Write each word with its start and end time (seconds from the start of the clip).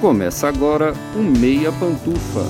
Começa 0.00 0.46
agora 0.46 0.94
o 1.16 1.18
Meia 1.18 1.72
Pantufa. 1.72 2.46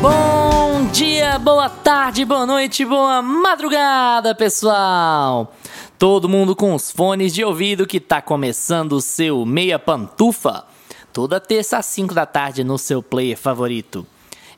Bom 0.00 0.86
dia, 0.92 1.36
boa 1.40 1.68
tarde, 1.68 2.24
boa 2.24 2.46
noite, 2.46 2.84
boa 2.84 3.20
madrugada, 3.20 4.36
pessoal! 4.36 5.52
Todo 5.98 6.28
mundo 6.28 6.54
com 6.54 6.72
os 6.72 6.92
fones 6.92 7.34
de 7.34 7.42
ouvido 7.42 7.88
que 7.88 7.98
tá 7.98 8.22
começando 8.22 8.92
o 8.92 9.00
seu 9.00 9.44
Meia 9.44 9.78
Pantufa. 9.78 10.64
Toda 11.12 11.40
terça 11.40 11.78
às 11.78 11.86
5 11.86 12.14
da 12.14 12.24
tarde 12.24 12.62
no 12.62 12.78
seu 12.78 13.02
player 13.02 13.36
favorito. 13.36 14.06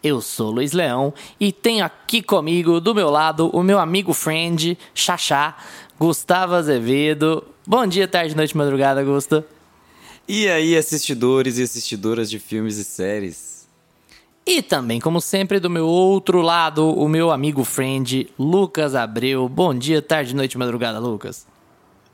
Eu 0.03 0.21
sou 0.21 0.51
Luiz 0.51 0.73
Leão 0.73 1.15
e 1.39 1.53
tenho 1.53 1.85
aqui 1.85 2.21
comigo, 2.21 2.81
do 2.81 2.93
meu 2.93 3.09
lado, 3.09 3.49
o 3.51 3.63
meu 3.63 3.79
amigo 3.79 4.13
friend, 4.13 4.77
Xaxá, 4.93 5.57
Gustavo 6.03 6.55
Azevedo. 6.55 7.45
Bom 7.65 7.87
dia, 7.87 8.09
tarde, 8.09 8.35
noite, 8.35 8.57
madrugada, 8.57 9.05
Gusta. 9.05 9.47
E 10.27 10.49
aí, 10.49 10.77
assistidores 10.77 11.59
e 11.59 11.63
assistidoras 11.63 12.29
de 12.29 12.41
filmes 12.41 12.77
e 12.77 12.83
séries? 12.83 13.69
E 14.45 14.63
também, 14.63 14.99
como 14.99 15.21
sempre, 15.21 15.61
do 15.61 15.71
meu 15.71 15.87
outro 15.87 16.43
lado, 16.43 16.89
o 16.89 17.09
meu 17.09 17.31
amigo 17.31 17.63
friend, 17.63 18.29
Lucas 18.37 18.97
Abreu. 18.97 19.49
Bom 19.49 19.73
dia, 19.73 20.03
tarde, 20.03 20.35
noite, 20.35 20.59
madrugada, 20.59 20.99
Lucas. 20.99 21.47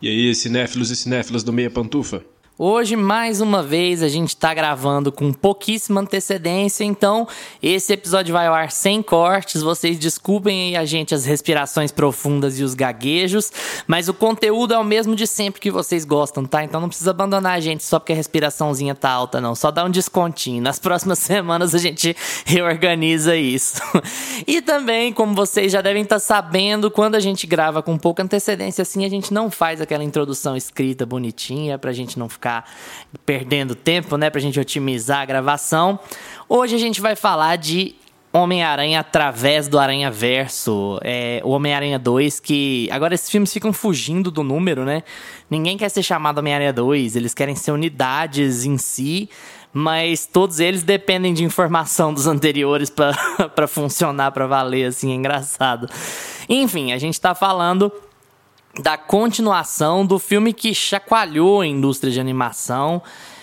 E 0.03 0.09
aí, 0.09 0.35
cinéfilos 0.35 0.91
e 0.91 0.97
cinéfilas 0.97 1.43
do 1.43 1.51
Meia 1.51 1.71
Pantufa? 1.71 2.23
Hoje, 2.61 2.97
mais 2.97 3.41
uma 3.41 3.63
vez, 3.63 4.03
a 4.03 4.09
gente 4.09 4.31
está 4.31 4.53
gravando 4.53 5.13
com 5.13 5.33
pouquíssima 5.33 6.01
antecedência, 6.01 6.83
então 6.83 7.29
esse 7.63 7.93
episódio 7.93 8.33
vai 8.33 8.49
ao 8.49 8.55
ar 8.55 8.73
sem 8.73 9.01
cortes. 9.01 9.63
Vocês 9.63 9.97
desculpem 9.97 10.75
aí 10.75 10.77
a 10.77 10.85
gente 10.85 11.15
as 11.15 11.25
respirações 11.25 11.93
profundas 11.93 12.59
e 12.59 12.65
os 12.65 12.75
gaguejos, 12.75 13.53
mas 13.87 14.09
o 14.09 14.15
conteúdo 14.15 14.75
é 14.75 14.79
o 14.79 14.83
mesmo 14.83 15.15
de 15.15 15.25
sempre 15.25 15.61
que 15.61 15.71
vocês 15.71 16.05
gostam, 16.05 16.45
tá? 16.45 16.65
Então 16.65 16.81
não 16.81 16.89
precisa 16.89 17.13
abandonar 17.13 17.53
a 17.53 17.61
gente 17.61 17.85
só 17.85 18.01
porque 18.01 18.13
a 18.13 18.17
respiraçãozinha 18.17 18.93
tá 18.93 19.09
alta, 19.09 19.41
não. 19.41 19.55
Só 19.55 19.71
dá 19.71 19.85
um 19.85 19.91
descontinho. 19.91 20.61
Nas 20.61 20.81
próximas 20.81 21.21
semanas 21.23 21.77
a 21.77 21.79
gente 21.79 22.17
reorganiza 22.45 23.37
isso. 23.37 23.81
e 24.45 24.61
também, 24.61 25.13
como 25.13 25.33
vocês 25.33 25.71
já 25.71 25.81
devem 25.81 26.03
estar 26.03 26.17
tá 26.17 26.21
sabendo, 26.21 26.91
quando 26.91 27.15
a 27.15 27.21
gente 27.21 27.47
grava 27.47 27.85
com 27.85 27.97
pouca 27.97 28.21
antecedência 28.21 28.83
assim, 28.83 29.05
a 29.05 29.09
gente 29.09 29.33
não 29.33 29.49
faz 29.49 29.81
aquela 29.81 30.03
introdução 30.03 30.57
escrita 30.57 31.07
bonitinha 31.07 31.79
pra 31.79 31.93
gente 31.93 32.19
não 32.19 32.29
ficar 32.29 32.48
ficar 32.49 32.65
perdendo 33.27 33.75
tempo, 33.75 34.17
né? 34.17 34.31
Pra 34.31 34.41
gente 34.41 34.59
otimizar 34.59 35.21
a 35.21 35.25
gravação. 35.25 35.99
Hoje 36.49 36.75
a 36.75 36.79
gente 36.79 37.01
vai 37.01 37.15
falar 37.15 37.57
de 37.57 37.95
Homem-Aranha 38.33 39.01
através 39.01 39.69
do 39.69 39.79
Aranha 39.79 40.11
Verso. 40.11 40.99
É, 41.03 41.41
o 41.45 41.51
Homem-Aranha 41.51 41.99
2, 41.99 42.41
que. 42.41 42.89
Agora 42.91 43.15
esses 43.15 43.29
filmes 43.29 43.53
ficam 43.53 43.73
fugindo 43.73 44.31
do 44.31 44.43
número, 44.43 44.85
né? 44.85 45.03
Ninguém 45.51 45.77
quer 45.77 45.91
ser 45.91 46.03
chamado 46.03 46.39
Homem-Aranha 46.39 46.73
2, 46.73 47.17
eles 47.17 47.35
querem 47.35 47.55
ser 47.55 47.73
unidades 47.73 48.65
em 48.65 48.79
si, 48.79 49.29
mas 49.73 50.27
todos 50.27 50.61
eles 50.61 50.83
dependem 50.83 51.35
de 51.35 51.45
informação 51.45 52.13
dos 52.13 52.27
anteriores 52.27 52.91
para 52.91 53.67
funcionar, 53.69 54.33
para 54.33 54.47
valer, 54.47 54.87
assim, 54.87 55.13
é 55.13 55.15
engraçado. 55.15 55.89
Enfim, 56.49 56.93
a 56.93 56.99
gente 56.99 57.21
tá 57.21 57.35
falando 57.35 57.93
da 58.79 58.97
continuação 58.97 60.07
do 60.07 60.19
filme 60.19 60.53
que 60.53 60.73
chacoalhou 60.75 61.61
a 61.61 61.67
indústria 61.67 62.13
de 62.13 62.21
animação 62.21 63.03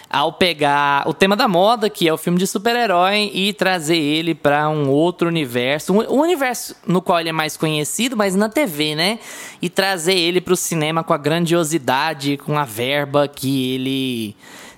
ao 0.10 0.32
pegar 0.32 1.08
o 1.10 1.14
tema 1.14 1.36
da 1.36 1.48
moda, 1.48 1.90
que 1.90 2.08
é 2.08 2.14
o 2.14 2.18
filme 2.18 2.40
de 2.40 2.48
super-herói, 2.48 3.32
e 3.34 3.52
trazer 3.52 3.98
ele 3.98 4.34
para 4.34 4.70
um 4.70 4.90
outro 4.90 5.28
universo, 5.28 5.94
o 5.94 6.22
universo 6.22 6.76
no 6.88 7.02
qual 7.02 7.20
ele 7.20 7.30
é 7.30 7.34
mais 7.34 7.58
conhecido, 7.58 8.16
mas 8.16 8.34
na 8.34 8.48
TV, 8.48 8.96
né? 8.96 9.20
E 9.62 9.70
trazer 9.70 10.16
ele 10.16 10.40
para 10.40 10.54
o 10.54 10.58
cinema 10.58 11.04
com 11.04 11.14
a 11.14 11.18
grandiosidade, 11.18 12.38
com 12.38 12.58
a 12.58 12.64
verba 12.64 13.28
que 13.28 13.74
ele 13.74 14.36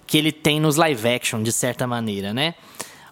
que 0.07 0.18
ele 0.18 0.31
tem 0.31 0.57
nos 0.59 0.78
live 0.78 1.07
action, 1.07 1.44
de 1.44 1.51
certa 1.51 1.85
maneira, 1.85 2.34
né? 2.34 2.56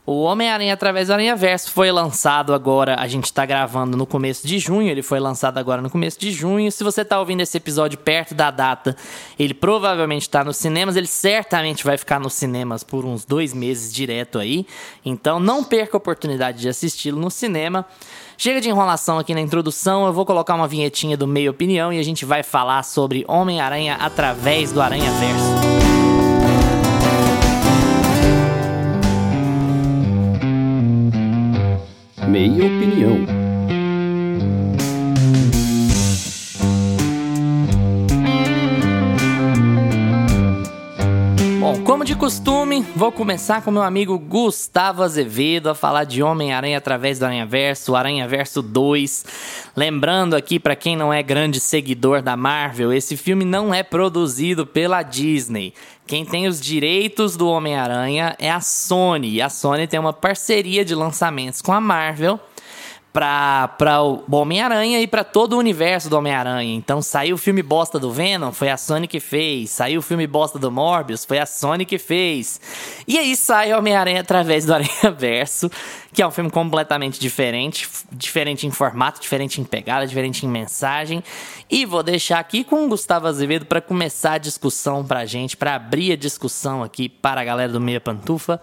O 0.07 0.21
Homem-Aranha 0.21 0.71
através 0.71 1.07
do 1.07 1.13
Aranha 1.13 1.35
Verso 1.35 1.71
foi 1.71 1.91
lançado 1.91 2.53
agora, 2.53 2.95
a 2.99 3.07
gente 3.07 3.25
está 3.25 3.43
gravando 3.43 3.97
no 3.97 4.05
começo 4.05 4.45
de 4.45 4.59
junho, 4.59 4.87
ele 4.87 5.01
foi 5.01 5.19
lançado 5.19 5.57
agora 5.57 5.81
no 5.81 5.89
começo 5.89 6.19
de 6.19 6.31
junho. 6.31 6.71
Se 6.71 6.83
você 6.83 7.01
está 7.01 7.19
ouvindo 7.19 7.41
esse 7.41 7.57
episódio 7.57 7.97
perto 7.97 8.35
da 8.35 8.51
data, 8.51 8.95
ele 9.39 9.55
provavelmente 9.55 10.21
está 10.21 10.43
nos 10.43 10.57
cinemas, 10.57 10.95
ele 10.95 11.07
certamente 11.07 11.83
vai 11.83 11.97
ficar 11.97 12.19
nos 12.19 12.35
cinemas 12.35 12.83
por 12.83 13.03
uns 13.03 13.25
dois 13.25 13.51
meses 13.51 13.91
direto 13.91 14.37
aí. 14.37 14.67
Então 15.03 15.39
não 15.39 15.63
perca 15.63 15.97
a 15.97 15.99
oportunidade 15.99 16.59
de 16.59 16.69
assisti-lo 16.69 17.19
no 17.19 17.31
cinema. 17.31 17.83
Chega 18.37 18.61
de 18.61 18.69
enrolação 18.69 19.17
aqui 19.17 19.33
na 19.33 19.41
introdução, 19.41 20.05
eu 20.05 20.13
vou 20.13 20.23
colocar 20.23 20.53
uma 20.53 20.67
vinhetinha 20.67 21.17
do 21.17 21.25
meio 21.25 21.49
opinião 21.49 21.91
e 21.91 21.99
a 21.99 22.03
gente 22.03 22.25
vai 22.25 22.43
falar 22.43 22.83
sobre 22.83 23.25
Homem-Aranha 23.27 23.95
através 23.95 24.71
do 24.71 24.79
Aranha 24.83 25.09
Meia 32.27 32.65
Opinião. 32.65 33.44
Bom, 41.75 41.83
como 41.83 42.05
de 42.05 42.15
costume, 42.15 42.85
vou 42.95 43.11
começar 43.11 43.61
com 43.61 43.69
meu 43.69 43.81
amigo 43.81 44.17
Gustavo 44.17 45.03
Azevedo 45.03 45.69
a 45.69 45.75
falar 45.75 46.05
de 46.05 46.23
Homem-Aranha 46.23 46.77
através 46.77 47.19
do 47.19 47.25
Aranha 47.25 47.45
Verso, 47.45 47.97
Aranha 47.97 48.25
Verso 48.29 48.61
2. 48.61 49.25
Lembrando 49.75 50.37
aqui 50.37 50.57
para 50.57 50.73
quem 50.75 50.95
não 50.95 51.11
é 51.11 51.21
grande 51.21 51.59
seguidor 51.59 52.21
da 52.21 52.37
Marvel, 52.37 52.93
esse 52.93 53.17
filme 53.17 53.43
não 53.43 53.73
é 53.73 53.83
produzido 53.83 54.65
pela 54.65 55.03
Disney. 55.03 55.73
Quem 56.07 56.23
tem 56.23 56.47
os 56.47 56.61
direitos 56.61 57.35
do 57.35 57.49
Homem-Aranha 57.49 58.37
é 58.39 58.49
a 58.49 58.61
Sony. 58.61 59.33
E 59.33 59.41
a 59.41 59.49
Sony 59.49 59.85
tem 59.85 59.99
uma 59.99 60.13
parceria 60.13 60.85
de 60.85 60.95
lançamentos 60.95 61.61
com 61.61 61.73
a 61.73 61.81
Marvel 61.81 62.39
para 63.15 64.01
o 64.03 64.23
Homem-Aranha 64.29 64.99
e 64.99 65.07
para 65.07 65.23
todo 65.23 65.53
o 65.53 65.57
universo 65.57 66.09
do 66.09 66.17
Homem-Aranha. 66.17 66.75
Então 66.75 67.01
saiu 67.01 67.35
o 67.35 67.37
filme 67.37 67.63
bosta 67.63 67.97
do 67.97 68.11
Venom, 68.11 68.51
foi 68.51 68.69
a 68.69 68.75
Sony 68.75 69.07
que 69.07 69.21
fez. 69.21 69.69
Saiu 69.69 69.99
o 69.99 70.03
filme 70.03 70.27
bosta 70.27 70.59
do 70.59 70.69
Morbius, 70.69 71.23
foi 71.23 71.39
a 71.39 71.45
Sony 71.45 71.85
que 71.85 71.97
fez. 71.97 72.59
E 73.07 73.17
aí 73.17 73.33
sai 73.37 73.73
Homem-Aranha 73.73 74.19
através 74.19 74.65
do 74.65 74.73
Aranha 74.73 75.11
Verso, 75.17 75.71
que 76.11 76.21
é 76.21 76.27
um 76.27 76.31
filme 76.31 76.49
completamente 76.49 77.17
diferente, 77.17 77.87
diferente 78.11 78.67
em 78.67 78.71
formato, 78.71 79.21
diferente 79.21 79.61
em 79.61 79.63
pegada, 79.63 80.05
diferente 80.05 80.45
em 80.45 80.49
mensagem. 80.49 81.23
E 81.69 81.85
vou 81.85 82.03
deixar 82.03 82.39
aqui 82.39 82.65
com 82.65 82.85
o 82.85 82.89
Gustavo 82.89 83.27
Azevedo 83.27 83.65
para 83.65 83.79
começar 83.79 84.33
a 84.33 84.37
discussão 84.37 85.05
pra 85.05 85.25
gente, 85.25 85.55
para 85.55 85.75
abrir 85.75 86.11
a 86.11 86.17
discussão 86.17 86.83
aqui 86.83 87.07
para 87.07 87.39
a 87.39 87.45
galera 87.45 87.71
do 87.71 87.79
Meia 87.79 88.01
Pantufa. 88.01 88.59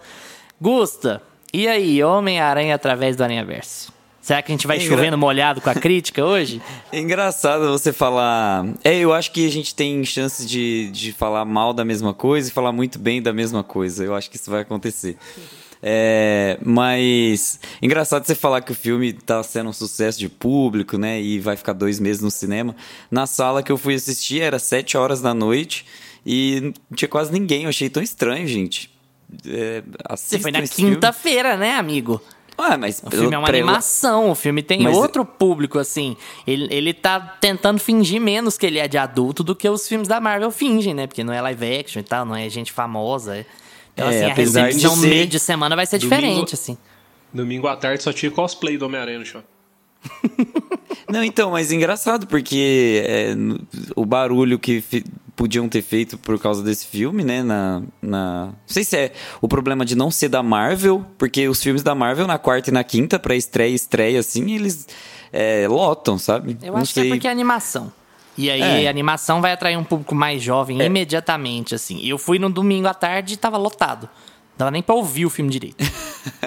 Gusta, 0.61 1.23
e 1.51 1.67
aí, 1.67 2.03
Homem-Aranha 2.03 2.75
através 2.75 3.15
do 3.15 3.23
Aranha 3.23 3.43
Verso? 3.43 4.02
Será 4.23 4.41
que 4.41 4.53
a 4.53 4.55
gente 4.55 4.65
vai 4.65 4.79
chovendo 4.79 5.17
molhado 5.17 5.59
com 5.59 5.69
a 5.69 5.75
crítica 5.75 6.23
hoje? 6.23 6.61
É 6.93 6.97
engraçado 6.97 7.69
você 7.69 7.91
falar. 7.91 8.65
É, 8.81 8.97
eu 8.97 9.11
acho 9.11 9.29
que 9.33 9.45
a 9.45 9.51
gente 9.51 9.75
tem 9.75 10.01
chances 10.05 10.49
de, 10.49 10.89
de 10.91 11.11
falar 11.11 11.43
mal 11.43 11.73
da 11.73 11.83
mesma 11.83 12.13
coisa 12.13 12.47
e 12.47 12.51
falar 12.51 12.71
muito 12.71 12.97
bem 12.97 13.21
da 13.21 13.33
mesma 13.33 13.65
coisa. 13.65 14.01
Eu 14.01 14.15
acho 14.15 14.31
que 14.31 14.37
isso 14.37 14.49
vai 14.49 14.61
acontecer. 14.61 15.17
É, 15.81 16.57
mas 16.63 17.59
engraçado 17.81 18.25
você 18.25 18.33
falar 18.33 18.61
que 18.61 18.71
o 18.71 18.75
filme 18.75 19.11
tá 19.11 19.43
sendo 19.43 19.71
um 19.71 19.73
sucesso 19.73 20.17
de 20.17 20.29
público, 20.29 20.97
né? 20.97 21.21
E 21.21 21.41
vai 21.41 21.57
ficar 21.57 21.73
dois 21.73 21.99
meses 21.99 22.21
no 22.21 22.31
cinema. 22.31 22.73
Na 23.11 23.27
sala 23.27 23.61
que 23.61 23.73
eu 23.73 23.77
fui 23.77 23.93
assistir 23.93 24.41
era 24.41 24.57
sete 24.57 24.95
horas 24.95 25.19
da 25.19 25.33
noite 25.33 25.85
e 26.25 26.61
não 26.61 26.95
tinha 26.95 27.09
quase 27.09 27.29
ninguém. 27.29 27.63
Eu 27.63 27.69
achei 27.69 27.89
tão 27.89 28.01
estranho, 28.01 28.47
gente. 28.47 28.89
É, 29.45 29.83
você 30.09 30.39
foi 30.39 30.51
na 30.51 30.61
quinta-feira, 30.61 31.57
né, 31.57 31.75
amigo? 31.75 32.21
Ah, 32.57 32.77
mas 32.77 33.01
o 33.03 33.09
filme 33.09 33.33
é 33.33 33.37
uma 33.37 33.47
animação, 33.47 34.29
o 34.31 34.35
filme 34.35 34.61
tem 34.61 34.81
mas... 34.81 34.95
outro 34.95 35.25
público, 35.25 35.79
assim. 35.79 36.15
Ele, 36.45 36.67
ele 36.71 36.93
tá 36.93 37.19
tentando 37.19 37.79
fingir 37.79 38.21
menos 38.21 38.57
que 38.57 38.65
ele 38.65 38.79
é 38.79 38.87
de 38.87 38.97
adulto 38.97 39.43
do 39.43 39.55
que 39.55 39.67
os 39.67 39.87
filmes 39.87 40.07
da 40.07 40.19
Marvel 40.19 40.51
fingem, 40.51 40.93
né? 40.93 41.07
Porque 41.07 41.23
não 41.23 41.33
é 41.33 41.41
live 41.41 41.79
action 41.79 41.99
e 41.99 42.03
tal, 42.03 42.25
não 42.25 42.35
é 42.35 42.47
gente 42.49 42.71
famosa. 42.71 43.45
Então, 43.93 44.09
é, 44.09 44.09
assim, 44.09 44.31
a 44.31 44.33
recepção 44.33 44.95
de 44.99 45.07
meio 45.07 45.27
de 45.27 45.39
semana 45.39 45.75
vai 45.75 45.85
ser 45.85 45.97
domingo, 45.97 46.15
diferente, 46.15 46.53
assim. 46.53 46.77
Domingo 47.33 47.67
à 47.67 47.75
tarde 47.75 48.03
só 48.03 48.13
tinha 48.13 48.31
cosplay 48.31 48.77
do 48.77 48.85
Homem-Aranha 48.85 49.19
no 49.19 49.25
show. 49.25 49.41
Não, 51.09 51.23
então, 51.23 51.51
mas 51.51 51.71
engraçado, 51.71 52.27
porque 52.27 53.03
é, 53.05 53.35
o 53.95 54.05
barulho 54.05 54.59
que 54.59 54.83
podiam 55.35 55.67
ter 55.67 55.81
feito 55.81 56.17
por 56.17 56.39
causa 56.39 56.63
desse 56.63 56.85
filme, 56.85 57.23
né? 57.23 57.43
Na, 57.43 57.81
na... 58.01 58.45
Não 58.45 58.55
sei 58.67 58.83
se 58.83 58.97
é 58.97 59.11
o 59.41 59.47
problema 59.47 59.85
de 59.85 59.95
não 59.95 60.11
ser 60.11 60.29
da 60.29 60.43
Marvel, 60.43 61.05
porque 61.17 61.47
os 61.47 61.61
filmes 61.61 61.83
da 61.83 61.95
Marvel 61.95 62.27
na 62.27 62.37
quarta 62.37 62.69
e 62.69 62.73
na 62.73 62.83
quinta, 62.83 63.19
pra 63.19 63.35
estreia, 63.35 63.73
estreia, 63.73 64.19
assim, 64.19 64.53
eles 64.53 64.87
é, 65.31 65.67
lotam, 65.67 66.17
sabe? 66.17 66.57
Eu 66.61 66.73
não 66.73 66.79
acho 66.79 66.93
sei. 66.93 67.03
que 67.03 67.09
é 67.09 67.15
porque 67.15 67.27
é 67.27 67.31
animação. 67.31 67.91
E 68.37 68.49
aí 68.49 68.83
é. 68.83 68.87
a 68.87 68.89
animação 68.89 69.41
vai 69.41 69.51
atrair 69.51 69.77
um 69.77 69.83
público 69.83 70.15
mais 70.15 70.41
jovem 70.41 70.81
é. 70.81 70.85
imediatamente, 70.85 71.75
assim. 71.75 72.03
Eu 72.05 72.17
fui 72.17 72.39
no 72.39 72.49
domingo 72.49 72.87
à 72.87 72.93
tarde 72.93 73.35
e 73.35 73.37
tava 73.37 73.57
lotado. 73.57 74.09
Não 74.53 74.57
dava 74.57 74.71
nem 74.71 74.81
pra 74.81 74.95
ouvir 74.95 75.25
o 75.25 75.29
filme 75.29 75.51
direito. 75.51 75.83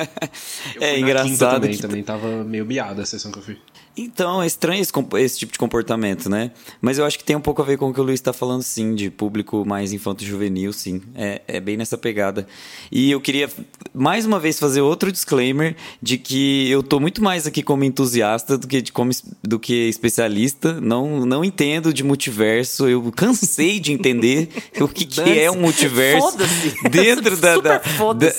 é 0.81 0.99
engraçado. 0.99 1.55
Também, 1.55 1.71
que... 1.73 1.83
também 1.83 2.03
tava 2.03 2.45
meio 2.45 2.65
miada 2.65 3.03
a 3.03 3.07
sessão 3.07 3.31
que 3.31 3.39
eu 3.39 3.43
fui. 3.43 3.59
Então, 3.97 4.43
é 4.43 4.47
estranho 4.47 4.83
esse, 4.83 4.93
esse, 5.17 5.39
tipo 5.39 5.53
de 5.53 5.59
comportamento, 5.59 6.29
né? 6.29 6.51
Mas 6.83 6.99
eu 6.99 7.05
acho 7.07 7.17
que 7.17 7.25
tem 7.25 7.35
um 7.35 7.41
pouco 7.41 7.63
a 7.63 7.65
ver 7.65 7.79
com 7.79 7.89
o 7.89 7.95
que 7.95 8.01
o 8.01 8.05
Luiz 8.05 8.21
está 8.21 8.31
falando, 8.31 8.63
sim, 8.63 8.95
de 8.95 9.11
público 9.11 9.65
mais 9.67 9.91
infanto-juvenil, 9.91 10.71
sim. 10.75 11.01
É, 11.15 11.41
é 11.49 11.61
bem 11.61 11.79
nessa 11.79 11.97
pegada. 11.97 12.47
E 12.93 13.11
eu 13.11 13.19
queria, 13.23 13.49
mais 13.95 14.27
uma 14.27 14.39
vez, 14.39 14.59
fazer 14.59 14.83
outro 14.83 15.11
disclaimer 15.11 15.75
de 16.03 16.19
que 16.19 16.71
eu 16.71 16.83
tô 16.83 17.01
muito 17.01 17.25
mais 17.25 17.47
aqui 17.47 17.63
como 17.63 17.85
entusiasta 17.85 18.59
do 18.59 18.67
que, 18.67 18.83
de, 18.83 18.93
como, 18.93 19.11
do 19.43 19.59
que 19.59 19.89
especialista. 19.89 20.79
Não, 20.79 21.25
não 21.25 21.43
entendo 21.43 21.91
de 21.91 22.05
multiverso. 22.05 22.87
Eu 22.87 23.11
cansei 23.13 23.81
de 23.81 23.93
entender 23.93 24.51
o 24.79 24.89
que, 24.89 25.07
que 25.07 25.39
é 25.39 25.51
um 25.51 25.61
multiverso 25.61 26.37
dentro 26.91 27.35
da, 27.39 27.57
da, 27.57 27.79
da, 27.79 28.33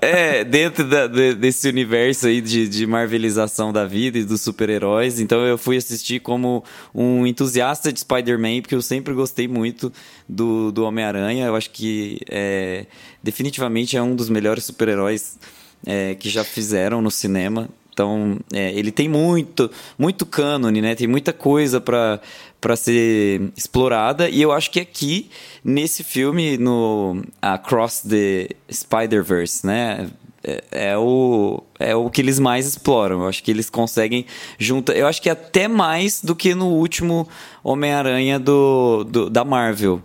é, 0.00 0.42
dentro 0.42 0.88
da, 0.88 1.06
desse 1.06 1.68
universo 1.68 2.28
aí 2.28 2.40
de, 2.40 2.66
de 2.66 2.86
marvelização 2.86 3.70
da 3.74 3.84
vida 3.84 4.18
e 4.18 4.24
dos 4.24 4.40
super-heróis 4.40 5.01
heróis, 5.02 5.20
então 5.20 5.40
eu 5.44 5.58
fui 5.58 5.76
assistir 5.76 6.20
como 6.20 6.64
um 6.94 7.26
entusiasta 7.26 7.92
de 7.92 8.00
Spider-Man, 8.00 8.62
porque 8.62 8.74
eu 8.74 8.82
sempre 8.82 9.12
gostei 9.12 9.48
muito 9.48 9.92
do, 10.28 10.70
do 10.70 10.84
Homem-Aranha. 10.84 11.46
Eu 11.46 11.56
acho 11.56 11.70
que 11.70 12.20
é, 12.28 12.86
definitivamente 13.22 13.96
é 13.96 14.02
um 14.02 14.14
dos 14.14 14.28
melhores 14.28 14.64
super-heróis 14.64 15.38
é, 15.84 16.14
que 16.14 16.30
já 16.30 16.44
fizeram 16.44 17.02
no 17.02 17.10
cinema. 17.10 17.68
Então, 17.92 18.38
é, 18.52 18.72
ele 18.72 18.90
tem 18.90 19.06
muito, 19.06 19.70
muito 19.98 20.24
cânone, 20.24 20.80
né? 20.80 20.94
Tem 20.94 21.06
muita 21.06 21.30
coisa 21.30 21.78
para 21.78 22.76
ser 22.76 23.52
explorada 23.54 24.30
e 24.30 24.40
eu 24.40 24.50
acho 24.50 24.70
que 24.70 24.80
aqui 24.80 25.28
nesse 25.62 26.02
filme 26.02 26.56
no 26.56 27.22
Across 27.42 28.04
the 28.08 28.48
Spider-Verse, 28.72 29.66
né, 29.66 30.08
é, 30.44 30.64
é, 30.70 30.98
o, 30.98 31.62
é 31.78 31.94
o 31.94 32.10
que 32.10 32.20
eles 32.20 32.38
mais 32.38 32.66
exploram. 32.66 33.22
Eu 33.22 33.28
acho 33.28 33.42
que 33.42 33.50
eles 33.50 33.70
conseguem 33.70 34.26
juntar. 34.58 34.96
Eu 34.96 35.06
acho 35.06 35.22
que 35.22 35.30
até 35.30 35.68
mais 35.68 36.20
do 36.22 36.34
que 36.34 36.54
no 36.54 36.66
último 36.66 37.28
Homem-Aranha 37.62 38.38
do, 38.38 39.04
do, 39.04 39.30
da 39.30 39.44
Marvel. 39.44 40.02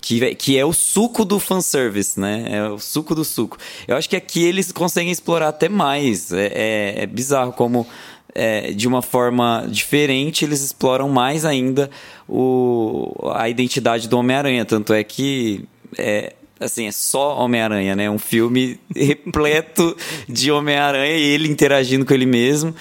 Que, 0.00 0.36
que 0.36 0.56
é 0.56 0.64
o 0.64 0.72
suco 0.72 1.24
do 1.24 1.40
fanservice, 1.40 2.18
né? 2.20 2.44
É 2.48 2.68
o 2.68 2.78
suco 2.78 3.12
do 3.12 3.24
suco. 3.24 3.58
Eu 3.88 3.96
acho 3.96 4.08
que 4.08 4.14
aqui 4.14 4.44
eles 4.44 4.70
conseguem 4.70 5.10
explorar 5.10 5.48
até 5.48 5.68
mais. 5.68 6.32
É, 6.32 6.46
é, 6.46 6.94
é 7.02 7.06
bizarro 7.06 7.52
como, 7.52 7.84
é, 8.32 8.70
de 8.70 8.86
uma 8.86 9.02
forma 9.02 9.66
diferente, 9.68 10.44
eles 10.44 10.62
exploram 10.62 11.08
mais 11.08 11.44
ainda 11.44 11.90
o, 12.28 13.12
a 13.34 13.48
identidade 13.48 14.08
do 14.08 14.16
Homem-Aranha. 14.16 14.64
Tanto 14.64 14.92
é 14.92 15.02
que 15.02 15.64
é, 15.98 16.34
assim, 16.60 16.86
é 16.86 16.92
só 16.92 17.38
Homem-Aranha, 17.38 17.96
né? 17.96 18.10
Um 18.10 18.18
filme 18.18 18.78
repleto 18.94 19.96
de 20.28 20.52
Homem-Aranha 20.52 21.16
e 21.16 21.22
ele 21.22 21.48
interagindo 21.48 22.04
com 22.04 22.12
ele 22.12 22.26
mesmo. 22.26 22.74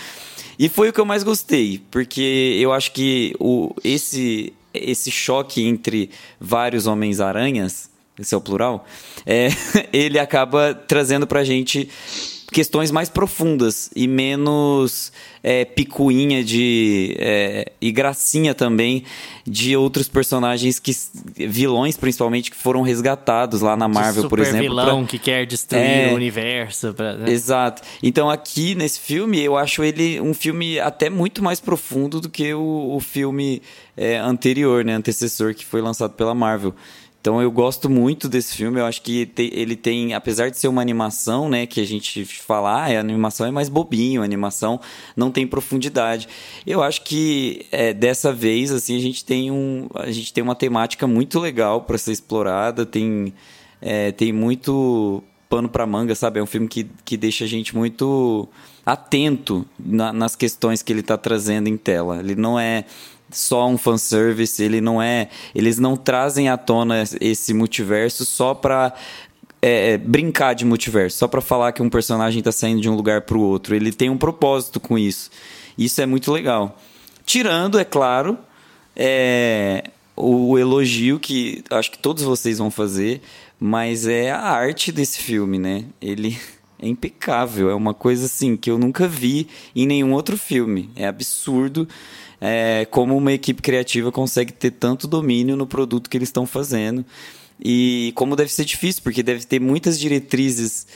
E 0.59 0.67
foi 0.67 0.89
o 0.89 0.93
que 0.93 0.99
eu 0.99 1.05
mais 1.05 1.23
gostei, 1.23 1.81
porque 1.89 2.57
eu 2.59 2.73
acho 2.73 2.91
que 2.91 3.33
o, 3.39 3.73
esse, 3.81 4.51
esse 4.73 5.09
choque 5.09 5.65
entre 5.65 6.09
vários 6.37 6.85
Homens-Aranhas, 6.85 7.89
esse 8.19 8.35
é 8.35 8.37
o 8.37 8.41
plural, 8.41 8.85
é, 9.25 9.47
ele 9.93 10.19
acaba 10.19 10.73
trazendo 10.73 11.25
pra 11.25 11.45
gente 11.45 11.89
questões 12.49 12.91
mais 12.91 13.09
profundas 13.09 13.89
e 13.95 14.07
menos 14.07 15.11
é, 15.43 15.63
picuinha 15.63 16.43
de 16.43 17.15
é, 17.19 17.71
e 17.79 17.91
gracinha 17.91 18.53
também 18.53 19.03
de 19.45 19.75
outros 19.75 20.07
personagens 20.07 20.79
que 20.79 20.91
vilões 21.47 21.95
principalmente 21.95 22.51
que 22.51 22.57
foram 22.57 22.81
resgatados 22.81 23.61
lá 23.61 23.77
na 23.77 23.87
Marvel 23.87 24.27
por 24.27 24.39
exemplo 24.39 24.61
vilão 24.61 24.99
pra... 24.99 25.07
que 25.07 25.19
quer 25.19 25.45
destruir 25.45 25.81
é, 25.81 26.11
o 26.11 26.15
universo 26.15 26.93
pra, 26.93 27.15
né? 27.15 27.31
exato. 27.31 27.81
Então 28.01 28.29
aqui 28.29 28.75
nesse 28.75 28.99
filme 28.99 29.39
eu 29.39 29.55
acho 29.55 29.83
ele 29.83 30.19
um 30.19 30.33
filme 30.33 30.79
até 30.79 31.09
muito 31.09 31.43
mais 31.43 31.59
profundo 31.59 32.19
do 32.19 32.29
que 32.29 32.53
o, 32.53 32.95
o 32.95 32.99
filme 32.99 33.61
é, 33.95 34.17
anterior 34.17 34.83
né 34.83 34.93
antecessor 34.93 35.53
que 35.53 35.65
foi 35.65 35.81
lançado 35.81 36.13
pela 36.13 36.33
Marvel 36.33 36.73
então 37.21 37.41
eu 37.41 37.51
gosto 37.51 37.89
muito 37.89 38.29
desse 38.29 38.55
filme. 38.55 38.79
Eu 38.79 38.85
acho 38.85 39.01
que 39.01 39.29
ele 39.37 39.75
tem, 39.75 40.13
apesar 40.13 40.49
de 40.49 40.57
ser 40.57 40.67
uma 40.67 40.81
animação, 40.81 41.49
né, 41.49 41.65
que 41.65 41.81
a 41.81 41.85
gente 41.85 42.23
fala, 42.25 42.71
ah, 42.71 42.85
a 42.85 42.99
animação 42.99 43.45
é 43.45 43.51
mais 43.51 43.67
bobinho, 43.67 44.21
a 44.21 44.25
animação 44.25 44.79
não 45.15 45.29
tem 45.29 45.45
profundidade. 45.45 46.27
Eu 46.65 46.81
acho 46.81 47.01
que 47.03 47.65
é, 47.71 47.93
dessa 47.93 48.31
vez 48.31 48.71
assim 48.71 48.95
a 48.95 49.01
gente 49.01 49.25
tem 49.25 49.51
um, 49.51 49.87
a 49.95 50.11
gente 50.11 50.31
tem 50.31 50.43
uma 50.43 50.55
temática 50.55 51.05
muito 51.05 51.39
legal 51.39 51.81
para 51.81 51.97
ser 51.97 52.13
explorada. 52.13 52.85
Tem 52.85 53.33
é, 53.81 54.11
tem 54.11 54.31
muito 54.31 55.23
pano 55.49 55.67
para 55.67 55.85
manga, 55.85 56.13
sabe? 56.15 56.39
É 56.39 56.43
um 56.43 56.45
filme 56.45 56.67
que, 56.67 56.87
que 57.03 57.17
deixa 57.17 57.43
a 57.43 57.47
gente 57.47 57.75
muito 57.75 58.47
atento 58.85 59.65
na, 59.77 60.13
nas 60.13 60.35
questões 60.35 60.81
que 60.81 60.93
ele 60.93 60.99
está 60.99 61.17
trazendo 61.17 61.67
em 61.67 61.75
tela. 61.75 62.19
Ele 62.19 62.35
não 62.35 62.59
é 62.59 62.85
só 63.31 63.67
um 63.67 63.77
fanservice, 63.77 64.61
ele 64.63 64.81
não 64.81 65.01
é. 65.01 65.29
Eles 65.53 65.79
não 65.79 65.95
trazem 65.95 66.49
à 66.49 66.57
tona 66.57 67.03
esse 67.21 67.53
multiverso 67.53 68.25
só 68.25 68.53
pra 68.53 68.93
é, 69.61 69.91
é 69.91 69.97
brincar 69.97 70.53
de 70.53 70.65
multiverso, 70.65 71.17
só 71.17 71.27
para 71.27 71.41
falar 71.41 71.71
que 71.71 71.81
um 71.81 71.89
personagem 71.89 72.39
está 72.39 72.51
saindo 72.51 72.81
de 72.81 72.89
um 72.89 72.95
lugar 72.95 73.21
para 73.21 73.37
o 73.37 73.41
outro. 73.41 73.75
Ele 73.75 73.91
tem 73.91 74.09
um 74.09 74.17
propósito 74.17 74.79
com 74.79 74.97
isso. 74.97 75.29
Isso 75.77 76.01
é 76.01 76.05
muito 76.05 76.31
legal. 76.31 76.77
Tirando, 77.25 77.79
é 77.79 77.85
claro, 77.85 78.37
é, 78.95 79.91
o 80.15 80.57
elogio 80.57 81.19
que 81.19 81.63
acho 81.69 81.91
que 81.91 81.97
todos 81.97 82.23
vocês 82.23 82.57
vão 82.57 82.71
fazer, 82.71 83.21
mas 83.59 84.07
é 84.07 84.31
a 84.31 84.41
arte 84.41 84.91
desse 84.91 85.19
filme, 85.19 85.57
né? 85.57 85.85
Ele 86.01 86.37
é 86.81 86.87
impecável, 86.87 87.69
é 87.69 87.75
uma 87.75 87.93
coisa 87.93 88.25
assim 88.25 88.57
que 88.57 88.69
eu 88.69 88.77
nunca 88.77 89.07
vi 89.07 89.47
em 89.75 89.85
nenhum 89.85 90.13
outro 90.13 90.37
filme. 90.37 90.89
É 90.95 91.07
absurdo 91.07 91.87
é, 92.41 92.87
como 92.89 93.15
uma 93.15 93.33
equipe 93.33 93.61
criativa 93.61 94.11
consegue 94.11 94.53
ter 94.53 94.71
tanto 94.71 95.07
domínio 95.07 95.55
no 95.55 95.67
produto 95.67 96.09
que 96.09 96.17
eles 96.17 96.29
estão 96.29 96.45
fazendo. 96.45 97.05
E 97.61 98.13
como 98.15 98.35
deve 98.35 98.51
ser 98.51 98.63
difícil, 98.63 99.03
porque 99.03 99.21
deve 99.21 99.45
ter 99.45 99.59
muitas 99.59 99.99
diretrizes 99.99 100.87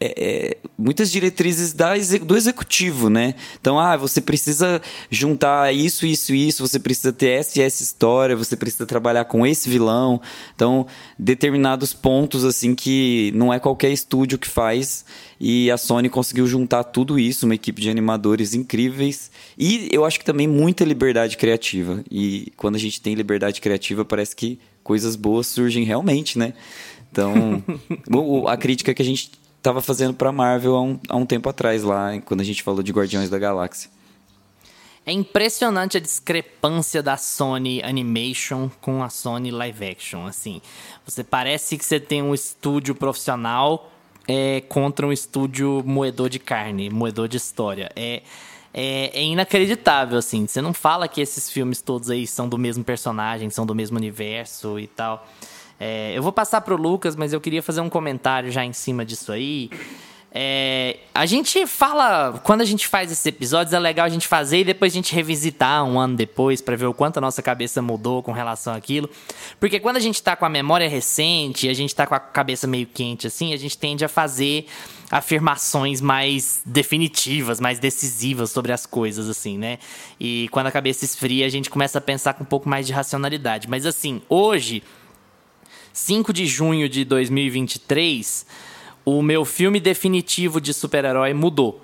é, 0.00 0.14
é, 0.16 0.56
muitas 0.76 1.10
diretrizes 1.10 1.72
da, 1.72 1.94
do 2.22 2.36
executivo, 2.36 3.10
né? 3.10 3.34
Então, 3.60 3.78
ah, 3.78 3.96
você 3.96 4.20
precisa 4.20 4.80
juntar 5.10 5.74
isso, 5.74 6.06
isso, 6.06 6.32
isso, 6.32 6.66
você 6.66 6.78
precisa 6.78 7.12
ter 7.12 7.30
essa 7.30 7.58
e 7.58 7.62
essa 7.62 7.82
história, 7.82 8.36
você 8.36 8.56
precisa 8.56 8.86
trabalhar 8.86 9.24
com 9.24 9.44
esse 9.46 9.68
vilão. 9.68 10.20
Então, 10.54 10.86
determinados 11.18 11.92
pontos, 11.92 12.44
assim, 12.44 12.74
que 12.74 13.32
não 13.34 13.52
é 13.52 13.58
qualquer 13.58 13.90
estúdio 13.90 14.38
que 14.38 14.48
faz. 14.48 15.04
E 15.40 15.70
a 15.70 15.76
Sony 15.76 16.08
conseguiu 16.08 16.46
juntar 16.46 16.84
tudo 16.84 17.18
isso, 17.18 17.46
uma 17.46 17.54
equipe 17.54 17.80
de 17.80 17.90
animadores 17.90 18.54
incríveis. 18.54 19.30
E 19.58 19.88
eu 19.92 20.04
acho 20.04 20.18
que 20.18 20.24
também 20.24 20.46
muita 20.46 20.84
liberdade 20.84 21.36
criativa. 21.36 22.02
E 22.10 22.52
quando 22.56 22.76
a 22.76 22.78
gente 22.78 23.00
tem 23.00 23.14
liberdade 23.14 23.60
criativa, 23.60 24.04
parece 24.04 24.34
que 24.34 24.58
coisas 24.82 25.16
boas 25.16 25.46
surgem 25.46 25.84
realmente, 25.84 26.38
né? 26.38 26.54
Então, 27.10 27.62
a 28.46 28.56
crítica 28.56 28.92
que 28.92 29.02
a 29.02 29.04
gente 29.04 29.30
estava 29.58 29.82
fazendo 29.82 30.14
para 30.14 30.32
Marvel 30.32 30.74
há 30.74 30.82
um, 30.82 31.00
há 31.08 31.16
um 31.16 31.26
tempo 31.26 31.48
atrás, 31.48 31.82
lá, 31.82 32.18
quando 32.24 32.40
a 32.40 32.44
gente 32.44 32.62
falou 32.62 32.82
de 32.82 32.92
Guardiões 32.92 33.28
da 33.28 33.38
Galáxia. 33.38 33.90
É 35.04 35.12
impressionante 35.12 35.96
a 35.96 36.00
discrepância 36.00 37.02
da 37.02 37.16
Sony 37.16 37.82
Animation 37.82 38.70
com 38.80 39.02
a 39.02 39.08
Sony 39.08 39.50
Live 39.50 39.86
Action. 39.86 40.26
Assim, 40.26 40.60
você 41.04 41.24
parece 41.24 41.78
que 41.78 41.84
você 41.84 41.98
tem 41.98 42.22
um 42.22 42.34
estúdio 42.34 42.94
profissional 42.94 43.90
é, 44.28 44.60
contra 44.68 45.06
um 45.06 45.12
estúdio 45.12 45.82
moedor 45.86 46.28
de 46.28 46.38
carne, 46.38 46.90
moedor 46.90 47.26
de 47.26 47.38
história. 47.38 47.90
É, 47.96 48.22
é, 48.74 49.10
é, 49.18 49.24
inacreditável, 49.24 50.18
assim. 50.18 50.46
Você 50.46 50.60
não 50.60 50.74
fala 50.74 51.08
que 51.08 51.22
esses 51.22 51.50
filmes 51.50 51.80
todos 51.80 52.10
aí 52.10 52.26
são 52.26 52.46
do 52.46 52.58
mesmo 52.58 52.84
personagem, 52.84 53.48
são 53.48 53.64
do 53.64 53.74
mesmo 53.74 53.96
universo 53.96 54.78
e 54.78 54.86
tal. 54.86 55.26
É, 55.80 56.12
eu 56.16 56.22
vou 56.22 56.32
passar 56.32 56.60
pro 56.60 56.76
Lucas, 56.76 57.14
mas 57.14 57.32
eu 57.32 57.40
queria 57.40 57.62
fazer 57.62 57.80
um 57.80 57.88
comentário 57.88 58.50
já 58.50 58.64
em 58.64 58.72
cima 58.72 59.04
disso 59.04 59.32
aí. 59.32 59.70
É, 60.30 60.98
a 61.14 61.24
gente 61.24 61.66
fala, 61.66 62.38
quando 62.44 62.60
a 62.60 62.64
gente 62.64 62.86
faz 62.86 63.10
esses 63.10 63.24
episódios, 63.24 63.72
é 63.72 63.78
legal 63.78 64.04
a 64.04 64.10
gente 64.10 64.28
fazer 64.28 64.58
e 64.58 64.64
depois 64.64 64.92
a 64.92 64.94
gente 64.94 65.14
revisitar 65.14 65.82
um 65.84 65.98
ano 65.98 66.16
depois 66.16 66.60
para 66.60 66.76
ver 66.76 66.86
o 66.86 66.92
quanto 66.92 67.16
a 67.16 67.20
nossa 67.20 67.42
cabeça 67.42 67.80
mudou 67.80 68.22
com 68.22 68.30
relação 68.30 68.74
àquilo. 68.74 69.08
Porque 69.58 69.80
quando 69.80 69.96
a 69.96 70.00
gente 70.00 70.22
tá 70.22 70.36
com 70.36 70.44
a 70.44 70.48
memória 70.48 70.88
recente, 70.88 71.68
a 71.68 71.74
gente 71.74 71.94
tá 71.94 72.06
com 72.06 72.14
a 72.14 72.20
cabeça 72.20 72.66
meio 72.66 72.86
quente 72.86 73.26
assim, 73.26 73.54
a 73.54 73.56
gente 73.56 73.78
tende 73.78 74.04
a 74.04 74.08
fazer 74.08 74.66
afirmações 75.10 76.02
mais 76.02 76.60
definitivas, 76.66 77.58
mais 77.58 77.78
decisivas 77.78 78.50
sobre 78.50 78.72
as 78.72 78.84
coisas, 78.84 79.26
assim, 79.30 79.56
né? 79.56 79.78
E 80.20 80.48
quando 80.50 80.66
a 80.66 80.70
cabeça 80.70 81.06
esfria, 81.06 81.46
a 81.46 81.48
gente 81.48 81.70
começa 81.70 81.96
a 81.96 82.00
pensar 82.02 82.34
com 82.34 82.44
um 82.44 82.46
pouco 82.46 82.68
mais 82.68 82.86
de 82.86 82.92
racionalidade. 82.92 83.68
Mas 83.68 83.86
assim, 83.86 84.20
hoje 84.28 84.82
5 85.98 86.32
de 86.32 86.46
junho 86.46 86.88
de 86.88 87.04
2023, 87.04 88.46
o 89.04 89.20
meu 89.20 89.44
filme 89.44 89.80
definitivo 89.80 90.60
de 90.60 90.72
super-herói 90.72 91.34
mudou. 91.34 91.82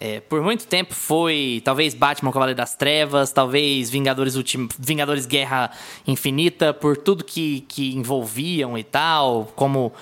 É, 0.00 0.20
por 0.20 0.42
muito 0.42 0.66
tempo 0.66 0.94
foi 0.94 1.60
talvez 1.62 1.92
Batman 1.94 2.32
Cavaleiro 2.32 2.56
das 2.56 2.74
Trevas, 2.74 3.32
talvez 3.32 3.90
Vingadores 3.90 4.34
Ultim... 4.34 4.66
Vingadores 4.78 5.26
Guerra 5.26 5.70
Infinita, 6.06 6.72
por 6.72 6.96
tudo 6.96 7.22
que, 7.22 7.60
que 7.68 7.94
envolviam 7.94 8.78
e 8.78 8.82
tal, 8.82 9.52
como 9.54 9.92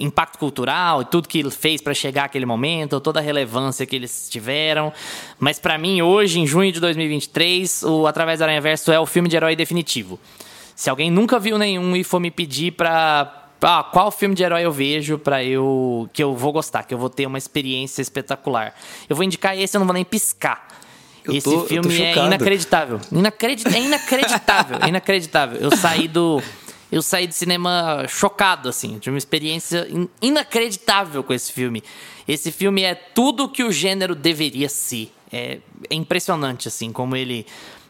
impacto 0.00 0.38
cultural 0.38 1.02
e 1.02 1.04
tudo 1.04 1.28
que 1.28 1.48
fez 1.50 1.82
para 1.82 1.92
chegar 1.92 2.24
àquele 2.24 2.46
momento, 2.46 2.98
toda 2.98 3.20
a 3.20 3.22
relevância 3.22 3.84
que 3.84 3.94
eles 3.94 4.26
tiveram. 4.30 4.90
Mas 5.38 5.58
para 5.58 5.76
mim, 5.76 6.00
hoje, 6.00 6.40
em 6.40 6.46
junho 6.46 6.72
de 6.72 6.80
2023, 6.80 7.82
o 7.82 8.06
Através 8.06 8.38
do 8.38 8.44
Aranha 8.44 8.60
Verso 8.60 8.90
é 8.90 8.98
o 8.98 9.04
filme 9.04 9.28
de 9.28 9.36
herói 9.36 9.54
definitivo. 9.54 10.18
Se 10.76 10.88
alguém 10.90 11.10
nunca 11.10 11.40
viu 11.40 11.58
nenhum 11.58 11.96
e 11.96 12.04
for 12.04 12.20
me 12.20 12.30
pedir 12.30 12.72
pra 12.72 13.48
ah, 13.62 13.82
qual 13.90 14.10
filme 14.12 14.34
de 14.34 14.42
herói 14.44 14.62
eu 14.64 14.70
vejo 14.70 15.18
para 15.18 15.42
eu 15.42 16.08
que 16.12 16.22
eu 16.22 16.34
vou 16.36 16.52
gostar, 16.52 16.82
que 16.84 16.92
eu 16.94 16.98
vou 16.98 17.08
ter 17.10 17.26
uma 17.26 17.38
experiência 17.38 18.02
espetacular. 18.02 18.74
Eu 19.08 19.16
vou 19.16 19.24
indicar 19.24 19.58
esse, 19.58 19.74
eu 19.76 19.78
não 19.80 19.86
vou 19.86 19.94
nem 19.94 20.04
piscar. 20.04 20.68
Eu 21.24 21.32
esse 21.34 21.50
tô- 21.50 21.64
filme 21.64 22.00
é 22.02 22.14
inacreditável. 22.26 23.00
Inacredi 23.10 23.64
é 23.74 23.80
inacreditável, 23.80 24.78
inacreditável. 24.86 25.58
Eu 25.58 25.74
saí 25.76 26.06
do 26.06 26.40
eu 26.92 27.02
saí 27.02 27.26
do 27.26 27.32
cinema 27.34 28.04
chocado 28.06 28.68
assim, 28.68 28.98
de 28.98 29.08
uma 29.10 29.18
experiência 29.18 29.88
in- 29.90 30.08
inacreditável 30.22 31.24
com 31.24 31.32
esse 31.32 31.52
filme. 31.52 31.82
Esse 32.28 32.52
filme 32.52 32.82
é 32.82 32.94
tudo 32.94 33.48
que 33.48 33.64
o 33.64 33.72
gênero 33.72 34.14
deveria 34.14 34.68
ser. 34.68 35.10
É, 35.32 35.58
é 35.90 35.94
impressionante 35.96 36.68
assim 36.68 36.92
como 36.92 37.16
ele 37.16 37.44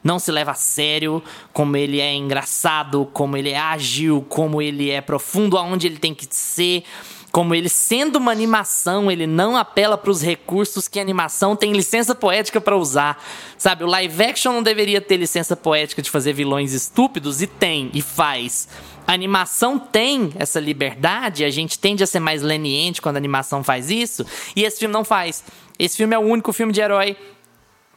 não 0.06 0.20
se 0.20 0.30
leva 0.30 0.52
a 0.52 0.54
sério, 0.54 1.20
como 1.52 1.76
ele 1.76 2.00
é 2.00 2.14
engraçado, 2.14 3.10
como 3.12 3.36
ele 3.36 3.50
é 3.50 3.58
ágil, 3.58 4.24
como 4.28 4.62
ele 4.62 4.88
é 4.88 5.00
profundo 5.00 5.58
aonde 5.58 5.88
ele 5.88 5.98
tem 5.98 6.14
que 6.14 6.28
ser, 6.30 6.84
como 7.32 7.52
ele 7.52 7.68
sendo 7.68 8.16
uma 8.16 8.30
animação, 8.30 9.10
ele 9.10 9.26
não 9.26 9.56
apela 9.56 9.98
para 9.98 10.10
os 10.10 10.22
recursos 10.22 10.86
que 10.86 11.00
a 11.00 11.02
animação 11.02 11.56
tem 11.56 11.72
licença 11.72 12.14
poética 12.14 12.60
para 12.60 12.76
usar. 12.76 13.22
Sabe, 13.58 13.82
o 13.82 13.88
live 13.88 14.22
action 14.22 14.52
não 14.52 14.62
deveria 14.62 15.00
ter 15.00 15.16
licença 15.16 15.56
poética 15.56 16.00
de 16.00 16.08
fazer 16.08 16.32
vilões 16.32 16.72
estúpidos 16.72 17.42
e 17.42 17.48
tem 17.48 17.90
e 17.92 18.00
faz. 18.00 18.68
A 19.06 19.12
animação 19.12 19.76
tem 19.76 20.32
essa 20.36 20.60
liberdade, 20.60 21.44
a 21.44 21.50
gente 21.50 21.78
tende 21.80 22.04
a 22.04 22.06
ser 22.06 22.20
mais 22.20 22.42
leniente 22.42 23.02
quando 23.02 23.16
a 23.16 23.18
animação 23.18 23.62
faz 23.62 23.90
isso, 23.90 24.24
e 24.54 24.62
esse 24.62 24.78
filme 24.78 24.94
não 24.94 25.04
faz. 25.04 25.42
Esse 25.78 25.96
filme 25.96 26.14
é 26.14 26.18
o 26.18 26.22
único 26.22 26.52
filme 26.52 26.72
de 26.72 26.80
herói 26.80 27.16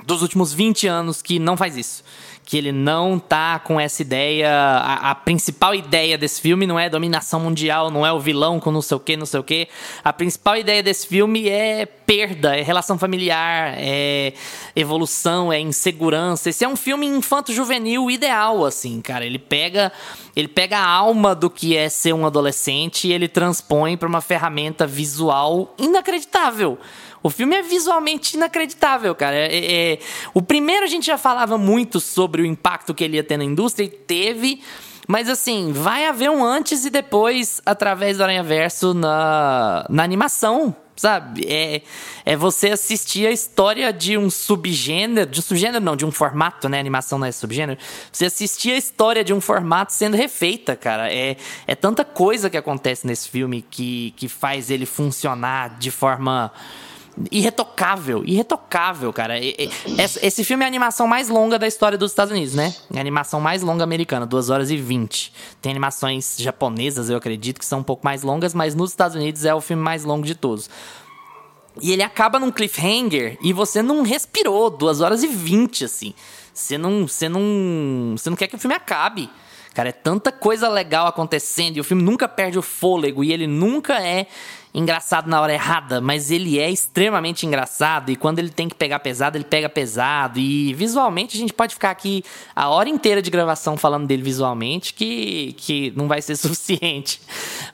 dos 0.05 0.21
últimos 0.21 0.53
20 0.53 0.87
anos 0.87 1.21
que 1.21 1.39
não 1.39 1.57
faz 1.57 1.77
isso. 1.77 2.03
Que 2.45 2.57
ele 2.57 2.71
não 2.71 3.19
tá 3.19 3.59
com 3.59 3.79
essa 3.79 4.01
ideia. 4.01 4.49
A, 4.51 5.11
a 5.11 5.15
principal 5.15 5.75
ideia 5.75 6.17
desse 6.17 6.41
filme 6.41 6.65
não 6.65 6.79
é 6.79 6.89
dominação 6.89 7.39
mundial, 7.39 7.91
não 7.91 8.03
é 8.03 8.11
o 8.11 8.19
vilão 8.19 8.59
com 8.59 8.71
não 8.71 8.81
sei 8.81 8.97
o 8.97 8.99
que, 8.99 9.15
não 9.15 9.25
sei 9.25 9.39
o 9.39 9.43
que. 9.43 9.67
A 10.03 10.11
principal 10.11 10.57
ideia 10.57 10.81
desse 10.81 11.05
filme 11.05 11.47
é 11.47 11.85
perda, 11.85 12.57
é 12.57 12.63
relação 12.63 12.97
familiar, 12.97 13.75
é 13.77 14.33
evolução, 14.75 15.53
é 15.53 15.59
insegurança. 15.59 16.49
Esse 16.49 16.65
é 16.65 16.67
um 16.67 16.75
filme 16.75 17.05
infanto-juvenil 17.05 18.09
ideal, 18.09 18.65
assim, 18.65 18.99
cara. 18.99 19.23
Ele 19.23 19.37
pega, 19.37 19.91
ele 20.35 20.47
pega 20.47 20.79
a 20.79 20.87
alma 20.87 21.35
do 21.35 21.51
que 21.51 21.77
é 21.77 21.87
ser 21.87 22.13
um 22.13 22.25
adolescente 22.25 23.07
e 23.07 23.13
ele 23.13 23.27
transpõe 23.27 23.95
para 23.95 24.09
uma 24.09 24.21
ferramenta 24.21 24.87
visual 24.87 25.75
inacreditável. 25.77 26.79
O 27.21 27.29
filme 27.29 27.55
é 27.55 27.61
visualmente 27.61 28.35
inacreditável, 28.37 29.13
cara. 29.13 29.35
É- 29.35 29.93
é- 29.93 29.99
o 30.33 30.41
primeiro 30.41 30.85
a 30.85 30.89
gente 30.89 31.05
já 31.05 31.17
falava 31.17 31.57
muito 31.57 31.99
sobre 31.99 32.41
o 32.41 32.45
impacto 32.45 32.93
que 32.93 33.03
ele 33.03 33.17
ia 33.17 33.23
ter 33.23 33.37
na 33.37 33.43
indústria 33.43 33.85
e 33.85 33.89
teve. 33.89 34.61
Mas 35.07 35.27
assim, 35.27 35.71
vai 35.73 36.05
haver 36.05 36.29
um 36.29 36.43
antes 36.43 36.85
e 36.85 36.89
depois 36.91 37.61
através 37.65 38.17
do 38.17 38.23
Aranha 38.23 38.43
Verso 38.43 38.93
na, 38.93 39.83
na 39.89 40.03
animação, 40.03 40.75
sabe? 40.95 41.47
É, 41.47 41.81
é 42.23 42.35
você 42.35 42.69
assistir 42.69 43.25
a 43.25 43.31
história 43.31 43.91
de 43.91 44.17
um 44.17 44.29
subgênero, 44.29 45.31
de 45.31 45.39
um 45.39 45.41
subgênero 45.41 45.83
não, 45.83 45.95
de 45.95 46.05
um 46.05 46.11
formato, 46.11 46.69
né? 46.69 46.79
Animação 46.79 47.17
não 47.17 47.25
é 47.25 47.31
subgênero. 47.31 47.79
Você 48.11 48.25
assistir 48.25 48.71
a 48.71 48.77
história 48.77 49.23
de 49.23 49.33
um 49.33 49.41
formato 49.41 49.93
sendo 49.93 50.15
refeita, 50.15 50.75
cara. 50.75 51.11
É, 51.11 51.37
é 51.65 51.73
tanta 51.73 52.05
coisa 52.05 52.47
que 52.47 52.57
acontece 52.57 53.07
nesse 53.07 53.29
filme 53.29 53.63
que, 53.63 54.13
que 54.15 54.27
faz 54.27 54.69
ele 54.69 54.85
funcionar 54.85 55.79
de 55.79 55.89
forma 55.89 56.51
irretocável, 57.31 58.23
irretocável, 58.25 59.11
cara. 59.11 59.39
Esse, 59.39 60.25
esse 60.25 60.43
filme 60.43 60.63
é 60.63 60.65
a 60.65 60.67
animação 60.67 61.07
mais 61.07 61.29
longa 61.29 61.59
da 61.59 61.67
história 61.67 61.97
dos 61.97 62.11
Estados 62.11 62.31
Unidos, 62.31 62.53
né? 62.53 62.73
É 62.93 62.97
a 62.97 63.01
animação 63.01 63.41
mais 63.41 63.61
longa 63.61 63.83
americana, 63.83 64.25
2 64.25 64.49
horas 64.49 64.71
e 64.71 64.77
20. 64.77 65.33
Tem 65.61 65.71
animações 65.71 66.37
japonesas, 66.39 67.09
eu 67.09 67.17
acredito, 67.17 67.59
que 67.59 67.65
são 67.65 67.79
um 67.79 67.83
pouco 67.83 68.05
mais 68.05 68.23
longas, 68.23 68.53
mas 68.53 68.75
nos 68.75 68.91
Estados 68.91 69.15
Unidos 69.15 69.43
é 69.43 69.53
o 69.53 69.61
filme 69.61 69.83
mais 69.83 70.03
longo 70.03 70.25
de 70.25 70.35
todos. 70.35 70.69
E 71.81 71.91
ele 71.91 72.03
acaba 72.03 72.39
num 72.39 72.51
cliffhanger 72.51 73.37
e 73.41 73.53
você 73.53 73.81
não 73.81 74.01
respirou 74.01 74.69
2 74.69 75.01
horas 75.01 75.23
e 75.23 75.27
20, 75.27 75.85
assim. 75.85 76.13
Você 76.53 76.77
não, 76.77 77.07
você 77.07 77.29
não, 77.29 78.15
você 78.17 78.29
não 78.29 78.37
quer 78.37 78.47
que 78.47 78.55
o 78.55 78.59
filme 78.59 78.75
acabe. 78.75 79.29
Cara, 79.73 79.89
é 79.89 79.93
tanta 79.93 80.31
coisa 80.31 80.67
legal 80.67 81.07
acontecendo 81.07 81.77
e 81.77 81.79
o 81.79 81.83
filme 81.83 82.03
nunca 82.03 82.27
perde 82.27 82.57
o 82.57 82.61
fôlego 82.61 83.23
e 83.23 83.31
ele 83.31 83.47
nunca 83.47 84.01
é 84.01 84.27
engraçado 84.73 85.27
na 85.27 85.41
hora 85.41 85.53
errada, 85.53 85.99
mas 85.99 86.29
ele 86.29 86.59
é 86.59 86.69
extremamente 86.69 87.45
engraçado 87.45 88.11
e 88.11 88.15
quando 88.15 88.39
ele 88.39 88.49
tem 88.49 88.69
que 88.69 88.75
pegar 88.75 88.99
pesado, 88.99 89.37
ele 89.37 89.43
pega 89.43 89.67
pesado 89.67 90.39
e 90.39 90.73
visualmente 90.73 91.35
a 91.35 91.39
gente 91.39 91.53
pode 91.53 91.73
ficar 91.73 91.89
aqui 91.89 92.23
a 92.55 92.69
hora 92.69 92.87
inteira 92.87 93.21
de 93.21 93.31
gravação 93.31 93.75
falando 93.75 94.05
dele 94.05 94.21
visualmente 94.21 94.93
que, 94.93 95.53
que 95.57 95.91
não 95.95 96.07
vai 96.07 96.21
ser 96.21 96.35
suficiente. 96.37 97.19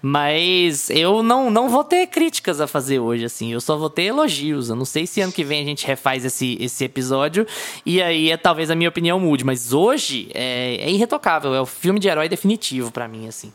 Mas 0.02 0.90
eu 0.90 1.22
não, 1.22 1.50
não 1.50 1.70
vou 1.70 1.84
ter 1.84 2.08
críticas 2.08 2.62
a 2.62 2.68
fazer 2.68 3.00
hoje, 3.00 3.26
assim, 3.26 3.52
eu 3.52 3.60
só 3.60 3.76
vou 3.78 3.90
ter 3.90 4.04
elogios. 4.04 4.70
Eu 4.70 4.76
não 4.76 4.86
sei 4.86 5.06
se 5.06 5.20
ano 5.22 5.34
que 5.34 5.44
vem 5.44 5.62
a 5.62 5.66
gente 5.66 5.86
refaz 5.86 6.24
esse, 6.24 6.58
esse 6.60 6.84
episódio 6.86 7.46
e 7.86 8.02
aí 8.02 8.32
é, 8.32 8.38
talvez 8.38 8.72
a 8.72 8.76
minha 8.76 8.90
opinião 8.90 9.20
mude, 9.20 9.44
mas 9.44 9.74
hoje 9.74 10.30
é, 10.34 10.78
é 10.80 10.92
irretocável, 10.92 11.54
é 11.54 11.60
o 11.60 11.66
filme 11.66 12.00
de 12.00 12.08
herói 12.08 12.30
definitivo 12.30 12.92
pra 12.92 13.08
mim, 13.08 13.28
assim. 13.28 13.52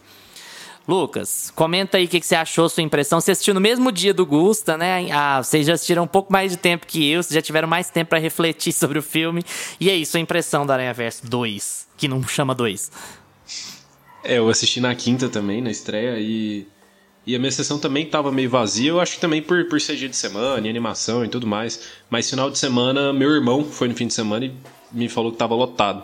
Lucas, 0.90 1.52
comenta 1.54 1.98
aí 1.98 2.06
o 2.06 2.08
que, 2.08 2.18
que 2.18 2.26
você 2.26 2.34
achou, 2.34 2.68
sua 2.68 2.82
impressão. 2.82 3.20
Você 3.20 3.30
assistiu 3.30 3.54
no 3.54 3.60
mesmo 3.60 3.92
dia 3.92 4.12
do 4.12 4.26
Gusta, 4.26 4.76
né? 4.76 5.08
Ah, 5.12 5.40
vocês 5.40 5.64
já 5.64 5.74
assistiram 5.74 6.02
um 6.02 6.06
pouco 6.08 6.32
mais 6.32 6.50
de 6.50 6.58
tempo 6.58 6.84
que 6.84 7.08
eu, 7.08 7.22
vocês 7.22 7.32
já 7.32 7.40
tiveram 7.40 7.68
mais 7.68 7.90
tempo 7.90 8.10
pra 8.10 8.18
refletir 8.18 8.72
sobre 8.74 8.98
o 8.98 9.02
filme. 9.02 9.44
E 9.78 9.88
aí, 9.88 10.04
sua 10.04 10.18
impressão 10.18 10.66
do 10.66 10.72
Aranha 10.72 10.92
Verso 10.92 11.24
2, 11.24 11.86
que 11.96 12.08
não 12.08 12.20
chama 12.26 12.56
2. 12.56 12.90
É, 14.24 14.38
eu 14.38 14.48
assisti 14.48 14.80
na 14.80 14.92
quinta 14.96 15.28
também, 15.28 15.62
na 15.62 15.70
estreia, 15.70 16.18
e, 16.18 16.66
e 17.24 17.36
a 17.36 17.38
minha 17.38 17.52
sessão 17.52 17.78
também 17.78 18.04
tava 18.06 18.32
meio 18.32 18.50
vazia. 18.50 18.90
Eu 18.90 19.00
acho 19.00 19.14
que 19.14 19.20
também 19.20 19.40
por, 19.40 19.64
por 19.66 19.80
ser 19.80 19.94
dia 19.94 20.08
de 20.08 20.16
semana, 20.16 20.66
e 20.66 20.68
animação 20.68 21.24
e 21.24 21.28
tudo 21.28 21.46
mais. 21.46 21.82
Mas 22.10 22.28
final 22.28 22.50
de 22.50 22.58
semana, 22.58 23.12
meu 23.12 23.30
irmão 23.30 23.64
foi 23.64 23.86
no 23.86 23.94
fim 23.94 24.08
de 24.08 24.14
semana 24.14 24.44
e 24.44 24.52
me 24.90 25.08
falou 25.08 25.30
que 25.30 25.38
tava 25.38 25.54
lotado. 25.54 26.02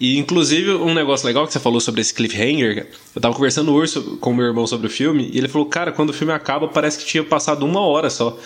E 0.00 0.16
inclusive 0.18 0.72
um 0.72 0.94
negócio 0.94 1.26
legal 1.26 1.46
que 1.46 1.52
você 1.52 1.60
falou 1.60 1.78
sobre 1.80 2.00
esse 2.00 2.14
cliffhanger, 2.14 2.88
eu 3.14 3.20
tava 3.20 3.34
conversando 3.34 3.70
hoje 3.74 3.92
so- 3.92 4.16
com 4.16 4.32
meu 4.32 4.46
irmão 4.46 4.66
sobre 4.66 4.86
o 4.86 4.90
filme, 4.90 5.28
e 5.30 5.36
ele 5.36 5.46
falou, 5.46 5.66
cara, 5.68 5.92
quando 5.92 6.08
o 6.08 6.12
filme 6.14 6.32
acaba, 6.32 6.66
parece 6.68 6.98
que 6.98 7.04
tinha 7.04 7.22
passado 7.22 7.66
uma 7.66 7.80
hora 7.80 8.08
só. 8.08 8.38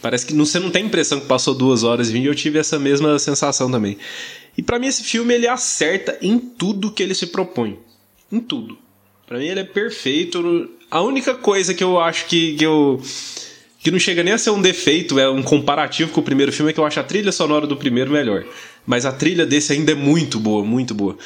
Parece 0.00 0.24
que 0.24 0.32
você 0.32 0.58
não 0.58 0.70
tem 0.70 0.82
a 0.84 0.86
impressão 0.86 1.20
que 1.20 1.26
passou 1.26 1.52
duas 1.54 1.84
horas 1.84 2.08
e 2.08 2.24
eu 2.24 2.34
tive 2.34 2.58
essa 2.58 2.78
mesma 2.78 3.18
sensação 3.18 3.70
também. 3.70 3.98
E 4.56 4.62
pra 4.62 4.78
mim 4.78 4.86
esse 4.86 5.04
filme 5.04 5.34
ele 5.34 5.46
acerta 5.46 6.16
em 6.22 6.38
tudo 6.38 6.90
que 6.90 7.02
ele 7.02 7.14
se 7.14 7.26
propõe. 7.26 7.78
Em 8.32 8.40
tudo. 8.40 8.78
Pra 9.26 9.38
mim 9.38 9.46
ele 9.48 9.60
é 9.60 9.64
perfeito. 9.64 10.70
A 10.90 11.02
única 11.02 11.34
coisa 11.34 11.74
que 11.74 11.84
eu 11.84 12.00
acho 12.00 12.24
que, 12.24 12.54
que 12.56 12.64
eu 12.64 13.02
que 13.82 13.90
não 13.90 13.98
chega 13.98 14.22
nem 14.22 14.32
a 14.34 14.38
ser 14.38 14.50
um 14.50 14.60
defeito, 14.60 15.18
é 15.18 15.28
um 15.28 15.42
comparativo 15.42 16.10
com 16.12 16.20
o 16.20 16.24
primeiro 16.24 16.52
filme, 16.52 16.70
é 16.70 16.74
que 16.74 16.80
eu 16.80 16.84
acho 16.84 17.00
a 17.00 17.02
trilha 17.04 17.32
sonora 17.32 17.66
do 17.66 17.76
primeiro 17.76 18.10
melhor. 18.10 18.44
Mas 18.86 19.06
a 19.06 19.12
trilha 19.12 19.46
desse 19.46 19.72
ainda 19.72 19.92
é 19.92 19.94
muito 19.94 20.38
boa, 20.40 20.64
muito 20.64 20.94
boa. 20.94 21.16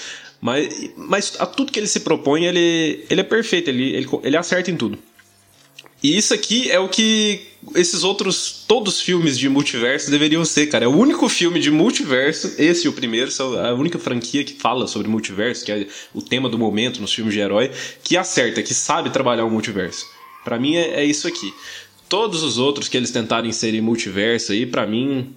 Mas, 0.40 0.90
mas 0.96 1.37
a 1.38 1.46
tudo 1.46 1.73
que 1.73 1.78
ele 1.78 1.87
se 1.87 2.00
propõe, 2.00 2.44
ele, 2.44 3.04
ele 3.08 3.20
é 3.20 3.25
perfeito, 3.25 3.70
ele, 3.70 3.94
ele, 3.94 4.08
ele 4.23 4.37
acerta 4.37 4.70
em 4.70 4.76
tudo. 4.76 4.99
E 6.02 6.18
isso 6.18 6.34
aqui 6.34 6.70
é 6.70 6.78
o 6.78 6.87
que 6.87 7.40
esses 7.75 8.04
outros, 8.04 8.62
todos 8.68 8.96
os 8.96 9.00
filmes 9.00 9.38
de 9.38 9.49
multiverso 9.49 10.11
deveriam 10.11 10.44
ser, 10.44 10.66
cara. 10.66 10.84
É 10.84 10.88
o 10.88 10.94
único 10.94 11.26
filme 11.30 11.58
de 11.58 11.70
multiverso, 11.70 12.52
esse 12.58 12.87
o 12.87 12.92
primeiro, 12.92 13.30
a 13.58 13.73
única 13.73 13.99
franquia 13.99 14.44
que 14.44 14.52
fala 14.52 14.87
sobre 14.87 15.08
multiverso, 15.08 15.64
que 15.64 15.73
é 15.73 15.87
o 16.12 16.20
tema 16.20 16.46
do 16.50 16.58
momento 16.58 17.00
nos 17.00 17.14
filmes 17.14 17.32
de 17.32 17.40
herói, 17.40 17.70
que 18.02 18.18
acerta, 18.18 18.62
que 18.62 18.75
sabe 18.75 19.08
trabalhar 19.08 19.46
o 19.46 19.50
multiverso. 19.50 20.04
Pra 20.44 20.58
mim 20.58 20.76
é, 20.76 21.00
é 21.00 21.04
isso 21.06 21.26
aqui. 21.26 21.54
Todos 22.06 22.42
os 22.42 22.58
outros 22.58 22.87
que 22.87 22.99
eles 22.99 23.11
tentarem 23.11 23.49
inserir 23.49 23.80
multiverso 23.80 24.52
aí, 24.52 24.66
pra 24.66 24.87
mim, 24.87 25.34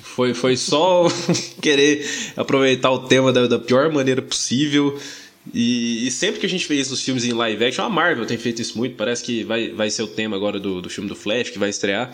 foi, 0.00 0.34
foi 0.34 0.56
só 0.56 1.06
querer 1.62 2.06
aproveitar 2.36 2.90
o 2.90 3.00
tema 3.00 3.32
da, 3.32 3.46
da 3.46 3.58
pior 3.58 3.92
maneira 3.92 4.20
possível. 4.20 4.98
E, 5.52 6.06
e 6.06 6.10
sempre 6.10 6.40
que 6.40 6.46
a 6.46 6.48
gente 6.48 6.66
fez 6.66 6.90
os 6.90 7.02
filmes 7.02 7.24
em 7.24 7.32
live 7.32 7.64
action, 7.64 7.84
a 7.84 7.88
Marvel 7.88 8.26
tem 8.26 8.36
feito 8.36 8.60
isso 8.60 8.76
muito. 8.76 8.96
Parece 8.96 9.24
que 9.24 9.44
vai, 9.44 9.70
vai 9.70 9.90
ser 9.90 10.02
o 10.02 10.06
tema 10.06 10.36
agora 10.36 10.58
do, 10.60 10.82
do 10.82 10.90
filme 10.90 11.08
do 11.08 11.16
Flash, 11.16 11.50
que 11.50 11.58
vai 11.58 11.70
estrear. 11.70 12.12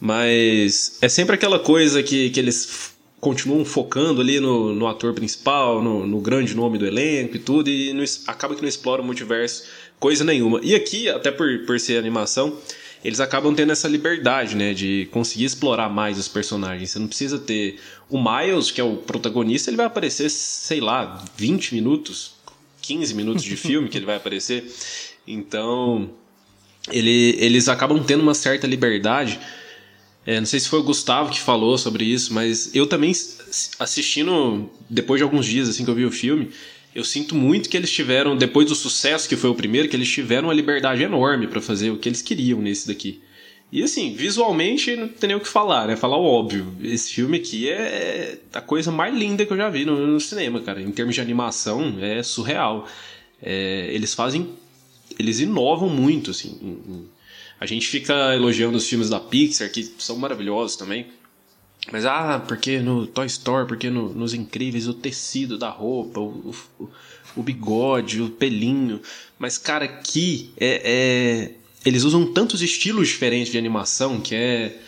Mas 0.00 0.98
é 1.00 1.08
sempre 1.08 1.34
aquela 1.34 1.58
coisa 1.58 2.02
que, 2.02 2.30
que 2.30 2.40
eles 2.40 2.92
continuam 3.20 3.64
focando 3.64 4.20
ali 4.20 4.40
no, 4.40 4.74
no 4.74 4.88
ator 4.88 5.14
principal, 5.14 5.80
no, 5.80 6.04
no 6.04 6.20
grande 6.20 6.56
nome 6.56 6.76
do 6.76 6.84
elenco 6.84 7.36
e 7.36 7.38
tudo, 7.38 7.70
e 7.70 7.92
não 7.92 8.02
acaba 8.26 8.56
que 8.56 8.60
não 8.60 8.68
explora 8.68 9.00
o 9.00 9.04
multiverso 9.04 9.62
coisa 10.00 10.24
nenhuma. 10.24 10.58
E 10.64 10.74
aqui, 10.74 11.08
até 11.08 11.30
por, 11.30 11.60
por 11.64 11.78
ser 11.78 11.96
animação, 11.96 12.58
eles 13.04 13.20
acabam 13.20 13.54
tendo 13.54 13.72
essa 13.72 13.88
liberdade, 13.88 14.54
né, 14.54 14.72
de 14.72 15.08
conseguir 15.10 15.44
explorar 15.44 15.88
mais 15.88 16.18
os 16.18 16.28
personagens. 16.28 16.90
Você 16.90 16.98
não 16.98 17.08
precisa 17.08 17.38
ter 17.38 17.80
o 18.08 18.18
Miles, 18.22 18.70
que 18.70 18.80
é 18.80 18.84
o 18.84 18.96
protagonista, 18.96 19.70
ele 19.70 19.76
vai 19.76 19.86
aparecer, 19.86 20.30
sei 20.30 20.80
lá, 20.80 21.24
20 21.36 21.74
minutos, 21.74 22.34
15 22.80 23.14
minutos 23.14 23.42
de 23.42 23.56
filme 23.56 23.88
que 23.88 23.98
ele 23.98 24.06
vai 24.06 24.16
aparecer. 24.16 24.72
Então, 25.26 26.10
ele, 26.90 27.36
eles 27.38 27.68
acabam 27.68 28.02
tendo 28.02 28.22
uma 28.22 28.34
certa 28.34 28.66
liberdade. 28.66 29.40
É, 30.24 30.38
não 30.38 30.46
sei 30.46 30.60
se 30.60 30.68
foi 30.68 30.78
o 30.78 30.84
Gustavo 30.84 31.30
que 31.30 31.40
falou 31.40 31.76
sobre 31.76 32.04
isso, 32.04 32.32
mas 32.32 32.74
eu 32.74 32.86
também 32.86 33.12
assistindo 33.78 34.70
depois 34.88 35.18
de 35.18 35.24
alguns 35.24 35.46
dias 35.46 35.68
assim 35.68 35.84
que 35.84 35.90
eu 35.90 35.94
vi 35.94 36.04
o 36.04 36.12
filme, 36.12 36.50
eu 36.94 37.04
sinto 37.04 37.34
muito 37.34 37.68
que 37.68 37.76
eles 37.76 37.90
tiveram 37.90 38.36
depois 38.36 38.68
do 38.68 38.74
sucesso 38.74 39.28
que 39.28 39.36
foi 39.36 39.50
o 39.50 39.54
primeiro, 39.54 39.88
que 39.88 39.96
eles 39.96 40.10
tiveram 40.10 40.48
uma 40.48 40.54
liberdade 40.54 41.02
enorme 41.02 41.46
para 41.46 41.60
fazer 41.60 41.90
o 41.90 41.96
que 41.96 42.08
eles 42.08 42.22
queriam 42.22 42.60
nesse 42.60 42.86
daqui. 42.86 43.20
E 43.72 43.82
assim, 43.82 44.12
visualmente 44.14 44.94
não 44.94 45.08
tem 45.08 45.28
nem 45.28 45.36
o 45.36 45.40
que 45.40 45.48
falar, 45.48 45.86
né? 45.86 45.96
Falar 45.96 46.18
o 46.18 46.24
óbvio. 46.24 46.74
Esse 46.82 47.14
filme 47.14 47.38
aqui 47.38 47.70
é 47.70 48.38
a 48.52 48.60
coisa 48.60 48.92
mais 48.92 49.14
linda 49.14 49.46
que 49.46 49.52
eu 49.52 49.56
já 49.56 49.70
vi 49.70 49.86
no, 49.86 50.06
no 50.06 50.20
cinema, 50.20 50.60
cara. 50.60 50.82
Em 50.82 50.90
termos 50.90 51.14
de 51.14 51.22
animação, 51.22 51.96
é 51.98 52.22
surreal. 52.22 52.86
É, 53.42 53.88
eles 53.90 54.12
fazem. 54.12 54.50
Eles 55.18 55.40
inovam 55.40 55.88
muito, 55.88 56.32
assim. 56.32 57.08
A 57.58 57.64
gente 57.64 57.88
fica 57.88 58.34
elogiando 58.34 58.76
os 58.76 58.86
filmes 58.86 59.08
da 59.08 59.18
Pixar, 59.18 59.70
que 59.70 59.82
são 59.98 60.16
maravilhosos 60.18 60.76
também. 60.76 61.06
Mas, 61.90 62.06
ah, 62.06 62.42
porque 62.46 62.78
no 62.78 63.06
Toy 63.06 63.26
Story, 63.26 63.66
porque 63.66 63.90
no, 63.90 64.12
nos 64.12 64.34
Incríveis, 64.34 64.86
o 64.86 64.94
tecido 64.94 65.58
da 65.58 65.68
roupa, 65.68 66.20
o, 66.20 66.54
o, 66.78 66.88
o 67.36 67.42
bigode, 67.42 68.22
o 68.22 68.30
pelinho. 68.30 69.00
Mas, 69.38 69.58
cara, 69.58 69.84
aqui 69.84 70.52
é, 70.56 70.80
é 70.84 71.62
eles 71.84 72.04
usam 72.04 72.32
tantos 72.32 72.62
estilos 72.62 73.08
diferentes 73.08 73.50
de 73.50 73.58
animação 73.58 74.20
que 74.20 74.34
é 74.34 74.78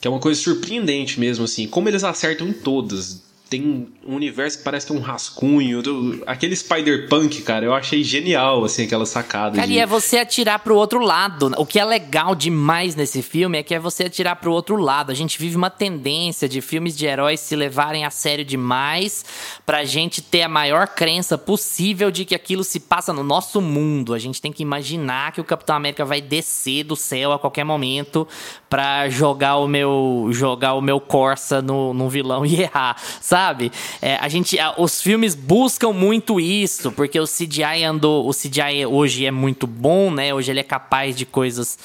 que 0.00 0.08
é 0.08 0.10
uma 0.10 0.20
coisa 0.20 0.40
surpreendente 0.40 1.20
mesmo 1.20 1.44
assim, 1.44 1.66
como 1.66 1.86
eles 1.86 2.04
acertam 2.04 2.48
em 2.48 2.54
todas 2.54 3.22
tem 3.50 3.88
um 4.06 4.14
universo 4.14 4.58
que 4.58 4.64
parece 4.64 4.92
um 4.92 5.00
rascunho. 5.00 5.82
Do, 5.82 6.22
aquele 6.24 6.54
Spider-Punk, 6.54 7.42
cara, 7.42 7.66
eu 7.66 7.74
achei 7.74 8.04
genial, 8.04 8.64
assim, 8.64 8.84
aquela 8.84 9.04
sacada. 9.04 9.56
Cara, 9.56 9.66
de... 9.66 9.74
e 9.74 9.78
é 9.80 9.84
você 9.84 10.18
atirar 10.18 10.60
pro 10.60 10.76
outro 10.76 11.00
lado. 11.00 11.52
O 11.58 11.66
que 11.66 11.80
é 11.80 11.84
legal 11.84 12.36
demais 12.36 12.94
nesse 12.94 13.22
filme 13.22 13.58
é 13.58 13.62
que 13.64 13.74
é 13.74 13.80
você 13.80 14.04
atirar 14.04 14.36
pro 14.36 14.52
outro 14.52 14.76
lado. 14.76 15.10
A 15.10 15.14
gente 15.14 15.36
vive 15.36 15.56
uma 15.56 15.68
tendência 15.68 16.48
de 16.48 16.60
filmes 16.60 16.96
de 16.96 17.06
heróis 17.06 17.40
se 17.40 17.56
levarem 17.56 18.04
a 18.04 18.10
sério 18.10 18.44
demais 18.44 19.24
pra 19.66 19.84
gente 19.84 20.22
ter 20.22 20.42
a 20.42 20.48
maior 20.48 20.86
crença 20.86 21.36
possível 21.36 22.12
de 22.12 22.24
que 22.24 22.36
aquilo 22.36 22.62
se 22.62 22.78
passa 22.78 23.12
no 23.12 23.24
nosso 23.24 23.60
mundo. 23.60 24.14
A 24.14 24.18
gente 24.20 24.40
tem 24.40 24.52
que 24.52 24.62
imaginar 24.62 25.32
que 25.32 25.40
o 25.40 25.44
Capitão 25.44 25.74
América 25.74 26.04
vai 26.04 26.20
descer 26.20 26.84
do 26.84 26.94
céu 26.94 27.32
a 27.32 27.38
qualquer 27.38 27.64
momento 27.64 28.28
pra 28.70 29.08
jogar 29.10 29.56
o 29.56 29.68
meu, 29.68 30.28
jogar 30.30 30.74
o 30.74 30.80
meu 30.80 30.98
Corsa 30.98 31.60
no, 31.60 31.92
no 31.92 32.08
vilão 32.08 32.46
e 32.46 32.62
errar, 32.62 32.96
sabe? 33.20 33.50
sabe? 33.50 33.72
É, 34.00 34.16
a 34.16 34.28
gente, 34.28 34.58
a, 34.58 34.74
os 34.78 35.02
filmes 35.02 35.34
buscam 35.34 35.92
muito 35.92 36.40
isso, 36.40 36.92
porque 36.92 37.18
o 37.18 37.24
CGI 37.24 37.84
andou, 37.84 38.28
o 38.28 38.32
CGI 38.32 38.86
hoje 38.86 39.26
é 39.26 39.30
muito 39.30 39.66
bom, 39.66 40.10
né? 40.10 40.32
Hoje 40.32 40.50
ele 40.50 40.60
é 40.60 40.64
capaz 40.64 41.16
de 41.16 41.26
coisas 41.26 41.78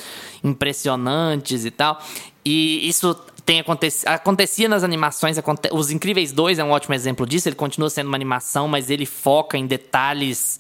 impressionantes 0.44 1.65
e 1.65 1.72
tal. 1.72 2.00
E 2.46 2.88
isso 2.88 3.15
tem 3.46 3.60
acontecido, 3.60 4.10
acontecia 4.10 4.70
nas 4.70 4.84
animações, 4.84 5.38
aconte, 5.38 5.70
Os 5.72 5.92
Incríveis 5.92 6.32
2 6.32 6.60
é 6.60 6.63
um 6.63 6.72
ótimo 6.72 6.94
exemplo 6.94 7.25
disso, 7.25 7.50
ele 7.50 7.56
continua 7.56 7.89
sendo 7.89 8.08
uma 8.08 8.18
animação, 8.18 8.68
mas 8.68 8.89
ele 8.89 9.06
foca 9.06 9.58
em 9.58 9.65
detalhes 9.65 10.60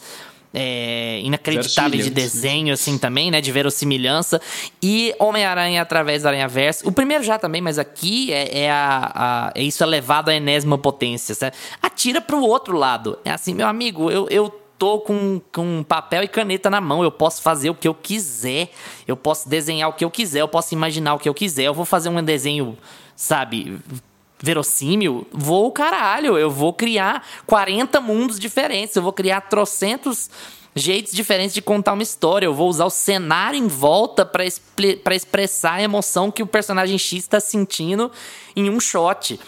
é, 0.55 1.19
inacreditável 1.21 2.01
de 2.01 2.09
desenho, 2.09 2.73
assim, 2.73 2.97
também, 2.97 3.29
né? 3.29 3.41
De 3.41 3.51
verossimilhança. 3.51 4.41
E 4.81 5.13
Homem-Aranha 5.19 5.81
através 5.81 6.23
da 6.23 6.29
Aranha 6.29 6.47
Verso. 6.47 6.87
O 6.87 6.91
primeiro 6.91 7.23
já 7.23 7.37
também, 7.37 7.61
mas 7.61 7.77
aqui 7.77 8.31
é, 8.31 8.61
é 8.61 8.71
a, 8.71 9.11
a, 9.13 9.51
é 9.53 9.61
isso 9.61 9.83
é 9.83 9.85
levado 9.85 10.29
à 10.29 10.35
enésima 10.35 10.77
potência, 10.77 11.35
certo? 11.35 11.57
Atira 11.81 12.21
pro 12.21 12.41
outro 12.41 12.77
lado. 12.77 13.19
É 13.25 13.31
assim, 13.31 13.53
meu 13.53 13.67
amigo, 13.67 14.09
eu, 14.09 14.27
eu 14.29 14.49
tô 14.77 14.99
com, 14.99 15.41
com 15.51 15.83
papel 15.83 16.23
e 16.23 16.27
caneta 16.27 16.69
na 16.69 16.79
mão, 16.79 17.03
eu 17.03 17.11
posso 17.11 17.41
fazer 17.41 17.69
o 17.69 17.75
que 17.75 17.87
eu 17.87 17.93
quiser, 17.93 18.69
eu 19.07 19.17
posso 19.17 19.47
desenhar 19.49 19.89
o 19.89 19.93
que 19.93 20.03
eu 20.03 20.11
quiser, 20.11 20.41
eu 20.41 20.47
posso 20.47 20.73
imaginar 20.73 21.15
o 21.15 21.19
que 21.19 21.27
eu 21.27 21.33
quiser, 21.33 21.63
eu 21.63 21.73
vou 21.73 21.85
fazer 21.85 22.09
um 22.09 22.23
desenho, 22.23 22.77
sabe, 23.15 23.77
verossímil, 24.39 25.27
vou 25.31 25.71
caralho, 25.71 26.37
eu 26.37 26.51
vou 26.51 26.73
criar 26.73 27.25
40 27.45 27.99
mundos 28.01 28.39
diferentes, 28.39 28.95
eu 28.95 29.01
vou 29.01 29.13
criar 29.13 29.41
trocentos 29.41 30.29
jeitos 30.75 31.13
diferentes 31.13 31.53
de 31.53 31.61
contar 31.61 31.93
uma 31.93 32.03
história, 32.03 32.45
eu 32.45 32.53
vou 32.53 32.69
usar 32.69 32.85
o 32.85 32.89
cenário 32.89 33.57
em 33.57 33.67
volta 33.67 34.25
para 34.25 35.15
expressar 35.15 35.75
a 35.75 35.81
emoção 35.81 36.29
que 36.29 36.43
o 36.43 36.47
personagem 36.47 36.97
X 36.97 37.23
está 37.23 37.39
sentindo 37.39 38.11
em 38.55 38.69
um 38.69 38.79
shot. 38.79 39.39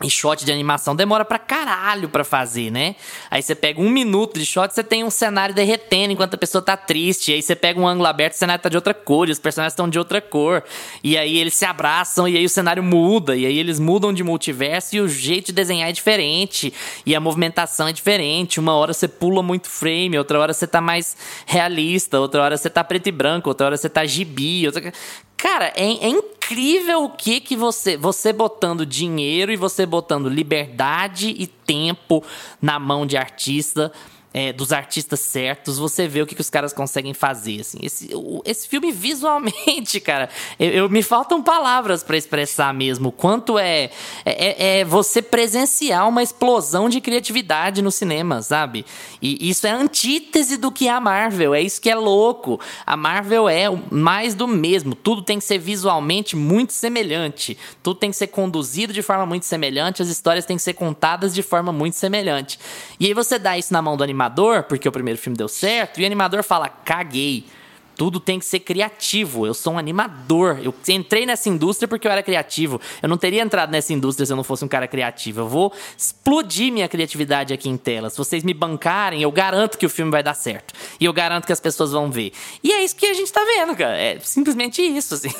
E 0.00 0.08
shot 0.08 0.44
de 0.44 0.52
animação 0.52 0.94
demora 0.94 1.24
pra 1.24 1.40
caralho 1.40 2.08
pra 2.08 2.22
fazer, 2.22 2.70
né? 2.70 2.94
Aí 3.28 3.42
você 3.42 3.52
pega 3.52 3.80
um 3.80 3.90
minuto 3.90 4.38
de 4.38 4.46
shot, 4.46 4.72
você 4.72 4.84
tem 4.84 5.02
um 5.02 5.10
cenário 5.10 5.52
derretendo 5.52 6.12
enquanto 6.12 6.34
a 6.34 6.38
pessoa 6.38 6.62
tá 6.62 6.76
triste. 6.76 7.32
Aí 7.32 7.42
você 7.42 7.56
pega 7.56 7.80
um 7.80 7.86
ângulo 7.86 8.06
aberto, 8.06 8.34
o 8.34 8.36
cenário 8.36 8.62
tá 8.62 8.68
de 8.68 8.76
outra 8.76 8.94
cor, 8.94 9.28
e 9.28 9.32
os 9.32 9.40
personagens 9.40 9.72
estão 9.72 9.88
de 9.88 9.98
outra 9.98 10.20
cor. 10.20 10.62
E 11.02 11.18
aí 11.18 11.36
eles 11.36 11.54
se 11.54 11.64
abraçam, 11.64 12.28
e 12.28 12.36
aí 12.36 12.44
o 12.44 12.48
cenário 12.48 12.80
muda. 12.80 13.34
E 13.34 13.44
aí 13.44 13.58
eles 13.58 13.80
mudam 13.80 14.12
de 14.12 14.22
multiverso, 14.22 14.94
e 14.94 15.00
o 15.00 15.08
jeito 15.08 15.46
de 15.46 15.54
desenhar 15.54 15.88
é 15.88 15.92
diferente. 15.92 16.72
E 17.04 17.12
a 17.16 17.18
movimentação 17.18 17.88
é 17.88 17.92
diferente. 17.92 18.60
Uma 18.60 18.74
hora 18.74 18.92
você 18.92 19.08
pula 19.08 19.42
muito 19.42 19.68
frame, 19.68 20.16
outra 20.16 20.38
hora 20.38 20.52
você 20.52 20.68
tá 20.68 20.80
mais 20.80 21.16
realista, 21.44 22.20
outra 22.20 22.40
hora 22.40 22.56
você 22.56 22.70
tá 22.70 22.84
preto 22.84 23.08
e 23.08 23.12
branco, 23.12 23.48
outra 23.48 23.66
hora 23.66 23.76
você 23.76 23.88
tá 23.88 24.06
gibi. 24.06 24.64
Outra... 24.64 24.92
Cara, 25.38 25.72
é, 25.76 25.84
é, 25.84 26.08
incrível 26.08 27.04
o 27.04 27.10
que 27.10 27.40
que 27.40 27.54
você, 27.54 27.96
você 27.96 28.32
botando 28.32 28.84
dinheiro 28.84 29.52
e 29.52 29.56
você 29.56 29.86
botando 29.86 30.28
liberdade 30.28 31.28
e 31.38 31.46
tempo 31.46 32.24
na 32.60 32.78
mão 32.78 33.06
de 33.06 33.16
artista 33.16 33.92
é, 34.38 34.52
dos 34.52 34.70
artistas 34.70 35.18
certos, 35.18 35.78
você 35.78 36.06
vê 36.06 36.22
o 36.22 36.26
que, 36.26 36.32
que 36.32 36.40
os 36.40 36.48
caras 36.48 36.72
conseguem 36.72 37.12
fazer. 37.12 37.60
Assim. 37.60 37.78
Esse, 37.82 38.14
o, 38.14 38.40
esse 38.44 38.68
filme, 38.68 38.92
visualmente, 38.92 39.98
cara, 40.00 40.28
eu, 40.60 40.70
eu 40.70 40.88
me 40.88 41.02
faltam 41.02 41.42
palavras 41.42 42.04
para 42.04 42.16
expressar 42.16 42.72
mesmo. 42.72 43.10
Quanto 43.10 43.58
é, 43.58 43.90
é, 44.24 44.78
é, 44.78 44.84
você 44.84 45.20
presenciar 45.20 46.08
uma 46.08 46.22
explosão 46.22 46.88
de 46.88 47.00
criatividade 47.00 47.82
no 47.82 47.90
cinema, 47.90 48.40
sabe? 48.40 48.86
E 49.20 49.50
isso 49.50 49.66
é 49.66 49.72
antítese 49.72 50.56
do 50.56 50.70
que 50.70 50.86
é 50.86 50.92
a 50.92 51.00
Marvel. 51.00 51.52
É 51.52 51.60
isso 51.60 51.80
que 51.80 51.90
é 51.90 51.96
louco. 51.96 52.60
A 52.86 52.96
Marvel 52.96 53.48
é 53.48 53.64
mais 53.90 54.36
do 54.36 54.46
mesmo. 54.46 54.94
Tudo 54.94 55.20
tem 55.20 55.40
que 55.40 55.44
ser 55.44 55.58
visualmente 55.58 56.36
muito 56.36 56.72
semelhante. 56.72 57.58
Tudo 57.82 57.98
tem 57.98 58.10
que 58.10 58.16
ser 58.16 58.28
conduzido 58.28 58.92
de 58.92 59.02
forma 59.02 59.26
muito 59.26 59.46
semelhante. 59.46 60.00
As 60.00 60.08
histórias 60.08 60.44
têm 60.44 60.56
que 60.56 60.62
ser 60.62 60.74
contadas 60.74 61.34
de 61.34 61.42
forma 61.42 61.72
muito 61.72 61.96
semelhante. 61.96 62.56
E 63.00 63.06
aí 63.06 63.14
você 63.14 63.36
dá 63.36 63.58
isso 63.58 63.72
na 63.72 63.82
mão 63.82 63.96
do 63.96 64.04
animador 64.04 64.27
animador, 64.28 64.62
porque 64.64 64.88
o 64.88 64.92
primeiro 64.92 65.18
filme 65.18 65.36
deu 65.36 65.48
certo, 65.48 66.00
e 66.00 66.02
o 66.02 66.06
animador 66.06 66.42
fala: 66.42 66.68
caguei. 66.68 67.46
Tudo 67.96 68.20
tem 68.20 68.38
que 68.38 68.44
ser 68.44 68.60
criativo. 68.60 69.44
Eu 69.44 69.52
sou 69.52 69.72
um 69.72 69.78
animador. 69.78 70.60
Eu 70.62 70.72
entrei 70.88 71.26
nessa 71.26 71.48
indústria 71.48 71.88
porque 71.88 72.06
eu 72.06 72.12
era 72.12 72.22
criativo. 72.22 72.80
Eu 73.02 73.08
não 73.08 73.18
teria 73.18 73.42
entrado 73.42 73.72
nessa 73.72 73.92
indústria 73.92 74.24
se 74.24 74.32
eu 74.32 74.36
não 74.36 74.44
fosse 74.44 74.64
um 74.64 74.68
cara 74.68 74.86
criativo. 74.86 75.40
Eu 75.40 75.48
vou 75.48 75.72
explodir 75.96 76.72
minha 76.72 76.88
criatividade 76.88 77.52
aqui 77.52 77.68
em 77.68 77.76
tela. 77.76 78.08
Se 78.08 78.16
vocês 78.16 78.44
me 78.44 78.54
bancarem, 78.54 79.20
eu 79.20 79.32
garanto 79.32 79.76
que 79.76 79.84
o 79.84 79.90
filme 79.90 80.12
vai 80.12 80.22
dar 80.22 80.34
certo. 80.34 80.74
E 81.00 81.06
eu 81.06 81.12
garanto 81.12 81.44
que 81.44 81.52
as 81.52 81.58
pessoas 81.58 81.90
vão 81.90 82.08
ver. 82.08 82.32
E 82.62 82.70
é 82.70 82.84
isso 82.84 82.94
que 82.94 83.04
a 83.04 83.14
gente 83.14 83.32
tá 83.32 83.44
vendo, 83.44 83.74
cara. 83.74 83.96
É 83.96 84.20
simplesmente 84.20 84.80
isso, 84.80 85.14
assim. 85.14 85.34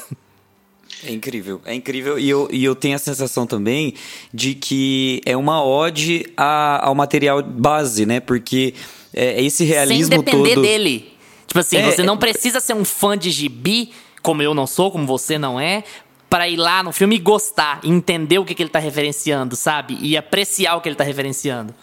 É 1.05 1.13
incrível, 1.13 1.61
é 1.65 1.75
incrível. 1.75 2.19
E 2.19 2.29
eu, 2.29 2.49
e 2.51 2.65
eu 2.65 2.75
tenho 2.75 2.97
a 2.97 2.99
sensação 2.99 3.47
também 3.47 3.95
de 4.33 4.55
que 4.55 5.21
é 5.25 5.37
uma 5.37 5.65
ode 5.65 6.27
a, 6.37 6.87
ao 6.87 6.95
material 6.95 7.43
base, 7.43 8.05
né? 8.05 8.21
Porque 8.21 8.75
é, 9.15 9.41
é 9.41 9.43
esse 9.43 9.65
realismo 9.65 10.15
Sem 10.15 10.25
depender 10.25 10.55
todo... 10.55 10.63
dele. 10.63 11.13
Tipo 11.47 11.61
assim, 11.61 11.77
é, 11.77 11.91
você 11.91 12.03
não 12.03 12.17
precisa 12.17 12.61
ser 12.61 12.75
um 12.75 12.85
fã 12.85 13.17
de 13.17 13.31
gibi, 13.31 13.91
como 14.23 14.43
eu 14.43 14.53
não 14.55 14.67
sou, 14.67 14.91
como 14.91 15.07
você 15.07 15.39
não 15.39 15.59
é, 15.59 15.83
para 16.29 16.49
ir 16.49 16.57
lá 16.57 16.83
no 16.83 16.93
filme 16.93 17.17
e 17.17 17.19
gostar, 17.19 17.81
entender 17.83 18.39
o 18.39 18.45
que, 18.45 18.55
que 18.55 18.63
ele 18.63 18.71
tá 18.71 18.79
referenciando, 18.79 19.57
sabe? 19.57 19.97
E 20.01 20.17
apreciar 20.17 20.77
o 20.77 20.81
que 20.81 20.89
ele 20.89 20.97
tá 20.97 21.05
referenciando. 21.05 21.75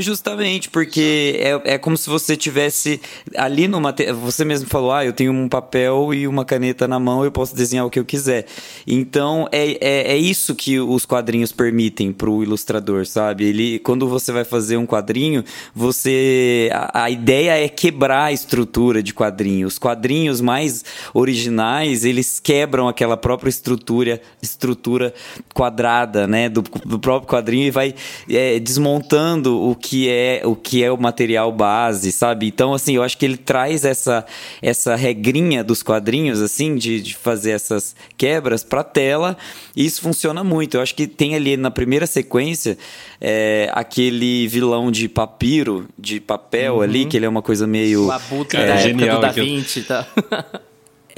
Justamente, 0.00 0.70
porque 0.70 1.40
é, 1.40 1.74
é 1.74 1.78
como 1.78 1.96
se 1.96 2.08
você 2.08 2.36
tivesse 2.36 3.00
ali 3.36 3.66
no 3.66 3.80
material. 3.80 4.14
Você 4.18 4.44
mesmo 4.44 4.68
falou, 4.68 4.92
ah, 4.92 5.04
eu 5.04 5.12
tenho 5.12 5.32
um 5.32 5.48
papel 5.48 6.14
e 6.14 6.28
uma 6.28 6.44
caneta 6.44 6.86
na 6.86 7.00
mão, 7.00 7.24
eu 7.24 7.32
posso 7.32 7.52
desenhar 7.54 7.84
o 7.84 7.90
que 7.90 7.98
eu 7.98 8.04
quiser. 8.04 8.46
Então 8.86 9.48
é, 9.50 9.72
é, 9.80 10.12
é 10.12 10.16
isso 10.16 10.54
que 10.54 10.78
os 10.78 11.04
quadrinhos 11.04 11.50
permitem 11.50 12.12
para 12.12 12.30
o 12.30 12.44
ilustrador, 12.44 13.06
sabe? 13.06 13.44
Ele, 13.44 13.80
quando 13.80 14.08
você 14.08 14.30
vai 14.30 14.44
fazer 14.44 14.76
um 14.76 14.86
quadrinho, 14.86 15.42
você. 15.74 16.70
A, 16.72 17.04
a 17.04 17.10
ideia 17.10 17.64
é 17.64 17.68
quebrar 17.68 18.26
a 18.26 18.32
estrutura 18.32 19.02
de 19.02 19.12
quadrinho. 19.12 19.66
Os 19.66 19.80
quadrinhos 19.80 20.40
mais 20.40 20.84
originais, 21.12 22.04
eles 22.04 22.38
quebram 22.38 22.86
aquela 22.86 23.16
própria 23.16 23.50
estrutura, 23.50 24.20
estrutura 24.40 25.12
quadrada, 25.52 26.28
né? 26.28 26.48
Do, 26.48 26.62
do 26.86 27.00
próprio 27.00 27.28
quadrinho 27.28 27.66
e 27.66 27.70
vai 27.72 27.96
é, 28.30 28.60
desmontando 28.60 29.60
o 29.60 29.74
que 29.74 29.87
que 29.88 30.06
é 30.06 30.42
o 30.44 30.54
que 30.54 30.84
é 30.84 30.92
o 30.92 31.00
material 31.00 31.50
base, 31.50 32.12
sabe? 32.12 32.46
Então, 32.46 32.74
assim, 32.74 32.96
eu 32.96 33.02
acho 33.02 33.16
que 33.16 33.24
ele 33.24 33.38
traz 33.38 33.86
essa 33.86 34.26
essa 34.60 34.94
regrinha 34.94 35.64
dos 35.64 35.82
quadrinhos, 35.82 36.42
assim, 36.42 36.76
de, 36.76 37.00
de 37.00 37.14
fazer 37.14 37.52
essas 37.52 37.96
quebras 38.14 38.62
para 38.62 38.84
tela, 38.84 39.34
e 39.74 39.86
isso 39.86 40.02
funciona 40.02 40.44
muito. 40.44 40.76
Eu 40.76 40.82
acho 40.82 40.94
que 40.94 41.06
tem 41.06 41.34
ali 41.34 41.56
na 41.56 41.70
primeira 41.70 42.06
sequência 42.06 42.76
é, 43.18 43.70
aquele 43.72 44.46
vilão 44.46 44.90
de 44.90 45.08
papiro, 45.08 45.88
de 45.98 46.20
papel 46.20 46.76
uhum. 46.76 46.82
ali, 46.82 47.06
que 47.06 47.16
ele 47.16 47.24
é 47.24 47.28
uma 47.28 47.40
coisa 47.40 47.66
meio. 47.66 48.08
O 48.08 48.12
abutre 48.12 48.60
é, 48.60 48.66
da 48.66 48.74
época 48.74 49.14
do 49.14 49.20
Da 49.22 49.30
Vinci 49.30 49.82
tá? 49.84 50.06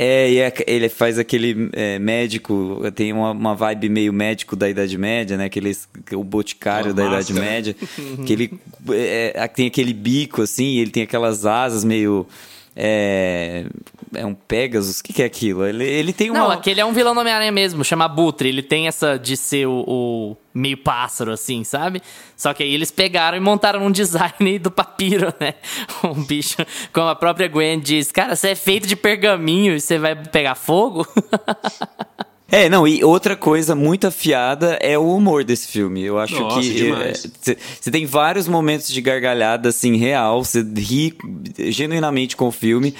É, 0.02 0.30
e 0.30 0.38
é, 0.38 0.50
ele 0.66 0.88
faz 0.88 1.18
aquele 1.18 1.68
é, 1.74 1.98
médico, 1.98 2.80
tem 2.94 3.12
uma, 3.12 3.32
uma, 3.32 3.54
vibe 3.54 3.90
meio 3.90 4.14
médico 4.14 4.56
da 4.56 4.66
Idade 4.66 4.96
Média, 4.96 5.36
né? 5.36 5.44
Aqueles, 5.44 5.86
o 6.12 6.24
boticário 6.24 6.94
da 6.94 7.04
Idade 7.06 7.34
Média. 7.34 7.76
que 8.26 8.32
ele 8.32 8.50
é, 8.92 9.46
tem 9.48 9.66
aquele 9.66 9.92
bico, 9.92 10.40
assim, 10.40 10.78
ele 10.78 10.90
tem 10.90 11.02
aquelas 11.02 11.44
asas 11.44 11.84
meio 11.84 12.26
é, 12.76 13.66
é 14.14 14.24
um 14.24 14.34
Pegasus? 14.34 15.00
O 15.00 15.04
que, 15.04 15.12
que 15.12 15.22
é 15.22 15.26
aquilo? 15.26 15.64
Ele, 15.64 15.84
ele 15.84 16.12
tem 16.12 16.30
uma. 16.30 16.38
Não, 16.38 16.50
aquele 16.50 16.80
é 16.80 16.84
um 16.84 16.92
vilão 16.92 17.14
do 17.14 17.20
Homem-Aranha 17.20 17.52
mesmo, 17.52 17.84
chama 17.84 18.06
Butre. 18.08 18.48
Ele 18.48 18.62
tem 18.62 18.86
essa 18.86 19.18
de 19.18 19.36
ser 19.36 19.66
o, 19.66 19.84
o, 19.86 20.36
meio 20.54 20.76
pássaro, 20.78 21.32
assim, 21.32 21.64
sabe? 21.64 22.00
Só 22.36 22.54
que 22.54 22.62
aí 22.62 22.72
eles 22.72 22.90
pegaram 22.90 23.36
e 23.36 23.40
montaram 23.40 23.84
um 23.84 23.90
design 23.90 24.58
do 24.58 24.70
papiro, 24.70 25.32
né? 25.40 25.54
Um 26.04 26.22
bicho, 26.24 26.56
como 26.92 27.08
a 27.08 27.16
própria 27.16 27.48
Gwen 27.48 27.80
diz: 27.80 28.12
Cara, 28.12 28.36
você 28.36 28.50
é 28.50 28.54
feito 28.54 28.86
de 28.86 28.96
pergaminho 28.96 29.74
e 29.74 29.80
você 29.80 29.98
vai 29.98 30.14
pegar 30.14 30.54
fogo? 30.54 31.06
É, 32.50 32.68
não, 32.68 32.86
e 32.86 33.04
outra 33.04 33.36
coisa 33.36 33.74
muito 33.74 34.06
afiada 34.06 34.76
é 34.80 34.98
o 34.98 35.14
humor 35.14 35.44
desse 35.44 35.68
filme. 35.68 36.02
Eu 36.02 36.18
acho 36.18 36.38
Nossa, 36.40 36.60
que 36.60 36.78
você 37.40 37.56
é, 37.88 37.90
tem 37.90 38.04
vários 38.04 38.48
momentos 38.48 38.88
de 38.88 39.00
gargalhada 39.00 39.68
assim 39.68 39.96
real, 39.96 40.44
você 40.44 40.62
ri 40.62 41.16
genuinamente 41.70 42.36
com 42.36 42.48
o 42.48 42.52
filme. 42.52 42.94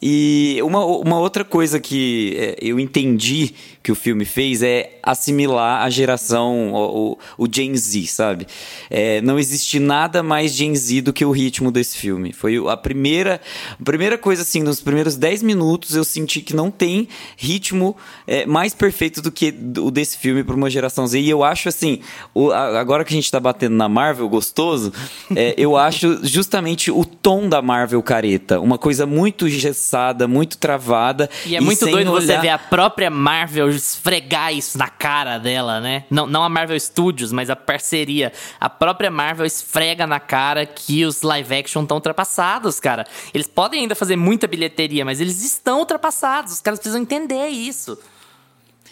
E 0.00 0.58
uma, 0.62 0.84
uma 0.84 1.18
outra 1.18 1.44
coisa 1.44 1.78
que 1.78 2.34
é, 2.38 2.56
eu 2.60 2.78
entendi 2.78 3.54
que 3.84 3.92
o 3.92 3.94
filme 3.94 4.24
fez 4.24 4.62
é 4.62 4.98
assimilar 5.02 5.82
a 5.82 5.90
geração, 5.90 6.72
o, 6.72 7.18
o 7.36 7.46
Gen 7.46 7.76
Z, 7.76 8.06
sabe? 8.06 8.46
É, 8.88 9.20
não 9.20 9.38
existe 9.38 9.78
nada 9.78 10.22
mais 10.22 10.52
Gen 10.52 10.74
Z 10.74 11.02
do 11.02 11.12
que 11.12 11.22
o 11.22 11.30
ritmo 11.30 11.70
desse 11.70 11.98
filme. 11.98 12.32
Foi 12.32 12.56
a 12.66 12.78
primeira, 12.78 13.42
a 13.78 13.84
primeira 13.84 14.16
coisa, 14.16 14.40
assim, 14.40 14.62
nos 14.62 14.80
primeiros 14.80 15.16
10 15.16 15.42
minutos 15.42 15.94
eu 15.94 16.02
senti 16.02 16.40
que 16.40 16.56
não 16.56 16.70
tem 16.70 17.06
ritmo 17.36 17.94
é, 18.26 18.46
mais 18.46 18.72
perfeito 18.72 19.20
do 19.20 19.30
que 19.30 19.54
o 19.78 19.90
desse 19.90 20.16
filme 20.16 20.42
para 20.42 20.56
uma 20.56 20.70
geração 20.70 21.06
Z. 21.06 21.20
E 21.20 21.28
eu 21.28 21.44
acho, 21.44 21.68
assim, 21.68 22.00
o, 22.32 22.50
agora 22.52 23.04
que 23.04 23.12
a 23.12 23.16
gente 23.16 23.30
tá 23.30 23.38
batendo 23.38 23.76
na 23.76 23.86
Marvel, 23.86 24.26
gostoso, 24.30 24.94
é, 25.36 25.54
eu 25.58 25.76
acho 25.76 26.26
justamente 26.26 26.90
o 26.90 27.04
tom 27.04 27.50
da 27.50 27.60
Marvel 27.60 28.02
careta. 28.02 28.58
Uma 28.60 28.78
coisa 28.78 29.04
muito 29.04 29.46
engessada, 29.46 30.26
muito 30.26 30.56
travada. 30.56 31.28
E 31.44 31.54
é 31.54 31.60
muito 31.60 31.84
doido 31.84 32.10
olhar... 32.10 32.26
você 32.26 32.38
ver 32.38 32.48
a 32.48 32.58
própria 32.58 33.10
Marvel 33.10 33.73
esfregar 33.76 34.52
isso 34.52 34.78
na 34.78 34.88
cara 34.88 35.38
dela, 35.38 35.80
né? 35.80 36.04
Não, 36.10 36.26
não 36.26 36.42
a 36.42 36.48
Marvel 36.48 36.78
Studios, 36.78 37.32
mas 37.32 37.50
a 37.50 37.56
parceria. 37.56 38.32
A 38.60 38.68
própria 38.68 39.10
Marvel 39.10 39.46
esfrega 39.46 40.06
na 40.06 40.20
cara 40.20 40.66
que 40.66 41.04
os 41.04 41.22
live 41.22 41.54
action 41.54 41.82
estão 41.82 41.96
ultrapassados, 41.96 42.80
cara. 42.80 43.06
Eles 43.32 43.46
podem 43.46 43.80
ainda 43.80 43.94
fazer 43.94 44.16
muita 44.16 44.46
bilheteria, 44.46 45.04
mas 45.04 45.20
eles 45.20 45.42
estão 45.44 45.80
ultrapassados. 45.80 46.54
Os 46.54 46.60
caras 46.60 46.78
precisam 46.78 47.02
entender 47.02 47.48
isso 47.48 47.98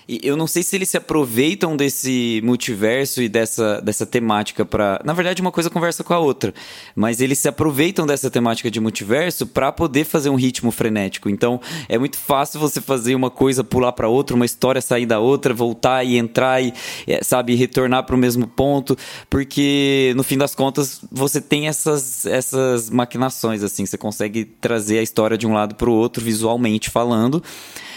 eu 0.08 0.36
não 0.36 0.46
sei 0.46 0.62
se 0.62 0.76
eles 0.76 0.88
se 0.88 0.96
aproveitam 0.96 1.76
desse 1.76 2.40
multiverso 2.44 3.22
e 3.22 3.28
dessa, 3.28 3.80
dessa 3.80 4.04
temática 4.04 4.64
para, 4.64 5.00
na 5.04 5.12
verdade, 5.12 5.40
uma 5.40 5.52
coisa 5.52 5.70
conversa 5.70 6.02
com 6.02 6.12
a 6.12 6.18
outra, 6.18 6.52
mas 6.94 7.20
eles 7.20 7.38
se 7.38 7.48
aproveitam 7.48 8.06
dessa 8.06 8.30
temática 8.30 8.70
de 8.70 8.80
multiverso 8.80 9.46
para 9.46 9.70
poder 9.70 10.04
fazer 10.04 10.30
um 10.30 10.34
ritmo 10.34 10.70
frenético. 10.70 11.28
Então, 11.28 11.60
é 11.88 11.98
muito 11.98 12.18
fácil 12.18 12.60
você 12.60 12.80
fazer 12.80 13.14
uma 13.14 13.30
coisa 13.30 13.62
pular 13.62 13.92
para 13.92 14.08
outra, 14.08 14.34
uma 14.34 14.46
história 14.46 14.80
sair 14.80 15.06
da 15.06 15.18
outra, 15.18 15.54
voltar 15.54 16.04
e 16.04 16.16
entrar 16.16 16.62
e, 16.62 16.72
é, 17.06 17.22
sabe, 17.22 17.54
retornar 17.54 18.04
para 18.04 18.14
o 18.14 18.18
mesmo 18.18 18.46
ponto, 18.46 18.96
porque 19.30 20.12
no 20.16 20.22
fim 20.22 20.36
das 20.36 20.54
contas 20.54 21.00
você 21.10 21.40
tem 21.40 21.68
essas 21.68 22.26
essas 22.26 22.90
maquinações 22.90 23.62
assim, 23.62 23.86
você 23.86 23.98
consegue 23.98 24.44
trazer 24.44 24.98
a 24.98 25.02
história 25.02 25.36
de 25.36 25.46
um 25.46 25.52
lado 25.52 25.74
para 25.74 25.88
o 25.88 25.92
outro 25.92 26.22
visualmente 26.22 26.90
falando. 26.90 27.42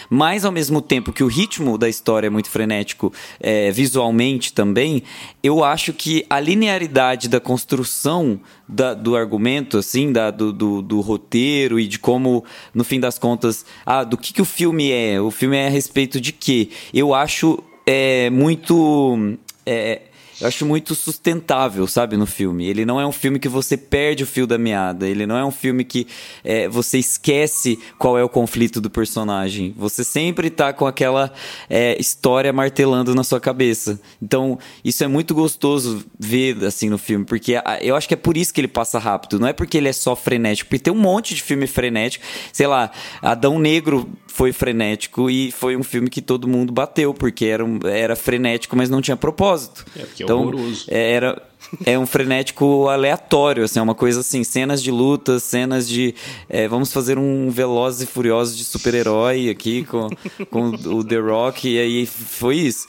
Mas 0.08 0.44
ao 0.44 0.52
mesmo 0.52 0.80
tempo 0.80 1.12
que 1.12 1.22
o 1.22 1.26
ritmo 1.26 1.76
da 1.76 1.88
história 1.88 2.26
é 2.26 2.30
muito 2.30 2.50
frenético 2.50 3.12
é, 3.40 3.70
visualmente 3.70 4.52
também, 4.52 5.02
eu 5.42 5.64
acho 5.64 5.92
que 5.92 6.24
a 6.28 6.40
linearidade 6.40 7.28
da 7.28 7.40
construção 7.40 8.40
da, 8.68 8.94
do 8.94 9.16
argumento, 9.16 9.78
assim, 9.78 10.12
da, 10.12 10.30
do, 10.30 10.52
do, 10.52 10.82
do, 10.82 11.00
roteiro 11.00 11.78
e 11.78 11.86
de 11.86 11.98
como, 11.98 12.44
no 12.74 12.84
fim 12.84 12.98
das 12.98 13.18
contas, 13.18 13.64
ah, 13.84 14.04
do 14.04 14.16
que, 14.16 14.32
que 14.32 14.42
o 14.42 14.44
filme 14.44 14.90
é, 14.90 15.20
o 15.20 15.30
filme 15.30 15.56
é 15.56 15.66
a 15.66 15.70
respeito 15.70 16.20
de 16.20 16.32
quê? 16.32 16.70
Eu 16.92 17.14
acho 17.14 17.62
é, 17.86 18.28
muito. 18.30 19.36
É, 19.64 20.02
eu 20.38 20.48
acho 20.48 20.66
muito 20.66 20.94
sustentável, 20.94 21.86
sabe, 21.86 22.16
no 22.16 22.26
filme. 22.26 22.66
Ele 22.66 22.84
não 22.84 23.00
é 23.00 23.06
um 23.06 23.12
filme 23.12 23.38
que 23.38 23.48
você 23.48 23.74
perde 23.74 24.22
o 24.22 24.26
fio 24.26 24.46
da 24.46 24.58
meada. 24.58 25.08
Ele 25.08 25.26
não 25.26 25.36
é 25.36 25.44
um 25.44 25.50
filme 25.50 25.82
que 25.82 26.06
é, 26.44 26.68
você 26.68 26.98
esquece 26.98 27.78
qual 27.98 28.18
é 28.18 28.22
o 28.22 28.28
conflito 28.28 28.78
do 28.78 28.90
personagem. 28.90 29.74
Você 29.78 30.04
sempre 30.04 30.50
tá 30.50 30.74
com 30.74 30.86
aquela 30.86 31.32
é, 31.70 31.98
história 31.98 32.52
martelando 32.52 33.14
na 33.14 33.24
sua 33.24 33.40
cabeça. 33.40 33.98
Então, 34.20 34.58
isso 34.84 35.02
é 35.02 35.06
muito 35.06 35.34
gostoso 35.34 36.04
ver, 36.18 36.62
assim, 36.66 36.90
no 36.90 36.98
filme. 36.98 37.24
Porque 37.24 37.54
eu 37.80 37.96
acho 37.96 38.06
que 38.06 38.14
é 38.14 38.18
por 38.18 38.36
isso 38.36 38.52
que 38.52 38.60
ele 38.60 38.68
passa 38.68 38.98
rápido. 38.98 39.38
Não 39.38 39.48
é 39.48 39.54
porque 39.54 39.78
ele 39.78 39.88
é 39.88 39.92
só 39.92 40.14
frenético. 40.14 40.68
Porque 40.68 40.84
tem 40.84 40.92
um 40.92 41.00
monte 41.00 41.34
de 41.34 41.42
filme 41.42 41.66
frenético. 41.66 42.26
Sei 42.52 42.66
lá, 42.66 42.90
Adão 43.22 43.58
Negro 43.58 44.06
foi 44.26 44.52
frenético 44.52 45.30
e 45.30 45.50
foi 45.50 45.78
um 45.78 45.82
filme 45.82 46.10
que 46.10 46.20
todo 46.20 46.46
mundo 46.46 46.74
bateu. 46.74 47.14
Porque 47.14 47.46
era, 47.46 47.64
um, 47.64 47.78
era 47.84 48.14
frenético, 48.14 48.76
mas 48.76 48.90
não 48.90 49.00
tinha 49.00 49.16
propósito. 49.16 49.86
É, 49.96 50.00
porque 50.00 50.25
então, 50.26 50.42
horroroso. 50.42 50.84
É, 50.88 51.12
era, 51.12 51.42
é 51.84 51.98
um 51.98 52.06
frenético 52.06 52.88
aleatório, 52.88 53.64
assim, 53.64 53.78
é 53.78 53.82
uma 53.82 53.94
coisa 53.94 54.20
assim, 54.20 54.44
cenas 54.44 54.82
de 54.82 54.90
luta, 54.90 55.38
cenas 55.38 55.88
de. 55.88 56.14
É, 56.48 56.68
vamos 56.68 56.92
fazer 56.92 57.18
um 57.18 57.50
Velozes 57.50 58.02
e 58.02 58.06
Furiosos 58.06 58.56
de 58.56 58.64
super-herói 58.64 59.48
aqui 59.48 59.84
com, 59.84 60.08
com 60.50 60.68
o 60.70 61.04
The 61.04 61.18
Rock, 61.18 61.68
e 61.68 61.78
aí 61.78 62.06
foi 62.06 62.56
isso. 62.56 62.86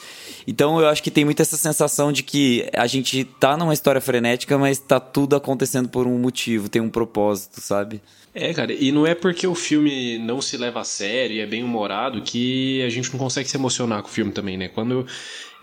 Então 0.47 0.79
eu 0.79 0.87
acho 0.87 1.03
que 1.03 1.11
tem 1.11 1.25
muito 1.25 1.41
essa 1.41 1.57
sensação 1.57 2.11
de 2.11 2.23
que 2.23 2.69
a 2.73 2.87
gente 2.87 3.25
tá 3.25 3.57
numa 3.57 3.73
história 3.73 3.99
frenética, 3.99 4.57
mas 4.57 4.79
tá 4.79 4.99
tudo 4.99 5.35
acontecendo 5.35 5.89
por 5.89 6.07
um 6.07 6.17
motivo, 6.17 6.69
tem 6.69 6.81
um 6.81 6.89
propósito, 6.89 7.59
sabe? 7.59 8.01
É, 8.33 8.53
cara, 8.53 8.71
e 8.71 8.91
não 8.91 9.05
é 9.05 9.15
porque 9.15 9.47
o 9.47 9.55
filme 9.55 10.19
não 10.19 10.41
se 10.41 10.55
leva 10.57 10.81
a 10.81 10.83
sério 10.83 11.35
e 11.35 11.39
é 11.39 11.45
bem 11.45 11.63
humorado 11.63 12.21
que 12.21 12.83
a 12.83 12.89
gente 12.89 13.11
não 13.11 13.17
consegue 13.17 13.49
se 13.49 13.57
emocionar 13.57 14.03
com 14.03 14.07
o 14.07 14.11
filme 14.11 14.31
também, 14.31 14.55
né? 14.55 14.67
Quando 14.67 15.07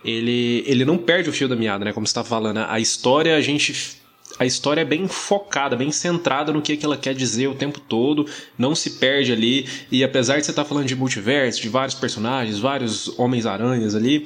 ele, 0.05 0.63
ele 0.67 0.85
não 0.85 0.99
perde 0.99 1.31
o 1.31 1.33
fio 1.33 1.49
da 1.49 1.57
meada, 1.57 1.85
né? 1.85 1.93
Como 1.93 2.07
você 2.07 2.11
estava 2.11 2.29
falando, 2.29 2.59
a 2.59 2.79
história 2.79 3.37
a 3.37 3.41
gente 3.41 4.03
a 4.39 4.45
história 4.45 4.81
é 4.81 4.85
bem 4.85 5.07
focada, 5.07 5.77
bem 5.77 5.93
centrada 5.93 6.53
no 6.53 6.61
que, 6.61 6.77
que 6.77 6.85
ela 6.85 6.97
quer 6.97 7.15
dizer 7.15 7.47
o 7.47 7.55
tempo 7.55 7.79
todo, 7.79 8.27
não 8.59 8.75
se 8.75 8.91
perde 8.93 9.33
ali. 9.33 9.67
E 9.93 10.03
apesar 10.03 10.39
de 10.39 10.45
você 10.45 10.51
estar 10.51 10.65
tá 10.65 10.69
falando 10.69 10.87
de 10.87 10.97
multiverso, 10.97 11.63
de 11.63 11.69
vários 11.69 11.95
personagens, 11.95 12.59
vários 12.59 13.17
Homens-Aranhas 13.17 13.95
ali, 13.95 14.25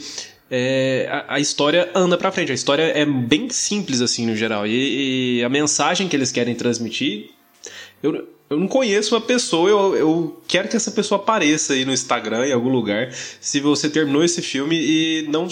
é, 0.51 1.07
a, 1.11 1.35
a, 1.35 1.41
história 1.41 1.91
anda 1.95 2.17
pra 2.17 2.33
frente. 2.33 2.51
A 2.51 2.55
história 2.55 2.85
é 2.85 3.05
bem 3.05 3.51
simples, 3.51 4.01
assim, 4.01 4.27
no 4.27 4.35
geral. 4.35 4.67
E, 4.67 5.41
e 5.41 5.45
a 5.45 5.49
mensagem 5.49 6.09
que 6.09 6.17
eles 6.17 6.33
querem 6.33 6.55
transmitir. 6.55 7.31
Eu, 8.03 8.27
eu 8.51 8.59
não 8.59 8.67
conheço 8.67 9.15
uma 9.15 9.21
pessoa, 9.21 9.69
eu, 9.69 9.97
eu 9.97 10.43
quero 10.49 10.69
que 10.69 10.77
essa 10.77 10.91
pessoa 10.91 11.21
apareça 11.21 11.75
aí 11.75 11.85
no 11.85 11.93
Instagram, 11.93 12.47
em 12.47 12.53
algum 12.53 12.71
lugar, 12.71 13.13
se 13.41 13.61
você 13.61 13.89
terminou 13.91 14.25
esse 14.25 14.41
filme 14.41 14.77
e 14.77 15.27
não 15.29 15.49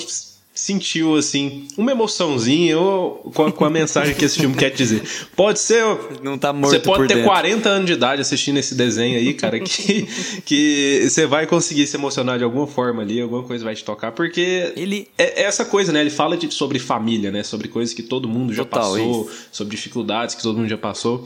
sentiu, 0.57 1.17
assim, 1.17 1.69
uma 1.77 1.93
emoçãozinha 1.93 2.79
ou, 2.79 3.31
com, 3.35 3.45
a, 3.45 3.53
com 3.53 3.65
a 3.67 3.69
mensagem 3.69 4.15
que 4.15 4.25
esse 4.25 4.39
filme 4.39 4.57
quer 4.57 4.71
dizer. 4.71 5.03
Pode 5.37 5.59
ser. 5.59 5.85
Não 6.23 6.39
tá 6.39 6.51
morto 6.51 6.71
Você 6.71 6.81
pode 6.81 7.07
ter 7.07 7.15
dentro. 7.17 7.29
40 7.29 7.69
anos 7.69 7.87
de 7.87 7.93
idade 7.93 8.23
assistindo 8.23 8.57
esse 8.57 8.75
desenho 8.75 9.19
aí, 9.19 9.35
cara, 9.35 9.61
que, 9.61 10.09
que 10.47 11.07
você 11.09 11.27
vai 11.27 11.47
conseguir 11.47 11.87
se 11.87 11.97
emocionar 11.97 12.39
de 12.39 12.45
alguma 12.45 12.67
forma 12.67 13.03
ali, 13.03 13.21
alguma 13.21 13.43
coisa 13.43 13.63
vai 13.63 13.75
te 13.75 13.85
tocar, 13.85 14.13
porque 14.13 14.73
ele 14.75 15.07
é, 15.19 15.43
é 15.43 15.45
essa 15.45 15.67
coisa, 15.67 15.93
né? 15.93 16.01
Ele 16.01 16.11
fala 16.11 16.39
de, 16.39 16.53
sobre 16.53 16.79
família, 16.79 17.31
né? 17.31 17.43
Sobre 17.43 17.69
coisas 17.69 17.95
que 17.95 18.03
todo 18.03 18.27
mundo 18.27 18.55
já 18.55 18.65
Total, 18.65 18.93
passou, 18.93 19.29
isso. 19.29 19.49
sobre 19.53 19.77
dificuldades 19.77 20.35
que 20.35 20.43
todo 20.43 20.57
mundo 20.57 20.69
já 20.71 20.79
passou. 20.79 21.23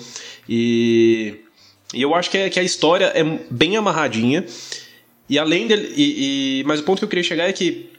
E 0.49 1.37
e 1.93 2.03
eu 2.03 2.15
acho 2.15 2.31
que, 2.31 2.39
é, 2.39 2.51
que 2.51 2.61
a 2.61 2.63
história 2.63 3.07
é 3.15 3.23
bem 3.51 3.77
amarradinha. 3.77 4.45
E 5.29 5.39
além 5.39 5.67
dele. 5.67 5.93
E, 5.97 6.61
e, 6.61 6.65
mas 6.65 6.81
o 6.81 6.83
ponto 6.83 6.99
que 6.99 7.05
eu 7.05 7.09
queria 7.09 7.23
chegar 7.23 7.49
é 7.49 7.53
que 7.53 7.91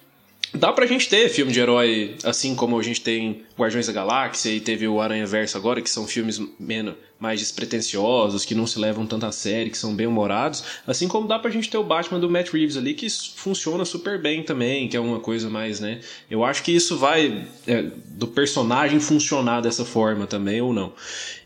dá 0.54 0.71
pra 0.73 0.86
gente 0.86 1.08
ter 1.08 1.30
filme 1.30 1.51
de 1.51 1.60
herói, 1.60 2.15
assim 2.23 2.56
como 2.56 2.77
a 2.77 2.84
gente 2.84 3.01
tem 3.01 3.43
Guardiões 3.58 3.88
da 3.88 3.93
Galáxia 3.93 4.49
e 4.49 4.60
teve 4.60 4.88
o 4.88 4.99
Aranha 4.99 5.25
Verso 5.25 5.58
agora, 5.58 5.82
que 5.82 5.89
são 5.89 6.06
filmes 6.06 6.41
menos, 6.60 6.95
mais 7.17 7.39
despretensiosos, 7.39 8.43
que 8.43 8.56
não 8.56 8.67
se 8.67 8.80
levam 8.80 9.06
tanto 9.06 9.25
a 9.25 9.32
sério, 9.32 9.71
que 9.71 9.77
são 9.77 9.95
bem 9.95 10.08
humorados. 10.08 10.63
Assim 10.86 11.08
como 11.08 11.27
dá 11.27 11.39
pra 11.39 11.51
gente 11.51 11.69
ter 11.69 11.77
o 11.77 11.84
Batman 11.84 12.19
do 12.19 12.30
Matt 12.30 12.49
Reeves 12.49 12.75
ali, 12.75 12.93
que 12.93 13.08
funciona 13.10 13.86
super 13.86 14.19
bem 14.19 14.43
também, 14.43 14.89
que 14.89 14.97
é 14.97 14.99
uma 14.99 15.19
coisa 15.19 15.49
mais, 15.49 15.80
né? 15.80 16.01
Eu 16.30 16.43
acho 16.43 16.63
que 16.63 16.71
isso 16.71 16.97
vai 16.97 17.47
é, 17.65 17.84
do 18.08 18.27
personagem 18.27 18.99
funcionar 18.99 19.62
dessa 19.62 19.86
forma 19.86 20.27
também 20.27 20.60
ou 20.60 20.73
não. 20.73 20.91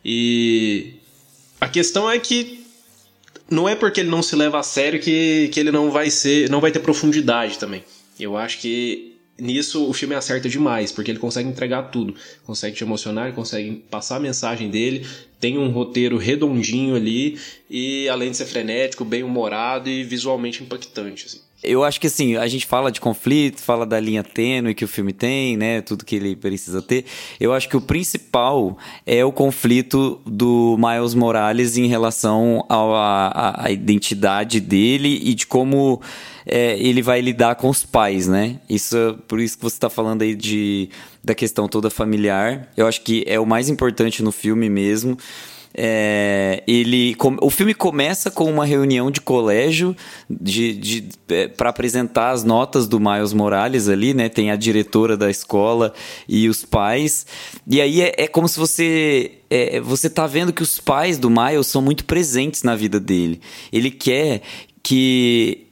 E 0.03 0.94
a 1.65 1.67
questão 1.67 2.09
é 2.09 2.19
que 2.19 2.63
não 3.49 3.67
é 3.67 3.75
porque 3.75 3.99
ele 3.99 4.09
não 4.09 4.21
se 4.21 4.35
leva 4.35 4.59
a 4.59 4.63
sério 4.63 4.99
que, 4.99 5.49
que 5.51 5.59
ele 5.59 5.71
não 5.71 5.89
vai 5.89 6.11
ser, 6.11 6.47
não 6.47 6.61
vai 6.61 6.71
ter 6.71 6.79
profundidade 6.79 7.57
também. 7.57 7.83
Eu 8.19 8.37
acho 8.37 8.59
que 8.59 9.17
nisso 9.37 9.89
o 9.89 9.93
filme 9.93 10.13
acerta 10.13 10.47
demais, 10.47 10.91
porque 10.91 11.09
ele 11.09 11.17
consegue 11.17 11.49
entregar 11.49 11.89
tudo. 11.89 12.13
Consegue 12.45 12.75
te 12.75 12.83
emocionar, 12.83 13.33
consegue 13.33 13.83
passar 13.89 14.17
a 14.17 14.19
mensagem 14.19 14.69
dele, 14.69 15.07
tem 15.39 15.57
um 15.57 15.71
roteiro 15.71 16.17
redondinho 16.17 16.95
ali 16.95 17.39
e 17.67 18.07
além 18.09 18.29
de 18.29 18.37
ser 18.37 18.45
frenético, 18.45 19.03
bem 19.03 19.23
humorado 19.23 19.89
e 19.89 20.03
visualmente 20.03 20.61
impactante, 20.61 21.25
assim. 21.25 21.41
Eu 21.65 21.83
acho 21.83 21.99
que 21.99 22.07
assim, 22.07 22.35
a 22.35 22.47
gente 22.47 22.65
fala 22.65 22.91
de 22.91 23.01
conflito, 23.01 23.61
fala 23.61 23.85
da 23.85 23.99
linha 23.99 24.23
tênue 24.23 24.73
que 24.73 24.85
o 24.85 24.87
filme 24.87 25.13
tem, 25.13 25.57
né? 25.57 25.81
Tudo 25.81 26.05
que 26.05 26.15
ele 26.15 26.35
precisa 26.35 26.81
ter. 26.81 27.05
Eu 27.39 27.53
acho 27.53 27.67
que 27.67 27.77
o 27.77 27.81
principal 27.81 28.77
é 29.05 29.23
o 29.25 29.31
conflito 29.31 30.21
do 30.25 30.77
Miles 30.77 31.13
Morales 31.13 31.77
em 31.77 31.87
relação 31.87 32.65
à, 32.69 33.65
identidade 33.69 34.59
dele 34.59 35.19
e 35.23 35.33
de 35.33 35.47
como 35.47 36.01
é, 36.45 36.77
ele 36.79 37.01
vai 37.01 37.21
lidar 37.21 37.55
com 37.55 37.69
os 37.69 37.83
pais, 37.83 38.27
né? 38.27 38.59
Isso, 38.69 39.17
por 39.27 39.39
isso 39.39 39.57
que 39.57 39.63
você 39.63 39.75
está 39.75 39.89
falando 39.89 40.21
aí 40.21 40.35
de, 40.35 40.89
da 41.23 41.33
questão 41.33 41.67
toda 41.67 41.89
familiar. 41.89 42.69
Eu 42.77 42.87
acho 42.87 43.01
que 43.01 43.23
é 43.27 43.39
o 43.39 43.45
mais 43.45 43.69
importante 43.69 44.21
no 44.21 44.31
filme 44.31 44.69
mesmo. 44.69 45.17
É, 45.77 46.63
ele, 46.65 47.15
o 47.41 47.49
filme 47.49 47.73
começa 47.73 48.31
com 48.31 48.45
uma 48.45 48.65
reunião 48.65 49.11
de 49.11 49.19
colégio 49.19 49.95
de, 50.29 50.73
de 50.73 51.09
é, 51.27 51.49
para 51.49 51.69
apresentar 51.69 52.31
as 52.31 52.45
notas 52.45 52.87
do 52.87 52.99
Miles 52.99 53.33
Morales 53.33 53.89
ali, 53.89 54.13
né? 54.13 54.29
Tem 54.29 54.51
a 54.51 54.55
diretora 54.55 55.17
da 55.17 55.29
escola 55.29 55.93
e 56.29 56.47
os 56.47 56.63
pais. 56.63 57.25
E 57.67 57.81
aí 57.81 58.01
é, 58.01 58.13
é 58.17 58.27
como 58.27 58.47
se 58.47 58.57
você 58.57 59.31
é, 59.49 59.81
você 59.81 60.09
tá 60.09 60.25
vendo 60.25 60.53
que 60.53 60.63
os 60.63 60.79
pais 60.79 61.17
do 61.17 61.29
Miles 61.29 61.67
são 61.67 61.81
muito 61.81 62.05
presentes 62.05 62.63
na 62.63 62.75
vida 62.75 62.99
dele. 62.99 63.41
Ele 63.71 63.91
quer 63.91 64.41
que 64.81 65.67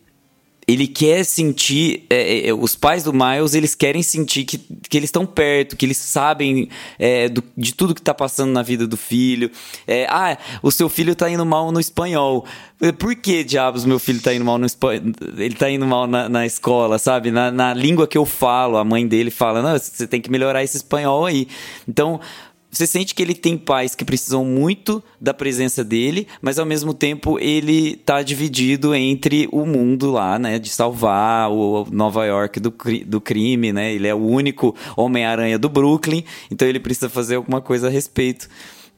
ele 0.67 0.88
quer 0.88 1.23
sentir 1.23 2.06
é, 2.10 2.15
é, 2.15 2.47
é, 2.49 2.54
os 2.54 2.76
pais 2.76 3.04
do 3.04 3.13
Miles 3.13 3.54
eles 3.54 3.76
querem 3.76 4.02
sentir 4.02 4.45
que, 4.45 4.58
que 4.58 4.97
eles 4.97 5.08
estão 5.08 5.26
perto 5.26 5.76
que 5.76 5.86
eles 5.86 5.97
sabem 5.97 6.69
é, 6.97 7.30
do, 7.30 7.43
de 7.58 7.73
tudo 7.73 7.93
que 7.93 8.02
está 8.02 8.13
passando 8.13 8.52
na 8.52 8.62
vida 8.62 8.88
do 8.88 8.97
filho. 8.97 9.52
É, 9.88 10.06
ah 10.10 10.38
o 10.62 10.71
seu 10.71 10.89
filho 10.89 11.13
está 11.13 11.30
indo 11.30 11.45
mal 11.45 11.71
no 11.71 11.80
espanhol. 11.80 12.45
Por 12.97 13.15
que 13.15 13.43
diabos 13.43 13.86
meu 13.86 13.99
filho 13.99 14.17
está 14.17 14.34
indo 14.34 14.43
mal 14.43 14.58
no 14.58 14.65
espanhol 14.65 15.02
ele 15.38 15.54
está 15.54 15.69
indo 15.69 15.86
mal 15.86 16.08
na, 16.08 16.28
na 16.28 16.45
escola 16.45 16.97
sabe? 16.97 17.32
Na, 17.32 17.52
na 17.52 17.73
língua 17.73 18.08
que 18.08 18.17
eu 18.17 18.26
falo 18.26 18.78
a 18.78 18.84
mãe 18.84 19.08
dele 19.08 19.32
fala 19.32 19.62
não 19.62 19.78
você 19.78 20.08
tem 20.08 20.21
que 20.21 20.32
melhorar 20.32 20.63
esse 20.63 20.78
espanhol 20.78 21.26
aí. 21.26 21.47
Então 21.88 22.19
você 22.74 22.88
sente 22.88 23.14
que 23.14 23.22
ele 23.22 23.36
tem 23.36 23.56
pais 23.56 23.94
que 23.94 24.04
precisam 24.04 24.44
muito 24.44 25.02
da 25.22 25.32
presença 25.32 25.84
dele, 25.84 26.28
mas 26.42 26.58
ao 26.58 26.66
mesmo 26.66 26.92
tempo 26.92 27.38
ele 27.40 27.96
tá 27.98 28.24
dividido 28.24 28.96
entre 28.96 29.48
o 29.52 29.64
mundo 29.64 30.10
lá, 30.10 30.40
né? 30.40 30.58
De 30.58 30.70
salvar 30.70 31.52
o 31.52 31.86
Nova 31.92 32.26
York 32.26 32.60
do, 32.60 32.74
do 33.06 33.22
crime, 33.22 33.72
né? 33.72 33.94
Ele 33.94 34.08
é 34.08 34.16
o 34.16 34.26
único 34.26 34.76
Homem-Aranha 34.98 35.60
do 35.60 35.70
Brooklyn, 35.70 36.24
então 36.50 36.68
ele 36.68 36.80
precisa 36.80 37.10
fazer 37.10 37.36
alguma 37.36 37.62
coisa 37.62 37.88
a 37.88 37.92
respeito 37.92 38.50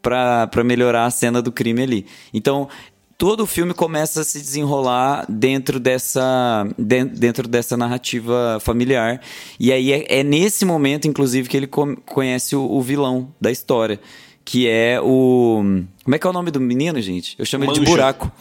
para 0.01 0.63
melhorar 0.63 1.05
a 1.05 1.11
cena 1.11 1.41
do 1.41 1.51
crime 1.51 1.81
ali. 1.81 2.05
Então, 2.33 2.69
todo 3.17 3.41
o 3.41 3.45
filme 3.45 3.73
começa 3.73 4.21
a 4.21 4.23
se 4.23 4.39
desenrolar 4.39 5.25
dentro 5.29 5.79
dessa, 5.79 6.67
dentro 6.77 7.47
dessa 7.47 7.77
narrativa 7.77 8.59
familiar. 8.61 9.21
E 9.59 9.71
aí 9.71 9.91
é, 9.91 10.19
é 10.19 10.23
nesse 10.23 10.65
momento, 10.65 11.07
inclusive, 11.07 11.47
que 11.47 11.57
ele 11.57 11.67
conhece 11.67 12.55
o, 12.55 12.63
o, 12.63 12.81
vilão 12.81 13.33
da 13.39 13.51
história. 13.51 13.99
Que 14.43 14.67
é 14.67 14.99
o. 15.01 15.63
Como 16.03 16.15
é 16.15 16.19
que 16.19 16.27
é 16.27 16.29
o 16.29 16.33
nome 16.33 16.51
do 16.51 16.61
menino, 16.61 17.01
gente? 17.01 17.35
Eu 17.39 17.45
chamo 17.45 17.63
ele 17.63 17.73
de 17.73 17.81
buraco. 17.81 18.31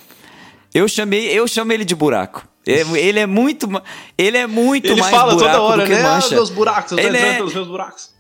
Eu 0.74 0.86
chamei, 0.86 1.28
eu 1.28 1.48
chamo 1.48 1.72
ele 1.72 1.84
de 1.84 1.94
buraco. 1.94 2.46
Ele 2.66 3.20
é 3.20 3.26
muito, 3.26 3.68
ele 4.16 4.36
é 4.36 4.46
muito 4.46 4.86
ele 4.86 5.00
mais 5.00 5.14
fala 5.14 5.34
buraco 5.34 5.52
toda 5.52 5.62
hora, 5.62 5.82
do 5.82 5.88
que 5.88 5.94
né? 5.94 6.02
mancha. 6.02 6.28
Ah, 6.28 6.30
meus 6.30 6.50
buracos, 6.50 6.92
eu 6.92 6.98
ele 6.98 7.16
é... 7.16 7.36
pelos 7.36 7.54
meus 7.54 7.68
buracos. 7.68 8.10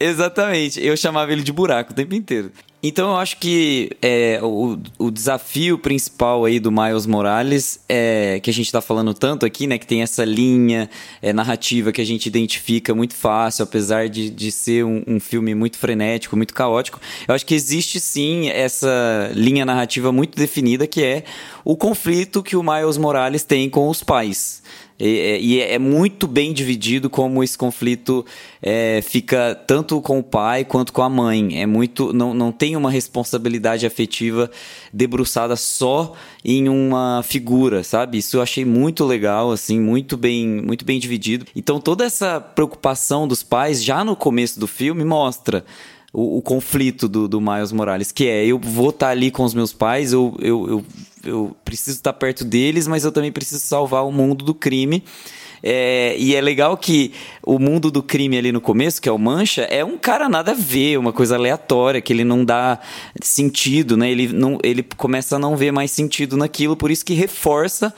Exatamente, 0.00 0.80
eu 0.84 0.96
chamava 0.96 1.32
ele 1.32 1.42
de 1.42 1.52
buraco 1.52 1.92
o 1.92 1.94
tempo 1.94 2.14
inteiro. 2.14 2.52
Então 2.80 3.10
eu 3.10 3.16
acho 3.16 3.38
que 3.38 3.90
é, 4.00 4.38
o, 4.40 4.78
o 4.98 5.10
desafio 5.10 5.78
principal 5.78 6.44
aí 6.44 6.60
do 6.60 6.70
Miles 6.70 7.06
Morales 7.06 7.80
é 7.88 8.38
que 8.40 8.50
a 8.50 8.52
gente 8.52 8.66
está 8.66 8.80
falando 8.80 9.12
tanto 9.12 9.44
aqui, 9.44 9.66
né? 9.66 9.78
Que 9.78 9.86
tem 9.86 10.00
essa 10.00 10.24
linha 10.24 10.88
é, 11.20 11.32
narrativa 11.32 11.90
que 11.90 12.00
a 12.00 12.06
gente 12.06 12.26
identifica 12.26 12.94
muito 12.94 13.14
fácil, 13.14 13.64
apesar 13.64 14.08
de, 14.08 14.30
de 14.30 14.52
ser 14.52 14.84
um, 14.84 15.02
um, 15.08 15.18
filme 15.18 15.56
muito 15.56 15.76
frenético, 15.76 16.36
muito 16.36 16.54
caótico. 16.54 17.00
Eu 17.26 17.34
acho 17.34 17.44
que 17.44 17.54
existe 17.54 17.98
sim 17.98 18.48
essa 18.48 19.32
linha 19.34 19.66
narrativa 19.66 20.12
muito 20.12 20.36
definida 20.36 20.86
que 20.86 21.02
é 21.02 21.24
o 21.64 21.76
conflito 21.76 22.44
que 22.44 22.54
o 22.54 22.62
Miles 22.62 22.96
Morales 22.96 23.42
tem 23.42 23.68
com 23.68 23.88
os 23.88 24.04
pais. 24.04 24.62
E, 24.98 25.38
e, 25.40 25.60
é 25.60 25.78
muito 25.78 26.26
bem 26.26 26.52
dividido 26.52 27.08
como 27.08 27.44
esse 27.44 27.56
conflito 27.56 28.26
é, 28.60 29.00
fica 29.02 29.54
tanto 29.54 30.00
com 30.00 30.18
o 30.18 30.22
pai 30.22 30.64
quanto 30.64 30.92
com 30.92 31.02
a 31.02 31.08
mãe. 31.08 31.60
É 31.60 31.66
muito, 31.66 32.12
não, 32.12 32.34
não 32.34 32.50
tem 32.50 32.74
uma 32.74 32.90
responsabilidade 32.90 33.86
afetiva 33.86 34.50
debruçada 34.92 35.54
só 35.54 36.14
em 36.44 36.68
uma 36.68 37.22
figura, 37.22 37.84
sabe? 37.84 38.18
Isso 38.18 38.36
eu 38.36 38.42
achei 38.42 38.64
muito 38.64 39.04
legal, 39.04 39.52
assim, 39.52 39.78
muito 39.78 40.16
bem, 40.16 40.46
muito 40.46 40.84
bem 40.84 40.98
dividido. 40.98 41.46
Então 41.54 41.80
toda 41.80 42.04
essa 42.04 42.40
preocupação 42.40 43.28
dos 43.28 43.42
pais 43.42 43.82
já 43.82 44.04
no 44.04 44.16
começo 44.16 44.58
do 44.58 44.66
filme 44.66 45.04
mostra 45.04 45.64
o, 46.12 46.38
o, 46.38 46.42
conflito 46.42 47.08
do, 47.08 47.28
do 47.28 47.40
Miles 47.40 47.72
Morales, 47.72 48.12
que 48.12 48.26
é 48.26 48.46
eu 48.46 48.58
vou 48.58 48.90
estar 48.90 49.06
tá 49.06 49.12
ali 49.12 49.30
com 49.30 49.44
os 49.44 49.54
meus 49.54 49.72
pais, 49.72 50.12
eu, 50.12 50.34
eu, 50.40 50.68
eu, 50.68 50.84
eu 51.24 51.56
preciso 51.64 51.98
estar 51.98 52.12
tá 52.12 52.18
perto 52.18 52.44
deles, 52.44 52.86
mas 52.86 53.04
eu 53.04 53.12
também 53.12 53.32
preciso 53.32 53.60
salvar 53.60 54.06
o 54.06 54.12
mundo 54.12 54.44
do 54.44 54.54
crime. 54.54 55.02
É, 55.62 56.14
e 56.16 56.34
é 56.34 56.40
legal 56.40 56.76
que 56.76 57.12
o 57.42 57.58
mundo 57.58 57.90
do 57.90 58.02
crime 58.02 58.38
ali 58.38 58.52
no 58.52 58.60
começo, 58.60 59.02
que 59.02 59.08
é 59.08 59.12
o 59.12 59.18
Mancha, 59.18 59.62
é 59.62 59.84
um 59.84 59.98
cara 59.98 60.28
nada 60.28 60.52
a 60.52 60.54
ver, 60.54 60.98
uma 60.98 61.12
coisa 61.12 61.34
aleatória, 61.34 62.00
que 62.00 62.12
ele 62.12 62.24
não 62.24 62.44
dá 62.44 62.78
sentido, 63.20 63.96
né? 63.96 64.10
Ele, 64.10 64.28
não, 64.28 64.58
ele 64.62 64.84
começa 64.96 65.36
a 65.36 65.38
não 65.38 65.56
ver 65.56 65.72
mais 65.72 65.90
sentido 65.90 66.36
naquilo, 66.36 66.76
por 66.76 66.90
isso 66.90 67.04
que 67.04 67.14
reforça 67.14 67.92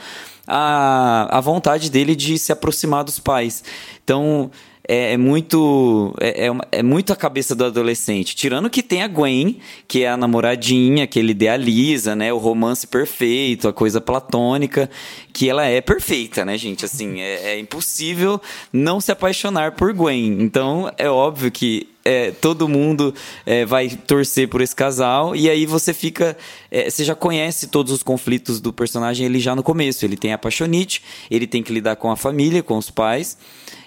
a, 0.46 1.38
a 1.38 1.40
vontade 1.40 1.90
dele 1.90 2.16
de 2.16 2.38
se 2.38 2.50
aproximar 2.50 3.04
dos 3.04 3.18
pais. 3.18 3.62
Então, 4.02 4.50
é, 4.86 5.12
é 5.12 5.16
muito 5.16 6.14
é, 6.20 6.46
é, 6.46 6.50
é, 6.72 6.82
muito 6.82 7.12
a 7.12 7.16
cabeça 7.16 7.54
do 7.54 7.64
adolescente. 7.64 8.34
Tirando 8.34 8.70
que 8.70 8.82
tem 8.82 9.02
a 9.02 9.08
Gwen, 9.08 9.58
que 9.86 10.02
é 10.02 10.08
a 10.08 10.16
namoradinha, 10.16 11.06
que 11.06 11.18
ele 11.18 11.32
idealiza, 11.32 12.16
né? 12.16 12.32
O 12.32 12.38
romance 12.38 12.86
perfeito, 12.86 13.68
a 13.68 13.72
coisa 13.72 14.00
platônica, 14.00 14.90
que 15.32 15.48
ela 15.48 15.64
é 15.64 15.80
perfeita, 15.80 16.44
né, 16.44 16.56
gente? 16.58 16.84
Assim, 16.84 17.20
é, 17.20 17.54
é 17.54 17.58
impossível 17.58 18.40
não 18.72 19.00
se 19.00 19.12
apaixonar 19.12 19.72
por 19.72 19.92
Gwen. 19.92 20.42
Então, 20.42 20.92
é 20.96 21.08
óbvio 21.08 21.50
que 21.50 21.88
é, 22.04 22.30
todo 22.30 22.68
mundo 22.68 23.14
é, 23.44 23.64
vai 23.64 23.88
torcer 23.88 24.48
por 24.48 24.60
esse 24.60 24.74
casal 24.74 25.36
e 25.36 25.50
aí 25.50 25.66
você 25.66 25.92
fica 25.92 26.36
é, 26.70 26.88
você 26.88 27.04
já 27.04 27.14
conhece 27.14 27.66
todos 27.68 27.92
os 27.92 28.02
conflitos 28.02 28.60
do 28.60 28.72
personagem 28.72 29.26
ele 29.26 29.38
já 29.38 29.54
no 29.54 29.62
começo 29.62 30.04
ele 30.04 30.16
tem 30.16 30.32
a 30.32 30.38
paixonite 30.38 31.02
ele 31.30 31.46
tem 31.46 31.62
que 31.62 31.72
lidar 31.72 31.96
com 31.96 32.10
a 32.10 32.16
família 32.16 32.62
com 32.62 32.78
os 32.78 32.90
pais 32.90 33.36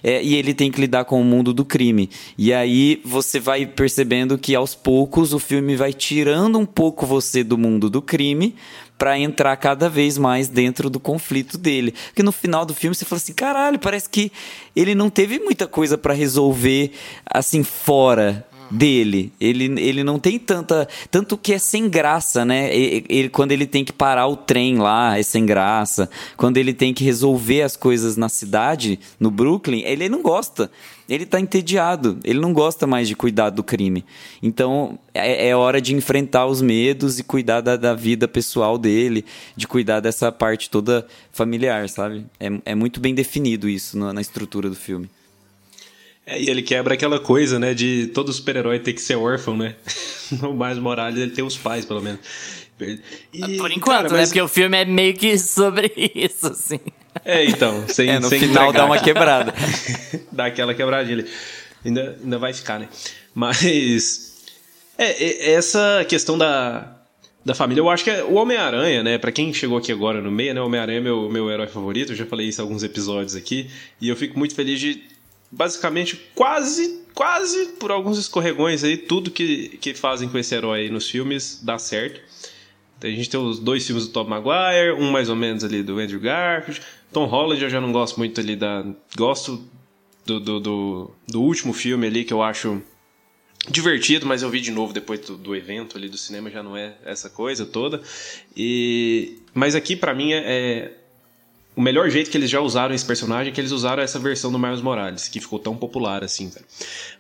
é, 0.04 0.22
e 0.22 0.36
ele 0.36 0.54
tem 0.54 0.70
que 0.70 0.82
lidar 0.82 1.06
com 1.06 1.20
o 1.20 1.24
mundo 1.24 1.54
do 1.54 1.64
crime. 1.64 2.10
E 2.38 2.54
aí 2.54 3.02
você 3.06 3.40
vai 3.40 3.66
percebendo 3.66 4.38
que 4.38 4.54
aos 4.54 4.76
poucos 4.76 5.34
o 5.34 5.40
filme 5.40 5.76
vai 5.76 5.94
tirando 5.94 6.60
um 6.60 6.66
pouco 6.66 7.06
você 7.06 7.44
do 7.44 7.58
mundo 7.58 7.90
do 7.90 8.02
crime 8.02 8.54
para 9.04 9.20
entrar 9.20 9.58
cada 9.58 9.90
vez 9.90 10.18
mais 10.18 10.48
dentro 10.48 10.90
do 10.90 10.98
conflito 10.98 11.58
dele. 11.58 11.94
Porque 12.06 12.24
no 12.24 12.32
final 12.32 12.66
do 12.66 12.74
filme 12.74 12.96
você 12.96 13.04
fala 13.04 13.18
assim, 13.18 13.34
caralho, 13.34 13.78
parece 13.78 14.10
que 14.10 14.32
ele 14.74 14.96
não 14.96 15.10
teve 15.10 15.40
muita 15.40 15.68
coisa 15.68 15.98
para 15.98 16.14
resolver 16.14 16.94
assim 17.26 17.66
fora 17.66 18.48
dele. 18.72 19.34
Ele, 19.42 19.66
ele 19.82 20.06
não 20.06 20.18
tem 20.18 20.40
tanta. 20.40 20.88
Tanto 21.12 21.38
que 21.38 21.52
é 21.52 21.58
sem 21.58 21.90
graça, 21.90 22.46
né? 22.46 22.74
Ele, 22.74 23.06
ele, 23.10 23.28
quando 23.28 23.52
ele 23.52 23.68
tem 23.68 23.84
que 23.84 23.92
parar 23.92 24.28
o 24.28 24.38
trem 24.38 24.78
lá, 24.78 25.20
é 25.20 25.22
sem 25.22 25.46
graça. 25.46 26.10
Quando 26.38 26.56
ele 26.56 26.74
tem 26.74 26.94
que 26.94 27.04
resolver 27.04 27.62
as 27.62 27.76
coisas 27.76 28.16
na 28.16 28.30
cidade, 28.30 28.98
no 29.20 29.30
Brooklyn, 29.30 29.84
ele 29.84 30.08
não 30.08 30.22
gosta. 30.22 30.72
Ele 31.08 31.26
tá 31.26 31.40
entediado. 31.40 32.20
Ele 32.24 32.40
não 32.40 32.54
gosta 32.54 32.88
mais 32.88 33.08
de 33.08 33.16
cuidar 33.16 33.50
do 33.50 33.64
crime. 33.64 34.06
Então 34.42 34.98
é, 35.14 35.50
é 35.50 35.56
hora 35.56 35.82
de 35.82 35.94
enfrentar 35.94 36.46
os 36.46 36.62
medos 36.62 37.20
e 37.20 37.24
cuidar 37.24 37.62
da, 37.62 37.76
da, 37.76 37.94
vida 37.94 38.28
pessoal 38.28 38.78
dele, 38.78 39.26
de 39.56 39.68
cuidar 39.68 40.00
dessa 40.00 40.32
parte 40.32 40.70
toda 40.70 41.06
familiar, 41.32 41.88
sabe? 41.90 42.26
É, 42.40 42.48
é 42.66 42.76
muito 42.76 43.00
bem 43.00 43.14
definido 43.14 43.68
isso 43.68 43.98
na, 43.98 44.14
na 44.14 44.22
estrutura 44.22 44.70
do 44.70 44.76
filme. 44.76 45.10
É, 46.26 46.42
e 46.42 46.50
ele 46.50 46.62
quebra 46.62 46.94
aquela 46.94 47.20
coisa, 47.20 47.60
né, 47.60 47.74
de 47.74 48.08
todo 48.14 48.32
super-herói 48.32 48.80
ter 48.80 48.94
que 48.94 49.02
ser 49.02 49.16
órfão, 49.16 49.58
né? 49.58 49.76
No 50.42 50.54
mais 50.54 50.80
Morales 50.80 51.20
ele 51.20 51.32
tem 51.32 51.44
os 51.44 51.58
pais, 51.58 51.86
pelo 51.86 52.02
menos. 52.02 52.20
E, 53.32 53.58
Por 53.58 53.72
enquanto, 53.72 53.86
cara, 53.86 54.10
né? 54.10 54.10
mas... 54.10 54.20
né? 54.20 54.26
Porque 54.28 54.42
o 54.42 54.48
filme 54.48 54.78
é 54.78 54.86
meio 54.86 55.14
que 55.14 55.38
sobre 55.38 55.92
isso, 56.16 56.48
assim. 56.48 56.80
É, 57.26 57.46
então, 57.46 57.88
sem, 57.88 58.10
é, 58.10 58.20
no 58.20 58.28
sem 58.28 58.40
final 58.40 58.70
entregar. 58.70 58.80
dá 58.80 58.86
uma 58.86 59.00
quebrada. 59.00 59.54
dá 60.32 60.46
aquela 60.48 60.74
quebradinha 60.74 61.20
ali. 61.20 61.30
Ainda, 61.86 62.18
ainda 62.22 62.38
vai 62.38 62.54
ficar, 62.54 62.80
né? 62.80 62.90
Mas. 63.34 64.34
É, 64.98 65.24
é, 65.24 65.54
essa 65.54 66.06
questão 66.08 66.38
da, 66.38 66.98
da 67.44 67.56
família, 67.56 67.82
eu 67.82 67.90
acho 67.90 68.04
que 68.04 68.10
é 68.10 68.24
o 68.24 68.34
Homem-Aranha, 68.34 69.04
né? 69.04 69.18
Pra 69.18 69.32
quem 69.32 69.54
chegou 69.54 69.78
aqui 69.78 69.92
agora 69.92 70.22
no 70.22 70.32
meio, 70.32 70.54
né? 70.54 70.62
O 70.62 70.66
Homem-Aranha 70.66 71.00
é 71.00 71.02
meu, 71.02 71.30
meu 71.30 71.50
herói 71.50 71.68
favorito, 71.68 72.12
eu 72.12 72.16
já 72.16 72.26
falei 72.26 72.48
isso 72.48 72.62
em 72.62 72.64
alguns 72.64 72.84
episódios 72.84 73.36
aqui. 73.36 73.70
E 74.00 74.10
eu 74.10 74.16
fico 74.16 74.38
muito 74.38 74.54
feliz 74.54 74.80
de 74.80 75.04
basicamente 75.52 76.20
quase, 76.34 77.02
quase 77.14 77.68
por 77.80 77.92
alguns 77.92 78.18
escorregões 78.18 78.84
aí, 78.84 78.98
tudo 78.98 79.30
que, 79.30 79.78
que 79.80 79.94
fazem 79.94 80.28
com 80.28 80.38
esse 80.38 80.54
herói 80.54 80.90
nos 80.90 81.10
filmes 81.10 81.62
dá 81.64 81.78
certo. 81.78 82.20
A 83.02 83.08
gente 83.08 83.30
tem 83.30 83.40
os 83.40 83.60
dois 83.60 83.86
filmes 83.86 84.08
do 84.08 84.14
Tom 84.14 84.24
Maguire, 84.24 84.94
um 84.98 85.12
mais 85.12 85.28
ou 85.28 85.36
menos 85.36 85.64
ali 85.64 85.84
do 85.84 86.00
Andrew 86.00 86.22
Garfield. 86.22 86.82
Tom 87.14 87.26
Holland 87.26 87.64
eu 87.64 87.70
já 87.70 87.80
não 87.80 87.92
gosto 87.92 88.18
muito 88.18 88.42
ali 88.42 88.56
da. 88.56 88.86
Gosto 89.16 89.64
do, 90.26 90.40
do, 90.40 90.60
do, 90.60 91.12
do 91.28 91.42
último 91.42 91.72
filme 91.72 92.08
ali 92.08 92.24
que 92.24 92.34
eu 92.34 92.42
acho 92.42 92.82
divertido, 93.70 94.26
mas 94.26 94.42
eu 94.42 94.50
vi 94.50 94.60
de 94.60 94.72
novo 94.72 94.92
depois 94.92 95.22
do, 95.22 95.38
do, 95.38 95.56
evento 95.56 95.98
ali 95.98 96.10
do 96.10 96.18
cinema, 96.18 96.50
já 96.50 96.62
não 96.62 96.76
é 96.76 96.96
essa 97.06 97.30
coisa 97.30 97.66
toda. 97.66 98.02
E 98.56 99.38
mas 99.54 99.76
aqui 99.76 99.96
para 99.96 100.14
mim 100.14 100.34
é, 100.34 100.44
é, 100.46 100.92
o 101.76 101.82
melhor 101.82 102.10
jeito 102.10 102.30
que 102.30 102.38
eles 102.38 102.50
já 102.50 102.60
usaram 102.60 102.94
esse 102.94 103.06
personagem 103.06 103.52
é 103.52 103.54
que 103.54 103.62
eles 103.62 103.72
usaram 103.72 104.04
essa 104.04 104.20
versão 104.20 104.52
do 104.52 104.60
Miles 104.60 104.82
Morales, 104.82 105.28
que 105.28 105.40
ficou 105.40 105.60
tão 105.60 105.78
popular 105.78 106.24
assim. 106.24 106.52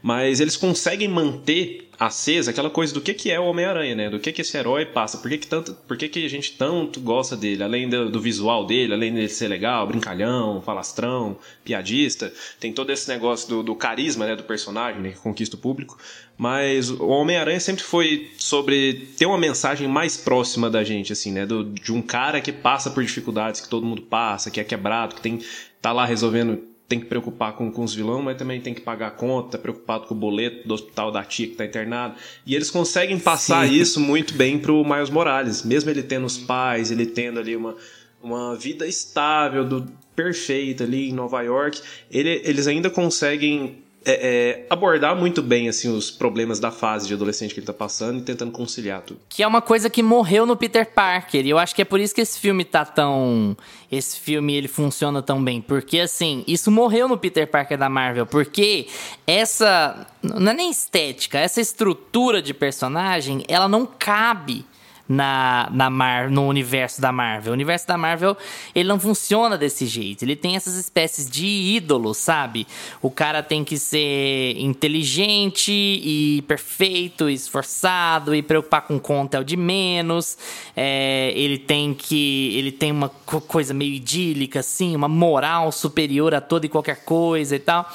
Mas 0.02 0.40
eles 0.40 0.58
conseguem 0.58 1.08
manter 1.08 1.90
acesa 2.06 2.52
aquela 2.52 2.70
coisa 2.70 2.94
do 2.94 3.02
que, 3.02 3.14
que 3.14 3.32
é 3.32 3.40
o 3.40 3.46
Homem-Aranha, 3.46 3.96
né? 3.96 4.10
Do 4.10 4.20
que, 4.20 4.32
que 4.32 4.42
esse 4.42 4.58
herói 4.58 4.86
passa, 4.86 5.18
por 5.18 5.30
que, 5.30 5.38
que, 5.38 5.48
tanto, 5.48 5.74
por 5.88 5.98
que, 5.98 6.10
que 6.10 6.26
a 6.26 6.30
gente 6.30 6.54
tanto 6.54 7.00
gosta 7.00 7.36
dele, 7.36 7.64
além 7.64 7.90
do, 7.90 8.10
do 8.10 8.20
visual 8.20 8.66
dele, 8.66 8.94
além 8.94 9.14
dele 9.14 9.30
ser 9.30 9.48
legal, 9.48 9.88
brincalhão, 9.88 10.62
falastrão, 10.62 11.38
piadista, 11.64 12.32
tem 12.60 12.74
todo 12.74 12.92
esse 12.92 13.08
negócio 13.08 13.48
do, 13.48 13.64
do 13.64 13.76
carisma 13.76 14.26
né, 14.26 14.36
do 14.36 14.44
personagem, 14.44 15.02
né, 15.02 15.10
que 15.12 15.20
conquista 15.20 15.56
o 15.56 15.60
público. 15.60 15.98
Mas 16.38 16.90
o 16.90 17.08
Homem-Aranha 17.08 17.60
sempre 17.60 17.84
foi 17.84 18.32
sobre 18.38 19.08
ter 19.18 19.26
uma 19.26 19.38
mensagem 19.38 19.88
mais 19.88 20.18
próxima 20.18 20.70
da 20.70 20.84
gente, 20.84 21.14
assim, 21.14 21.32
né? 21.32 21.46
Do, 21.46 21.64
de 21.64 21.94
um 21.94 22.02
cara 22.02 22.42
que 22.42 22.52
passa 22.52 22.90
por 22.90 23.04
dificuldades 23.04 23.62
que 23.62 23.70
todo 23.70 23.86
mundo 23.86 24.02
passa, 24.02 24.50
que 24.50 24.60
é 24.60 24.64
quebrado, 24.64 25.16
que 25.16 25.22
tem 25.22 25.40
tá 25.80 25.92
lá 25.92 26.06
resolvendo 26.06 26.73
tem 26.94 27.00
que 27.00 27.08
preocupar 27.08 27.54
com, 27.54 27.72
com 27.72 27.84
os 27.84 27.96
vilões, 27.96 28.24
mas 28.24 28.38
também 28.38 28.62
tem 28.62 28.72
que 28.72 28.82
pagar 28.82 29.08
a 29.08 29.12
conta, 29.12 29.58
preocupado 29.58 30.06
com 30.06 30.14
o 30.14 30.18
boleto 30.18 30.68
do 30.68 30.76
hospital 30.76 31.12
da 31.12 31.24
tia 31.24 31.48
que 31.48 31.56
tá 31.56 31.66
internado. 31.66 32.16
E 32.46 32.54
eles 32.54 32.70
conseguem 32.70 33.18
passar 33.18 33.68
Sim. 33.68 33.74
isso 33.74 34.00
muito 34.00 34.36
bem 34.36 34.60
pro 34.60 34.86
Miles 34.86 35.10
Morales. 35.10 35.64
Mesmo 35.64 35.90
ele 35.90 36.04
tendo 36.04 36.28
os 36.28 36.38
pais, 36.38 36.92
ele 36.92 37.08
tendo 37.08 37.40
ali 37.40 37.56
uma, 37.56 37.76
uma 38.22 38.56
vida 38.56 38.86
estável, 38.86 39.66
do, 39.66 39.88
perfeita 40.16 40.84
ali 40.84 41.10
em 41.10 41.14
Nova 41.14 41.42
York, 41.42 41.82
ele, 42.12 42.42
eles 42.46 42.68
ainda 42.68 42.92
conseguem 42.92 43.83
é, 44.06 44.12
é, 44.14 44.66
abordar 44.70 45.16
muito 45.16 45.42
bem 45.42 45.70
assim 45.70 45.90
os 45.90 46.12
problemas 46.12 46.60
da 46.60 46.72
fase 46.72 47.08
de 47.08 47.14
adolescente 47.14 47.54
que 47.54 47.60
ele 47.60 47.68
tá 47.68 47.74
passando 47.74 48.20
e 48.20 48.22
tentando 48.22 48.52
conciliar 48.52 49.02
tudo. 49.02 49.20
Que 49.30 49.44
é 49.44 49.48
uma 49.48 49.62
coisa 49.62 49.90
que 49.90 50.04
morreu 50.04 50.46
no 50.46 50.56
Peter 50.56 50.86
Parker. 50.86 51.46
E 51.46 51.50
eu 51.50 51.58
acho 51.58 51.74
que 51.76 51.82
é 51.82 51.86
por 51.86 52.00
isso 52.00 52.14
que 52.14 52.22
esse 52.22 52.40
filme 52.40 52.64
tá 52.66 52.86
tão. 52.86 53.56
Esse 53.92 54.20
filme 54.20 54.54
ele 54.54 54.68
funciona 54.68 55.22
tão 55.22 55.44
bem. 55.44 55.62
Porque, 55.62 56.00
assim, 56.00 56.44
isso 56.48 56.72
morreu 56.72 57.08
no 57.08 57.18
Peter 57.18 57.48
Parker 57.48 57.78
da 57.78 57.90
Marvel. 57.90 58.26
Porque 58.26 58.88
essa. 59.26 60.08
Não 60.22 60.52
é 60.52 60.54
nem 60.54 60.70
estética, 60.70 61.38
essa 61.38 61.60
estrutura 61.60 62.42
de 62.42 62.54
personagem, 62.54 63.44
ela 63.48 63.68
não 63.68 63.86
cabe 63.86 64.66
na, 65.08 65.70
na 65.72 65.90
Mar, 65.90 66.30
no 66.30 66.48
universo 66.48 67.02
da 67.02 67.12
Marvel. 67.12 67.52
O 67.52 67.54
universo 67.54 67.88
da 67.88 67.98
Marvel, 67.98 68.38
ele 68.74 68.88
não 68.88 69.00
funciona 69.00 69.58
desse 69.58 69.86
jeito. 69.86 70.24
Ele 70.24 70.36
tem 70.36 70.56
essas 70.56 70.76
espécies 70.76 71.30
de 71.30 71.46
ídolos, 71.46 72.18
sabe? 72.18 72.66
O 73.02 73.12
cara 73.12 73.44
tem 73.44 73.64
que 73.64 73.78
ser 73.78 74.56
inteligente 74.58 75.72
e 75.72 76.42
perfeito, 76.48 77.30
esforçado 77.30 78.34
e 78.34 78.42
preocupar 78.42 78.82
com 78.82 79.00
conta 79.00 79.38
é 79.38 79.40
o 79.40 79.44
de 79.44 79.58
menos. 79.58 80.38
É, 80.76 81.32
ele 81.36 81.58
tem 81.58 81.94
que 81.94 82.56
ele 82.58 82.72
tem 82.72 82.92
uma 82.92 83.10
coisa 83.10 83.74
meio 83.74 83.94
idílica 83.94 84.60
assim, 84.60 84.96
uma 84.96 85.08
moral 85.08 85.72
superior 85.72 86.34
a 86.34 86.42
toda 86.42 86.66
e 86.66 86.70
qualquer 86.70 87.04
coisa 87.04 87.56
e 87.56 87.60
tal. 87.60 87.90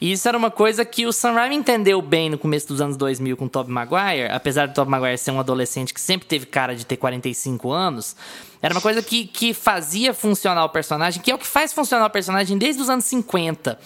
E 0.00 0.10
isso 0.10 0.28
era 0.28 0.36
uma 0.36 0.50
coisa 0.50 0.84
que 0.84 1.06
o 1.06 1.12
Sam 1.12 1.34
Raimi 1.34 1.54
entendeu 1.54 2.02
bem 2.02 2.28
no 2.28 2.36
começo 2.36 2.66
dos 2.66 2.80
anos 2.80 2.96
2000 2.96 3.36
com 3.36 3.44
o 3.44 3.48
Tobey 3.48 3.72
Maguire, 3.72 4.32
apesar 4.32 4.66
do 4.66 4.74
Tobey 4.74 4.90
Maguire 4.90 5.16
ser 5.16 5.30
um 5.30 5.38
adolescente 5.38 5.94
que 5.94 6.00
sempre 6.00 6.26
teve 6.26 6.46
cara 6.52 6.76
de 6.76 6.86
ter 6.86 6.96
45 6.96 7.72
anos. 7.72 8.14
Era 8.60 8.72
uma 8.72 8.80
coisa 8.80 9.02
que, 9.02 9.26
que 9.26 9.52
fazia 9.52 10.14
funcionar 10.14 10.64
o 10.64 10.68
personagem, 10.68 11.20
que 11.20 11.32
é 11.32 11.34
o 11.34 11.38
que 11.38 11.46
faz 11.46 11.72
funcionar 11.72 12.06
o 12.06 12.10
personagem 12.10 12.56
desde 12.56 12.80
os 12.80 12.88
anos 12.88 13.06
50. 13.06 13.76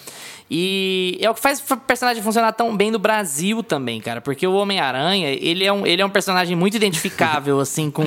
E 0.49 1.17
é 1.19 1.29
o 1.29 1.33
que 1.33 1.41
faz 1.41 1.59
o 1.59 1.77
personagem 1.77 2.23
funcionar 2.23 2.53
tão 2.53 2.75
bem 2.75 2.89
no 2.89 2.97
Brasil 2.97 3.61
também, 3.61 3.99
cara. 3.99 4.21
Porque 4.21 4.47
o 4.47 4.53
Homem-Aranha, 4.53 5.29
ele, 5.29 5.65
é 5.65 5.73
um, 5.73 5.85
ele 5.85 6.01
é 6.01 6.05
um 6.05 6.09
personagem 6.09 6.55
muito 6.55 6.77
identificável, 6.77 7.59
assim, 7.61 7.91
com, 7.91 8.05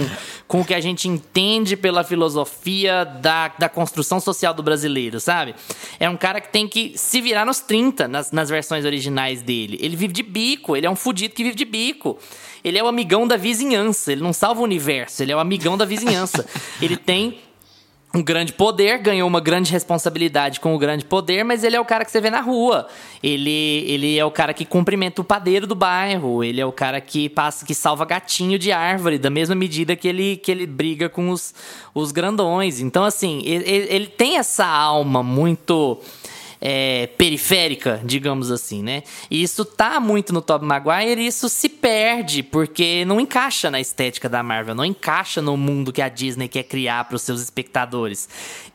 com 0.49 0.63
o 0.63 0.65
que 0.65 0.73
a 0.73 0.81
gente 0.81 1.07
entende 1.07 1.77
pela 1.77 2.03
filosofia 2.03 3.05
da, 3.05 3.49
da 3.59 3.69
construção 3.69 4.19
social 4.19 4.55
do 4.55 4.63
brasileiro, 4.63 5.21
sabe? 5.21 5.55
É 5.99 6.09
um 6.09 6.17
cara 6.17 6.41
que 6.41 6.51
tem 6.51 6.67
que 6.67 6.95
se 6.97 7.21
virar 7.21 7.45
nos 7.45 7.61
30 7.61 8.09
nas, 8.09 8.33
nas 8.33 8.49
versões 8.49 8.87
originais 8.87 9.43
dele. 9.43 9.79
Ele 9.81 9.95
vive 9.95 10.15
de 10.15 10.23
bico, 10.23 10.75
ele 10.75 10.87
é 10.87 10.91
um 10.91 10.97
fudido 10.97 11.35
que 11.35 11.45
vive 11.45 11.57
de 11.57 11.67
bico. 11.67 12.19
Ele 12.65 12.79
é 12.79 12.83
o 12.83 12.89
amigão 12.89 13.27
da 13.27 13.37
vizinhança, 13.37 14.13
ele 14.13 14.23
não 14.23 14.33
salva 14.33 14.61
o 14.61 14.65
universo, 14.65 15.23
ele 15.23 15.33
é 15.33 15.37
o 15.37 15.39
amigão 15.39 15.79
da 15.79 15.85
vizinhança. 15.85 16.47
ele 16.81 16.97
tem 16.97 17.39
um 18.13 18.23
grande 18.23 18.53
poder, 18.53 18.99
ganhou 18.99 19.29
uma 19.29 19.41
grande 19.41 19.71
responsabilidade 19.71 20.59
com 20.59 20.75
o 20.75 20.79
grande 20.79 21.05
poder, 21.05 21.45
mas 21.45 21.63
ele 21.63 21.77
é 21.77 21.81
o 21.81 21.85
cara 21.85 22.05
que 22.05 22.11
você 22.11 22.21
vê 22.21 22.29
na 22.29 22.41
rua. 22.41 22.89
Ele, 23.23 23.85
ele 23.87 24.19
é 24.19 24.25
o 24.25 24.31
cara 24.33 24.53
que 24.53 24.65
cumprimenta 24.65 25.21
o 25.21 25.25
padeiro 25.25 25.65
do 25.65 25.77
bairro. 25.77 26.43
Ele 26.43 26.61
é 26.61 26.67
o 26.67 26.73
cara 26.73 27.01
que 27.01 27.29
passa, 27.29 27.65
que 27.65 27.75
salva 27.75 28.05
gatinho 28.05 28.59
de 28.59 28.73
árvore, 28.73 29.17
da 29.17 29.31
mesma 29.31 29.55
medida 29.55 29.95
que 29.95 30.09
ele, 30.09 30.37
que 30.39 30.51
ele 30.51 30.67
briga 30.67 31.09
com 31.09 31.31
os, 31.31 31.55
os 31.95 32.11
grandões. 32.11 32.81
Então, 32.81 33.05
assim, 33.05 33.43
ele, 33.45 33.65
ele 33.69 34.07
tem 34.09 34.39
essa 34.39 34.67
alma 34.67 35.23
muito 35.23 36.01
é, 36.61 37.07
periférica, 37.17 38.01
digamos 38.05 38.51
assim, 38.51 38.83
né? 38.83 39.03
E 39.31 39.43
isso 39.43 39.65
tá 39.65 39.99
muito 39.99 40.33
no 40.33 40.43
Tobey 40.43 40.69
Maguire 40.69 41.21
e 41.21 41.27
isso 41.27 41.49
se 41.49 41.69
perde, 41.69 42.43
porque 42.43 43.05
não 43.07 43.19
encaixa 43.19 43.71
na 43.71 43.81
estética 43.81 44.29
da 44.29 44.43
Marvel, 44.43 44.75
não 44.75 44.85
encaixa 44.85 45.41
no 45.41 45.57
mundo 45.57 45.93
que 45.93 46.03
a 46.03 46.09
Disney 46.09 46.49
quer 46.49 46.65
criar 46.65 47.05
para 47.05 47.17
os 47.17 47.23
seus 47.23 47.41
espectadores. 47.41 48.29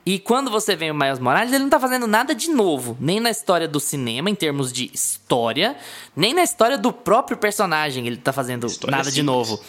E 0.06 0.20
quando 0.20 0.50
você 0.52 0.76
vê 0.76 0.90
o 0.90 0.96
Miles 0.96 1.20
Morales, 1.20 1.52
ele 1.52 1.64
não 1.64 1.70
tá 1.70 1.80
fazendo 1.80 2.08
nada 2.08 2.34
de 2.34 2.50
novo, 2.50 2.98
nem 3.00 3.20
na 3.20 3.30
história 3.30 3.68
do 3.68 3.80
cinema, 3.80 4.30
em 4.30 4.36
termos 4.36 4.72
de 4.72 4.90
história, 4.94 5.76
nem 6.16 6.34
na 6.34 6.44
história 6.44 6.78
do 6.78 6.92
próprio 6.92 7.38
personagem 7.38 8.06
ele 8.08 8.18
tá 8.18 8.32
fazendo 8.32 8.68
história 8.68 8.92
nada 8.92 9.04
simples. 9.06 9.16
de 9.16 9.24
novo. 9.24 9.60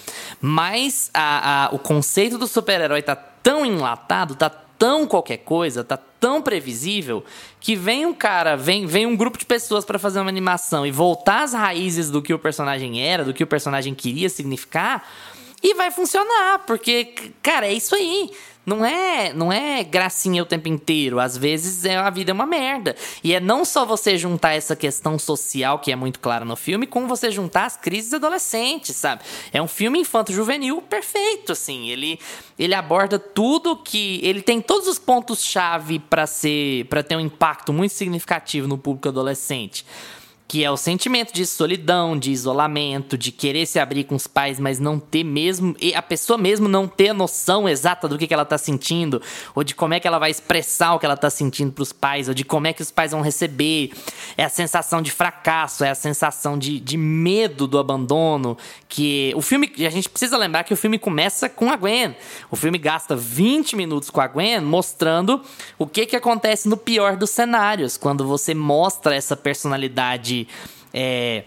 Mas 0.40 1.10
a, 1.12 1.66
a, 1.66 1.74
o 1.74 1.78
conceito 1.78 2.38
do 2.38 2.46
super-herói 2.46 3.02
tá 3.02 3.16
tão 3.16 3.64
enlatado, 3.64 4.34
tá 4.34 4.50
tão 4.50 5.06
qualquer 5.06 5.38
coisa, 5.38 5.82
tá 5.82 5.96
tão 6.18 6.40
previsível 6.42 7.24
que 7.60 7.74
vem 7.74 8.06
um 8.06 8.14
cara, 8.14 8.56
vem, 8.56 8.86
vem 8.86 9.06
um 9.06 9.16
grupo 9.16 9.38
de 9.38 9.44
pessoas 9.44 9.84
para 9.84 9.98
fazer 9.98 10.20
uma 10.20 10.28
animação 10.28 10.86
e 10.86 10.90
voltar 10.90 11.42
às 11.42 11.52
raízes 11.52 12.10
do 12.10 12.22
que 12.22 12.32
o 12.32 12.38
personagem 12.38 13.02
era, 13.02 13.24
do 13.24 13.34
que 13.34 13.42
o 13.42 13.46
personagem 13.46 13.94
queria 13.94 14.28
significar, 14.28 15.08
e 15.62 15.74
vai 15.74 15.90
funcionar, 15.90 16.60
porque 16.66 17.32
cara, 17.42 17.66
é 17.66 17.72
isso 17.72 17.94
aí. 17.94 18.30
Não 18.66 18.84
é, 18.84 19.32
não 19.32 19.52
é 19.52 19.84
gracinha 19.84 20.42
o 20.42 20.46
tempo 20.46 20.68
inteiro. 20.68 21.20
Às 21.20 21.36
vezes 21.36 21.84
é, 21.84 21.96
a 21.96 22.10
vida 22.10 22.32
é 22.32 22.34
uma 22.34 22.44
merda. 22.44 22.96
E 23.22 23.32
é 23.32 23.38
não 23.38 23.64
só 23.64 23.86
você 23.86 24.18
juntar 24.18 24.54
essa 24.54 24.74
questão 24.74 25.16
social, 25.20 25.78
que 25.78 25.92
é 25.92 25.96
muito 25.96 26.18
clara 26.18 26.44
no 26.44 26.56
filme, 26.56 26.84
com 26.84 27.06
você 27.06 27.30
juntar 27.30 27.66
as 27.66 27.76
crises 27.76 28.12
adolescentes, 28.12 28.96
sabe? 28.96 29.22
É 29.52 29.62
um 29.62 29.68
filme 29.68 30.00
infanto-juvenil 30.00 30.82
perfeito, 30.82 31.52
assim. 31.52 31.88
Ele, 31.88 32.18
ele 32.58 32.74
aborda 32.74 33.20
tudo 33.20 33.76
que. 33.76 34.18
Ele 34.24 34.42
tem 34.42 34.60
todos 34.60 34.88
os 34.88 34.98
pontos-chave 34.98 36.00
para 36.00 36.26
ser. 36.26 36.86
para 36.86 37.04
ter 37.04 37.14
um 37.14 37.20
impacto 37.20 37.72
muito 37.72 37.92
significativo 37.92 38.66
no 38.66 38.76
público 38.76 39.08
adolescente 39.08 39.86
que 40.48 40.64
é 40.64 40.70
o 40.70 40.76
sentimento 40.76 41.32
de 41.32 41.44
solidão, 41.44 42.16
de 42.16 42.30
isolamento, 42.30 43.18
de 43.18 43.32
querer 43.32 43.66
se 43.66 43.80
abrir 43.80 44.04
com 44.04 44.14
os 44.14 44.28
pais, 44.28 44.60
mas 44.60 44.78
não 44.78 44.98
ter 44.98 45.24
mesmo, 45.24 45.74
e 45.80 45.92
a 45.94 46.02
pessoa 46.02 46.38
mesmo 46.38 46.68
não 46.68 46.86
ter 46.86 47.08
a 47.08 47.14
noção 47.14 47.68
exata 47.68 48.06
do 48.06 48.16
que, 48.16 48.26
que 48.26 48.34
ela 48.34 48.44
tá 48.44 48.56
sentindo, 48.56 49.20
ou 49.54 49.64
de 49.64 49.74
como 49.74 49.94
é 49.94 50.00
que 50.00 50.06
ela 50.06 50.18
vai 50.18 50.30
expressar 50.30 50.94
o 50.94 50.98
que 51.00 51.06
ela 51.06 51.16
tá 51.16 51.30
sentindo 51.30 51.72
pros 51.72 51.92
pais, 51.92 52.28
ou 52.28 52.34
de 52.34 52.44
como 52.44 52.66
é 52.68 52.72
que 52.72 52.82
os 52.82 52.92
pais 52.92 53.10
vão 53.10 53.22
receber. 53.22 53.90
É 54.36 54.44
a 54.44 54.48
sensação 54.48 55.02
de 55.02 55.10
fracasso, 55.10 55.82
é 55.82 55.90
a 55.90 55.94
sensação 55.94 56.56
de, 56.56 56.78
de 56.78 56.96
medo 56.96 57.66
do 57.66 57.78
abandono, 57.78 58.56
que 58.88 59.32
o 59.34 59.42
filme, 59.42 59.72
a 59.78 59.90
gente 59.90 60.08
precisa 60.08 60.36
lembrar 60.36 60.62
que 60.62 60.72
o 60.72 60.76
filme 60.76 60.98
começa 60.98 61.48
com 61.48 61.70
a 61.70 61.76
Gwen. 61.76 62.14
O 62.50 62.56
filme 62.56 62.78
gasta 62.78 63.16
20 63.16 63.74
minutos 63.74 64.10
com 64.10 64.20
a 64.20 64.28
Gwen 64.28 64.60
mostrando 64.60 65.40
o 65.76 65.86
que 65.86 66.06
que 66.06 66.14
acontece 66.14 66.68
no 66.68 66.76
pior 66.76 67.16
dos 67.16 67.30
cenários, 67.30 67.96
quando 67.96 68.24
você 68.24 68.54
mostra 68.54 69.14
essa 69.14 69.36
personalidade 69.36 70.35
é, 70.92 71.44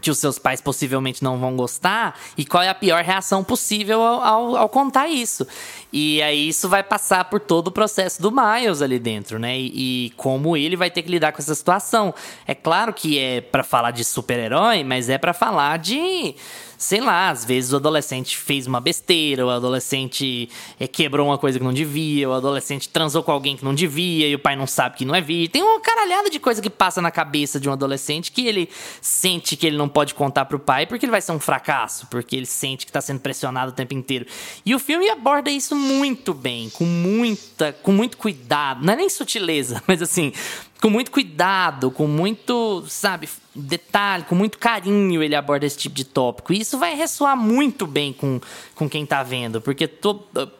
que 0.00 0.10
os 0.10 0.18
seus 0.18 0.38
pais 0.38 0.60
possivelmente 0.60 1.22
não 1.22 1.38
vão 1.38 1.54
gostar 1.54 2.18
e 2.36 2.44
qual 2.44 2.62
é 2.62 2.68
a 2.68 2.74
pior 2.74 3.04
reação 3.04 3.44
possível 3.44 4.00
ao, 4.00 4.22
ao, 4.22 4.56
ao, 4.56 4.68
contar 4.68 5.08
isso. 5.08 5.46
E 5.92 6.22
aí 6.22 6.48
isso 6.48 6.68
vai 6.68 6.82
passar 6.82 7.24
por 7.24 7.40
todo 7.40 7.68
o 7.68 7.70
processo 7.70 8.20
do 8.20 8.32
Miles 8.32 8.82
ali 8.82 8.98
dentro, 8.98 9.38
né? 9.38 9.58
E, 9.58 10.06
e 10.06 10.10
como 10.10 10.56
ele 10.56 10.76
vai 10.76 10.90
ter 10.90 11.02
que 11.02 11.10
lidar 11.10 11.32
com 11.32 11.38
essa 11.38 11.54
situação. 11.54 12.14
É 12.46 12.54
claro 12.54 12.92
que 12.92 13.18
é 13.18 13.40
para 13.40 13.62
falar 13.62 13.90
de 13.90 14.04
super-herói, 14.04 14.82
mas 14.84 15.08
é 15.08 15.18
para 15.18 15.32
falar 15.32 15.78
de 15.78 16.34
sei 16.80 16.98
lá, 16.98 17.28
às 17.28 17.44
vezes 17.44 17.74
o 17.74 17.76
adolescente 17.76 18.38
fez 18.38 18.66
uma 18.66 18.80
besteira, 18.80 19.44
o 19.44 19.50
adolescente 19.50 20.48
é, 20.80 20.88
quebrou 20.88 21.26
uma 21.26 21.36
coisa 21.36 21.58
que 21.58 21.64
não 21.64 21.74
devia, 21.74 22.26
o 22.26 22.32
adolescente 22.32 22.88
transou 22.88 23.22
com 23.22 23.30
alguém 23.30 23.54
que 23.54 23.62
não 23.62 23.74
devia 23.74 24.26
e 24.26 24.34
o 24.34 24.38
pai 24.38 24.56
não 24.56 24.66
sabe 24.66 24.96
que 24.96 25.04
não 25.04 25.14
é 25.14 25.20
virgem. 25.20 25.50
Tem 25.50 25.62
uma 25.62 25.78
caralhada 25.78 26.30
de 26.30 26.40
coisa 26.40 26.62
que 26.62 26.70
passa 26.70 27.02
na 27.02 27.10
cabeça 27.10 27.60
de 27.60 27.68
um 27.68 27.72
adolescente 27.72 28.32
que 28.32 28.46
ele 28.46 28.66
sente 29.02 29.56
que 29.56 29.66
ele 29.66 29.76
não 29.76 29.90
pode 29.90 30.14
contar 30.14 30.46
pro 30.46 30.58
pai 30.58 30.86
porque 30.86 31.04
ele 31.04 31.10
vai 31.10 31.20
ser 31.20 31.32
um 31.32 31.38
fracasso, 31.38 32.06
porque 32.06 32.34
ele 32.34 32.46
sente 32.46 32.86
que 32.86 32.92
tá 32.92 33.02
sendo 33.02 33.20
pressionado 33.20 33.72
o 33.72 33.74
tempo 33.74 33.92
inteiro. 33.92 34.24
E 34.64 34.74
o 34.74 34.78
filme 34.78 35.10
aborda 35.10 35.50
isso 35.50 35.76
muito 35.76 36.32
bem, 36.32 36.70
com 36.70 36.86
muita, 36.86 37.74
com 37.74 37.92
muito 37.92 38.16
cuidado. 38.16 38.82
Não 38.82 38.94
é 38.94 38.96
nem 38.96 39.10
sutileza, 39.10 39.82
mas 39.86 40.00
assim, 40.00 40.32
com 40.80 40.88
muito 40.88 41.10
cuidado, 41.10 41.90
com 41.90 42.06
muito, 42.06 42.84
sabe, 42.88 43.28
detalhe, 43.54 44.24
com 44.24 44.34
muito 44.34 44.58
carinho 44.58 45.22
ele 45.22 45.34
aborda 45.34 45.66
esse 45.66 45.76
tipo 45.76 45.94
de 45.94 46.04
tópico. 46.04 46.52
E 46.52 46.60
isso 46.60 46.78
vai 46.78 46.94
ressoar 46.94 47.36
muito 47.36 47.86
bem 47.86 48.12
com, 48.12 48.40
com 48.74 48.88
quem 48.88 49.04
tá 49.04 49.22
vendo, 49.22 49.60
porque 49.60 49.88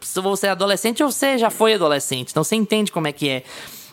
se 0.00 0.20
você 0.20 0.48
é 0.48 0.50
adolescente 0.50 1.02
ou 1.02 1.10
você 1.10 1.38
já 1.38 1.48
foi 1.48 1.74
adolescente, 1.74 2.30
então 2.30 2.44
você 2.44 2.54
entende 2.54 2.92
como 2.92 3.06
é 3.08 3.12
que 3.12 3.28
é 3.28 3.44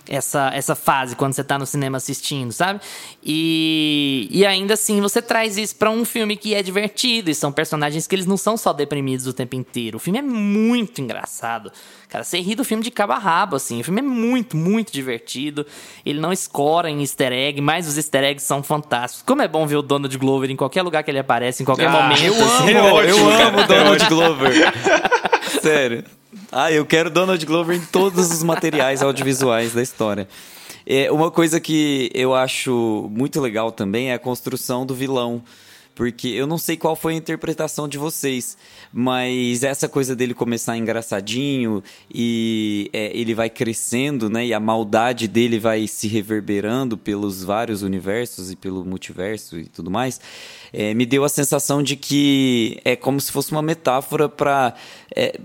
essa, 0.08 0.52
essa 0.54 0.76
fase 0.76 1.16
quando 1.16 1.34
você 1.34 1.44
tá 1.44 1.58
no 1.58 1.66
cinema 1.66 1.98
assistindo, 1.98 2.52
sabe? 2.52 2.80
E, 3.24 4.28
e 4.32 4.46
ainda 4.46 4.74
assim 4.74 5.02
você 5.02 5.22
traz 5.22 5.58
isso 5.58 5.76
para 5.76 5.90
um 5.90 6.06
filme 6.06 6.36
que 6.36 6.54
é 6.54 6.64
divertido 6.64 7.30
e 7.30 7.36
são 7.36 7.52
personagens 7.52 8.08
que 8.08 8.16
eles 8.16 8.26
não 8.26 8.38
são 8.38 8.58
só 8.58 8.74
deprimidos 8.74 9.28
o 9.28 9.34
tempo 9.34 9.56
inteiro. 9.56 9.98
O 9.98 10.00
filme 10.00 10.20
é 10.20 10.22
muito 10.22 11.02
engraçado. 11.02 11.72
Cara, 12.10 12.24
você 12.24 12.40
ri 12.40 12.56
do 12.56 12.64
filme 12.64 12.84
de 12.84 12.90
cabo 12.90 13.14
a 13.14 13.18
rabo, 13.18 13.58
assim. 13.58 13.82
O 13.82 13.84
filme 13.84 14.00
é 14.00 14.04
muito, 14.04 14.56
muito 14.56 14.94
divertido. 14.94 15.66
Ele 16.06 16.20
não 16.20 16.32
escora 16.32 16.90
em 16.90 17.02
easter 17.02 17.34
egg, 17.34 17.60
mas 17.60 17.88
os 17.88 17.98
easter 17.98 18.24
eggs 18.24 18.46
são 18.46 18.64
fantásticos. 18.64 19.24
Como 19.24 19.42
é 19.42 19.48
bom 19.48 19.68
ver 19.68 19.76
o 19.76 19.82
Donald 19.82 20.18
Glover 20.18 20.50
em 20.50 20.56
qualquer 20.56 20.84
lugar 20.84 21.04
que 21.04 21.12
ele 21.12 21.20
aparece, 21.20 21.64
em 21.64 21.66
qualquer 21.66 21.88
ah, 21.88 21.92
momento. 21.92 22.24
Eu 22.24 22.34
assim. 22.34 22.74
amo, 22.74 23.02
eu 23.02 23.30
amo 23.30 23.60
o 23.60 23.68
Donald 23.68 24.06
Glover. 24.08 24.54
Sério. 25.62 26.06
Ah, 26.52 26.72
eu 26.72 26.86
quero 26.86 27.10
Donald 27.10 27.46
Glover 27.46 27.76
em 27.76 27.86
todos 27.86 28.32
os 28.32 28.42
materiais 28.42 29.02
audiovisuais 29.02 29.74
da 29.74 29.82
história. 29.82 30.28
É, 30.86 31.12
uma 31.12 31.30
coisa 31.30 31.60
que 31.60 32.10
eu 32.14 32.34
acho 32.34 33.10
muito 33.12 33.42
legal 33.42 33.70
também 33.70 34.12
é 34.12 34.14
a 34.14 34.20
construção 34.20 34.86
do 34.86 34.96
vilão. 34.96 35.44
Porque 35.94 36.28
eu 36.28 36.46
não 36.46 36.60
sei 36.60 36.78
qual 36.78 36.96
foi 36.96 37.14
a 37.14 37.18
interpretação 37.18 37.88
de 37.88 37.98
vocês, 37.98 38.56
mas 38.94 39.64
essa 39.64 39.90
coisa 39.90 40.16
dele 40.16 40.36
começar 40.36 40.78
engraçadinho 40.78 41.84
e 42.14 42.88
é, 42.94 43.10
ele 43.18 43.34
vai 43.34 43.50
crescendo, 43.50 44.30
né? 44.30 44.46
E 44.46 44.54
a 44.54 44.60
maldade 44.60 45.28
dele 45.28 45.58
vai 45.58 45.88
se 45.88 46.08
reverberando 46.08 47.00
pelos 47.00 47.44
vários 47.44 47.82
universos 47.82 48.52
e 48.52 48.56
pelo 48.56 48.86
multiverso 48.86 49.58
e 49.58 49.66
tudo 49.66 49.90
mais. 49.90 50.22
É, 50.72 50.94
me 50.94 51.04
deu 51.04 51.24
a 51.24 51.30
sensação 51.30 51.82
de 51.82 51.96
que 51.96 52.80
é 52.86 52.96
como 52.96 53.20
se 53.20 53.32
fosse 53.32 53.52
uma 53.52 53.64
metáfora 53.64 54.30
para 54.30 54.76
é, 55.16 55.40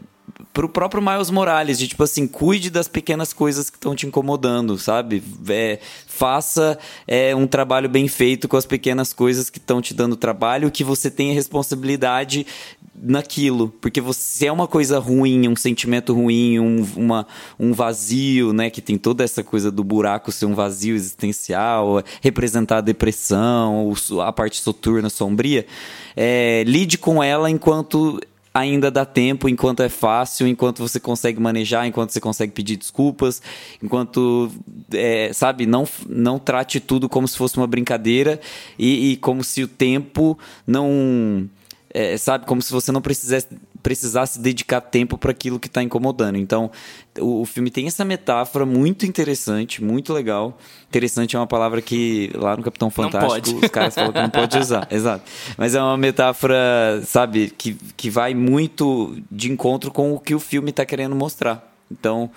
pro 0.53 0.69
próprio 0.69 1.03
Miles 1.03 1.31
Morales, 1.31 1.79
de 1.79 1.89
tipo 1.89 2.03
assim, 2.03 2.27
cuide 2.27 2.71
das 2.71 2.89
pequenas 2.89 3.33
coisas 3.33 3.71
que 3.71 3.77
estão 3.77 3.95
te 3.95 4.07
incomodando, 4.07 4.79
sabe? 4.79 5.23
É, 5.49 5.79
faça 6.07 6.79
é, 7.07 7.35
um 7.35 7.47
trabalho 7.47 7.89
bem 7.89 8.07
feito 8.09 8.47
com 8.47 8.57
as 8.57 8.67
pequenas 8.67 9.13
coisas 9.13 9.49
que 9.49 9.59
estão 9.59 9.81
te 9.81 9.95
dando 9.95 10.17
trabalho, 10.17 10.71
que 10.71 10.85
você 10.85 11.11
tenha 11.11 11.33
responsabilidade 11.33 12.47
naquilo, 12.95 13.69
porque 13.81 14.01
você 14.01 14.47
é 14.47 14.53
uma 14.53 14.69
coisa 14.69 14.99
ruim, 14.99 15.49
um 15.49 15.57
sentimento 15.57 16.15
ruim, 16.15 16.61
um, 16.61 16.87
uma, 16.97 17.27
um 17.59 17.73
vazio, 17.73 18.53
né? 18.53 18.71
Que 18.71 18.81
tem 18.81 18.97
toda 18.97 19.25
essa 19.25 19.43
coisa 19.43 19.71
do 19.71 19.83
buraco 19.83 20.31
ser 20.31 20.47
um 20.47 20.55
vazio 20.55 20.95
existencial, 20.95 22.03
representar 22.21 22.79
a 22.79 22.83
depressão, 22.83 23.93
a 24.25 24.33
parte 24.33 24.61
soturna, 24.61 25.11
sombria. 25.11 25.67
É, 26.15 26.63
lide 26.67 26.99
com 26.99 27.23
ela 27.23 27.51
enquanto 27.51 28.21
ainda 28.55 28.91
dá 28.91 29.05
tempo, 29.05 29.49
enquanto 29.49 29.83
é 29.83 29.89
fácil, 29.89 30.47
enquanto 30.47 30.79
você 30.79 31.01
consegue 31.01 31.41
manejar, 31.41 31.87
enquanto 31.87 32.11
você 32.11 32.21
consegue 32.21 32.53
pedir 32.53 32.77
desculpas, 32.77 33.41
enquanto, 33.83 34.51
é, 34.93 35.33
sabe, 35.33 35.67
não, 35.67 35.87
não 36.07 36.39
trate 36.39 36.79
tudo 36.81 37.09
como 37.09 37.27
se 37.27 37.37
fosse 37.37 37.57
uma 37.57 37.67
brincadeira 37.67 38.41
e, 38.79 39.13
e 39.13 39.17
como 39.17 39.43
se 39.43 39.63
o 39.63 39.69
tempo 39.69 40.39
não. 40.67 41.49
É, 41.95 42.17
sabe, 42.17 42.47
como 42.47 42.63
se 42.63 42.73
você 42.73 42.91
não 42.91 43.03
precisasse, 43.03 43.49
precisasse 43.83 44.39
dedicar 44.39 44.81
tempo 44.81 45.19
para 45.19 45.31
aquilo 45.31 45.59
que 45.59 45.67
está 45.67 45.83
incomodando. 45.83 46.37
Então, 46.37 46.71
o, 47.19 47.43
o, 47.43 47.45
filme 47.45 47.71
tem 47.71 47.87
essa 47.87 48.05
metáfora 48.05 48.65
muito 48.65 49.05
interessante, 49.05 49.83
muito 49.83 50.13
legal. 50.13 50.59
Interessante 50.89 51.37
é 51.37 51.39
uma 51.39 51.47
palavra 51.47 51.83
que 51.83 52.31
lá 52.35 52.57
no 52.57 52.63
Capitão 52.63 52.91
Fantástico 52.91 53.59
os 53.63 53.71
caras 53.71 53.95
falam 53.95 54.13
que 54.13 54.21
não 54.21 54.31
pode 54.31 54.59
usar. 54.59 54.87
Exato. 54.93 55.25
Mas 55.59 55.75
é 55.75 55.81
uma 55.81 55.97
metáfora, 55.97 57.03
sabe, 57.05 57.53
que, 57.57 57.77
que 57.97 58.09
vai 58.09 58.35
muito 58.35 59.17
de 59.31 59.51
encontro 59.51 59.91
com 59.91 60.15
o 60.15 60.19
que 60.19 60.35
o 60.35 60.41
filme 60.41 60.71
está 60.71 60.85
querendo 60.85 61.15
mostrar. 61.17 61.73
Então, 61.91 62.31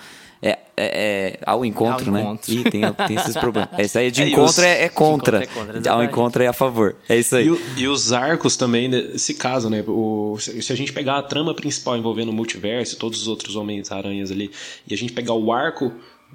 é, 0.46 0.50
é, 0.50 0.58
é, 0.78 1.39
ao 1.43 1.66
encontro, 1.66 2.06
ao 2.06 2.14
né? 2.14 2.22
Encontro. 2.22 2.54
Ih, 2.54 2.64
tem, 2.66 2.82
tem 3.08 3.18
esses 3.18 3.36
problemas. 3.36 3.70
Essa 3.80 4.00
aí 4.00 4.12
de 4.12 4.22
é, 4.22 4.28
encontro, 4.28 4.52
os... 4.52 4.60
é, 4.60 4.84
é, 4.84 4.89
contra. 4.89 5.39
De 5.39 5.46
encontro 5.46 5.72
é 5.72 5.74
contra. 5.74 5.91
Ao 5.91 6.04
encontro 6.04 6.43
é 6.43 6.48
a 6.48 6.54
favor. 6.54 6.96
É 7.10 7.18
isso 7.18 7.36
aí. 7.36 7.48
E, 7.48 7.50
o, 7.50 7.62
e 7.78 7.88
os 7.88 8.14
arcos 8.14 8.56
também, 8.56 8.88
nesse 8.88 9.34
caso, 9.34 9.72
né? 9.72 9.84
O, 9.88 10.38
se 10.39 10.72
a 10.72 10.76
gente 10.76 10.93
pegar 10.93 11.18
a 11.18 11.24
trama 11.24 11.56
principal 11.56 11.98
envolvendo 11.98 12.30
o 12.30 12.34
multiverso, 12.34 12.96
todos 12.98 13.24
os 13.24 13.28
outros 13.28 13.56
Homens-Aranhas 13.56 14.32
ali, 14.32 14.52
e 14.88 14.93
a 14.93 14.98
gente 14.98 15.14
pegar 15.14 15.34
o 15.34 15.52
arco 15.52 15.91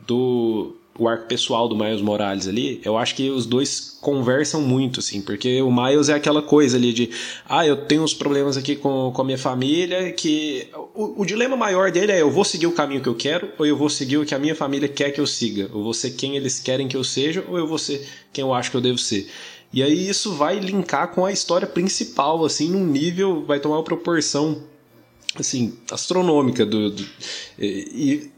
do, 0.07 0.77
o 1.01 1.09
arco 1.09 1.26
pessoal 1.26 1.66
do 1.66 1.74
Miles 1.74 2.03
Morales 2.03 2.46
ali, 2.46 2.78
eu 2.84 2.98
acho 2.98 3.14
que 3.14 3.30
os 3.30 3.46
dois 3.46 3.96
conversam 4.03 4.61
muito, 4.61 5.01
assim, 5.01 5.22
porque 5.22 5.62
o 5.62 5.72
Miles 5.72 6.11
é 6.11 6.14
aquela 6.14 6.42
coisa 6.42 6.76
ali 6.76 6.92
de, 6.92 7.11
ah, 7.48 7.66
eu 7.66 7.86
tenho 7.86 8.03
uns 8.03 8.12
problemas 8.12 8.59
aqui 8.59 8.76
com, 8.76 9.11
com 9.11 9.22
a 9.22 9.24
minha 9.24 9.38
família, 9.38 10.12
que 10.12 10.68
o, 10.94 11.22
o, 11.22 11.24
dilema 11.24 11.57
maior 11.57 11.90
dele 11.90 12.12
é, 12.12 12.20
eu 12.20 12.30
vou 12.30 12.44
seguir 12.44 12.66
o 12.66 12.72
caminho 12.72 13.01
que 13.01 13.09
eu 13.09 13.14
quero, 13.14 13.51
ou 13.59 13.64
eu 13.64 13.74
vou 13.74 13.88
seguir 13.88 14.18
o 14.18 14.26
que 14.26 14.34
a 14.34 14.38
minha 14.38 14.55
família 14.55 14.88
quer 14.88 15.11
que 15.11 15.20
eu 15.20 15.26
siga, 15.26 15.70
ou 15.72 15.82
vou 15.82 15.94
ser 15.94 16.11
quem 16.11 16.36
eles 16.36 16.61
querem 16.61 16.86
que 16.86 16.96
eu 16.98 17.03
seja, 17.03 17.42
ou 17.48 17.57
eu 17.57 17.66
vou 17.66 17.78
ser 17.78 18.07
quem 18.30 18.42
eu 18.42 18.53
acho 18.53 18.70
que 18.70 18.76
eu 18.76 18.82
devo 18.82 18.98
ser. 18.98 19.26
E 19.72 19.82
aí 19.82 20.07
isso 20.07 20.34
vai 20.34 20.59
linkar 20.59 21.14
com 21.14 21.24
a 21.24 21.32
história 21.32 21.66
principal, 21.66 22.44
assim, 22.44 22.68
num 22.68 22.84
nível, 22.84 23.42
vai 23.46 23.59
tomar 23.59 23.76
uma 23.76 23.84
proporção, 23.84 24.64
assim, 25.34 25.78
astronômica 25.90 26.66
do, 26.66 26.90
do 26.90 27.07
e, 27.59 28.30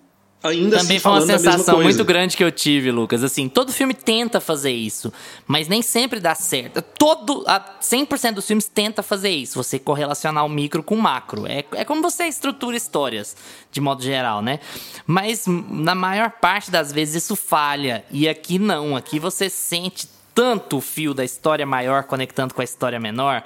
ainda 0.42 0.78
Também 0.78 0.96
assim, 0.96 0.98
foi 0.98 1.12
uma 1.12 1.20
sensação 1.20 1.82
muito 1.82 2.04
grande 2.04 2.36
que 2.36 2.42
eu 2.42 2.50
tive, 2.50 2.90
Lucas. 2.90 3.22
Assim, 3.22 3.48
todo 3.48 3.72
filme 3.72 3.94
tenta 3.94 4.40
fazer 4.40 4.72
isso, 4.72 5.12
mas 5.46 5.68
nem 5.68 5.82
sempre 5.82 6.18
dá 6.20 6.34
certo. 6.34 6.82
Todo, 6.82 7.44
100% 7.80 8.32
dos 8.32 8.46
filmes 8.46 8.66
tenta 8.66 9.02
fazer 9.02 9.30
isso, 9.30 9.62
você 9.62 9.78
correlacionar 9.78 10.44
o 10.44 10.48
micro 10.48 10.82
com 10.82 10.96
o 10.96 11.02
macro. 11.02 11.46
É, 11.46 11.64
é 11.72 11.84
como 11.84 12.02
você 12.02 12.24
estrutura 12.24 12.76
histórias, 12.76 13.36
de 13.70 13.80
modo 13.80 14.02
geral, 14.02 14.42
né? 14.42 14.58
Mas 15.06 15.44
na 15.46 15.94
maior 15.94 16.30
parte 16.30 16.70
das 16.70 16.92
vezes 16.92 17.24
isso 17.24 17.36
falha. 17.36 18.04
E 18.10 18.28
aqui 18.28 18.58
não, 18.58 18.96
aqui 18.96 19.18
você 19.18 19.48
sente 19.48 20.08
tanto 20.34 20.78
o 20.78 20.80
fio 20.80 21.14
da 21.14 21.24
história 21.24 21.66
maior 21.66 22.04
conectando 22.04 22.54
com 22.54 22.60
a 22.60 22.64
história 22.64 22.98
menor. 22.98 23.44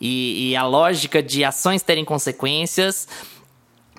E, 0.00 0.50
e 0.50 0.56
a 0.56 0.66
lógica 0.66 1.22
de 1.22 1.42
ações 1.42 1.82
terem 1.82 2.04
consequências 2.04 3.08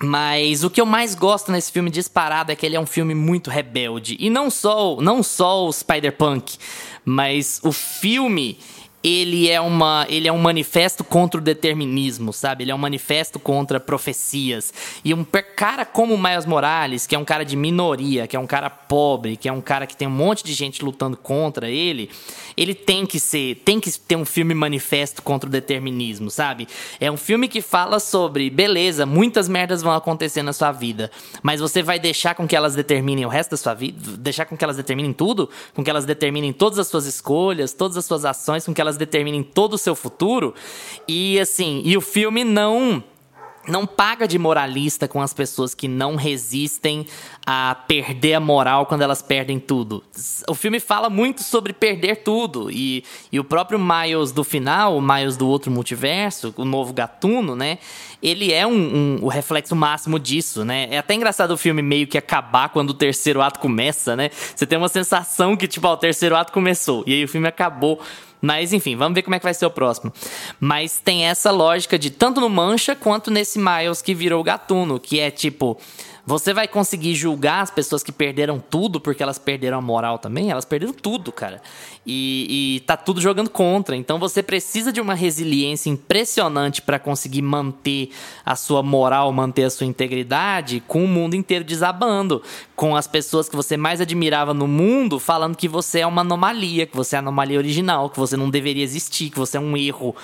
mas 0.02 0.64
o 0.64 0.70
que 0.70 0.80
eu 0.80 0.86
mais 0.86 1.14
gosto 1.14 1.50
nesse 1.50 1.72
filme 1.72 1.90
disparado 1.90 2.52
é 2.52 2.56
que 2.56 2.64
ele 2.64 2.76
é 2.76 2.80
um 2.80 2.86
filme 2.86 3.14
muito 3.14 3.50
rebelde. 3.50 4.16
E 4.20 4.30
não 4.30 4.50
só, 4.50 4.96
não 5.00 5.22
só 5.22 5.66
o 5.66 5.72
Spider-Punk, 5.72 6.56
mas 7.04 7.60
o 7.62 7.72
filme 7.72 8.58
ele 9.02 9.48
é, 9.48 9.60
uma, 9.60 10.06
ele 10.08 10.26
é 10.26 10.32
um 10.32 10.38
manifesto 10.38 11.04
contra 11.04 11.40
o 11.40 11.42
determinismo, 11.42 12.32
sabe? 12.32 12.64
Ele 12.64 12.72
é 12.72 12.74
um 12.74 12.78
manifesto 12.78 13.38
contra 13.38 13.78
profecias. 13.78 14.72
E 15.04 15.14
um 15.14 15.24
cara 15.24 15.84
como 15.84 16.14
o 16.14 16.18
Miles 16.18 16.46
Morales, 16.46 17.06
que 17.06 17.14
é 17.14 17.18
um 17.18 17.24
cara 17.24 17.44
de 17.44 17.56
minoria, 17.56 18.26
que 18.26 18.36
é 18.36 18.40
um 18.40 18.46
cara 18.46 18.68
pobre, 18.68 19.36
que 19.36 19.48
é 19.48 19.52
um 19.52 19.60
cara 19.60 19.86
que 19.86 19.96
tem 19.96 20.08
um 20.08 20.12
monte 20.12 20.42
de 20.42 20.52
gente 20.52 20.84
lutando 20.84 21.16
contra 21.16 21.68
ele, 21.68 22.10
ele 22.56 22.74
tem 22.74 23.06
que 23.06 23.20
ser, 23.20 23.62
tem 23.64 23.78
que 23.78 23.90
ter 23.92 24.16
um 24.16 24.24
filme 24.24 24.52
manifesto 24.52 25.22
contra 25.22 25.48
o 25.48 25.52
determinismo, 25.52 26.30
sabe? 26.30 26.66
É 26.98 27.10
um 27.10 27.16
filme 27.16 27.46
que 27.46 27.60
fala 27.60 28.00
sobre, 28.00 28.50
beleza, 28.50 29.06
muitas 29.06 29.48
merdas 29.48 29.80
vão 29.80 29.92
acontecer 29.92 30.42
na 30.42 30.52
sua 30.52 30.72
vida, 30.72 31.10
mas 31.40 31.60
você 31.60 31.82
vai 31.82 32.00
deixar 32.00 32.34
com 32.34 32.48
que 32.48 32.56
elas 32.56 32.74
determinem 32.74 33.24
o 33.24 33.28
resto 33.28 33.50
da 33.50 33.56
sua 33.56 33.74
vida, 33.74 34.16
deixar 34.16 34.44
com 34.44 34.56
que 34.56 34.64
elas 34.64 34.76
determinem 34.76 35.12
tudo, 35.12 35.48
com 35.72 35.84
que 35.84 35.90
elas 35.90 36.04
determinem 36.04 36.52
todas 36.52 36.80
as 36.80 36.88
suas 36.88 37.06
escolhas, 37.06 37.72
todas 37.72 37.96
as 37.96 38.04
suas 38.04 38.24
ações, 38.24 38.66
com 38.66 38.74
que 38.74 38.80
elas 38.80 38.87
determinem 38.96 39.42
todo 39.42 39.74
o 39.74 39.78
seu 39.78 39.94
futuro. 39.94 40.54
E 41.06 41.38
assim, 41.38 41.82
e 41.84 41.96
o 41.96 42.00
filme 42.00 42.44
não 42.44 43.02
não 43.68 43.86
paga 43.86 44.26
de 44.26 44.38
moralista 44.38 45.06
com 45.06 45.20
as 45.20 45.32
pessoas 45.32 45.74
que 45.74 45.86
não 45.86 46.16
resistem 46.16 47.06
a 47.46 47.74
perder 47.86 48.34
a 48.34 48.40
moral 48.40 48.86
quando 48.86 49.02
elas 49.02 49.22
perdem 49.22 49.58
tudo. 49.58 50.02
O 50.48 50.54
filme 50.54 50.80
fala 50.80 51.08
muito 51.08 51.42
sobre 51.42 51.72
perder 51.72 52.16
tudo. 52.16 52.70
E, 52.70 53.04
e 53.30 53.38
o 53.38 53.44
próprio 53.44 53.78
Miles 53.78 54.32
do 54.32 54.42
final, 54.42 54.96
o 54.96 55.02
Miles 55.02 55.36
do 55.36 55.46
outro 55.46 55.70
multiverso, 55.70 56.52
o 56.56 56.64
novo 56.64 56.92
gatuno, 56.92 57.54
né? 57.54 57.78
Ele 58.22 58.52
é 58.52 58.66
um, 58.66 58.72
um, 58.72 59.18
o 59.22 59.28
reflexo 59.28 59.76
máximo 59.76 60.18
disso, 60.18 60.64
né? 60.64 60.88
É 60.90 60.98
até 60.98 61.14
engraçado 61.14 61.52
o 61.52 61.56
filme 61.56 61.82
meio 61.82 62.06
que 62.06 62.18
acabar 62.18 62.70
quando 62.70 62.90
o 62.90 62.94
terceiro 62.94 63.40
ato 63.40 63.60
começa, 63.60 64.16
né? 64.16 64.30
Você 64.30 64.66
tem 64.66 64.76
uma 64.76 64.88
sensação 64.88 65.56
que, 65.56 65.68
tipo, 65.68 65.86
ó, 65.86 65.92
o 65.92 65.96
terceiro 65.96 66.34
ato 66.34 66.52
começou. 66.52 67.04
E 67.06 67.12
aí 67.12 67.24
o 67.24 67.28
filme 67.28 67.46
acabou 67.46 68.00
Mas 68.40 68.72
enfim, 68.72 68.96
vamos 68.96 69.14
ver 69.14 69.22
como 69.22 69.34
é 69.34 69.38
que 69.38 69.44
vai 69.44 69.54
ser 69.54 69.66
o 69.66 69.70
próximo. 69.70 70.12
Mas 70.60 71.00
tem 71.00 71.26
essa 71.26 71.50
lógica 71.50 71.98
de 71.98 72.10
tanto 72.10 72.40
no 72.40 72.48
Mancha 72.48 72.94
quanto 72.94 73.30
nesse 73.30 73.58
Miles 73.58 74.02
que 74.02 74.14
virou 74.14 74.42
Gatuno, 74.42 75.00
que 75.00 75.20
é 75.20 75.30
tipo. 75.30 75.78
Você 76.28 76.52
vai 76.52 76.68
conseguir 76.68 77.14
julgar 77.14 77.62
as 77.62 77.70
pessoas 77.70 78.02
que 78.02 78.12
perderam 78.12 78.60
tudo 78.60 79.00
porque 79.00 79.22
elas 79.22 79.38
perderam 79.38 79.78
a 79.78 79.80
moral 79.80 80.18
também? 80.18 80.50
Elas 80.50 80.66
perderam 80.66 80.92
tudo, 80.92 81.32
cara. 81.32 81.62
E, 82.06 82.76
e 82.76 82.80
tá 82.80 82.98
tudo 82.98 83.18
jogando 83.18 83.48
contra. 83.48 83.96
Então 83.96 84.18
você 84.18 84.42
precisa 84.42 84.92
de 84.92 85.00
uma 85.00 85.14
resiliência 85.14 85.88
impressionante 85.88 86.82
para 86.82 86.98
conseguir 86.98 87.40
manter 87.40 88.10
a 88.44 88.54
sua 88.56 88.82
moral, 88.82 89.32
manter 89.32 89.64
a 89.64 89.70
sua 89.70 89.86
integridade 89.86 90.82
com 90.86 91.02
o 91.02 91.08
mundo 91.08 91.34
inteiro 91.34 91.64
desabando. 91.64 92.42
Com 92.76 92.94
as 92.94 93.06
pessoas 93.06 93.48
que 93.48 93.56
você 93.56 93.78
mais 93.78 93.98
admirava 93.98 94.52
no 94.52 94.68
mundo 94.68 95.18
falando 95.18 95.56
que 95.56 95.66
você 95.66 96.00
é 96.00 96.06
uma 96.06 96.20
anomalia, 96.20 96.84
que 96.84 96.94
você 96.94 97.16
é 97.16 97.18
a 97.18 97.20
anomalia 97.20 97.56
original, 97.56 98.10
que 98.10 98.18
você 98.18 98.36
não 98.36 98.50
deveria 98.50 98.84
existir, 98.84 99.30
que 99.30 99.38
você 99.38 99.56
é 99.56 99.60
um 99.60 99.74
erro 99.78 100.14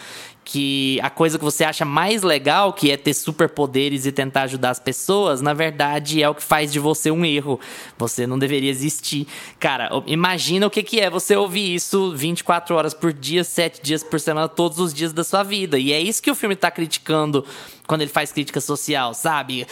que 0.44 1.00
a 1.02 1.08
coisa 1.08 1.38
que 1.38 1.44
você 1.44 1.64
acha 1.64 1.84
mais 1.84 2.22
legal, 2.22 2.72
que 2.72 2.90
é 2.90 2.96
ter 2.96 3.14
superpoderes 3.14 4.04
e 4.04 4.12
tentar 4.12 4.42
ajudar 4.42 4.70
as 4.70 4.78
pessoas, 4.78 5.40
na 5.40 5.54
verdade 5.54 6.22
é 6.22 6.28
o 6.28 6.34
que 6.34 6.42
faz 6.42 6.70
de 6.70 6.78
você 6.78 7.10
um 7.10 7.24
erro. 7.24 7.58
Você 7.96 8.26
não 8.26 8.38
deveria 8.38 8.70
existir. 8.70 9.26
Cara, 9.58 9.90
imagina 10.06 10.66
o 10.66 10.70
que, 10.70 10.82
que 10.82 11.00
é 11.00 11.08
você 11.08 11.34
ouvir 11.34 11.74
isso 11.74 12.14
24 12.14 12.74
horas 12.74 12.92
por 12.92 13.12
dia, 13.12 13.42
7 13.42 13.80
dias 13.82 14.02
por 14.02 14.20
semana, 14.20 14.48
todos 14.48 14.78
os 14.78 14.92
dias 14.92 15.12
da 15.12 15.24
sua 15.24 15.42
vida. 15.42 15.78
E 15.78 15.92
é 15.92 16.00
isso 16.00 16.22
que 16.22 16.30
o 16.30 16.34
filme 16.34 16.54
tá 16.54 16.70
criticando 16.70 17.44
quando 17.86 18.02
ele 18.02 18.10
faz 18.10 18.32
crítica 18.32 18.60
social, 18.60 19.14
sabe? 19.14 19.66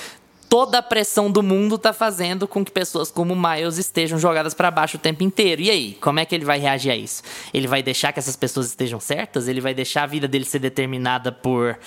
Toda 0.52 0.76
a 0.76 0.82
pressão 0.82 1.30
do 1.30 1.42
mundo 1.42 1.78
tá 1.78 1.94
fazendo 1.94 2.46
com 2.46 2.62
que 2.62 2.70
pessoas 2.70 3.10
como 3.10 3.34
Miles 3.34 3.78
estejam 3.78 4.18
jogadas 4.18 4.52
para 4.52 4.70
baixo 4.70 4.98
o 4.98 5.00
tempo 5.00 5.22
inteiro. 5.22 5.62
E 5.62 5.70
aí, 5.70 5.94
como 5.98 6.20
é 6.20 6.26
que 6.26 6.34
ele 6.34 6.44
vai 6.44 6.58
reagir 6.58 6.90
a 6.90 6.94
isso? 6.94 7.22
Ele 7.54 7.66
vai 7.66 7.82
deixar 7.82 8.12
que 8.12 8.18
essas 8.18 8.36
pessoas 8.36 8.66
estejam 8.66 9.00
certas? 9.00 9.48
Ele 9.48 9.62
vai 9.62 9.72
deixar 9.72 10.02
a 10.02 10.06
vida 10.06 10.28
dele 10.28 10.44
ser 10.44 10.58
determinada 10.58 11.32
por 11.32 11.78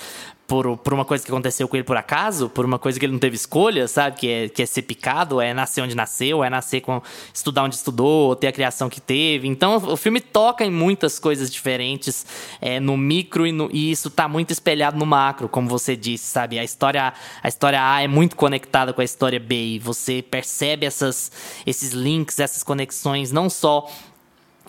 por, 0.47 0.77
por 0.77 0.93
uma 0.93 1.05
coisa 1.05 1.23
que 1.23 1.31
aconteceu 1.31 1.67
com 1.67 1.75
ele 1.75 1.83
por 1.83 1.97
acaso, 1.97 2.49
por 2.49 2.65
uma 2.65 2.77
coisa 2.77 2.99
que 2.99 3.05
ele 3.05 3.13
não 3.13 3.19
teve 3.19 3.35
escolha, 3.35 3.87
sabe? 3.87 4.17
Que 4.17 4.29
é, 4.29 4.49
que 4.49 4.61
é 4.61 4.65
ser 4.65 4.83
picado, 4.83 5.41
é 5.41 5.53
nascer 5.53 5.81
onde 5.81 5.95
nasceu, 5.95 6.43
é 6.43 6.49
nascer 6.49 6.81
com. 6.81 7.01
estudar 7.33 7.63
onde 7.63 7.75
estudou, 7.75 8.35
ter 8.35 8.47
a 8.47 8.51
criação 8.51 8.89
que 8.89 9.01
teve. 9.01 9.47
Então 9.47 9.77
o 9.77 9.97
filme 9.97 10.21
toca 10.21 10.63
em 10.63 10.71
muitas 10.71 11.17
coisas 11.17 11.49
diferentes, 11.49 12.25
é, 12.61 12.79
no 12.79 12.95
micro 12.95 13.47
e, 13.47 13.51
no, 13.51 13.69
e 13.71 13.91
isso 13.91 14.09
tá 14.09 14.27
muito 14.27 14.51
espelhado 14.51 14.97
no 14.97 15.05
macro, 15.05 15.49
como 15.49 15.67
você 15.67 15.95
disse, 15.95 16.25
sabe? 16.25 16.59
A 16.59 16.63
história, 16.63 17.13
a 17.41 17.47
história 17.47 17.79
A 17.81 18.03
é 18.03 18.07
muito 18.07 18.35
conectada 18.35 18.93
com 18.93 19.01
a 19.01 19.05
história 19.05 19.39
B 19.39 19.75
e 19.75 19.79
você 19.79 20.21
percebe 20.21 20.85
essas, 20.85 21.31
esses 21.65 21.91
links, 21.91 22.39
essas 22.39 22.61
conexões, 22.61 23.31
não 23.31 23.49
só 23.49 23.89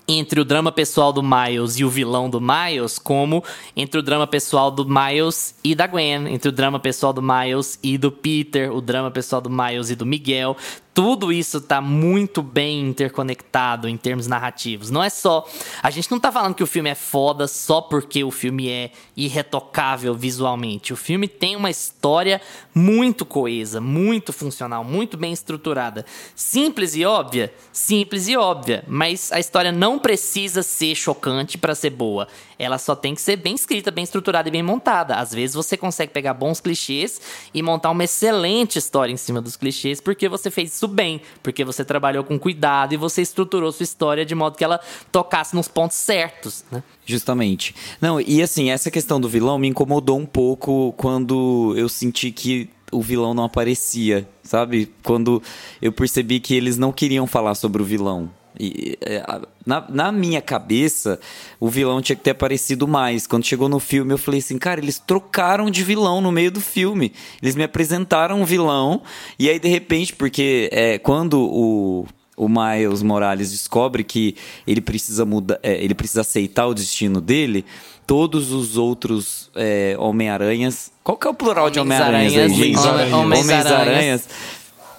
entre 0.08 0.40
o 0.40 0.44
drama 0.44 0.70
pessoal 0.70 1.12
do 1.12 1.22
Miles 1.22 1.78
e 1.78 1.84
o 1.84 1.90
vilão 1.90 2.30
do 2.30 2.40
Miles, 2.40 2.98
como 2.98 3.42
entre 3.76 3.98
o 3.98 4.02
drama 4.02 4.26
pessoal 4.26 4.70
do 4.70 4.86
Miles 4.86 5.54
e 5.64 5.74
da 5.74 5.86
Gwen, 5.86 6.32
entre 6.32 6.48
o 6.48 6.52
drama 6.52 6.78
pessoal 6.78 7.12
do 7.12 7.22
Miles 7.22 7.78
e 7.82 7.98
do 7.98 8.12
Peter, 8.12 8.72
o 8.72 8.80
drama 8.80 9.10
pessoal 9.10 9.40
do 9.40 9.50
Miles 9.50 9.90
e 9.90 9.96
do 9.96 10.06
Miguel 10.06 10.56
tudo 10.96 11.30
isso 11.30 11.60
tá 11.60 11.78
muito 11.78 12.42
bem 12.42 12.80
interconectado 12.80 13.86
em 13.86 13.98
termos 13.98 14.26
narrativos. 14.26 14.88
Não 14.88 15.04
é 15.04 15.10
só. 15.10 15.46
A 15.82 15.90
gente 15.90 16.10
não 16.10 16.18
tá 16.18 16.32
falando 16.32 16.54
que 16.54 16.62
o 16.62 16.66
filme 16.66 16.88
é 16.88 16.94
foda 16.94 17.46
só 17.46 17.82
porque 17.82 18.24
o 18.24 18.30
filme 18.30 18.70
é 18.70 18.90
irretocável 19.14 20.14
visualmente. 20.14 20.94
O 20.94 20.96
filme 20.96 21.28
tem 21.28 21.54
uma 21.54 21.68
história 21.68 22.40
muito 22.74 23.26
coesa, 23.26 23.78
muito 23.78 24.32
funcional, 24.32 24.82
muito 24.82 25.18
bem 25.18 25.34
estruturada. 25.34 26.06
Simples 26.34 26.96
e 26.96 27.04
óbvia? 27.04 27.52
Simples 27.70 28.26
e 28.26 28.34
óbvia. 28.34 28.82
Mas 28.88 29.30
a 29.32 29.38
história 29.38 29.70
não 29.70 29.98
precisa 29.98 30.62
ser 30.62 30.94
chocante 30.94 31.58
para 31.58 31.74
ser 31.74 31.90
boa. 31.90 32.26
Ela 32.58 32.78
só 32.78 32.96
tem 32.96 33.14
que 33.14 33.20
ser 33.20 33.36
bem 33.36 33.54
escrita, 33.54 33.90
bem 33.90 34.04
estruturada 34.04 34.48
e 34.48 34.52
bem 34.52 34.62
montada. 34.62 35.16
Às 35.16 35.34
vezes 35.34 35.54
você 35.54 35.76
consegue 35.76 36.10
pegar 36.10 36.32
bons 36.32 36.58
clichês 36.58 37.20
e 37.52 37.62
montar 37.62 37.90
uma 37.90 38.04
excelente 38.04 38.78
história 38.78 39.12
em 39.12 39.16
cima 39.18 39.42
dos 39.42 39.56
clichês 39.56 40.00
porque 40.00 40.26
você 40.26 40.50
fez 40.50 40.74
isso 40.74 40.85
bem, 40.88 41.20
porque 41.42 41.64
você 41.64 41.84
trabalhou 41.84 42.24
com 42.24 42.38
cuidado 42.38 42.94
e 42.94 42.96
você 42.96 43.22
estruturou 43.22 43.72
sua 43.72 43.84
história 43.84 44.24
de 44.24 44.34
modo 44.34 44.56
que 44.56 44.64
ela 44.64 44.80
tocasse 45.10 45.54
nos 45.54 45.68
pontos 45.68 45.96
certos, 45.96 46.64
né? 46.70 46.82
Justamente. 47.04 47.74
Não, 48.00 48.20
e 48.20 48.42
assim, 48.42 48.70
essa 48.70 48.90
questão 48.90 49.20
do 49.20 49.28
vilão 49.28 49.58
me 49.58 49.68
incomodou 49.68 50.18
um 50.18 50.26
pouco 50.26 50.92
quando 50.96 51.74
eu 51.76 51.88
senti 51.88 52.30
que 52.30 52.68
o 52.92 53.02
vilão 53.02 53.34
não 53.34 53.44
aparecia, 53.44 54.28
sabe? 54.42 54.92
Quando 55.02 55.42
eu 55.82 55.92
percebi 55.92 56.40
que 56.40 56.54
eles 56.54 56.76
não 56.76 56.92
queriam 56.92 57.26
falar 57.26 57.54
sobre 57.54 57.82
o 57.82 57.84
vilão. 57.84 58.30
E, 58.58 58.98
é, 59.00 59.22
na, 59.64 59.84
na, 59.88 60.12
minha 60.12 60.40
cabeça, 60.40 61.18
o 61.60 61.68
vilão 61.68 62.00
tinha 62.00 62.16
que 62.16 62.22
ter 62.22 62.30
aparecido 62.30 62.86
mais. 62.86 63.26
Quando 63.26 63.44
chegou 63.44 63.68
no 63.68 63.80
filme, 63.80 64.12
eu 64.12 64.18
falei 64.18 64.40
assim, 64.40 64.58
cara, 64.58 64.80
eles 64.80 64.98
trocaram 64.98 65.70
de 65.70 65.82
vilão 65.82 66.20
no 66.20 66.32
meio 66.32 66.50
do 66.50 66.60
filme. 66.60 67.12
Eles 67.42 67.54
me 67.54 67.64
apresentaram 67.64 68.40
um 68.40 68.44
vilão, 68.44 69.02
e 69.38 69.48
aí, 69.48 69.58
de 69.58 69.68
repente, 69.68 70.14
porque 70.14 70.68
é, 70.72 70.98
quando 70.98 71.40
o, 71.40 72.06
o 72.36 72.48
Miles 72.48 73.02
Morales 73.02 73.50
descobre 73.50 74.04
que 74.04 74.36
ele 74.66 74.80
precisa 74.80 75.24
mudar, 75.24 75.58
é, 75.62 75.82
ele 75.82 75.94
precisa 75.94 76.20
aceitar 76.20 76.66
o 76.66 76.74
destino 76.74 77.20
dele, 77.20 77.64
todos 78.06 78.52
os 78.52 78.76
outros 78.76 79.50
é, 79.54 79.96
Homem-Aranhas. 79.98 80.92
Qual 81.02 81.16
que 81.16 81.26
é 81.26 81.30
o 81.30 81.34
plural 81.34 81.70
de 81.70 81.80
Homem-Aranhas? 81.80 82.52
Homens-Aranhas. 82.52 83.12
Homens-Aranhas 83.12 84.28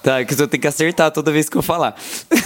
Tá, 0.08 0.24
que 0.24 0.32
eu 0.40 0.48
tenho 0.48 0.62
que 0.62 0.66
acertar 0.66 1.10
toda 1.10 1.30
vez 1.30 1.50
que 1.50 1.58
eu 1.58 1.60
falar. 1.60 1.94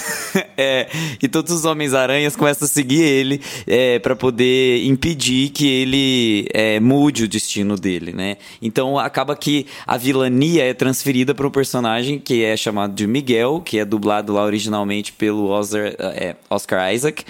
é, 0.57 0.89
e 1.21 1.29
todos 1.29 1.49
os 1.53 1.63
Homens-Aranhas 1.63 2.35
começam 2.35 2.65
a 2.65 2.69
seguir 2.69 3.01
ele 3.01 3.39
é, 3.65 3.99
para 3.99 4.17
poder 4.17 4.85
impedir 4.85 5.49
que 5.49 5.65
ele 5.65 6.45
é, 6.53 6.81
mude 6.81 7.23
o 7.23 7.27
destino 7.27 7.77
dele, 7.77 8.11
né? 8.11 8.35
Então 8.61 8.99
acaba 8.99 9.33
que 9.33 9.65
a 9.87 9.95
vilania 9.95 10.65
é 10.65 10.73
transferida 10.73 11.33
para 11.33 11.47
um 11.47 11.49
personagem 11.49 12.19
que 12.19 12.43
é 12.43 12.57
chamado 12.57 12.93
de 12.93 13.07
Miguel, 13.07 13.61
que 13.63 13.79
é 13.79 13.85
dublado 13.85 14.33
lá 14.33 14.43
originalmente 14.43 15.13
pelo 15.13 15.47
Oscar, 15.47 15.95
é, 15.97 16.35
Oscar 16.49 16.93
Isaac, 16.93 17.23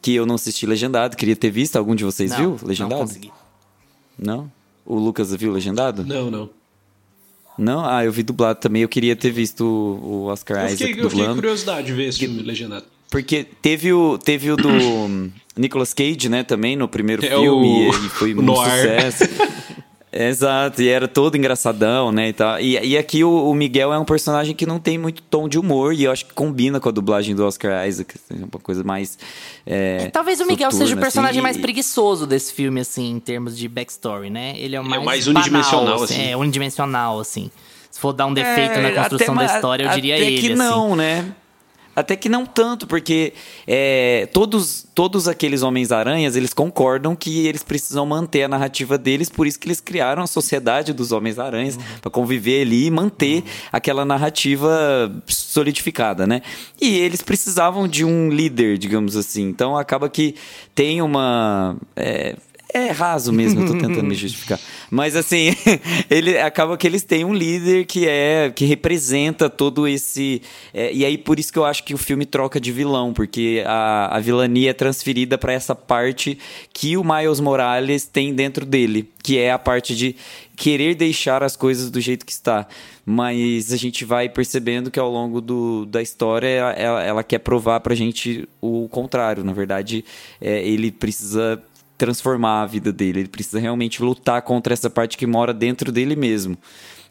que 0.00 0.14
eu 0.14 0.24
não 0.24 0.36
assisti 0.36 0.64
legendado, 0.64 1.14
queria 1.14 1.36
ter 1.36 1.50
visto. 1.50 1.76
Algum 1.76 1.94
de 1.94 2.04
vocês 2.04 2.30
não, 2.30 2.38
viu 2.38 2.58
legendado? 2.66 3.00
Não 3.00 3.06
consegui. 3.06 3.30
Não? 4.18 4.50
O 4.86 4.98
Lucas 4.98 5.34
viu 5.34 5.52
legendado? 5.52 6.06
Não, 6.06 6.30
não. 6.30 6.63
Não? 7.58 7.84
Ah, 7.84 8.04
eu 8.04 8.12
vi 8.12 8.22
dublado 8.22 8.58
também. 8.60 8.82
Eu 8.82 8.88
queria 8.88 9.14
ter 9.14 9.30
visto 9.30 9.64
o 9.64 10.24
Oscar 10.24 10.64
eu 10.64 10.70
fiquei, 10.70 10.86
Isaac 10.88 11.02
dublando. 11.02 11.22
Eu 11.22 11.28
fiquei 11.28 11.42
curiosidade 11.42 11.86
de 11.86 11.92
ver 11.92 12.08
esse 12.08 12.18
filme 12.18 12.42
legendado. 12.42 12.84
Porque 13.10 13.46
teve 13.62 13.92
o, 13.92 14.18
teve 14.18 14.50
o 14.50 14.56
do 14.56 14.68
Nicolas 15.56 15.94
Cage, 15.94 16.28
né, 16.28 16.42
também, 16.42 16.74
no 16.74 16.88
primeiro 16.88 17.24
é 17.24 17.28
filme. 17.28 17.88
O... 17.88 17.90
E 17.90 18.08
foi 18.08 18.34
um 18.36 18.56
sucesso. 18.56 19.24
Exato, 20.16 20.80
e 20.80 20.88
era 20.88 21.08
todo 21.08 21.36
engraçadão, 21.36 22.12
né, 22.12 22.28
e 22.28 22.32
tal. 22.32 22.60
E, 22.60 22.78
e 22.78 22.96
aqui 22.96 23.24
o, 23.24 23.50
o, 23.50 23.54
Miguel 23.54 23.92
é 23.92 23.98
um 23.98 24.04
personagem 24.04 24.54
que 24.54 24.64
não 24.64 24.78
tem 24.78 24.96
muito 24.96 25.20
tom 25.22 25.48
de 25.48 25.58
humor, 25.58 25.92
e 25.92 26.04
eu 26.04 26.12
acho 26.12 26.26
que 26.26 26.32
combina 26.32 26.78
com 26.78 26.88
a 26.88 26.92
dublagem 26.92 27.34
do 27.34 27.44
Oscar 27.44 27.86
Isaac, 27.86 28.14
assim, 28.14 28.44
uma 28.44 28.60
coisa 28.62 28.84
mais... 28.84 29.18
É, 29.66 30.04
é, 30.04 30.10
talvez 30.10 30.40
o 30.40 30.46
Miguel 30.46 30.70
soturna, 30.70 30.86
seja 30.86 30.96
o 30.96 31.00
personagem 31.00 31.38
assim, 31.38 31.42
mais 31.42 31.56
e... 31.56 31.60
preguiçoso 31.60 32.26
desse 32.26 32.52
filme, 32.52 32.80
assim, 32.80 33.10
em 33.10 33.18
termos 33.18 33.58
de 33.58 33.68
backstory, 33.68 34.30
né? 34.30 34.54
Ele 34.56 34.76
é 34.76 34.80
o 34.80 34.84
mais, 34.84 35.00
é 35.00 35.02
o 35.02 35.04
mais 35.04 35.26
unidimensional, 35.26 35.84
banal, 35.84 36.02
assim. 36.04 36.30
É, 36.30 36.36
unidimensional, 36.36 37.18
assim. 37.18 37.50
Se 37.90 38.00
for 38.00 38.12
dar 38.12 38.26
um 38.26 38.34
defeito 38.34 38.72
É, 38.72 38.82
na 38.82 39.02
construção 39.02 39.34
até 39.34 39.46
da 39.46 39.54
história, 39.54 39.84
eu 39.84 39.90
diria 39.90 40.14
até 40.14 40.24
ele. 40.24 40.40
que 40.40 40.46
assim. 40.48 40.56
não, 40.56 40.96
né? 40.96 41.32
Até 41.94 42.16
que 42.16 42.28
não 42.28 42.44
tanto, 42.44 42.86
porque 42.86 43.32
é, 43.66 44.28
todos, 44.32 44.86
todos 44.94 45.28
aqueles 45.28 45.62
Homens-Aranhas, 45.62 46.36
eles 46.36 46.52
concordam 46.52 47.14
que 47.14 47.46
eles 47.46 47.62
precisam 47.62 48.04
manter 48.04 48.44
a 48.44 48.48
narrativa 48.48 48.98
deles, 48.98 49.28
por 49.28 49.46
isso 49.46 49.58
que 49.58 49.66
eles 49.66 49.80
criaram 49.80 50.22
a 50.22 50.26
sociedade 50.26 50.92
dos 50.92 51.12
Homens-Aranhas, 51.12 51.78
pra 52.00 52.10
conviver 52.10 52.62
ali 52.62 52.86
e 52.86 52.90
manter 52.90 53.44
aquela 53.72 54.04
narrativa 54.04 55.12
solidificada, 55.26 56.26
né? 56.26 56.42
E 56.80 56.96
eles 56.98 57.22
precisavam 57.22 57.86
de 57.86 58.04
um 58.04 58.28
líder, 58.28 58.78
digamos 58.78 59.16
assim. 59.16 59.48
Então 59.48 59.76
acaba 59.76 60.08
que 60.08 60.34
tem 60.74 61.00
uma... 61.00 61.76
é, 61.96 62.36
é 62.74 62.90
raso 62.90 63.32
mesmo, 63.32 63.60
eu 63.62 63.66
tô 63.68 63.72
tentando 63.74 64.02
me 64.02 64.16
justificar. 64.16 64.58
Mas 64.90 65.14
assim, 65.14 65.54
ele 66.10 66.36
acaba 66.36 66.76
que 66.76 66.84
eles 66.84 67.04
têm 67.04 67.24
um 67.24 67.32
líder 67.32 67.86
que 67.86 68.08
é 68.08 68.52
que 68.54 68.64
representa 68.64 69.48
todo 69.48 69.86
esse. 69.86 70.42
é, 70.74 70.92
e 70.92 71.04
aí 71.04 71.16
por 71.16 71.38
isso 71.38 71.52
que 71.52 71.58
eu 71.58 71.64
acho 71.64 71.84
que 71.84 71.94
o 71.94 71.98
filme 71.98 72.26
troca 72.26 72.60
de 72.60 72.72
vilão, 72.72 73.12
porque 73.12 73.62
a, 73.64 74.16
a 74.16 74.18
vilania 74.18 74.70
é 74.70 74.72
transferida 74.72 75.38
para 75.38 75.52
essa 75.52 75.72
parte 75.72 76.36
que 76.72 76.96
o 76.96 77.04
Miles 77.04 77.38
Morales 77.38 78.06
tem 78.06 78.34
dentro 78.34 78.66
dele, 78.66 79.08
que 79.22 79.38
é 79.38 79.52
a 79.52 79.58
parte 79.58 79.94
de 79.94 80.16
querer 80.56 80.96
deixar 80.96 81.44
as 81.44 81.54
coisas 81.54 81.92
do 81.92 82.00
jeito 82.00 82.26
que 82.26 82.32
está. 82.32 82.66
Mas 83.06 83.72
a 83.72 83.76
gente 83.76 84.04
vai 84.04 84.28
percebendo 84.28 84.90
que 84.90 84.98
ao 84.98 85.10
longo 85.10 85.40
do, 85.40 85.86
da 85.86 86.02
história 86.02 86.48
ela, 86.48 87.02
ela 87.02 87.22
quer 87.22 87.38
provar 87.38 87.78
pra 87.80 87.94
gente 87.94 88.48
o 88.60 88.88
contrário. 88.88 89.44
Na 89.44 89.52
verdade, 89.52 90.04
é, 90.40 90.66
ele 90.66 90.90
precisa 90.90 91.62
transformar 91.96 92.62
a 92.62 92.66
vida 92.66 92.92
dele. 92.92 93.20
Ele 93.20 93.28
precisa 93.28 93.58
realmente 93.58 94.02
lutar 94.02 94.42
contra 94.42 94.72
essa 94.72 94.90
parte 94.90 95.16
que 95.16 95.26
mora 95.26 95.52
dentro 95.52 95.92
dele 95.92 96.16
mesmo. 96.16 96.58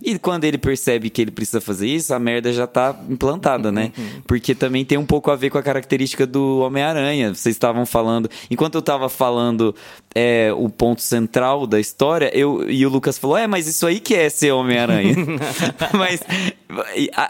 E 0.06 0.20
quando 0.20 0.44
ele 0.44 0.58
percebe 0.58 1.10
que 1.10 1.22
ele 1.22 1.32
precisa 1.32 1.62
fazer 1.62 1.88
isso, 1.88 2.14
a 2.14 2.20
merda 2.20 2.52
já 2.52 2.68
tá 2.68 2.94
implantada, 3.10 3.72
né? 3.72 3.94
Uhum. 3.98 4.22
Porque 4.28 4.54
também 4.54 4.84
tem 4.84 4.98
um 4.98 5.06
pouco 5.06 5.32
a 5.32 5.36
ver 5.36 5.50
com 5.50 5.58
a 5.58 5.64
característica 5.64 6.28
do 6.28 6.60
Homem-Aranha. 6.60 7.34
Vocês 7.34 7.56
estavam 7.56 7.86
falando. 7.86 8.30
Enquanto 8.52 8.76
eu 8.76 8.82
tava 8.82 9.08
falando 9.08 9.74
é, 10.14 10.52
o 10.58 10.68
ponto 10.68 11.02
central 11.02 11.66
da 11.66 11.80
história, 11.80 12.30
eu, 12.38 12.70
e 12.70 12.86
o 12.86 12.90
Lucas 12.90 13.18
falou: 13.18 13.38
É, 13.38 13.48
mas 13.48 13.66
isso 13.66 13.88
aí 13.88 14.02
que 14.02 14.14
é 14.14 14.30
ser 14.30 14.52
Homem-Aranha. 14.52 15.16
mas 15.94 16.22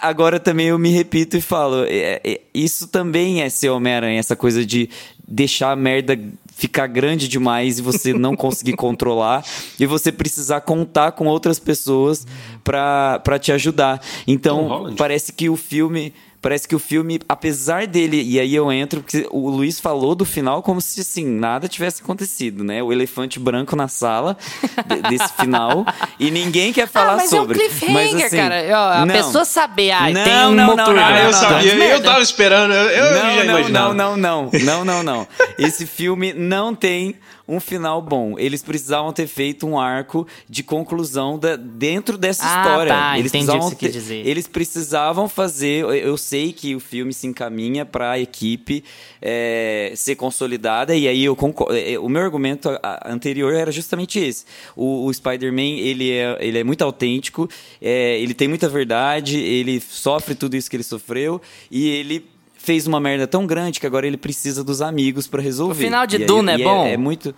agora 0.01 0.39
também 0.39 0.67
eu 0.67 0.79
me 0.79 0.89
repito 0.89 1.37
e 1.37 1.41
falo: 1.41 1.83
é, 1.85 2.21
é, 2.23 2.41
Isso 2.55 2.87
também 2.87 3.43
é 3.43 3.49
ser 3.49 3.69
Homem-Aranha, 3.69 4.19
essa 4.19 4.35
coisa 4.35 4.65
de 4.65 4.89
deixar 5.27 5.71
a 5.71 5.75
merda 5.75 6.19
ficar 6.55 6.87
grande 6.87 7.27
demais 7.27 7.79
e 7.79 7.81
você 7.81 8.13
não 8.13 8.35
conseguir 8.35 8.73
controlar 8.77 9.43
e 9.79 9.85
você 9.85 10.11
precisar 10.11 10.61
contar 10.61 11.13
com 11.13 11.25
outras 11.25 11.59
pessoas 11.59 12.27
pra 12.63 13.19
pra 13.19 13.39
te 13.39 13.51
ajudar. 13.51 14.01
Então, 14.27 14.93
parece 14.97 15.33
que 15.33 15.49
o 15.49 15.55
filme 15.55 16.13
parece 16.43 16.67
que 16.67 16.75
o 16.75 16.79
filme 16.79 17.19
apesar 17.27 17.87
dele 17.87 18.21
e 18.21 18.39
aí 18.39 18.53
eu 18.53 18.71
entro 18.71 19.01
porque 19.01 19.25
o 19.31 19.49
Luiz 19.49 19.79
falou 19.79 20.13
do 20.13 20.25
final 20.25 20.61
como 20.61 20.79
se 20.79 21.01
assim 21.01 21.25
nada 21.25 21.67
tivesse 21.67 22.03
acontecido 22.03 22.63
né 22.63 22.83
o 22.83 22.91
elefante 22.93 23.39
branco 23.39 23.75
na 23.75 23.87
sala 23.87 24.37
de- 24.85 25.09
desse 25.09 25.33
final 25.39 25.83
e 26.19 26.29
ninguém 26.29 26.71
quer 26.71 26.87
falar 26.87 27.13
ah, 27.13 27.17
mas 27.17 27.29
sobre 27.29 27.57
é 27.59 27.65
um 27.65 27.67
cliffhanger, 27.69 27.93
Mas, 28.13 28.23
assim, 28.25 28.37
cara. 28.37 28.55
Ó, 28.71 28.93
a 29.01 29.05
não. 29.05 29.15
pessoa 29.15 29.45
saber, 29.45 29.91
ah, 29.91 30.09
Não, 30.11 30.23
tem 30.23 30.33
um 30.33 30.37
não, 30.37 30.53
não, 30.53 30.65
motor. 30.77 30.93
não, 30.93 31.03
Ah, 31.03 31.09
não, 31.11 31.17
eu 31.17 31.23
não, 31.25 31.33
sabia, 31.33 31.73
eu 31.89 32.03
tava 32.03 32.21
esperando, 32.21 32.73
eu, 32.73 32.83
eu 32.89 33.13
já 33.15 33.23
não, 33.23 33.35
não, 33.35 33.43
imaginava. 33.43 33.93
não, 33.93 34.17
não, 34.17 34.49
não, 34.51 34.59
não, 34.63 34.85
não, 34.85 35.03
não. 35.03 35.27
Esse 35.57 35.85
filme 35.87 36.33
não 36.33 36.75
tem 36.75 37.15
um 37.47 37.59
final 37.59 38.01
bom. 38.01 38.39
Eles 38.39 38.63
precisavam 38.63 39.11
ter 39.11 39.27
feito 39.27 39.67
um 39.67 39.77
arco 39.79 40.25
de 40.49 40.63
conclusão 40.63 41.37
da- 41.37 41.55
dentro 41.57 42.17
dessa 42.17 42.43
Ah, 42.45 42.61
história. 42.61 42.93
tá, 42.93 43.19
eles 43.19 43.33
entendi 43.33 43.45
o 43.45 43.49
que 43.51 43.57
precisavam 43.57 43.69
você 43.69 43.75
ter- 43.75 43.91
dizer. 43.91 44.27
Eles 44.27 44.47
precisavam 44.47 45.27
fazer. 45.29 45.81
eu- 45.81 45.93
Eu 45.93 46.17
sei 46.33 46.51
que 46.51 46.75
o 46.75 46.79
filme 46.79 47.13
se 47.13 47.27
encaminha 47.27 47.85
para 47.85 48.11
a 48.13 48.19
equipe 48.19 48.83
é, 49.21 49.93
ser 49.95 50.15
consolidada 50.15 50.95
e 50.95 51.07
aí 51.07 51.23
eu 51.23 51.35
concordo. 51.35 51.75
é, 51.77 51.99
O 51.99 52.09
meu 52.09 52.23
argumento 52.23 52.69
anterior 53.05 53.53
era 53.53 53.71
justamente 53.71 54.17
esse. 54.19 54.45
O, 54.75 55.05
o 55.05 55.13
Spider-Man 55.13 55.77
ele 55.79 56.11
é, 56.11 56.37
ele 56.39 56.57
é 56.57 56.63
muito 56.63 56.83
autêntico, 56.83 57.47
é, 57.79 58.19
ele 58.19 58.33
tem 58.33 58.47
muita 58.47 58.67
verdade, 58.67 59.37
ele 59.39 59.79
sofre 59.79 60.33
tudo 60.33 60.55
isso 60.55 60.69
que 60.69 60.75
ele 60.75 60.83
sofreu 60.83 61.39
e 61.69 61.87
ele 61.87 62.25
fez 62.57 62.87
uma 62.87 62.99
merda 62.99 63.27
tão 63.27 63.45
grande 63.45 63.79
que 63.79 63.85
agora 63.85 64.07
ele 64.07 64.17
precisa 64.17 64.63
dos 64.63 64.81
amigos 64.81 65.27
pra 65.27 65.41
resolver. 65.41 65.73
O 65.83 65.85
final 65.85 66.07
de 66.07 66.15
E 66.15 66.19
aí- 66.21 66.25
Duna 66.25 66.53
é 66.53 66.57
e 66.59 66.63
bom? 66.63 66.87
É, 66.87 66.97
muito. 66.97 67.35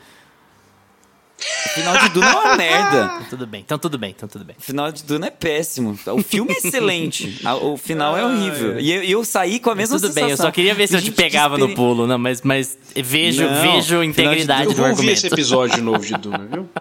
O 1.38 1.70
final 1.70 1.98
de 1.98 2.10
Duna 2.10 2.28
é 2.30 2.36
uma 2.36 2.56
merda. 2.56 3.22
Tudo 3.30 3.46
bem, 3.46 3.62
então 3.62 3.78
tudo 3.78 3.98
bem, 3.98 4.12
então 4.16 4.28
tudo 4.30 4.46
bem. 4.46 4.56
O 4.58 4.62
final 4.62 4.92
de 4.92 5.04
Duna 5.04 5.28
é 5.28 5.30
péssimo. 5.32 5.98
O 6.14 6.24
filme 6.24 6.54
é 6.54 6.58
excelente. 6.58 7.42
O 7.62 7.76
final 7.76 8.18
é 8.18 8.26
horrível. 8.26 8.80
E 8.80 8.92
eu, 8.92 9.04
eu 9.04 9.26
saí 9.26 9.60
com 9.60 9.70
a 9.70 9.76
mesma 9.76 10.00
Tudo 10.00 10.14
bem, 10.14 10.24
eu 10.24 10.30
sensação. 10.30 10.46
só 10.48 10.52
queria 10.52 10.74
ver 10.74 10.88
se 10.88 10.96
eu 10.96 11.02
te 11.02 11.12
pegava 11.12 11.58
no 11.58 11.76
pulo, 11.76 12.08
não, 12.08 12.18
mas, 12.18 12.42
mas 12.42 12.78
vejo, 12.96 13.44
Não, 13.44 13.62
vejo 13.62 13.86
final 13.88 14.02
de 14.04 14.08
integridade 14.10 14.64
Eu 14.66 14.70
do 14.72 14.76
vou 14.78 14.90
ouvir 14.90 15.10
esse 15.10 15.26
argumento. 15.26 15.34
episódio 15.42 15.84
novo 15.84 16.06
de 16.06 16.14
Duna, 16.18 16.48
viu? 16.50 16.70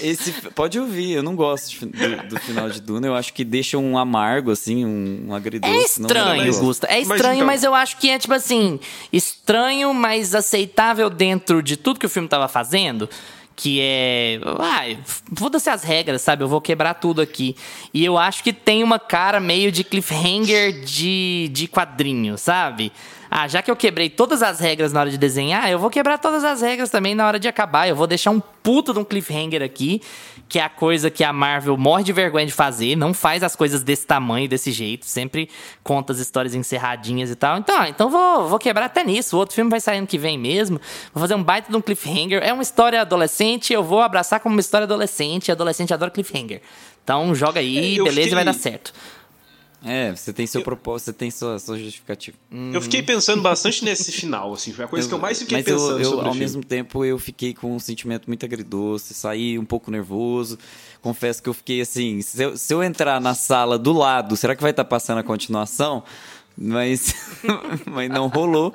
Esse, 0.00 0.30
pode 0.54 0.78
ouvir, 0.78 1.14
eu 1.14 1.22
não 1.22 1.34
gosto 1.34 1.68
de 1.70 1.86
do, 1.86 2.28
do 2.28 2.38
final 2.38 2.70
de 2.70 2.80
Duna. 2.80 3.08
Eu 3.08 3.14
acho 3.16 3.32
que 3.34 3.42
deixa 3.44 3.76
um 3.76 3.98
amargo, 3.98 4.52
assim, 4.52 4.84
um, 4.84 5.26
um 5.30 5.34
agridoce. 5.34 5.72
É 5.72 5.76
não 5.76 5.84
estranho, 6.06 6.42
legal. 6.44 6.60
Gusta. 6.60 6.86
É 6.86 7.04
Mas 7.04 7.10
estranho, 7.10 7.44
mas, 7.44 7.60
então- 7.62 7.72
eu 7.72 7.74
acho 7.74 7.96
que 7.96 8.08
é, 8.08 8.16
tipo 8.16 8.32
assim, 8.34 8.78
estranho, 9.12 9.92
mas 9.92 10.32
aceitável 10.32 11.10
dentro 11.10 11.60
de 11.60 11.76
tudo 11.76 11.98
que 11.98 12.06
o 12.06 12.08
filme 12.08 12.28
tava 12.28 12.46
fazendo. 12.46 13.08
Que 13.56 13.80
é. 13.80 14.40
Ai, 14.58 14.98
foda-se 15.36 15.70
as 15.70 15.84
regras, 15.84 16.22
sabe? 16.22 16.42
Eu 16.42 16.48
vou 16.48 16.60
quebrar 16.60 16.94
tudo 16.94 17.20
aqui. 17.20 17.56
E 17.92 18.04
eu 18.04 18.18
acho 18.18 18.42
que 18.42 18.52
tem 18.52 18.82
uma 18.82 18.98
cara 18.98 19.38
meio 19.38 19.70
de 19.70 19.84
cliffhanger 19.84 20.84
de, 20.84 21.48
de 21.52 21.68
quadrinho, 21.68 22.36
sabe? 22.36 22.92
Ah, 23.36 23.48
já 23.48 23.60
que 23.60 23.68
eu 23.68 23.74
quebrei 23.74 24.08
todas 24.08 24.44
as 24.44 24.60
regras 24.60 24.92
na 24.92 25.00
hora 25.00 25.10
de 25.10 25.18
desenhar, 25.18 25.68
eu 25.68 25.76
vou 25.76 25.90
quebrar 25.90 26.18
todas 26.18 26.44
as 26.44 26.60
regras 26.60 26.88
também 26.88 27.16
na 27.16 27.26
hora 27.26 27.36
de 27.36 27.48
acabar. 27.48 27.88
Eu 27.88 27.96
vou 27.96 28.06
deixar 28.06 28.30
um 28.30 28.38
puta 28.38 28.92
de 28.92 29.00
um 29.00 29.04
cliffhanger 29.04 29.60
aqui, 29.60 30.00
que 30.48 30.56
é 30.56 30.62
a 30.62 30.68
coisa 30.68 31.10
que 31.10 31.24
a 31.24 31.32
Marvel 31.32 31.76
morre 31.76 32.04
de 32.04 32.12
vergonha 32.12 32.46
de 32.46 32.52
fazer, 32.52 32.94
não 32.94 33.12
faz 33.12 33.42
as 33.42 33.56
coisas 33.56 33.82
desse 33.82 34.06
tamanho, 34.06 34.48
desse 34.48 34.70
jeito, 34.70 35.04
sempre 35.04 35.50
conta 35.82 36.12
as 36.12 36.20
histórias 36.20 36.54
encerradinhas 36.54 37.28
e 37.28 37.34
tal. 37.34 37.58
Então, 37.58 37.84
então 37.86 38.08
vou, 38.08 38.46
vou 38.48 38.58
quebrar 38.60 38.84
até 38.86 39.02
nisso. 39.02 39.34
O 39.34 39.40
outro 39.40 39.56
filme 39.56 39.68
vai 39.68 39.80
sair 39.80 39.98
ano 39.98 40.06
que 40.06 40.16
vem 40.16 40.38
mesmo. 40.38 40.80
Vou 41.12 41.20
fazer 41.20 41.34
um 41.34 41.42
baita 41.42 41.68
de 41.72 41.76
um 41.76 41.80
cliffhanger. 41.80 42.40
É 42.40 42.52
uma 42.52 42.62
história 42.62 43.00
adolescente, 43.00 43.72
eu 43.72 43.82
vou 43.82 44.00
abraçar 44.00 44.38
como 44.38 44.54
uma 44.54 44.60
história 44.60 44.84
adolescente. 44.84 45.50
Adolescente 45.50 45.92
adora 45.92 46.08
cliffhanger. 46.12 46.60
Então 47.02 47.34
joga 47.34 47.58
aí, 47.58 47.96
É, 47.98 47.98
beleza, 47.98 48.10
e 48.12 48.14
fiquei- 48.22 48.34
vai 48.36 48.44
dar 48.44 48.54
certo. 48.54 48.92
É, 49.84 50.16
você 50.16 50.32
tem 50.32 50.46
seu 50.46 50.62
propósito, 50.62 51.06
você 51.06 51.12
tem 51.12 51.30
sua, 51.30 51.58
sua 51.58 51.78
justificativa. 51.78 52.36
Eu 52.72 52.80
fiquei 52.80 53.02
pensando 53.02 53.42
bastante 53.42 53.84
nesse 53.84 54.10
final, 54.10 54.52
assim. 54.54 54.72
Foi 54.72 54.86
a 54.86 54.88
coisa 54.88 55.06
que 55.06 55.12
eu 55.12 55.18
mais 55.18 55.38
fiquei 55.38 55.58
Mas 55.58 55.66
eu, 55.66 55.76
pensando 55.76 55.98
eu, 55.98 56.04
sobre 56.04 56.16
o 56.16 56.18
ao 56.20 56.32
filme. 56.32 56.38
mesmo 56.40 56.64
tempo, 56.64 57.04
eu 57.04 57.18
fiquei 57.18 57.52
com 57.52 57.76
um 57.76 57.78
sentimento 57.78 58.26
muito 58.26 58.46
agridoce, 58.46 59.12
saí 59.12 59.58
um 59.58 59.64
pouco 59.64 59.90
nervoso. 59.90 60.58
Confesso 61.02 61.42
que 61.42 61.48
eu 61.48 61.54
fiquei 61.54 61.82
assim, 61.82 62.22
se 62.22 62.42
eu, 62.42 62.56
se 62.56 62.72
eu 62.72 62.82
entrar 62.82 63.20
na 63.20 63.34
sala 63.34 63.78
do 63.78 63.92
lado, 63.92 64.36
será 64.36 64.56
que 64.56 64.62
vai 64.62 64.70
estar 64.70 64.84
passando 64.86 65.18
a 65.18 65.22
continuação? 65.22 66.02
Mas, 66.56 67.14
mas 67.84 68.08
não 68.08 68.28
rolou. 68.28 68.72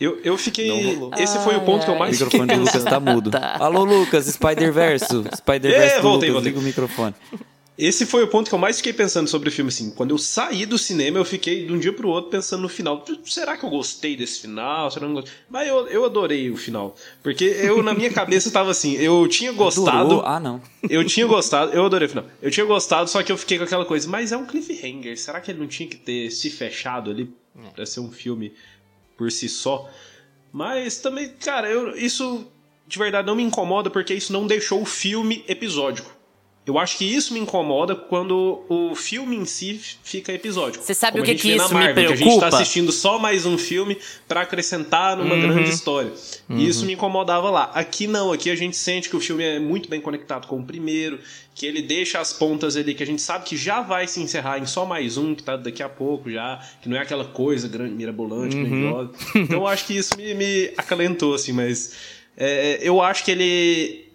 Eu, 0.00 0.20
eu 0.22 0.38
fiquei. 0.38 0.68
Não 0.68 0.94
rolou. 0.94 1.10
Esse 1.16 1.38
foi 1.40 1.56
o 1.56 1.60
ponto 1.60 1.84
que 1.84 1.90
eu 1.90 1.94
O 1.94 1.98
mais 1.98 2.18
fiquei 2.18 2.38
microfone 2.40 2.58
do 2.58 2.66
Lucas 2.66 2.84
tá 2.84 3.00
mudo. 3.00 3.30
Alô, 3.60 3.84
Lucas, 3.84 4.26
Spider-Verso. 4.26 5.24
Spider-Verso 5.36 5.96
É, 5.96 6.00
voltei, 6.00 6.28
Lucas, 6.28 6.32
voltei. 6.32 6.50
liga 6.50 6.58
o 6.58 6.62
microfone. 6.62 7.14
Esse 7.78 8.04
foi 8.04 8.24
o 8.24 8.28
ponto 8.28 8.48
que 8.48 8.54
eu 8.54 8.58
mais 8.58 8.78
fiquei 8.78 8.92
pensando 8.92 9.28
sobre 9.28 9.48
o 9.48 9.52
filme, 9.52 9.68
assim. 9.68 9.90
Quando 9.90 10.10
eu 10.10 10.18
saí 10.18 10.66
do 10.66 10.76
cinema, 10.76 11.16
eu 11.16 11.24
fiquei 11.24 11.64
de 11.64 11.72
um 11.72 11.78
dia 11.78 11.92
pro 11.92 12.08
outro 12.08 12.28
pensando 12.28 12.62
no 12.62 12.68
final. 12.68 13.04
Será 13.24 13.56
que 13.56 13.64
eu 13.64 13.70
gostei 13.70 14.16
desse 14.16 14.40
final? 14.40 14.90
Será 14.90 14.98
que 14.98 15.04
eu 15.04 15.08
não 15.08 15.14
gostei? 15.14 15.32
Mas 15.48 15.68
eu, 15.68 15.86
eu 15.86 16.04
adorei 16.04 16.50
o 16.50 16.56
final. 16.56 16.96
Porque 17.22 17.44
eu, 17.44 17.80
na 17.80 17.94
minha 17.94 18.12
cabeça, 18.12 18.50
tava 18.50 18.72
assim, 18.72 18.94
eu 18.96 19.28
tinha 19.28 19.52
gostado. 19.52 20.22
Ah, 20.24 20.40
não. 20.40 20.60
Eu 20.90 21.04
tinha 21.04 21.24
gostado, 21.24 21.70
eu 21.72 21.86
adorei 21.86 22.06
o 22.06 22.08
final. 22.08 22.24
Eu 22.42 22.50
tinha 22.50 22.66
gostado, 22.66 23.08
só 23.08 23.22
que 23.22 23.30
eu 23.30 23.38
fiquei 23.38 23.58
com 23.58 23.64
aquela 23.64 23.84
coisa, 23.84 24.08
mas 24.08 24.32
é 24.32 24.36
um 24.36 24.44
cliffhanger. 24.44 25.16
Será 25.16 25.40
que 25.40 25.52
ele 25.52 25.60
não 25.60 25.68
tinha 25.68 25.88
que 25.88 25.96
ter 25.96 26.32
se 26.32 26.50
fechado 26.50 27.12
ali 27.12 27.32
pra 27.76 27.86
ser 27.86 28.00
um 28.00 28.10
filme 28.10 28.52
por 29.16 29.30
si 29.30 29.48
só? 29.48 29.88
Mas 30.52 30.98
também, 30.98 31.28
cara, 31.28 31.70
eu, 31.70 31.96
isso 31.96 32.44
de 32.88 32.98
verdade 32.98 33.24
não 33.24 33.36
me 33.36 33.42
incomoda 33.44 33.88
porque 33.88 34.14
isso 34.14 34.32
não 34.32 34.48
deixou 34.48 34.82
o 34.82 34.86
filme 34.86 35.44
episódico. 35.46 36.17
Eu 36.68 36.78
acho 36.78 36.98
que 36.98 37.04
isso 37.04 37.32
me 37.32 37.40
incomoda 37.40 37.96
quando 37.96 38.62
o 38.68 38.94
filme 38.94 39.34
em 39.36 39.44
si 39.44 39.80
fica 40.02 40.32
episódico. 40.32 40.84
Você 40.84 40.92
sabe 40.94 41.12
Como 41.12 41.22
o 41.22 41.24
que 41.24 41.30
a 41.30 41.34
gente 41.34 41.42
que 41.42 41.56
isso 41.56 41.68
me 41.68 41.74
Marvel, 41.74 41.94
Que 41.94 42.12
a 42.12 42.16
gente 42.16 42.24
preocupa? 42.26 42.50
tá 42.50 42.56
assistindo 42.58 42.92
só 42.92 43.18
mais 43.18 43.46
um 43.46 43.56
filme 43.56 43.96
pra 44.28 44.42
acrescentar 44.42 45.16
numa 45.16 45.34
Uhum. 45.34 45.40
grande 45.40 45.70
história. 45.70 46.12
E 46.50 46.68
isso 46.68 46.84
me 46.84 46.92
incomodava 46.92 47.48
lá. 47.50 47.70
Aqui 47.74 48.06
não, 48.06 48.32
aqui 48.32 48.50
a 48.50 48.54
gente 48.54 48.76
sente 48.76 49.08
que 49.08 49.16
o 49.16 49.20
filme 49.20 49.42
é 49.44 49.58
muito 49.58 49.88
bem 49.88 50.00
conectado 50.00 50.46
com 50.46 50.58
o 50.60 50.62
primeiro, 50.62 51.18
que 51.54 51.64
ele 51.66 51.82
deixa 51.82 52.20
as 52.20 52.32
pontas 52.32 52.76
ali 52.76 52.94
que 52.94 53.02
a 53.02 53.06
gente 53.06 53.22
sabe 53.22 53.44
que 53.46 53.56
já 53.56 53.80
vai 53.80 54.06
se 54.06 54.20
encerrar 54.20 54.58
em 54.58 54.66
só 54.66 54.84
mais 54.84 55.16
um, 55.16 55.34
que 55.34 55.42
tá 55.42 55.56
daqui 55.56 55.82
a 55.82 55.88
pouco 55.88 56.30
já, 56.30 56.60
que 56.82 56.88
não 56.88 56.96
é 56.96 57.00
aquela 57.00 57.24
coisa 57.24 57.66
grande, 57.66 57.94
mirabolante, 57.94 58.54
Uhum. 58.56 58.64
grandiosa. 58.64 59.10
Então 59.34 59.58
eu 59.60 59.66
acho 59.66 59.86
que 59.86 59.96
isso 59.96 60.16
me, 60.16 60.34
me 60.34 60.70
acalentou, 60.76 61.34
assim, 61.34 61.52
mas 61.52 61.94
é, 62.36 62.78
eu 62.82 63.00
acho 63.00 63.24
que 63.24 63.30
ele. 63.30 64.07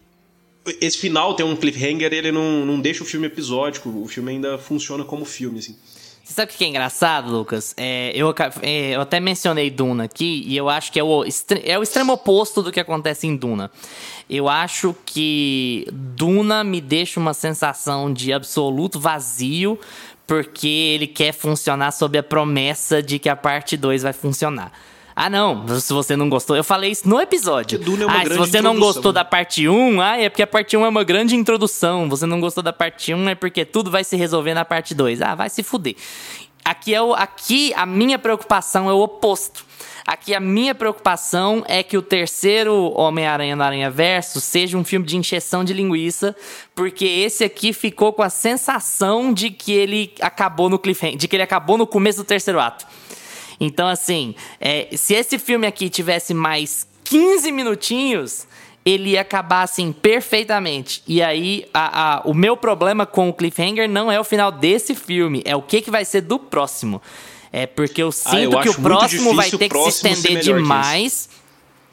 Esse 0.80 0.98
final 0.98 1.36
tem 1.36 1.46
um 1.46 1.56
cliffhanger, 1.56 2.14
ele 2.14 2.32
não, 2.32 2.66
não 2.66 2.80
deixa 2.80 3.04
o 3.04 3.06
filme 3.06 3.28
episódico, 3.28 3.90
o 3.90 4.08
filme 4.08 4.32
ainda 4.32 4.58
funciona 4.58 5.04
como 5.04 5.26
filme, 5.26 5.60
assim. 5.60 5.76
Você 6.24 6.34
sabe 6.36 6.54
o 6.54 6.56
que 6.56 6.64
é 6.64 6.68
engraçado, 6.68 7.30
Lucas? 7.30 7.74
É, 7.76 8.14
eu, 8.16 8.34
é, 8.62 8.96
eu 8.96 9.02
até 9.02 9.20
mencionei 9.20 9.70
Duna 9.70 10.06
aqui 10.06 10.42
e 10.48 10.56
eu 10.56 10.70
acho 10.70 10.90
que 10.90 10.98
é 10.98 11.04
o, 11.04 11.26
é 11.66 11.78
o 11.78 11.84
extremo 11.84 12.14
oposto 12.14 12.64
do 12.64 12.72
que 12.72 12.80
acontece 12.80 13.28
em 13.28 13.36
Duna. 13.36 13.70
Eu 14.30 14.48
acho 14.48 14.96
que 15.06 15.86
Duna 15.92 16.64
me 16.64 16.80
deixa 16.80 17.20
uma 17.20 17.34
sensação 17.34 18.12
de 18.12 18.32
absoluto 18.32 19.02
vazio 19.02 19.78
porque 20.26 20.68
ele 20.68 21.08
quer 21.08 21.34
funcionar 21.34 21.92
sob 21.92 22.18
a 22.18 22.24
promessa 22.24 23.04
de 23.04 23.20
que 23.20 23.28
a 23.28 23.36
parte 23.36 23.76
2 23.76 24.04
vai 24.04 24.14
funcionar. 24.14 24.72
Ah, 25.16 25.30
não, 25.30 25.68
se 25.80 25.94
você 25.94 26.16
não 26.16 26.28
gostou, 26.28 26.56
eu 26.56 26.64
falei 26.64 26.92
isso 26.92 27.08
no 27.08 27.22
episódio. 27.22 27.78
Duna 27.78 28.04
é 28.04 28.06
uma 28.08 28.22
ah, 28.22 28.26
se 28.26 28.38
você 28.38 28.62
não 28.62 28.80
gostou 28.80 29.12
da 29.14 29.24
parte 29.24 29.68
1, 29.68 30.02
ah, 30.02 30.18
é 30.18 30.30
porque 30.30 30.42
a 30.42 30.48
parte 30.48 30.76
1 30.76 30.86
é 30.86 30.90
uma 30.90 31.04
grande 31.04 31.36
introdução. 31.36 32.10
Você 32.10 32.26
não 32.26 32.40
gostou 32.40 32.64
da 32.64 32.74
parte 32.74 33.14
1 33.14 33.30
é 33.30 33.36
porque 33.36 33.64
tudo 33.64 33.92
vai 33.92 34.04
se 34.04 34.16
resolver 34.16 34.54
na 34.54 34.66
parte 34.66 34.96
2. 34.96 35.22
Ah, 35.22 35.36
vai 35.36 35.50
se 35.50 35.62
fuder. 35.62 35.96
Aqui, 36.66 36.96
é 36.96 37.02
o, 37.02 37.14
aqui 37.14 37.74
a 37.76 37.86
minha 37.86 38.18
preocupação 38.18 38.90
é 38.90 38.94
o 38.94 39.02
oposto. 39.02 39.66
Aqui 40.06 40.34
a 40.34 40.40
minha 40.40 40.76
preocupação 40.76 41.64
é 41.66 41.82
que 41.82 41.98
o 41.98 42.02
terceiro 42.02 42.92
Homem-Aranha 42.96 43.56
no 43.56 43.64
Aranha 43.64 43.90
Verso 43.90 44.42
seja 44.42 44.78
um 44.78 44.84
filme 44.84 45.06
de 45.06 45.16
encheção 45.16 45.64
de 45.64 45.74
linguiça, 45.74 46.36
porque 46.76 47.06
esse 47.06 47.44
aqui 47.44 47.72
ficou 47.72 48.12
com 48.12 48.22
a 48.22 48.30
sensação 48.30 49.34
de 49.34 49.50
que 49.50 49.72
ele 49.72 50.14
acabou 50.20 50.70
no 50.70 50.78
cliffhanger, 50.78 51.18
de 51.18 51.28
que 51.28 51.36
ele 51.36 51.44
acabou 51.44 51.78
no 51.78 51.88
começo 51.88 52.18
do 52.18 52.26
terceiro 52.26 52.60
ato. 52.60 52.86
Então, 53.60 53.88
assim, 53.88 54.36
é, 54.60 54.88
se 54.96 55.14
esse 55.14 55.38
filme 55.38 55.68
aqui 55.68 55.90
tivesse 55.90 56.34
mais 56.34 56.88
15 57.04 57.52
minutinhos, 57.52 58.48
ele 58.86 59.12
ia 59.12 59.22
acabar 59.22 59.64
assim 59.64 59.92
perfeitamente. 59.92 61.02
E 61.08 61.22
aí, 61.22 61.66
a, 61.74 62.18
a, 62.18 62.22
o 62.22 62.34
meu 62.34 62.58
problema 62.58 63.06
com 63.06 63.30
o 63.30 63.34
cliffhanger 63.34 63.90
não 63.90 64.12
é 64.12 64.20
o 64.20 64.24
final 64.24 64.52
desse 64.52 64.94
filme, 64.94 65.42
é 65.46 65.56
o 65.56 65.62
que, 65.62 65.82
que 65.82 65.92
vai 65.92 66.04
ser 66.06 66.22
do 66.22 66.38
próximo. 66.38 67.02
É 67.52 67.68
porque 67.68 68.02
eu 68.02 68.12
sinto 68.12 68.36
ah, 68.36 68.42
eu 68.42 68.62
que 68.62 68.70
o 68.70 68.82
próximo 68.82 69.36
vai 69.36 69.50
ter 69.50 69.70
que 69.70 69.78
se 69.84 69.90
estender 69.90 70.42
demais. 70.42 71.30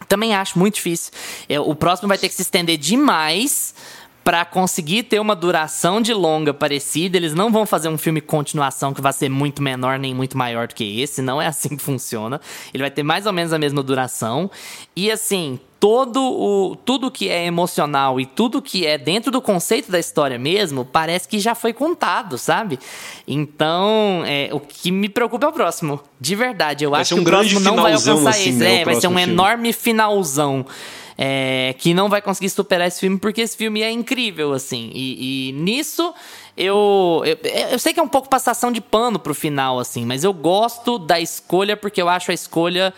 Também 0.08 0.34
acho 0.34 0.58
muito 0.58 0.76
difícil. 0.76 1.12
É, 1.48 1.60
o 1.60 1.74
próximo 1.74 2.08
vai 2.08 2.18
ter 2.18 2.28
que 2.28 2.34
se 2.34 2.42
estender 2.42 2.78
demais 2.78 3.74
para 4.22 4.44
conseguir 4.44 5.04
ter 5.04 5.18
uma 5.18 5.34
duração 5.34 6.00
de 6.00 6.12
longa 6.12 6.52
parecida, 6.52 7.16
eles 7.16 7.34
não 7.34 7.50
vão 7.50 7.64
fazer 7.64 7.88
um 7.88 7.96
filme 7.96 8.20
continuação 8.20 8.92
que 8.92 9.00
vai 9.00 9.12
ser 9.12 9.28
muito 9.28 9.62
menor 9.62 9.98
nem 9.98 10.14
muito 10.14 10.36
maior 10.36 10.68
do 10.68 10.74
que 10.74 11.00
esse, 11.00 11.22
não 11.22 11.40
é 11.40 11.46
assim 11.46 11.70
que 11.70 11.82
funciona. 11.82 12.40
Ele 12.72 12.82
vai 12.82 12.90
ter 12.90 13.02
mais 13.02 13.26
ou 13.26 13.32
menos 13.32 13.52
a 13.52 13.58
mesma 13.58 13.82
duração. 13.82 14.50
E 14.94 15.10
assim, 15.10 15.58
todo 15.78 16.20
o 16.20 16.76
tudo 16.76 17.10
que 17.10 17.30
é 17.30 17.46
emocional 17.46 18.20
e 18.20 18.26
tudo 18.26 18.60
que 18.60 18.86
é 18.86 18.98
dentro 18.98 19.30
do 19.30 19.40
conceito 19.40 19.90
da 19.90 19.98
história 19.98 20.38
mesmo, 20.38 20.84
parece 20.84 21.26
que 21.26 21.38
já 21.38 21.54
foi 21.54 21.72
contado, 21.72 22.36
sabe? 22.36 22.78
Então, 23.26 24.22
é, 24.26 24.50
o 24.52 24.60
que 24.60 24.92
me 24.92 25.08
preocupa 25.08 25.46
é 25.46 25.48
o 25.48 25.52
próximo. 25.52 25.98
De 26.20 26.36
verdade, 26.36 26.84
eu 26.84 26.90
vai 26.90 27.00
acho 27.00 27.14
um 27.14 27.18
que 27.18 27.22
o 27.22 27.24
próximo 27.24 27.60
não 27.60 27.76
vai 27.76 27.94
alcançar 27.94 28.30
assim, 28.30 28.50
esse. 28.50 28.58
Né, 28.58 28.82
é, 28.82 28.84
vai 28.84 28.94
ser 28.96 29.08
um 29.08 29.16
filme. 29.16 29.32
enorme 29.32 29.72
finalzão 29.72 30.66
é, 31.16 31.74
que 31.78 31.92
não 31.94 32.08
vai 32.08 32.22
conseguir 32.22 32.50
superar 32.50 32.88
esse 32.88 33.00
filme 33.00 33.18
porque 33.18 33.40
esse 33.40 33.56
filme 33.56 33.82
é 33.82 33.90
incrível, 33.90 34.52
assim. 34.52 34.90
E, 34.94 35.48
e 35.48 35.52
nisso 35.52 36.14
eu, 36.56 37.22
eu, 37.24 37.38
eu. 37.72 37.78
sei 37.78 37.92
que 37.92 38.00
é 38.00 38.02
um 38.02 38.08
pouco 38.08 38.28
passação 38.28 38.70
de 38.70 38.80
pano 38.80 39.18
pro 39.18 39.34
final, 39.34 39.78
assim, 39.78 40.04
mas 40.04 40.24
eu 40.24 40.32
gosto 40.32 40.98
da 40.98 41.20
escolha 41.20 41.76
porque 41.76 42.00
eu 42.00 42.08
acho 42.08 42.30
a 42.30 42.34
escolha. 42.34 42.92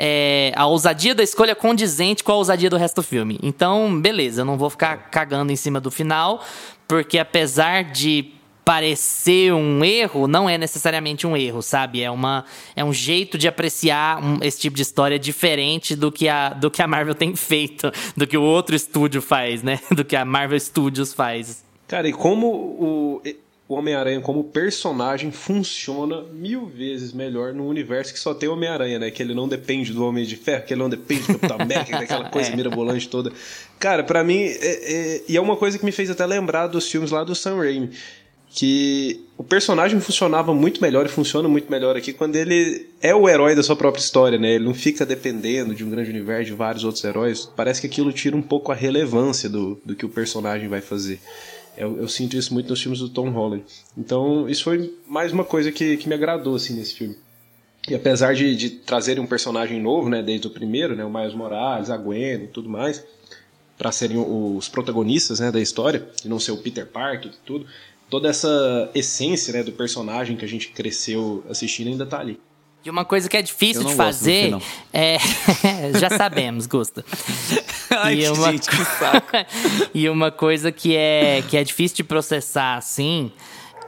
É, 0.00 0.52
a 0.54 0.64
ousadia 0.64 1.12
da 1.12 1.24
escolha 1.24 1.56
condizente 1.56 2.22
com 2.22 2.30
a 2.30 2.36
ousadia 2.36 2.70
do 2.70 2.76
resto 2.76 2.96
do 2.96 3.02
filme. 3.02 3.36
Então, 3.42 4.00
beleza, 4.00 4.42
eu 4.42 4.44
não 4.44 4.56
vou 4.56 4.70
ficar 4.70 5.10
cagando 5.10 5.50
em 5.50 5.56
cima 5.56 5.80
do 5.80 5.90
final, 5.90 6.40
porque 6.86 7.18
apesar 7.18 7.82
de 7.82 8.37
parecer 8.68 9.50
um 9.54 9.82
erro, 9.82 10.28
não 10.28 10.46
é 10.46 10.58
necessariamente 10.58 11.26
um 11.26 11.34
erro, 11.34 11.62
sabe? 11.62 12.02
É, 12.02 12.10
uma, 12.10 12.44
é 12.76 12.84
um 12.84 12.92
jeito 12.92 13.38
de 13.38 13.48
apreciar 13.48 14.22
um, 14.22 14.40
esse 14.42 14.60
tipo 14.60 14.76
de 14.76 14.82
história 14.82 15.18
diferente 15.18 15.96
do 15.96 16.12
que, 16.12 16.28
a, 16.28 16.50
do 16.50 16.70
que 16.70 16.82
a 16.82 16.86
Marvel 16.86 17.14
tem 17.14 17.34
feito, 17.34 17.90
do 18.14 18.26
que 18.26 18.36
o 18.36 18.42
outro 18.42 18.76
estúdio 18.76 19.22
faz, 19.22 19.62
né? 19.62 19.80
Do 19.90 20.04
que 20.04 20.14
a 20.14 20.22
Marvel 20.22 20.60
Studios 20.60 21.14
faz. 21.14 21.64
Cara, 21.86 22.06
e 22.06 22.12
como 22.12 22.46
o, 22.46 23.22
o 23.66 23.74
Homem-Aranha 23.74 24.20
como 24.20 24.44
personagem 24.44 25.32
funciona 25.32 26.22
mil 26.30 26.66
vezes 26.66 27.14
melhor 27.14 27.54
num 27.54 27.68
universo 27.68 28.12
que 28.12 28.20
só 28.20 28.34
tem 28.34 28.50
Homem-Aranha, 28.50 28.98
né? 28.98 29.10
Que 29.10 29.22
ele 29.22 29.34
não 29.34 29.48
depende 29.48 29.94
do 29.94 30.04
Homem 30.04 30.26
de 30.26 30.36
Ferro, 30.36 30.66
que 30.66 30.74
ele 30.74 30.82
não 30.82 30.90
depende 30.90 31.22
do 31.22 31.38
Capitão 31.38 31.56
América, 31.58 32.00
daquela 32.00 32.28
coisa 32.30 32.50
é. 32.50 32.56
mirabolante 32.56 33.08
toda. 33.08 33.32
Cara, 33.78 34.04
para 34.04 34.22
mim, 34.22 34.42
é, 34.42 34.58
é, 34.60 35.22
e 35.26 35.36
é 35.38 35.40
uma 35.40 35.56
coisa 35.56 35.78
que 35.78 35.84
me 35.86 35.92
fez 35.92 36.10
até 36.10 36.26
lembrar 36.26 36.66
dos 36.66 36.90
filmes 36.90 37.10
lá 37.10 37.24
do 37.24 37.34
Sam 37.34 37.56
Raimi 37.56 37.92
que 38.50 39.24
o 39.36 39.44
personagem 39.44 40.00
funcionava 40.00 40.54
muito 40.54 40.80
melhor 40.80 41.06
e 41.06 41.08
funciona 41.08 41.48
muito 41.48 41.70
melhor 41.70 41.96
aqui 41.96 42.12
quando 42.12 42.34
ele 42.36 42.86
é 43.00 43.14
o 43.14 43.28
herói 43.28 43.54
da 43.54 43.62
sua 43.62 43.76
própria 43.76 44.00
história, 44.00 44.38
né? 44.38 44.54
Ele 44.54 44.64
não 44.64 44.74
fica 44.74 45.04
dependendo 45.04 45.74
de 45.74 45.84
um 45.84 45.90
grande 45.90 46.10
universo 46.10 46.46
de 46.46 46.52
vários 46.54 46.84
outros 46.84 47.04
heróis. 47.04 47.48
Parece 47.54 47.80
que 47.80 47.86
aquilo 47.86 48.12
tira 48.12 48.36
um 48.36 48.42
pouco 48.42 48.72
a 48.72 48.74
relevância 48.74 49.48
do, 49.48 49.80
do 49.84 49.94
que 49.94 50.04
o 50.04 50.08
personagem 50.08 50.68
vai 50.68 50.80
fazer. 50.80 51.20
Eu, 51.76 51.98
eu 51.98 52.08
sinto 52.08 52.36
isso 52.36 52.52
muito 52.52 52.68
nos 52.68 52.82
filmes 52.82 52.98
do 52.98 53.08
Tom 53.08 53.30
Holland. 53.30 53.62
Então, 53.96 54.48
isso 54.48 54.64
foi 54.64 54.92
mais 55.06 55.32
uma 55.32 55.44
coisa 55.44 55.70
que, 55.70 55.96
que 55.96 56.08
me 56.08 56.14
agradou 56.14 56.56
assim 56.56 56.74
nesse 56.74 56.94
filme. 56.94 57.16
E 57.88 57.94
apesar 57.94 58.34
de, 58.34 58.56
de 58.56 58.70
trazerem 58.70 59.22
um 59.22 59.26
personagem 59.26 59.80
novo, 59.80 60.08
né, 60.08 60.22
desde 60.22 60.46
o 60.46 60.50
primeiro, 60.50 60.96
né, 60.96 61.04
o 61.04 61.10
Miles 61.10 61.34
Morales, 61.34 61.90
a 61.90 61.96
Gwen 61.96 62.44
e 62.44 62.48
tudo 62.48 62.68
mais, 62.68 63.04
para 63.78 63.92
serem 63.92 64.18
os 64.18 64.68
protagonistas, 64.68 65.38
né, 65.38 65.52
da 65.52 65.60
história, 65.60 66.06
e 66.24 66.28
não 66.28 66.40
ser 66.40 66.50
o 66.50 66.56
Peter 66.56 66.84
Parker 66.84 67.30
e 67.30 67.46
tudo, 67.46 67.64
toda 68.08 68.28
essa 68.28 68.90
essência 68.94 69.52
né, 69.52 69.62
do 69.62 69.72
personagem 69.72 70.36
que 70.36 70.44
a 70.44 70.48
gente 70.48 70.68
cresceu 70.68 71.44
assistindo 71.48 71.88
ainda 71.88 72.06
tá 72.06 72.20
ali. 72.20 72.40
E 72.84 72.90
uma 72.90 73.04
coisa 73.04 73.28
que 73.28 73.36
é 73.36 73.42
difícil 73.42 73.84
de 73.84 73.94
fazer 73.94 74.56
é. 74.92 75.18
Já 75.98 76.08
sabemos, 76.10 76.66
Gusta. 76.66 77.04
Ai, 77.90 78.20
e, 78.20 78.28
uma... 78.28 78.52
Gente, 78.52 78.70
que 78.70 78.84
saco. 78.84 79.26
e 79.92 80.08
uma 80.08 80.30
coisa 80.30 80.70
que 80.70 80.96
é, 80.96 81.42
que 81.48 81.56
é 81.56 81.64
difícil 81.64 81.96
de 81.96 82.04
processar 82.04 82.76
assim 82.76 83.32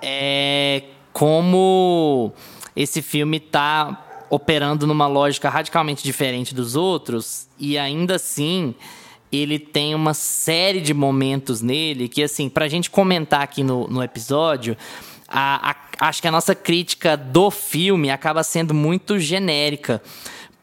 é 0.03 0.83
como 1.13 2.33
esse 2.75 3.01
filme 3.03 3.39
tá 3.39 4.27
operando 4.29 4.87
numa 4.87 5.07
lógica 5.07 5.49
radicalmente 5.49 6.03
diferente 6.03 6.55
dos 6.55 6.77
outros 6.77 7.49
e 7.59 7.77
ainda 7.77 8.17
assim 8.17 8.75
ele 9.33 9.59
tem 9.59 9.95
uma 9.95 10.15
série 10.15 10.81
de 10.81 10.93
momentos 10.93 11.61
nele 11.61 12.09
que, 12.09 12.23
assim, 12.23 12.49
pra 12.49 12.69
gente 12.69 12.91
comentar 12.91 13.43
aqui 13.43 13.63
no, 13.63 13.87
no 13.87 14.03
episódio, 14.03 14.77
a, 15.29 15.71
a, 15.71 15.77
acho 16.09 16.21
que 16.21 16.29
a 16.29 16.33
nossa 16.33 16.55
crítica 16.55 17.17
do 17.17 17.51
filme 17.51 18.11
acaba 18.11 18.43
sendo 18.43 18.75
muito 18.75 19.19
genérica. 19.19 20.03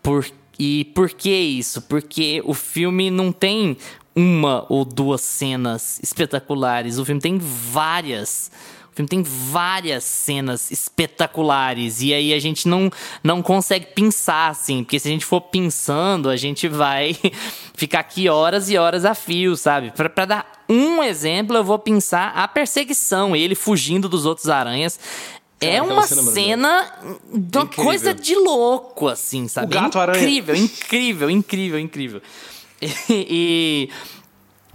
Por, 0.03 0.30
e 0.59 0.86
por 0.93 1.09
que 1.09 1.30
isso? 1.30 1.82
Porque 1.84 2.41
o 2.45 2.53
filme 2.53 3.09
não 3.09 3.32
tem 3.32 3.78
uma 4.15 4.65
ou 4.68 4.84
duas 4.84 5.22
cenas 5.22 5.99
espetaculares, 6.01 6.97
o 6.97 7.05
filme 7.05 7.22
tem 7.22 7.38
várias 7.38 8.51
filme 8.97 9.07
tem 9.07 9.23
várias 9.23 10.03
cenas 10.03 10.71
espetaculares 10.71 12.01
e 12.01 12.13
aí 12.13 12.33
a 12.33 12.39
gente 12.39 12.67
não, 12.67 12.91
não 13.23 13.41
consegue 13.41 13.87
pensar 13.87 14.49
assim, 14.49 14.83
porque 14.83 14.99
se 14.99 15.07
a 15.07 15.11
gente 15.11 15.25
for 15.25 15.41
pensando, 15.41 16.29
a 16.29 16.35
gente 16.35 16.67
vai 16.67 17.15
ficar 17.75 17.99
aqui 17.99 18.27
horas 18.27 18.69
e 18.69 18.77
horas 18.77 19.05
a 19.05 19.13
fio, 19.13 19.55
sabe? 19.55 19.91
Para 19.91 20.25
dar 20.25 20.63
um 20.67 21.01
exemplo, 21.03 21.55
eu 21.55 21.63
vou 21.63 21.77
pensar 21.77 22.29
a 22.35 22.47
perseguição, 22.47 23.35
ele 23.35 23.55
fugindo 23.55 24.09
dos 24.09 24.25
outros 24.25 24.49
aranhas. 24.49 24.99
é 25.61 25.81
uma 25.81 26.03
cena, 26.03 26.31
cena 26.31 26.93
de 27.33 27.57
uma 27.57 27.67
coisa 27.67 28.13
de 28.13 28.35
louco, 28.35 29.07
assim, 29.07 29.47
sabe? 29.47 29.67
O 29.67 29.79
gato 29.79 29.99
incrível, 29.99 30.55
aranha. 30.55 30.65
incrível, 30.65 31.29
incrível, 31.29 31.79
incrível. 31.79 32.21
e, 32.81 32.89
e 33.09 33.89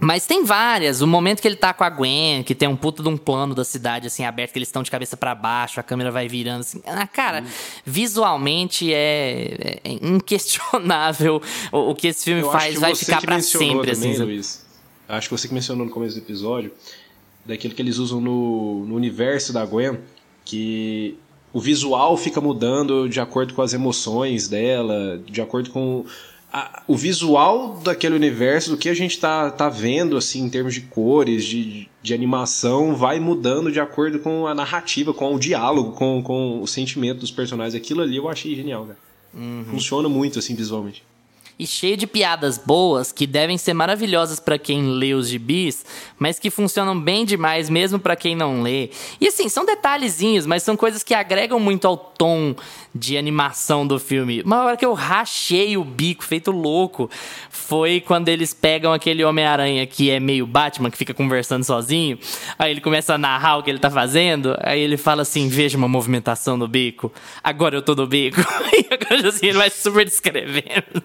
mas 0.03 0.25
tem 0.25 0.43
várias. 0.43 1.01
O 1.01 1.07
momento 1.07 1.41
que 1.41 1.47
ele 1.47 1.55
tá 1.55 1.73
com 1.73 1.83
a 1.83 1.89
Gwen, 1.89 2.43
que 2.43 2.53
tem 2.53 2.67
um 2.67 2.75
puto 2.75 3.01
de 3.01 3.09
um 3.09 3.17
plano 3.17 3.55
da 3.55 3.63
cidade, 3.63 4.07
assim, 4.07 4.25
aberto, 4.25 4.51
que 4.51 4.59
eles 4.59 4.67
estão 4.67 4.83
de 4.83 4.91
cabeça 4.91 5.15
para 5.15 5.33
baixo, 5.33 5.79
a 5.79 5.83
câmera 5.83 6.11
vai 6.11 6.27
virando, 6.27 6.61
assim. 6.61 6.81
Ah, 6.85 7.07
cara, 7.07 7.41
hum. 7.41 7.47
visualmente 7.85 8.93
é, 8.93 9.79
é, 9.83 9.99
inquestionável 10.01 11.41
o, 11.71 11.91
o, 11.91 11.95
que 11.95 12.07
esse 12.07 12.25
filme 12.25 12.41
Eu 12.41 12.51
faz, 12.51 12.79
vai 12.79 12.93
ficar 12.95 13.21
para 13.21 13.39
sempre, 13.41 13.93
também, 13.93 14.11
assim. 14.11 14.23
Luiz, 14.23 14.65
acho 15.07 15.29
que 15.29 15.37
você 15.37 15.47
que 15.47 15.53
mencionou 15.53 15.85
no 15.85 15.91
começo 15.91 16.15
do 16.15 16.21
episódio, 16.21 16.71
daquilo 17.45 17.73
que 17.73 17.81
eles 17.81 17.97
usam 17.97 18.19
no, 18.19 18.85
no 18.85 18.95
universo 18.95 19.53
da 19.53 19.65
Gwen, 19.65 19.99
que 20.43 21.17
o 21.53 21.59
visual 21.59 22.17
fica 22.17 22.41
mudando 22.41 23.07
de 23.07 23.19
acordo 23.19 23.53
com 23.53 23.61
as 23.61 23.73
emoções 23.73 24.47
dela, 24.47 25.21
de 25.25 25.41
acordo 25.41 25.69
com 25.69 26.05
a, 26.53 26.83
o 26.87 26.95
visual 26.95 27.81
daquele 27.83 28.13
universo, 28.13 28.69
do 28.69 28.77
que 28.77 28.87
a 28.87 28.93
gente 28.93 29.19
tá, 29.19 29.49
tá 29.49 29.67
vendo, 29.67 30.15
assim, 30.15 30.43
em 30.43 30.49
termos 30.49 30.75
de 30.75 30.81
cores, 30.81 31.43
de, 31.43 31.89
de 31.99 32.13
animação, 32.13 32.95
vai 32.95 33.19
mudando 33.19 33.71
de 33.71 33.79
acordo 33.79 34.19
com 34.19 34.45
a 34.45 34.53
narrativa, 34.53 35.11
com 35.11 35.33
o 35.33 35.39
diálogo, 35.39 35.93
com, 35.93 36.21
com 36.21 36.61
o 36.61 36.67
sentimento 36.67 37.21
dos 37.21 37.31
personagens. 37.31 37.73
Aquilo 37.73 38.03
ali 38.03 38.17
eu 38.17 38.29
achei 38.29 38.55
genial, 38.55 38.85
cara. 38.85 38.99
Uhum. 39.33 39.65
Funciona 39.71 40.07
muito, 40.07 40.37
assim, 40.37 40.53
visualmente 40.53 41.03
e 41.57 41.67
cheio 41.67 41.95
de 41.95 42.07
piadas 42.07 42.57
boas 42.57 43.11
que 43.11 43.27
devem 43.27 43.57
ser 43.57 43.73
maravilhosas 43.73 44.39
para 44.39 44.57
quem 44.57 44.85
lê 44.87 45.13
os 45.13 45.27
gibis, 45.27 45.85
mas 46.17 46.39
que 46.39 46.49
funcionam 46.49 46.99
bem 46.99 47.25
demais 47.25 47.69
mesmo 47.69 47.99
para 47.99 48.15
quem 48.15 48.35
não 48.35 48.61
lê. 48.61 48.89
E 49.21 49.27
assim, 49.27 49.47
são 49.47 49.65
detalhezinhos, 49.65 50.45
mas 50.45 50.63
são 50.63 50.75
coisas 50.75 51.03
que 51.03 51.13
agregam 51.13 51.59
muito 51.59 51.87
ao 51.87 51.95
tom 51.95 52.55
de 52.93 53.17
animação 53.17 53.85
do 53.87 53.99
filme. 53.99 54.41
Uma 54.43 54.63
hora 54.63 54.77
que 54.77 54.85
eu 54.85 54.93
rachei 54.93 55.75
o 55.77 55.83
bico, 55.83 56.23
feito 56.23 56.51
louco, 56.51 57.09
foi 57.49 57.99
quando 57.99 58.29
eles 58.29 58.53
pegam 58.53 58.93
aquele 58.93 59.23
Homem-Aranha 59.23 59.85
que 59.87 60.11
é 60.11 60.19
meio 60.19 60.45
Batman, 60.45 60.91
que 60.91 60.97
fica 60.97 61.13
conversando 61.13 61.63
sozinho. 61.63 62.19
Aí 62.57 62.71
ele 62.71 62.81
começa 62.81 63.15
a 63.15 63.17
narrar 63.17 63.57
o 63.57 63.63
que 63.63 63.69
ele 63.69 63.79
tá 63.79 63.89
fazendo. 63.89 64.55
Aí 64.61 64.79
ele 64.79 64.97
fala 64.97 65.23
assim: 65.23 65.47
Veja 65.47 65.77
uma 65.77 65.87
movimentação 65.87 66.55
no 66.55 66.67
bico. 66.67 67.11
Agora 67.43 67.75
eu 67.75 67.81
tô 67.81 67.95
no 67.95 68.05
bico. 68.05 68.39
e 68.73 68.93
agora 68.93 69.29
assim, 69.29 69.47
ele 69.47 69.57
vai 69.57 69.69
super 69.69 70.05
descrevendo. 70.05 71.03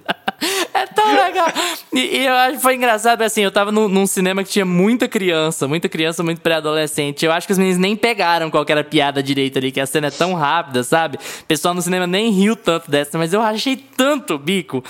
É 0.72 0.86
tão 0.86 1.12
legal. 1.12 1.48
E, 1.92 2.18
e, 2.18 2.26
eu 2.26 2.34
acho 2.34 2.56
que 2.56 2.62
foi 2.62 2.76
engraçado, 2.76 3.22
assim, 3.22 3.42
eu 3.42 3.50
tava 3.50 3.72
num, 3.72 3.88
num 3.88 4.06
cinema 4.06 4.44
que 4.44 4.50
tinha 4.50 4.64
muita 4.64 5.08
criança, 5.08 5.66
muita 5.66 5.88
criança, 5.88 6.22
muito 6.22 6.40
pré-adolescente. 6.40 7.24
Eu 7.24 7.32
acho 7.32 7.46
que 7.46 7.52
os 7.52 7.58
meninos 7.58 7.78
nem 7.78 7.96
pegaram 7.96 8.48
qual 8.50 8.64
era 8.68 8.82
a 8.82 8.84
piada 8.84 9.20
direita 9.20 9.58
ali, 9.58 9.72
que 9.72 9.80
a 9.80 9.86
cena 9.86 10.06
é 10.06 10.10
tão 10.10 10.34
rápida, 10.34 10.84
sabe? 10.84 11.16
O 11.16 11.44
pessoal 11.46 11.74
no 11.78 11.82
cinema 11.82 12.06
nem 12.06 12.30
riu 12.30 12.54
tanto 12.54 12.90
dessa, 12.90 13.16
mas 13.16 13.32
eu 13.32 13.40
achei 13.40 13.76
tanto 13.76 14.34
o 14.34 14.38
bico. 14.38 14.84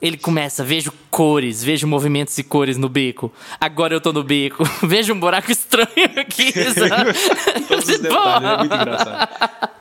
Ele 0.00 0.16
começa, 0.16 0.62
vejo 0.62 0.92
cores, 1.10 1.64
vejo 1.64 1.86
movimentos 1.86 2.36
e 2.38 2.44
cores 2.44 2.76
no 2.76 2.88
bico. 2.88 3.32
Agora 3.60 3.94
eu 3.94 4.00
tô 4.00 4.12
no 4.12 4.22
bico. 4.22 4.62
vejo 4.86 5.12
um 5.12 5.18
buraco 5.18 5.50
estranho 5.50 5.88
aqui. 6.16 6.52
Todos 7.68 7.88
os 7.88 7.98
detalhes, 7.98 8.48
é 8.48 8.56
muito 8.58 8.74
engraçado. 8.74 9.28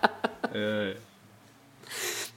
É. 0.56 0.96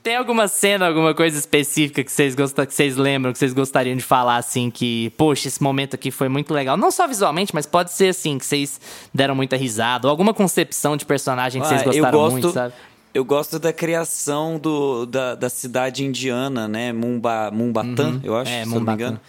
Tem 0.02 0.14
alguma 0.16 0.46
cena, 0.48 0.86
alguma 0.86 1.12
coisa 1.14 1.36
específica 1.36 2.02
que 2.04 2.10
vocês 2.12 2.34
gostam, 2.34 2.64
que 2.64 2.72
vocês 2.72 2.96
lembram, 2.96 3.32
que 3.32 3.38
vocês 3.38 3.52
gostariam 3.52 3.96
de 3.96 4.02
falar 4.04 4.36
assim 4.36 4.70
que, 4.70 5.10
poxa, 5.18 5.48
esse 5.48 5.60
momento 5.62 5.94
aqui 5.94 6.10
foi 6.12 6.28
muito 6.28 6.54
legal. 6.54 6.76
Não 6.76 6.90
só 6.92 7.06
visualmente, 7.08 7.52
mas 7.52 7.66
pode 7.66 7.90
ser 7.92 8.08
assim 8.10 8.38
que 8.38 8.46
vocês 8.46 8.80
deram 9.12 9.34
muita 9.34 9.56
risada 9.56 10.06
ou 10.06 10.10
alguma 10.10 10.32
concepção 10.32 10.96
de 10.96 11.04
personagem 11.04 11.60
que 11.60 11.66
Ah, 11.66 11.70
vocês 11.70 11.82
gostaram 11.82 12.18
gosto- 12.18 12.32
muito, 12.32 12.52
sabe? 12.52 12.72
Eu 13.16 13.24
gosto 13.24 13.58
da 13.58 13.72
criação 13.72 14.58
do, 14.58 15.06
da, 15.06 15.34
da 15.34 15.48
cidade 15.48 16.04
indiana, 16.04 16.68
né? 16.68 16.92
Mumba, 16.92 17.50
Mumbatan, 17.50 18.20
eu 18.22 18.36
acho, 18.36 18.50
É, 18.52 18.56
se 18.56 18.60
eu 18.60 18.66
não 18.66 18.72
me 18.74 18.78
Mumbatan. 18.80 18.94
engano. 18.94 19.20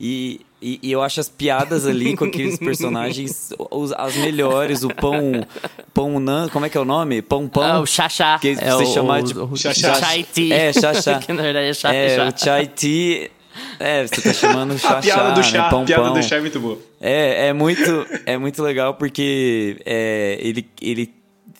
E, 0.00 0.40
e, 0.60 0.80
e 0.82 0.90
eu 0.92 1.00
acho 1.02 1.20
as 1.20 1.28
piadas 1.28 1.86
ali 1.86 2.16
com 2.16 2.24
aqueles 2.24 2.58
personagens 2.58 3.52
os- 3.70 3.92
as 3.92 4.16
melhores. 4.16 4.82
O 4.82 4.88
pão. 4.88 5.46
Pão 5.94 6.18
nan, 6.18 6.48
como 6.48 6.66
é 6.66 6.68
que 6.68 6.76
é 6.76 6.80
o 6.80 6.84
nome? 6.84 7.22
Pão 7.22 7.46
pão. 7.48 7.62
Ah, 7.62 7.80
o 7.80 7.86
Xaxá. 7.86 8.38
Que 8.40 8.48
é 8.48 8.54
você 8.72 8.82
o, 8.82 8.86
chamar 8.94 9.20
o, 9.20 9.22
de- 9.22 9.38
o, 9.38 9.56
Xaxá. 9.56 9.94
Chai 9.94 10.24
tea. 10.24 10.54
É, 10.56 10.72
Xaxá. 10.72 11.18
que 11.24 11.32
na 11.32 11.42
verdade 11.42 11.66
é 11.68 11.74
chá. 11.74 11.94
É, 11.94 12.16
chá. 12.16 12.28
o 12.28 12.38
chai 12.44 12.66
tea. 12.66 13.30
É, 13.78 14.04
você 14.06 14.20
tá 14.20 14.32
chamando 14.32 14.74
o 14.74 14.78
chá 14.78 14.98
A 14.98 15.00
piada 15.00 15.30
do 15.32 15.42
chá, 15.44 15.62
né? 15.64 15.70
Pão 15.70 15.82
a 15.82 15.84
piada 15.84 16.02
pão. 16.02 16.12
do 16.14 16.22
chá 16.24 16.36
é 16.36 16.40
muito 16.40 16.58
boa. 16.58 16.78
É, 17.00 17.46
é 17.48 17.52
muito, 17.52 18.06
é 18.26 18.36
muito 18.36 18.60
legal 18.64 18.94
porque 18.94 19.80
é, 19.86 20.38
ele, 20.40 20.68
ele, 20.82 21.12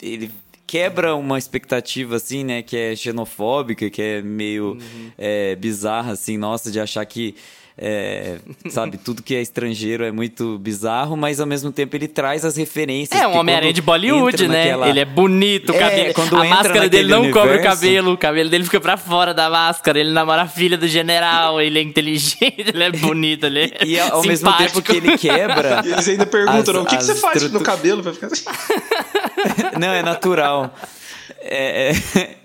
ele 0.03 0.31
quebra 0.69 1.17
uma 1.17 1.39
expectativa, 1.39 2.15
assim, 2.17 2.45
né? 2.45 2.63
Que 2.63 2.77
é 2.77 2.95
xenofóbica, 2.95 3.89
que 3.91 4.01
é 4.03 4.23
meio 4.23 4.73
Uhum. 4.75 5.11
é, 5.19 5.57
bizarra, 5.57 6.13
assim, 6.13 6.37
nossa, 6.39 6.71
de 6.71 6.79
achar 6.79 7.05
que. 7.07 7.35
é, 7.81 8.39
sabe, 8.71 8.99
tudo 8.99 9.23
que 9.23 9.37
é 9.37 9.41
estrangeiro 9.41 10.03
é 10.03 10.11
muito 10.11 10.59
bizarro, 10.59 11.17
mas 11.17 11.39
ao 11.39 11.47
mesmo 11.47 11.71
tempo 11.71 11.95
ele 11.95 12.09
traz 12.09 12.45
as 12.45 12.57
referências. 12.57 13.21
É 13.21 13.25
um 13.25 13.37
Homem-Aranha 13.37 13.73
de 13.73 13.81
Bollywood, 13.81 14.49
né? 14.49 14.65
naquela- 14.65 14.89
Ele 14.89 14.99
é 14.99 15.05
bonito, 15.05 15.71
o 15.71 15.77
É, 15.77 15.79
cabelo. 15.79 16.15
quando 16.15 16.37
a 16.39 16.45
máscara 16.45 16.89
dele 16.89 17.09
não 17.09 17.31
cobre 17.31 17.51
o 17.51 17.53
universo- 17.55 17.81
cabelo, 17.81 18.13
o 18.15 18.19
cabelo 18.19 18.51
dele 18.51 18.65
fica 18.65 18.81
pra 18.81 18.97
fora 18.97 19.33
da 19.33 19.49
máscara. 19.49 20.01
Ele 20.01 20.11
namora 20.11 20.43
a 20.43 20.49
filha 20.49 20.77
do 20.77 20.89
general, 20.89 21.61
ele 21.61 21.79
é 21.79 21.83
inteligente, 21.83 22.41
ele 22.75 22.83
é 22.83 22.91
bonito, 22.91 23.47
ele 23.47 23.61
é 23.61 23.85
E 23.87 24.01
ao 24.01 24.23
mesmo 24.25 24.51
tempo 24.59 24.81
simpático. 24.81 24.83
que 24.83 24.97
ele 24.97 25.17
quebra. 25.17 25.81
E 25.87 25.93
eles 25.93 26.09
ainda 26.09 26.27
perguntam, 26.27 26.59
as- 26.61 26.67
não, 26.75 26.83
o 26.83 26.85
que, 26.87 26.97
que 26.97 27.05
você 27.05 27.15
faz 27.15 27.49
no 27.53 27.61
cabelo? 27.61 28.03
Vai 28.03 28.13
ficar 28.13 28.27
assim. 28.27 28.45
Não, 29.79 29.89
é 29.93 30.03
natural. 30.03 30.75
É, 31.41 31.91
é- 31.91 32.37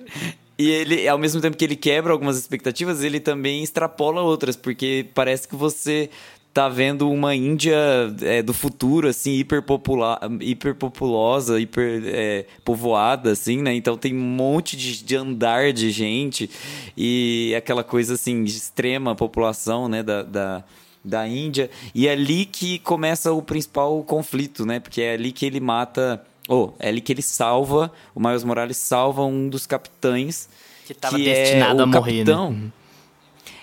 E 0.58 0.70
ele, 0.70 1.08
ao 1.08 1.18
mesmo 1.18 1.42
tempo 1.42 1.58
que 1.58 1.66
ele 1.66 1.76
quebra 1.76 2.14
algumas 2.14 2.38
expectativas, 2.38 3.04
ele 3.04 3.20
também 3.20 3.64
extrapola 3.64 4.22
outras, 4.22 4.56
porque 4.56 5.06
parece 5.14 5.48
que 5.48 5.56
você 5.56 6.12
tá 6.54 6.70
vendo 6.70 7.10
uma 7.10 7.34
Índia 7.36 7.76
é, 8.22 8.44
do 8.44 8.54
futuro, 8.54 9.08
assim, 9.08 9.32
hiperpopular, 9.34 10.20
hiperpopulosa, 10.40 11.60
hiper 11.60 12.04
é, 12.06 12.46
povoada, 12.64 13.32
assim, 13.32 13.64
né? 13.64 13.74
Então 13.74 13.98
tem 13.98 14.14
um 14.16 14.20
monte 14.22 14.78
de, 14.78 15.04
de 15.04 15.16
andar 15.16 15.74
de 15.74 15.90
gente 15.90 16.48
e 16.96 17.54
aquela 17.58 17.84
coisa, 17.84 18.14
assim, 18.14 18.44
de 18.44 18.56
extrema 18.56 19.16
população, 19.16 19.90
né? 19.90 20.04
Da, 20.04 20.22
da, 20.22 20.64
da 21.04 21.28
Índia. 21.28 21.72
E 21.96 22.08
é 22.08 22.12
ali 22.12 22.46
que 22.46 22.78
começa 22.80 23.34
o 23.34 23.42
principal 23.42 24.04
conflito, 24.04 24.68
né? 24.68 24.80
Porque 24.80 25.02
é 25.02 25.14
ali 25.16 25.32
que 25.32 25.48
ele 25.48 25.60
mata... 25.60 26.24
Ou, 26.48 26.76
é 26.80 26.90
ali 26.90 27.00
que 27.02 27.12
ele 27.14 27.22
salva, 27.22 27.92
o 28.14 28.20
Miles 28.20 28.44
Morales 28.44 28.78
salva 28.78 29.24
um 29.24 29.48
dos 29.48 29.66
capitães. 29.66 30.50
Que 30.86 30.94
tava 30.94 31.18
é 31.20 31.24
destinado 31.24 31.80
o 31.80 31.84
a 31.84 31.86
morrer, 31.86 32.12
né? 32.12 32.18
capitão. 32.26 32.74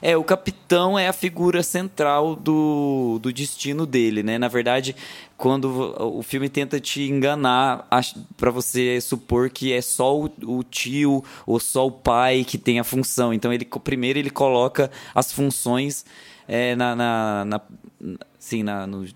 É, 0.03 0.17
o 0.17 0.25
capitão 0.25 0.99
é 0.99 1.09
a 1.09 1.13
figura 1.13 1.63
central 1.63 2.35
do, 2.35 3.19
do 3.21 3.31
destino 3.31 3.85
dele, 3.85 4.23
né? 4.23 4.39
Na 4.39 4.49
verdade, 4.49 4.97
quando 5.37 5.95
o 5.99 6.23
filme 6.23 6.49
tenta 6.49 6.81
te 6.81 7.03
enganar 7.03 7.87
pra 8.35 8.51
você 8.51 8.99
supor 9.03 9.51
que 9.51 9.75
é 9.75 9.83
só 9.83 10.19
o, 10.19 10.31
o 10.47 10.63
tio 10.65 11.23
ou 11.47 11.61
só 11.61 11.87
o 11.87 11.91
pai 11.93 12.45
que 12.45 12.57
tem 12.57 12.81
a 12.81 12.85
função. 12.85 13.35
Então, 13.35 13.53
ele 13.53 13.67
primeiro 13.85 14.19
ele 14.19 14.31
coloca 14.31 14.91
as 15.15 15.31
funções 15.31 16.07
é, 16.49 16.75
na, 16.75 16.97
na, 16.97 17.45
na- 17.45 17.61
assim, 18.39 18.63
na, 18.63 18.87
no, 18.87 19.07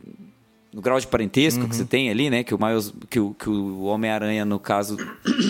no 0.75 0.83
grau 0.83 0.99
de 0.99 1.07
parentesco 1.07 1.63
Uhum. 1.63 1.69
que 1.69 1.77
você 1.77 1.85
tem 1.85 2.11
ali, 2.11 2.29
né? 2.29 2.43
Que 2.43 2.53
o 2.55 2.59
Miles, 2.63 2.93
que 3.09 3.21
o, 3.21 3.33
que 3.33 3.49
o 3.49 3.85
Homem-Aranha, 3.85 4.45
no 4.45 4.59
caso, 4.59 4.97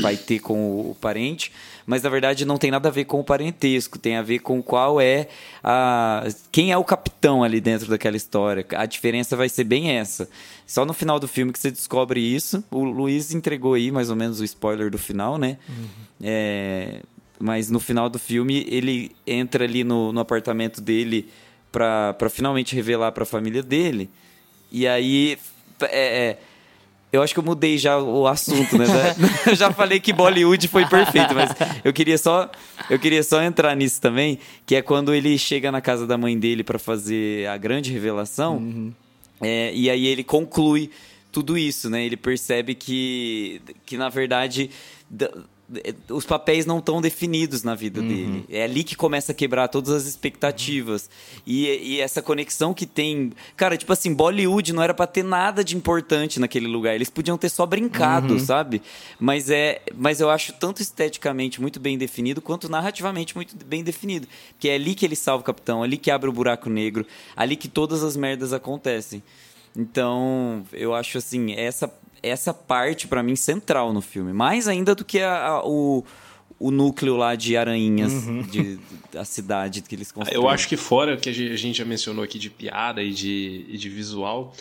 vai 0.03 0.17
ter 0.19 0.39
com 0.39 0.55
o, 0.71 0.91
o 0.91 0.95
parente. 1.01 1.51
Mas 1.87 2.03
na 2.03 2.11
verdade 2.11 2.45
não 2.45 2.57
tem 2.59 2.71
nada 2.71 2.89
a 2.89 2.93
ver 2.93 3.05
com 3.05 3.21
o 3.21 3.25
parentesco, 3.25 3.99
tem 3.99 4.17
a 4.17 4.23
ver 4.23 4.39
com 4.41 4.63
qual 4.63 5.01
é 5.01 5.29
a. 5.63 6.27
quem 6.53 6.73
é 6.73 6.77
o 6.77 6.85
capitão 6.85 7.43
ali 7.43 7.61
dentro 7.61 7.89
daquela 7.89 8.17
história. 8.17 8.67
A 8.77 8.87
diferença 8.87 9.35
vai 9.37 9.49
ser 9.49 9.65
bem 9.65 9.91
essa. 9.93 10.29
Só 10.67 10.85
no 10.85 10.93
final 10.93 11.19
do 11.19 11.27
filme 11.29 11.53
que 11.53 11.59
você 11.59 11.71
descobre 11.71 12.21
isso. 12.21 12.63
O 12.71 12.85
Luiz 12.85 13.35
entregou 13.35 13.75
aí 13.75 13.91
mais 13.91 14.11
ou 14.11 14.17
menos 14.17 14.41
o 14.41 14.45
spoiler 14.45 14.91
do 14.91 14.99
final, 14.99 15.37
né? 15.39 15.59
É, 16.23 17.01
mas 17.39 17.71
no 17.71 17.81
final 17.81 18.09
do 18.09 18.19
filme 18.19 18.67
ele 18.69 19.11
entra 19.27 19.65
ali 19.65 19.85
no, 19.85 20.13
no 20.13 20.21
apartamento 20.21 20.81
dele 20.81 21.29
pra 21.71 22.15
finalmente 22.31 22.75
revelar 22.75 23.13
pra 23.13 23.25
família 23.25 23.63
dele. 23.63 24.09
E 24.77 24.89
aí. 24.89 25.39
é, 25.83 25.87
é, 26.31 26.39
eu 27.13 27.23
acho 27.23 27.33
que 27.33 27.39
eu 27.39 27.45
mudei 27.45 27.79
já 27.79 27.97
o 27.97 28.27
assunto, 28.27 28.77
né? 28.77 28.87
Eu 29.47 29.55
já 29.55 29.71
falei 29.71 30.01
que 30.01 30.13
Bollywood 30.13 30.67
foi 30.67 30.85
perfeito, 30.85 31.33
mas 31.33 31.49
eu 31.85 31.93
queria 31.93 32.19
só 32.19 32.51
eu 32.91 32.99
queria 32.99 33.23
só 33.23 33.41
entrar 33.41 33.77
nisso 33.77 34.01
também, 34.01 34.37
que 34.67 34.75
é 34.75 34.83
quando 34.83 35.15
ele 35.15 35.39
chega 35.39 35.71
na 35.71 35.81
casa 35.81 36.09
da 36.09 36.19
mãe 36.19 36.37
dele 36.37 36.65
pra 36.65 36.77
fazer 36.77 37.47
a 37.47 37.57
grande 37.57 37.93
revelação. 37.93 38.93
é, 39.41 39.71
e 39.73 39.89
aí 39.89 40.07
ele 40.09 40.25
conclui 40.25 40.91
tudo 41.31 41.57
isso, 41.57 41.89
né? 41.89 42.05
Ele 42.05 42.17
percebe 42.17 42.75
que, 42.75 43.63
que 43.87 43.97
na 43.97 44.09
verdade, 44.09 44.69
da- 45.09 45.31
os 46.11 46.27
papéis 46.27 46.67
não 46.67 46.79
estão 46.79 47.01
definidos 47.01 47.63
na 47.63 47.75
vida 47.75 48.03
dele. 48.03 48.45
É 48.51 48.65
ali 48.65 48.85
que 48.85 48.95
começa 48.95 49.33
a 49.33 49.35
quebrar 49.35 49.69
todas 49.69 49.95
as 49.95 50.07
expectativas. 50.07 51.09
E, 51.47 51.67
e 51.67 52.01
essa 52.01 52.21
conexão 52.21 52.75
que 52.75 52.85
tem. 52.85 53.33
Cara, 53.57 53.77
tipo 53.77 53.93
assim, 53.93 54.13
Bollywood 54.13 54.73
não 54.73 54.83
era 54.83 54.93
pra 54.93 55.07
ter 55.07 55.23
nada 55.23 55.65
de 55.65 55.77
importante 55.77 56.39
naquele 56.39 56.67
lugar. 56.67 56.95
Eles 56.95 57.09
podiam 57.09 57.39
ter 57.39 57.49
só 57.49 57.65
brincado, 57.65 58.39
sabe? 58.41 58.83
Mas, 59.19 59.49
é, 59.49 59.81
mas 59.95 60.21
eu 60.21 60.29
acho 60.29 60.53
tanto 60.53 60.83
esteticamente 60.83 61.61
muito 61.61 61.81
bem 61.81 61.97
definido, 61.97 62.43
quanto 62.43 62.69
narrativamente 62.69 63.35
muito 63.35 63.57
bem 63.65 63.83
definido. 63.83 64.29
Que 64.59 64.69
é 64.69 64.75
ali 64.75 64.95
que 64.95 65.07
ele 65.07 65.17
salva 65.17 65.43
o 65.43 65.45
capitão, 65.45 65.83
ali 65.83 65.97
que 65.97 66.11
abre 66.11 66.29
o 66.29 66.33
buraco 66.33 66.69
negro, 66.69 67.07
ali 67.35 67.57
que 67.57 67.69
todas 67.69 68.03
as 68.03 68.17
merdas 68.17 68.53
acontecem. 68.53 69.23
Então, 69.77 70.65
eu 70.73 70.95
acho 70.95 71.19
assim, 71.19 71.53
essa, 71.55 71.93
essa 72.29 72.53
parte 72.55 73.07
pra 73.07 73.23
mim 73.23 73.37
central 73.37 73.93
no 73.93 74.01
filme, 74.01 74.33
mais 74.33 74.67
ainda 74.69 74.95
do 74.95 75.05
que 75.05 75.21
a- 75.21 75.47
a- 75.47 75.67
o, 75.67 76.05
o 76.59 76.71
núcleo 76.71 77.17
lá 77.17 77.35
de 77.35 77.57
aranhinhas 77.57 78.13
de, 78.51 78.79
da 79.13 79.25
cidade 79.25 79.83
que 79.83 79.95
eles 79.95 80.11
construíram. 80.13 80.43
Eu 80.45 80.49
acho 80.49 80.69
que 80.69 80.77
fora 80.77 81.17
que 81.17 81.29
a 81.29 81.33
ge- 81.33 81.53
a 81.53 81.57
gente 81.57 81.77
já 81.79 81.85
mencionou 81.85 82.25
aqui 82.25 82.39
de 82.39 82.49
piada 82.51 83.03
e 83.03 83.11
de, 83.13 83.67
e 83.69 83.77
de 83.77 83.89
visual, 83.89 84.55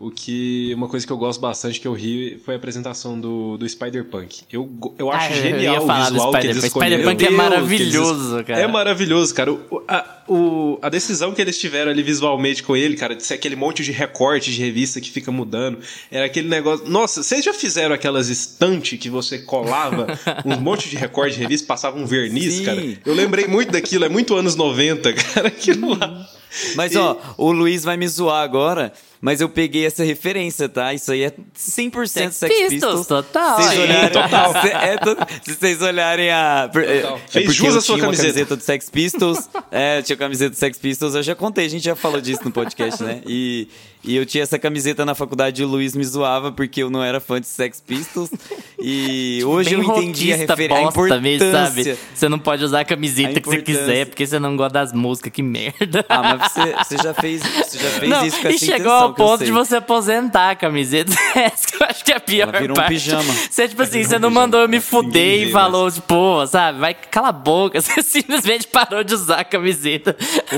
o 0.00 0.10
que 0.10 0.72
uma 0.74 0.88
coisa 0.88 1.06
que 1.06 1.12
eu 1.12 1.18
gosto 1.18 1.40
bastante 1.42 1.78
que 1.78 1.86
eu 1.86 1.92
ri 1.92 2.40
foi 2.42 2.54
a 2.54 2.56
apresentação 2.56 3.20
do, 3.20 3.58
do 3.58 3.68
Spider-Punk. 3.68 4.44
Eu, 4.50 4.70
eu 4.98 5.12
acho 5.12 5.26
Ah, 5.34 5.36
eu 5.36 5.42
genial 5.42 5.74
ia 5.74 5.82
o 5.82 6.04
visual 6.04 6.32
que 6.32 6.46
eles 6.46 6.64
escolheram. 6.64 6.96
Spider-Punk 7.02 7.26
é 7.26 7.30
maravilhoso, 7.36 8.34
eles- 8.36 8.46
cara. 8.46 8.60
É 8.60 8.66
maravilhoso, 8.66 9.34
cara. 9.34 9.52
O- 9.52 9.82
a, 9.86 10.22
o- 10.26 10.78
a 10.80 10.88
decisão 10.88 11.32
que 11.34 11.42
eles 11.42 11.58
tiveram 11.60 11.90
ali 11.90 12.02
visualmente 12.02 12.62
com 12.62 12.74
ele, 12.74 12.96
cara, 12.96 13.14
de 13.14 13.22
ser 13.22 13.34
aquele 13.34 13.56
monte 13.56 13.84
de 13.84 13.92
recorte 13.92 14.50
de 14.50 14.58
revista 14.58 15.00
que 15.02 15.10
fica 15.10 15.30
mudando, 15.30 15.78
era 16.10 16.24
aquele 16.24 16.48
negócio... 16.48 16.88
Nossa, 16.88 17.22
vocês 17.22 17.44
já 17.44 17.52
fizeram 17.52 17.94
aquelas 17.94 18.30
estantes 18.30 18.98
que 18.98 19.10
você 19.10 19.38
colava 19.40 20.06
um 20.46 20.56
monte 20.58 20.88
de 20.88 20.96
recorte 20.96 21.34
de 21.36 21.42
revista, 21.42 21.66
passava 21.66 21.98
um 21.98 22.06
verniz, 22.06 22.54
Sim. 22.54 22.64
cara? 22.64 22.82
Eu 23.04 23.14
lembrei 23.14 23.46
muito 23.46 23.70
daquilo, 23.72 24.06
é 24.06 24.08
muito 24.08 24.34
anos 24.34 24.56
90, 24.56 25.12
cara, 25.12 25.48
aquilo 25.48 25.90
lá. 25.98 26.26
Mas, 26.74 26.96
ó, 26.96 27.16
o 27.36 27.52
Luiz 27.52 27.84
vai 27.84 27.96
me 27.96 28.08
zoar 28.08 28.42
agora, 28.42 28.92
mas 29.20 29.40
eu 29.40 29.48
peguei 29.48 29.84
essa 29.84 30.02
referência, 30.02 30.68
tá? 30.68 30.94
Isso 30.94 31.12
aí 31.12 31.24
é 31.24 31.30
100% 31.30 32.06
Sex, 32.06 32.36
Sex 32.36 32.54
Pistols. 32.54 32.70
Pistols, 32.70 33.06
total. 33.06 33.60
Se 33.60 33.68
vocês 33.68 33.78
olharem, 33.80 34.10
total. 34.10 34.52
Se, 34.62 34.68
é 34.68 34.96
to- 34.96 35.16
se 35.42 35.54
vocês 35.54 35.82
olharem 35.82 36.30
a... 36.30 36.68
por- 36.72 36.82
é- 36.84 36.98
é 37.00 37.18
Fez 37.28 37.54
jus 37.54 37.76
à 37.76 37.80
sua 37.80 37.98
camiseta. 37.98 38.28
camiseta 38.28 38.56
do 38.56 38.62
Sex 38.62 38.88
Pistols. 38.90 39.48
é, 39.70 39.98
eu 39.98 40.02
tinha 40.02 40.16
camiseta 40.16 40.50
do 40.50 40.56
Sex 40.56 40.78
Pistols. 40.78 41.14
Eu 41.14 41.22
já 41.22 41.34
contei, 41.34 41.66
a 41.66 41.68
gente 41.68 41.84
já 41.84 41.94
falou 41.94 42.20
disso 42.20 42.40
no 42.44 42.50
podcast, 42.50 43.02
né? 43.02 43.20
E, 43.26 43.68
e 44.02 44.16
eu 44.16 44.24
tinha 44.24 44.42
essa 44.42 44.58
camiseta 44.58 45.04
na 45.04 45.14
faculdade 45.14 45.60
e 45.60 45.64
o 45.64 45.68
Luiz 45.68 45.94
me 45.94 46.04
zoava 46.04 46.50
porque 46.50 46.82
eu 46.82 46.90
não 46.90 47.02
era 47.02 47.20
fã 47.20 47.40
de 47.40 47.46
Sex 47.46 47.80
Pistols. 47.80 48.30
E 48.82 49.44
hoje 49.44 49.76
Bem 49.76 49.78
eu 49.78 49.84
entendi 49.84 50.32
a, 50.32 50.36
rockista 50.36 50.54
refer... 50.54 50.72
a 50.72 50.74
bosta 50.76 50.90
importância... 50.90 51.20
mesmo, 51.20 51.52
sabe? 51.52 51.98
Você 52.14 52.28
não 52.30 52.38
pode 52.38 52.64
usar 52.64 52.80
a 52.80 52.84
camiseta 52.86 53.38
A 53.38 53.42
que 53.42 53.46
você 53.46 53.60
quiser, 53.60 54.06
porque 54.06 54.26
você 54.26 54.38
não 54.38 54.56
gosta 54.56 54.72
das 54.72 54.92
músicas, 54.94 55.30
que 55.30 55.42
merda. 55.42 56.02
Ah, 56.08 56.22
mas 56.22 56.50
você, 56.50 56.74
você 56.76 56.96
já 56.96 57.12
fez, 57.12 57.42
você 57.42 57.78
já 57.78 57.90
fez 57.90 58.10
não, 58.10 58.24
isso 58.24 58.40
com 58.40 58.48
e 58.48 58.58
chegou 58.58 58.90
ao 58.90 59.12
ponto 59.12 59.44
de 59.44 59.52
você 59.52 59.76
aposentar 59.76 60.52
a 60.52 60.56
camiseta. 60.56 61.12
Essa 61.36 61.68
que 61.68 61.82
eu 61.82 61.86
acho 61.86 62.02
que 62.02 62.10
é 62.10 62.16
a 62.16 62.20
pior 62.20 62.48
Ela 62.48 62.58
virou 62.58 62.74
um 62.74 62.80
parte. 62.80 62.88
pijama. 62.88 63.34
Você, 63.50 63.68
tipo 63.68 63.82
assim, 63.82 64.02
você 64.02 64.16
um 64.16 64.20
não 64.20 64.30
mandou 64.30 64.60
eu 64.60 64.68
me 64.68 64.80
fuder 64.80 65.48
e 65.48 65.52
falou, 65.52 65.90
tipo, 65.90 66.06
pô, 66.06 66.46
sabe, 66.46 66.78
vai, 66.78 66.94
cala 66.94 67.28
a 67.28 67.32
boca. 67.32 67.78
Você 67.82 68.02
simplesmente 68.02 68.66
parou 68.66 69.04
de 69.04 69.14
usar 69.14 69.40
a 69.40 69.44
camiseta. 69.44 70.16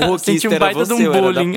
O 0.09 0.17
Senti 0.17 0.47
um 0.47 0.51
era 0.51 0.59
baita 0.59 0.85
você, 0.85 0.95
de 0.95 1.07
um 1.09 1.13
era 1.13 1.21
bullying. 1.21 1.53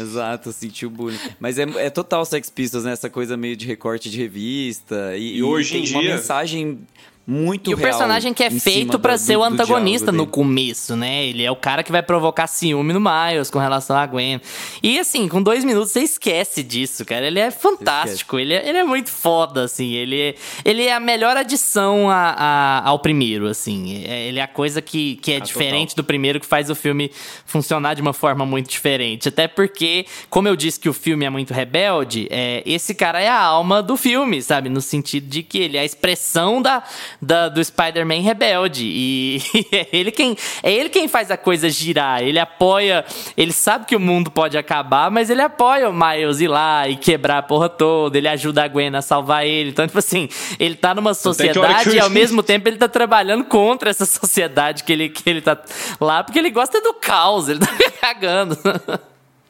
Exato, 0.00 0.52
sentiu 0.52 0.88
bullying. 0.90 1.18
Mas 1.40 1.58
é, 1.58 1.62
é 1.76 1.90
total 1.90 2.24
Sex 2.24 2.48
Pistols, 2.50 2.84
né? 2.84 2.92
Essa 2.92 3.10
coisa 3.10 3.36
meio 3.36 3.56
de 3.56 3.66
recorte 3.66 4.10
de 4.10 4.16
revista. 4.18 5.16
E, 5.16 5.36
E 5.38 5.42
hoje 5.42 5.72
tem 5.72 5.84
em 5.84 5.90
uma 5.90 6.00
dia- 6.02 6.16
mensagem 6.16 6.80
muito 7.26 7.70
E 7.70 7.74
o 7.74 7.76
personagem 7.78 8.34
que 8.34 8.42
é 8.42 8.50
feito 8.50 8.98
da- 8.98 9.16
ser 9.18 9.36
o 9.36 9.44
antagonista 9.44 10.10
no 10.10 10.26
começo, 10.26 10.96
né? 10.96 11.24
Ele 11.24 11.44
é 11.44 11.50
o 11.50 11.56
cara 11.56 11.82
que 11.82 11.92
vai 11.92 12.02
provocar 12.02 12.46
ciúme 12.46 12.92
no 12.92 13.00
Miles 13.00 13.48
com 13.48 13.58
relação 13.60 13.96
a 13.96 14.04
Gwen. 14.06 14.40
E 14.82 14.98
assim, 14.98 15.28
com 15.28 15.40
dois 15.42 15.64
minutos 15.64 15.92
você 15.92 16.00
esquece 16.00 16.62
disso, 16.64 17.04
cara. 17.04 17.26
Ele 17.26 17.38
é 17.38 17.50
fantástico. 17.50 18.38
Ele 18.38 18.54
é, 18.54 18.68
ele 18.68 18.78
é 18.78 18.84
muito 18.84 19.10
foda, 19.10 19.64
assim. 19.64 19.92
Ele 19.92 20.20
é, 20.20 20.34
ele 20.64 20.82
é 20.84 20.92
a 20.94 20.98
melhor 21.00 21.36
adição 21.36 22.10
a, 22.10 22.34
a- 22.36 22.88
ao 22.88 22.98
primeiro, 22.98 23.46
assim. 23.46 24.04
É- 24.04 24.22
Ele 24.28 24.38
é 24.38 24.42
a 24.42 24.48
coisa 24.48 24.82
que, 24.82 25.16
que 25.16 25.32
é 25.32 25.40
diferente 25.40 25.94
do 25.94 26.02
primeiro, 26.02 26.40
que 26.40 26.46
faz 26.46 26.70
o 26.70 26.74
filme 26.74 27.10
funcionar 27.46 27.94
de 27.94 28.02
uma 28.02 28.12
forma 28.12 28.44
muito 28.44 28.68
diferente. 28.68 29.28
Até 29.28 29.46
porque, 29.46 30.06
como 30.28 30.48
eu 30.48 30.56
disse 30.56 30.80
que 30.80 30.88
o 30.88 30.92
filme 30.92 31.24
é 31.24 31.30
muito 31.30 31.54
rebelde, 31.54 32.26
é, 32.30 32.62
esse 32.66 32.94
cara 32.94 33.20
é 33.20 33.28
a 33.28 33.38
alma 33.40 33.82
do 33.82 33.96
filme, 33.96 34.42
sabe? 34.42 34.68
No 34.68 34.80
sentido 34.80 35.28
de 35.28 35.42
que 35.42 35.58
ele 35.58 35.76
é 35.76 35.80
a 35.80 35.84
expressão 35.84 36.60
da, 36.62 36.82
da- 37.22 37.48
do 37.48 37.64
Spider-Man 37.64 38.20
rebelde. 38.20 38.84
E 38.84 39.40
é 39.70 39.86
ele, 39.92 40.10
quem, 40.10 40.36
é 40.62 40.72
ele 40.72 40.88
quem 40.88 41.06
faz 41.06 41.30
a 41.30 41.36
coisa 41.36 41.70
girar. 41.70 42.20
Ele 42.22 42.38
apoia. 42.40 43.04
Ele 43.36 43.52
sabe 43.52 43.86
que 43.86 43.94
o 43.94 44.00
mundo 44.00 44.30
pode 44.30 44.58
acabar, 44.58 45.10
mas 45.10 45.30
ele 45.30 45.40
apoia 45.40 45.88
o 45.88 45.92
Miles 45.92 46.40
ir 46.40 46.48
lá 46.48 46.88
e 46.88 46.96
quebrar 46.96 47.38
a 47.38 47.42
porra 47.42 47.68
toda. 47.68 48.18
Ele 48.18 48.26
ajuda 48.28 48.64
a 48.64 48.68
Gwen 48.68 48.94
a 48.96 49.00
salvar 49.02 49.46
ele. 49.46 49.70
Então, 49.70 49.86
tipo 49.86 49.98
assim, 49.98 50.28
ele 50.58 50.74
tá 50.74 50.94
numa 50.94 51.14
sociedade 51.14 51.90
e 51.90 52.00
ao 52.00 52.10
mesmo 52.10 52.42
tempo 52.42 52.68
ele 52.68 52.76
tá 52.76 52.88
trabalhando 52.88 53.44
contra 53.44 53.88
essa 53.90 54.04
sociedade 54.04 54.82
que 54.82 54.92
ele, 54.92 55.08
que 55.08 55.28
ele 55.30 55.40
tá 55.40 55.56
lá, 56.00 56.24
porque 56.24 56.38
ele 56.38 56.50
gosta 56.50 56.80
do 56.80 56.94
caos, 56.94 57.48
ele 57.48 57.60
tá 57.60 57.68
cagando. 58.00 58.58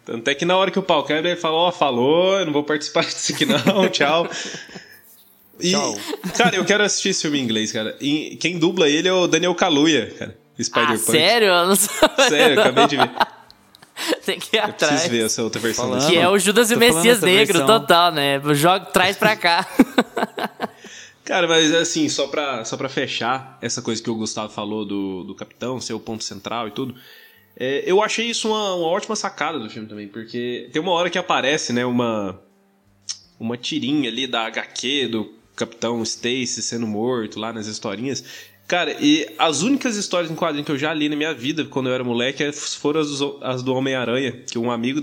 Tanto 0.04 0.28
é 0.28 0.34
que 0.34 0.44
na 0.44 0.56
hora 0.56 0.70
que 0.70 0.78
o 0.78 0.82
pau 0.82 1.04
quebra, 1.04 1.30
ele 1.30 1.40
fala, 1.40 1.54
ó, 1.56 1.72
falou, 1.72 2.38
eu 2.38 2.44
não 2.44 2.52
vou 2.52 2.64
participar 2.64 3.04
disso 3.06 3.32
aqui 3.32 3.46
não, 3.46 3.88
tchau. 3.88 4.28
E, 5.60 5.70
Tchau. 5.70 5.96
cara, 6.36 6.56
eu 6.56 6.64
quero 6.64 6.82
assistir 6.82 7.10
esse 7.10 7.22
filme 7.22 7.38
em 7.38 7.42
inglês, 7.42 7.70
cara. 7.72 7.96
E 8.00 8.36
quem 8.40 8.58
dubla 8.58 8.88
ele 8.88 9.06
é 9.08 9.12
o 9.12 9.26
Daniel 9.26 9.54
Kaluuya, 9.54 10.06
cara. 10.18 10.38
Spider 10.60 10.90
ah, 10.90 10.96
sério? 10.96 11.48
Eu 11.48 11.66
não 11.66 11.74
sabia, 11.76 12.28
Sério, 12.28 12.56
não. 12.56 12.62
acabei 12.62 12.86
de 12.86 12.96
ver. 12.96 13.10
Tem 14.24 14.38
que 14.38 14.56
ir 14.56 14.58
Eu 14.60 14.64
atrás. 14.64 14.92
preciso 14.92 15.10
ver 15.12 15.24
essa 15.26 15.42
outra 15.42 15.60
versão. 15.60 15.84
Falando. 15.84 16.00
desse 16.00 16.12
Que 16.12 16.18
é 16.18 16.28
o 16.28 16.38
Judas 16.38 16.70
e 16.70 16.74
o 16.74 16.78
Messias 16.78 17.20
Negro, 17.20 17.58
versão. 17.58 17.66
total, 17.80 18.12
né? 18.12 18.40
Joga, 18.54 18.86
traz 18.86 19.16
pra 19.16 19.36
cá. 19.36 19.66
Cara, 21.24 21.46
mas 21.46 21.72
assim, 21.74 22.08
só 22.08 22.26
pra, 22.26 22.64
só 22.64 22.76
pra 22.76 22.88
fechar 22.88 23.56
essa 23.62 23.80
coisa 23.80 24.02
que 24.02 24.10
o 24.10 24.14
Gustavo 24.14 24.52
falou 24.52 24.84
do, 24.84 25.22
do 25.24 25.34
Capitão, 25.34 25.80
ser 25.80 25.92
o 25.94 26.00
ponto 26.00 26.24
central 26.24 26.66
e 26.68 26.72
tudo. 26.72 26.94
é, 27.56 27.84
eu 27.86 28.02
achei 28.02 28.26
isso 28.26 28.48
uma, 28.48 28.74
uma 28.74 28.88
ótima 28.88 29.14
sacada 29.14 29.58
do 29.58 29.70
filme 29.70 29.88
também, 29.88 30.08
porque 30.08 30.68
tem 30.72 30.82
uma 30.82 30.90
hora 30.92 31.08
que 31.08 31.16
aparece, 31.18 31.72
né, 31.72 31.86
uma, 31.86 32.40
uma 33.38 33.56
tirinha 33.56 34.10
ali 34.10 34.26
da 34.26 34.46
HQ 34.46 35.08
do 35.08 35.32
Capitão 35.66 36.02
Stacy 36.02 36.62
sendo 36.62 36.86
morto 36.86 37.38
lá 37.38 37.52
nas 37.52 37.66
historinhas. 37.66 38.24
Cara, 38.66 38.96
e 39.00 39.28
as 39.38 39.60
únicas 39.60 39.96
histórias 39.96 40.30
em 40.30 40.34
quadrinho 40.34 40.64
que 40.64 40.72
eu 40.72 40.78
já 40.78 40.94
li 40.94 41.08
na 41.08 41.16
minha 41.16 41.34
vida 41.34 41.64
quando 41.64 41.88
eu 41.88 41.94
era 41.94 42.02
moleque 42.02 42.50
foram 42.52 43.00
as, 43.00 43.18
do- 43.18 43.38
as 43.42 43.62
do 43.62 43.74
Homem-Aranha, 43.74 44.32
que 44.50 44.58
um 44.58 44.70
amigo 44.70 45.00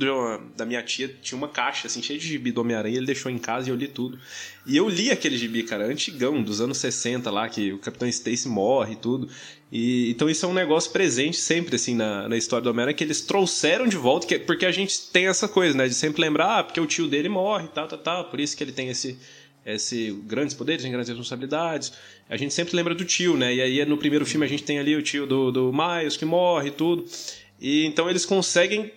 da 0.56 0.66
minha 0.66 0.82
tia 0.82 1.14
tinha 1.22 1.38
uma 1.38 1.48
caixa 1.48 1.86
assim 1.86 2.02
cheia 2.02 2.18
de 2.18 2.26
gibi 2.26 2.52
do 2.52 2.62
Homem-Aranha, 2.62 2.98
ele 2.98 3.06
deixou 3.06 3.32
em 3.32 3.38
casa 3.38 3.70
e 3.70 3.72
eu 3.72 3.76
li 3.76 3.88
tudo. 3.88 4.18
E 4.66 4.76
eu 4.76 4.90
li 4.90 5.12
aquele 5.12 5.38
gibi, 5.38 5.62
cara, 5.64 5.86
antigão, 5.86 6.42
dos 6.42 6.62
anos 6.62 6.78
60 6.80 7.30
lá, 7.30 7.48
que 7.48 7.72
o 7.74 7.78
Capitão 7.78 8.08
Stacy 8.08 8.48
morre 8.48 8.94
e 8.94 8.96
tudo. 8.96 9.30
E, 9.72 10.10
então 10.10 10.28
isso 10.28 10.46
é 10.46 10.50
um 10.50 10.54
negócio 10.54 10.92
presente 10.92 11.38
sempre, 11.38 11.76
assim, 11.76 11.94
na, 11.94 12.28
na 12.28 12.38
história 12.38 12.64
do 12.64 12.72
Homem-Aranha, 12.72 12.96
que 12.96 13.04
eles 13.04 13.22
trouxeram 13.22 13.88
de 13.88 13.98
volta, 13.98 14.26
que, 14.26 14.40
porque 14.40 14.66
a 14.66 14.72
gente 14.72 15.10
tem 15.12 15.28
essa 15.28 15.48
coisa, 15.48 15.78
né, 15.78 15.88
de 15.88 15.94
sempre 15.94 16.22
lembrar, 16.22 16.60
ah, 16.60 16.64
porque 16.64 16.80
o 16.82 16.88
tio 16.88 17.08
dele 17.08 17.30
morre, 17.30 17.68
tal, 17.68 17.88
tal, 17.88 18.00
tal, 18.00 18.24
por 18.32 18.40
isso 18.40 18.58
que 18.58 18.64
ele 18.64 18.72
tem 18.72 18.90
esse, 18.90 19.20
esse 19.66 20.12
grandes 20.26 20.56
poderes, 20.56 20.84
tem 20.84 20.92
grandes 20.92 21.10
responsabilidades. 21.10 21.94
A 22.30 22.38
gente 22.38 22.54
sempre 22.54 22.76
lembra 22.76 22.96
do 22.96 23.06
tio, 23.06 23.38
né, 23.38 23.54
e 23.54 23.62
aí 23.62 23.86
no 23.86 23.98
primeiro 23.98 24.26
filme 24.26 24.46
a 24.46 24.50
gente 24.50 24.64
tem 24.64 24.80
ali 24.80 24.96
o 24.96 25.02
tio 25.02 25.26
do, 25.26 25.52
do 25.52 25.74
Miles 25.74 26.18
que 26.18 26.26
morre 26.26 26.70
e 26.70 26.72
tudo. 26.72 27.06
E 27.60 27.86
então 27.86 28.10
eles 28.10 28.26
conseguem 28.26 28.92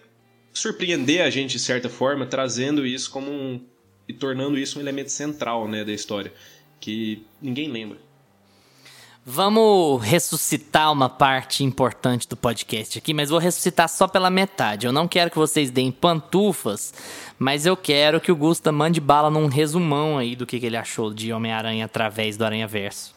surpreender 0.52 1.22
a 1.22 1.30
gente 1.30 1.52
de 1.52 1.58
certa 1.58 1.88
forma, 1.88 2.26
trazendo 2.26 2.86
isso 2.86 3.10
como 3.10 3.30
um. 3.30 3.60
e 4.08 4.12
tornando 4.12 4.58
isso 4.58 4.78
um 4.78 4.82
elemento 4.82 5.10
central, 5.10 5.66
né, 5.68 5.84
da 5.84 5.92
história, 5.92 6.32
que 6.80 7.24
ninguém 7.40 7.68
lembra. 7.70 7.98
Vamos 9.24 10.02
ressuscitar 10.02 10.90
uma 10.90 11.08
parte 11.08 11.62
importante 11.62 12.28
do 12.28 12.36
podcast 12.36 12.98
aqui, 12.98 13.14
mas 13.14 13.30
vou 13.30 13.38
ressuscitar 13.38 13.88
só 13.88 14.08
pela 14.08 14.28
metade. 14.28 14.84
Eu 14.84 14.92
não 14.92 15.06
quero 15.06 15.30
que 15.30 15.38
vocês 15.38 15.70
deem 15.70 15.92
pantufas, 15.92 16.92
mas 17.38 17.64
eu 17.64 17.76
quero 17.76 18.20
que 18.20 18.32
o 18.32 18.36
Gusta 18.36 18.72
mande 18.72 19.00
bala 19.00 19.30
num 19.30 19.46
resumão 19.46 20.18
aí 20.18 20.34
do 20.34 20.44
que, 20.44 20.58
que 20.58 20.66
ele 20.66 20.76
achou 20.76 21.14
de 21.14 21.32
Homem-Aranha 21.32 21.84
através 21.84 22.36
do 22.36 22.44
Aranha 22.44 22.66
Verso. 22.66 23.14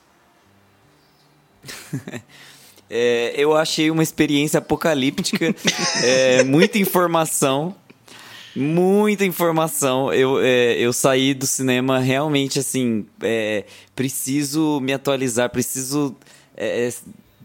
É, 2.88 3.34
eu 3.36 3.58
achei 3.58 3.90
uma 3.90 4.04
experiência 4.04 4.60
apocalíptica, 4.60 5.56
é, 6.04 6.44
muita 6.44 6.78
informação, 6.78 7.76
muita 8.56 9.26
informação. 9.26 10.14
Eu, 10.14 10.40
é, 10.40 10.74
eu 10.80 10.94
saí 10.94 11.34
do 11.34 11.46
cinema 11.46 12.00
realmente 12.00 12.60
assim, 12.60 13.06
é, 13.22 13.66
preciso 13.96 14.80
me 14.82 14.94
atualizar, 14.94 15.50
preciso 15.50 16.16
é, 16.56 16.90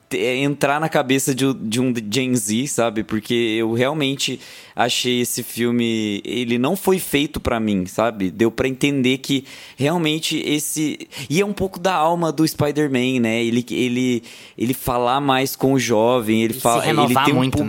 te- 0.09 0.19
é, 0.19 0.37
entrar 0.37 0.81
na 0.81 0.89
cabeça 0.89 1.35
de, 1.35 1.47
um- 1.47 1.55
de 1.55 1.81
um 1.81 1.93
Gen 2.11 2.35
Z, 2.37 2.67
sabe? 2.69 3.03
Porque 3.05 3.35
eu 3.35 3.73
realmente 3.73 4.39
achei 4.75 5.21
esse 5.21 5.43
filme, 5.43 6.21
ele 6.25 6.59
não 6.59 6.75
foi 6.77 6.99
feito 6.99 7.39
pra 7.41 7.59
mim, 7.61 7.87
sabe? 7.87 8.31
Deu 8.31 8.51
pra 8.51 8.67
entender 8.69 9.19
que 9.19 9.45
realmente 9.77 10.39
esse 10.39 11.09
e 11.29 11.41
é 11.41 11.45
um 11.45 11.53
pouco 11.53 11.79
da 11.79 11.95
alma 11.95 12.31
do 12.33 12.47
Spider-Man, 12.47 13.21
né? 13.21 13.45
Ele 13.45 13.65
ele 13.71 14.23
ele 14.57 14.75
falar 14.75 15.21
mais 15.21 15.55
com 15.57 15.73
o 15.75 15.79
jovem, 15.79 16.43
ele 16.43 16.53
E 16.53 16.57
se 16.57 16.61
fala, 16.61 16.83
ele 17.05 17.15
tem 17.27 17.35
um 17.35 17.39
muito, 17.39 17.59
né? 17.59 17.65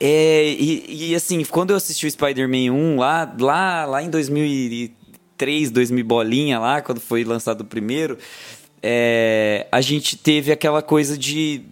É, 0.00 0.52
e, 0.52 1.10
e 1.10 1.14
assim, 1.14 1.44
quando 1.44 1.70
eu 1.70 1.76
assisti 1.76 2.06
o 2.06 2.10
Spider-Man 2.10 2.72
1 2.72 2.96
lá, 2.98 3.36
lá, 3.38 3.84
lá 3.84 4.02
em 4.02 4.10
2003, 4.10 5.70
2000 5.70 6.04
bolinha 6.04 6.58
lá, 6.58 6.80
quando 6.80 7.00
foi 7.00 7.24
lançado 7.24 7.62
o 7.62 7.64
primeiro, 7.64 8.16
é, 8.82 9.66
a 9.72 9.80
gente 9.80 10.16
teve 10.16 10.52
aquela 10.52 10.82
coisa 10.82 11.18
de 11.18 11.62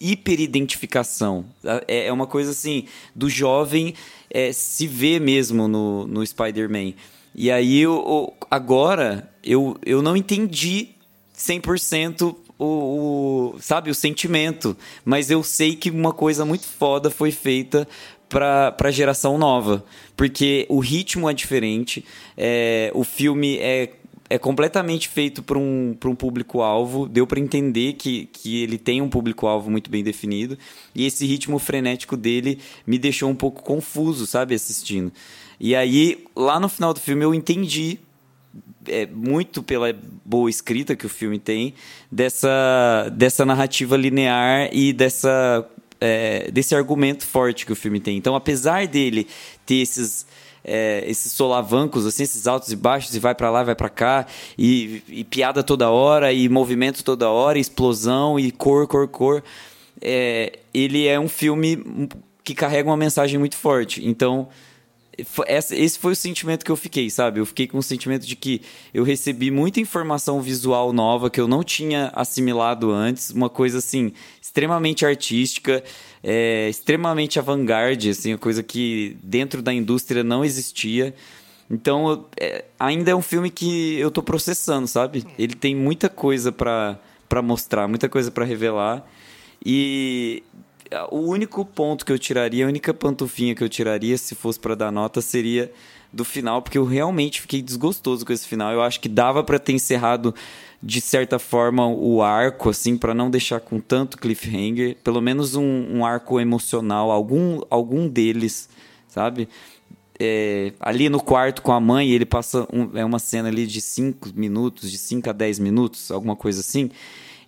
hiperidentificação. 0.00 1.44
É, 1.86 2.06
é 2.06 2.12
uma 2.12 2.26
coisa 2.26 2.50
assim, 2.50 2.86
do 3.14 3.30
jovem 3.30 3.94
é, 4.30 4.52
se 4.52 4.86
ver 4.86 5.20
mesmo 5.20 5.68
no, 5.68 6.06
no 6.06 6.26
Spider-Man. 6.26 6.94
E 7.34 7.50
aí, 7.50 7.78
eu- 7.80 8.34
agora, 8.50 9.30
eu, 9.44 9.76
eu 9.86 10.02
não 10.02 10.16
entendi 10.16 10.88
100% 11.36 12.34
o, 12.58 13.54
o, 13.54 13.58
sabe, 13.60 13.90
o 13.90 13.94
sentimento. 13.94 14.76
Mas 15.04 15.30
eu 15.30 15.42
sei 15.42 15.76
que 15.76 15.90
uma 15.90 16.12
coisa 16.12 16.44
muito 16.44 16.66
foda 16.66 17.10
foi 17.10 17.30
feita 17.30 17.86
pra, 18.28 18.72
pra 18.72 18.90
geração 18.90 19.38
nova. 19.38 19.84
Porque 20.16 20.66
o 20.68 20.80
ritmo 20.80 21.28
é 21.28 21.32
diferente, 21.32 22.04
é, 22.36 22.90
o 22.94 23.04
filme 23.04 23.58
é, 23.58 23.90
é 24.28 24.38
completamente 24.38 25.08
feito 25.08 25.42
para 25.42 25.58
um, 25.58 25.96
um 26.04 26.14
público-alvo. 26.14 27.08
Deu 27.08 27.26
pra 27.26 27.40
entender 27.40 27.94
que, 27.94 28.26
que 28.32 28.62
ele 28.62 28.78
tem 28.78 29.00
um 29.00 29.08
público-alvo 29.08 29.70
muito 29.70 29.90
bem 29.90 30.02
definido. 30.02 30.58
E 30.94 31.06
esse 31.06 31.24
ritmo 31.24 31.58
frenético 31.58 32.16
dele 32.16 32.58
me 32.86 32.98
deixou 32.98 33.30
um 33.30 33.34
pouco 33.34 33.62
confuso, 33.62 34.26
sabe, 34.26 34.54
assistindo. 34.54 35.12
E 35.60 35.74
aí, 35.74 36.24
lá 36.36 36.60
no 36.60 36.68
final 36.68 36.94
do 36.94 37.00
filme, 37.00 37.24
eu 37.24 37.34
entendi 37.34 37.98
é, 38.86 39.06
muito 39.06 39.62
pela 39.62 39.94
boa 40.24 40.48
escrita 40.48 40.96
que 40.96 41.06
o 41.06 41.08
filme 41.08 41.38
tem, 41.38 41.74
dessa, 42.10 43.08
dessa 43.12 43.44
narrativa 43.44 43.96
linear 43.96 44.68
e 44.72 44.92
dessa, 44.92 45.66
é, 46.00 46.50
desse 46.50 46.74
argumento 46.74 47.26
forte 47.26 47.66
que 47.66 47.72
o 47.72 47.76
filme 47.76 48.00
tem. 48.00 48.16
Então, 48.16 48.34
apesar 48.34 48.86
dele 48.86 49.26
ter 49.66 49.76
esses, 49.76 50.26
é, 50.64 51.02
esses 51.06 51.32
solavancos, 51.32 52.06
assim, 52.06 52.22
esses 52.22 52.46
altos 52.46 52.70
e 52.70 52.76
baixos, 52.76 53.14
e 53.14 53.18
vai 53.18 53.34
pra 53.34 53.50
lá, 53.50 53.62
vai 53.62 53.74
pra 53.74 53.88
cá, 53.88 54.26
e, 54.56 55.02
e 55.08 55.24
piada 55.24 55.62
toda 55.62 55.90
hora, 55.90 56.32
e 56.32 56.48
movimento 56.48 57.02
toda 57.02 57.28
hora, 57.28 57.58
e 57.58 57.60
explosão, 57.60 58.38
e 58.38 58.50
cor, 58.50 58.86
cor, 58.86 59.08
cor, 59.08 59.42
é, 60.00 60.58
ele 60.72 61.06
é 61.06 61.18
um 61.18 61.28
filme 61.28 62.08
que 62.44 62.54
carrega 62.54 62.88
uma 62.88 62.96
mensagem 62.96 63.38
muito 63.38 63.56
forte. 63.56 64.06
Então, 64.06 64.48
Esse 65.48 65.98
foi 65.98 66.12
o 66.12 66.16
sentimento 66.16 66.64
que 66.64 66.70
eu 66.70 66.76
fiquei, 66.76 67.10
sabe? 67.10 67.40
Eu 67.40 67.46
fiquei 67.46 67.66
com 67.66 67.78
o 67.78 67.82
sentimento 67.82 68.24
de 68.24 68.36
que 68.36 68.62
eu 68.94 69.02
recebi 69.02 69.50
muita 69.50 69.80
informação 69.80 70.40
visual 70.40 70.92
nova 70.92 71.28
que 71.28 71.40
eu 71.40 71.48
não 71.48 71.64
tinha 71.64 72.12
assimilado 72.14 72.92
antes, 72.92 73.30
uma 73.30 73.48
coisa 73.50 73.78
assim 73.78 74.12
extremamente 74.40 75.04
artística, 75.04 75.82
é, 76.22 76.68
extremamente 76.68 77.38
avant-garde, 77.38 78.10
assim, 78.10 78.32
uma 78.32 78.38
coisa 78.38 78.62
que 78.62 79.16
dentro 79.22 79.60
da 79.60 79.72
indústria 79.72 80.22
não 80.22 80.44
existia. 80.44 81.12
Então, 81.70 82.26
é, 82.40 82.64
ainda 82.78 83.10
é 83.10 83.14
um 83.14 83.22
filme 83.22 83.50
que 83.50 83.98
eu 83.98 84.10
tô 84.10 84.22
processando, 84.22 84.86
sabe? 84.86 85.24
Ele 85.38 85.54
tem 85.54 85.74
muita 85.74 86.08
coisa 86.08 86.52
pra 86.52 86.98
mostrar, 87.42 87.88
muita 87.88 88.08
coisa 88.08 88.30
pra 88.30 88.44
revelar. 88.44 89.04
E 89.64 90.42
o 91.10 91.20
único 91.20 91.64
ponto 91.64 92.04
que 92.04 92.12
eu 92.12 92.18
tiraria, 92.18 92.64
a 92.64 92.68
única 92.68 92.92
pantufinha 92.94 93.54
que 93.54 93.62
eu 93.62 93.68
tiraria, 93.68 94.16
se 94.16 94.34
fosse 94.34 94.58
pra 94.58 94.74
dar 94.74 94.90
nota, 94.90 95.20
seria 95.20 95.72
do 96.12 96.24
final, 96.24 96.62
porque 96.62 96.78
eu 96.78 96.84
realmente 96.84 97.40
fiquei 97.40 97.60
desgostoso 97.60 98.24
com 98.24 98.32
esse 98.32 98.46
final. 98.46 98.72
Eu 98.72 98.82
acho 98.82 99.00
que 99.00 99.08
dava 99.08 99.44
pra 99.44 99.58
ter 99.58 99.72
encerrado 99.72 100.34
de 100.82 101.00
certa 101.00 101.38
forma 101.38 101.86
o 101.86 102.22
arco 102.22 102.70
assim 102.70 102.96
para 102.96 103.12
não 103.12 103.30
deixar 103.30 103.60
com 103.60 103.80
tanto 103.80 104.16
cliffhanger, 104.16 104.96
pelo 105.02 105.20
menos 105.20 105.54
um, 105.54 105.98
um 105.98 106.04
arco 106.04 106.40
emocional, 106.40 107.10
algum 107.10 107.60
algum 107.68 108.08
deles, 108.08 108.68
sabe? 109.08 109.48
É, 110.20 110.72
ali 110.80 111.08
no 111.08 111.22
quarto 111.22 111.62
com 111.62 111.72
a 111.72 111.80
mãe, 111.80 112.10
ele 112.10 112.24
passa 112.24 112.66
um, 112.72 112.96
é 112.96 113.04
uma 113.04 113.18
cena 113.18 113.48
ali 113.48 113.66
de 113.66 113.80
5 113.80 114.30
minutos, 114.34 114.90
de 114.90 114.98
5 114.98 115.30
a 115.30 115.32
10 115.32 115.58
minutos, 115.60 116.10
alguma 116.10 116.34
coisa 116.34 116.60
assim. 116.60 116.90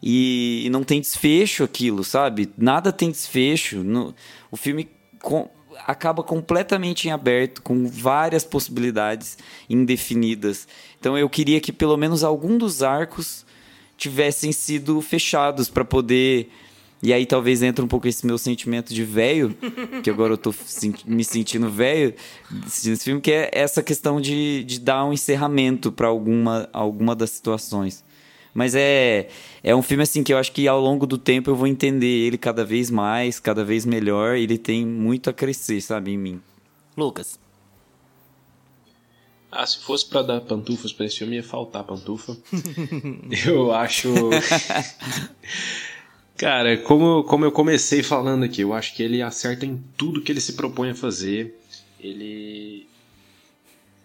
E, 0.03 0.68
não 0.70 0.82
tem 0.82 1.01
desfecho 1.01 1.62
aquilo, 1.62 2.03
sabe? 2.03 2.51
Nada 2.57 2.92
tem 2.92 3.11
desfecho. 3.11 3.84
No, 3.84 4.14
o 4.51 4.57
filme 4.57 4.88
com, 5.20 5.48
acaba 5.86 6.22
completamente 6.22 7.09
em 7.09 7.11
aberto, 7.11 7.62
com 7.62 7.86
várias 7.86 8.44
possibilidades 8.44 9.36
indefinidas. 9.68 10.66
Então 10.98 11.16
eu 11.16 11.28
queria 11.28 11.61
que 11.61 11.72
pelo 11.72 11.96
menos 11.96 12.24
algum 12.24 12.57
dos 12.57 12.82
arcos 12.82 13.44
tivessem 13.96 14.53
sido 14.53 15.01
fechados 15.01 15.68
para 15.68 15.84
poder. 15.84 16.51
E 17.03 17.14
aí 17.14 17.24
talvez 17.24 17.62
entre 17.62 17.82
um 17.82 17.88
pouco 17.88 18.07
esse 18.07 18.26
meu 18.26 18.36
sentimento 18.36 18.92
de 18.92 19.05
velho, 19.05 19.57
que 20.03 20.11
agora 20.11 20.34
eu 20.34 20.38
tô 20.38 20.55
me 21.07 21.24
sentindo 21.24 21.70
velho 21.70 22.14
nesse 22.51 22.96
filme, 22.98 23.22
que 23.22 23.32
é 23.32 23.51
essa 23.53 23.82
questão 23.82 24.20
de, 24.20 24.64
de 24.64 24.78
dar 24.78 25.05
um 25.07 25.12
encerramento 25.12 25.90
para 25.90 26.09
alguma, 26.09 26.68
alguma 26.72 27.16
das 27.16 27.30
situações. 27.30 28.05
Mas 28.53 28.74
é, 28.74 29.28
é 29.62 29.74
um 29.74 29.82
filme 29.82 30.03
assim 30.03 30.22
que 30.22 30.32
eu 30.32 30.38
acho 30.38 30.53
que 30.53 30.66
ao 30.66 30.80
longo 30.80 31.07
do 31.07 31.16
tempo 31.16 31.51
eu 31.51 31.57
vou 31.57 31.66
entender 31.66 32.26
ele 32.26 32.36
cada 32.36 32.64
vez 32.64 32.90
mais, 32.90 33.38
cada 33.38 33.64
vez 33.64 33.86
melhor. 33.86 34.36
Ele 34.36 34.59
tem 34.59 34.84
muito 34.84 35.30
a 35.30 35.32
crescer, 35.32 35.80
sabe, 35.80 36.12
em 36.12 36.18
mim. 36.18 36.40
Lucas. 36.96 37.38
Ah, 39.53 39.66
se 39.66 39.78
fosse 39.80 40.07
para 40.07 40.22
dar 40.22 40.40
pantufas 40.42 40.92
para 40.92 41.07
esse 41.07 41.18
filme, 41.18 41.36
ia 41.36 41.42
faltar 41.42 41.82
pantufa. 41.82 42.36
eu 43.46 43.72
acho. 43.72 44.09
Cara, 46.36 46.78
como, 46.78 47.24
como 47.24 47.44
eu 47.44 47.53
comecei 47.53 48.03
falando 48.03 48.44
aqui, 48.44 48.62
eu 48.62 48.72
acho 48.72 48.94
que 48.94 49.03
ele 49.03 49.20
acerta 49.20 49.66
em 49.66 49.82
tudo 49.96 50.22
que 50.22 50.30
ele 50.30 50.40
se 50.40 50.53
propõe 50.53 50.90
a 50.90 50.94
fazer. 50.94 51.59
Ele 51.98 52.86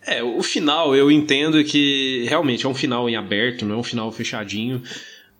é, 0.05 0.23
o 0.23 0.41
final 0.43 0.95
eu 0.95 1.11
entendo 1.11 1.63
que 1.63 2.25
realmente 2.27 2.65
é 2.65 2.69
um 2.69 2.75
final 2.75 3.09
em 3.09 3.15
aberto, 3.15 3.65
não 3.65 3.75
é 3.75 3.77
um 3.79 3.83
final 3.83 4.11
fechadinho. 4.11 4.81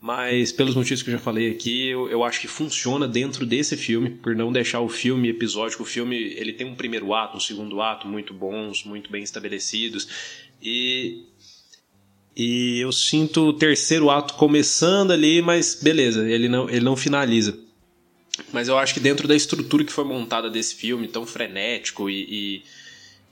Mas 0.02 0.52
pelos 0.52 0.76
motivos 0.76 1.02
que 1.02 1.10
eu 1.10 1.14
já 1.14 1.20
falei 1.20 1.50
aqui, 1.50 1.88
eu, 1.88 2.08
eu 2.12 2.24
acho 2.24 2.40
que 2.40 2.48
funciona 2.48 3.08
dentro 3.08 3.44
desse 3.44 3.76
filme, 3.76 4.12
por 4.12 4.36
não 4.36 4.52
deixar 4.52 4.80
o 4.82 4.88
filme 4.88 5.30
episódico. 5.30 5.82
O 5.82 5.86
filme 5.86 6.16
ele 6.16 6.54
tem 6.54 6.68
um 6.68 6.76
primeiro 6.76 7.12
ato, 7.12 7.38
um 7.38 7.40
segundo 7.40 7.82
ato 7.82 8.08
muito 8.08 8.32
bons, 8.32 8.84
muito 8.84 9.10
bem 9.12 9.24
estabelecidos. 9.24 10.08
E 10.62 11.24
e 12.38 12.80
eu 12.80 12.92
sinto 12.92 13.48
o 13.48 13.54
terceiro 13.54 14.10
ato 14.10 14.34
começando 14.34 15.12
ali, 15.12 15.42
mas 15.42 15.80
beleza, 15.82 16.30
ele 16.30 16.50
não, 16.50 16.70
ele 16.70 16.84
não 16.86 16.96
finaliza. 16.96 17.58
Mas 18.52 18.68
eu 18.68 18.78
acho 18.78 18.94
que 18.94 19.00
dentro 19.00 19.28
da 19.28 19.36
estrutura 19.36 19.86
que 19.86 19.92
foi 19.92 20.04
montada 20.04 20.50
desse 20.50 20.76
filme, 20.76 21.08
tão 21.08 21.26
frenético 21.26 22.10
e, 22.10 22.28
e 22.30 22.64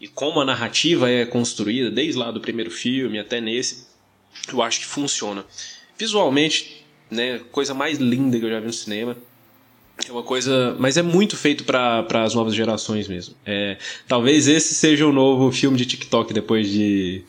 e 0.04 0.08
como 0.10 0.42
a 0.42 0.44
narrativa 0.44 1.10
é 1.10 1.26
construída, 1.26 1.90
desde 1.90 2.20
lá 2.20 2.30
do 2.30 2.42
primeiro 2.42 2.70
filme 2.70 3.18
até 3.18 3.40
nesse, 3.40 3.88
eu 4.52 4.62
acho 4.62 4.82
que 4.82 4.86
funciona. 4.86 5.46
Visualmente, 5.98 6.86
né, 7.10 7.40
coisa 7.54 7.74
mais 7.74 8.00
linda 8.00 8.38
que 8.38 8.44
eu 8.44 8.50
já 8.50 8.60
vi 8.60 8.68
no 8.68 8.74
cinema. 8.74 9.16
É 10.06 10.12
uma 10.12 10.22
coisa, 10.22 10.76
mas 10.78 10.98
é 10.98 11.02
muito 11.02 11.38
feito 11.38 11.64
para 11.64 12.06
as 12.22 12.36
novas 12.36 12.54
gerações 12.54 13.08
mesmo. 13.08 13.34
É, 13.46 13.78
talvez 14.06 14.50
esse 14.50 14.76
seja 14.76 15.08
o 15.08 15.14
novo 15.14 15.50
filme 15.54 15.78
de 15.78 15.86
TikTok 15.86 16.34
depois 16.34 16.70
de 16.70 17.24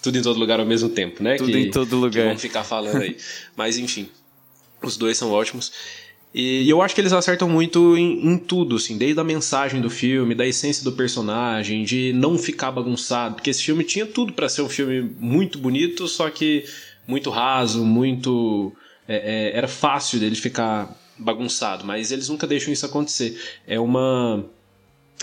tudo 0.00 0.16
em 0.16 0.22
todo 0.22 0.38
lugar 0.38 0.60
ao 0.60 0.66
mesmo 0.66 0.90
tempo, 0.90 1.20
né? 1.20 1.34
Tudo 1.34 1.50
que, 1.50 1.58
em 1.58 1.70
todo 1.72 1.96
lugar. 1.96 2.26
vamos 2.26 2.42
ficar 2.42 2.62
falando 2.62 3.02
aí. 3.02 3.16
mas 3.56 3.76
enfim, 3.76 4.08
os 4.80 4.96
dois 4.96 5.16
são 5.16 5.32
ótimos. 5.32 5.72
E, 6.34 6.68
eu 6.68 6.82
acho 6.82 6.96
que 6.96 7.00
eles 7.00 7.12
acertam 7.12 7.48
muito 7.48 7.96
em, 7.96 8.26
em, 8.26 8.36
tudo, 8.36 8.74
assim, 8.74 8.98
desde 8.98 9.20
a 9.20 9.24
mensagem 9.24 9.80
do 9.80 9.88
filme, 9.88 10.34
da 10.34 10.44
essência 10.44 10.82
do 10.82 10.90
personagem, 10.90 11.84
de 11.84 12.12
não 12.12 12.36
ficar 12.36 12.72
bagunçado, 12.72 13.36
porque 13.36 13.50
esse 13.50 13.62
filme 13.62 13.84
tinha 13.84 14.04
tudo 14.04 14.32
para 14.32 14.48
ser 14.48 14.62
um 14.62 14.68
filme 14.68 15.14
muito 15.20 15.60
bonito, 15.60 16.08
só 16.08 16.28
que 16.28 16.64
muito 17.06 17.30
raso, 17.30 17.84
muito. 17.84 18.72
É, 19.06 19.52
é, 19.52 19.56
era 19.56 19.68
fácil 19.68 20.18
dele 20.18 20.34
ficar 20.34 20.92
bagunçado, 21.16 21.84
mas 21.84 22.10
eles 22.10 22.28
nunca 22.28 22.48
deixam 22.48 22.72
isso 22.72 22.84
acontecer. 22.84 23.40
É 23.64 23.78
uma. 23.78 24.44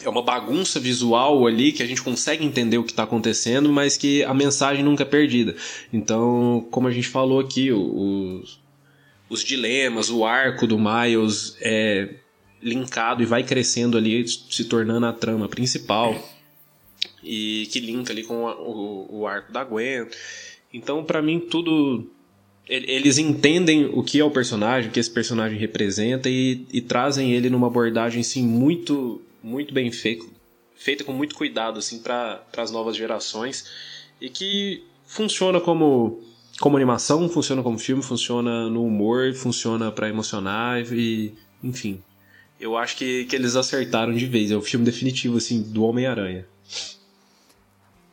É 0.01 0.07
uma 0.07 0.23
bagunça 0.23 0.79
visual 0.79 1.45
ali 1.45 1.73
que 1.73 1.83
a 1.83 1.85
gente 1.85 2.01
consegue 2.01 2.45
entender 2.45 2.77
o 2.77 2.83
que 2.83 2.91
está 2.91 3.03
acontecendo, 3.03 3.69
mas 3.69 3.97
que 3.97 4.23
a 4.23 4.33
mensagem 4.33 4.83
nunca 4.83 5.03
é 5.03 5.05
perdida. 5.05 5.53
Então, 5.91 6.65
como 6.71 6.87
a 6.87 6.91
gente 6.91 7.09
falou 7.09 7.41
aqui, 7.41 7.71
os, 7.73 8.60
os 9.31 9.45
dilemas, 9.45 10.09
o 10.09 10.25
arco 10.25 10.67
do 10.67 10.77
Miles 10.77 11.55
é 11.61 12.15
linkado 12.61 13.23
e 13.23 13.25
vai 13.25 13.43
crescendo 13.43 13.97
ali, 13.97 14.27
se 14.27 14.65
tornando 14.65 15.05
a 15.05 15.13
trama 15.13 15.47
principal. 15.47 16.13
E 17.23 17.65
que 17.71 17.79
linka 17.79 18.11
ali 18.11 18.23
com 18.23 18.43
o, 18.43 19.21
o 19.21 19.25
arco 19.27 19.53
da 19.53 19.63
Gwen. 19.63 20.05
Então, 20.73 21.01
para 21.05 21.21
mim, 21.21 21.39
tudo. 21.39 22.11
Eles 22.67 23.17
entendem 23.17 23.85
o 23.93 24.03
que 24.03 24.19
é 24.19 24.23
o 24.23 24.29
personagem, 24.29 24.89
o 24.89 24.93
que 24.93 24.99
esse 24.99 25.09
personagem 25.09 25.57
representa 25.57 26.29
e, 26.29 26.65
e 26.71 26.81
trazem 26.81 27.33
ele 27.33 27.49
numa 27.49 27.67
abordagem 27.67 28.21
assim, 28.21 28.43
muito, 28.43 29.21
muito 29.41 29.73
bem 29.73 29.91
feita, 29.91 30.25
feita 30.75 31.03
com 31.03 31.11
muito 31.11 31.35
cuidado 31.35 31.79
assim, 31.79 31.99
para 31.99 32.45
as 32.55 32.71
novas 32.71 32.95
gerações 32.95 33.65
e 34.21 34.29
que 34.29 34.83
funciona 35.05 35.59
como 35.59 36.21
como 36.61 36.77
animação, 36.77 37.27
funciona 37.27 37.63
como 37.63 37.77
filme, 37.77 38.03
funciona 38.03 38.69
no 38.69 38.85
humor, 38.85 39.33
funciona 39.33 39.91
para 39.91 40.07
emocionar 40.07 40.79
e, 40.93 41.33
enfim. 41.61 42.01
Eu 42.59 42.77
acho 42.77 42.95
que, 42.95 43.25
que 43.25 43.35
eles 43.35 43.55
acertaram 43.55 44.13
de 44.13 44.27
vez. 44.27 44.51
É 44.51 44.55
o 44.55 44.61
filme 44.61 44.85
definitivo, 44.85 45.37
assim, 45.37 45.63
do 45.63 45.83
Homem-Aranha. 45.83 46.45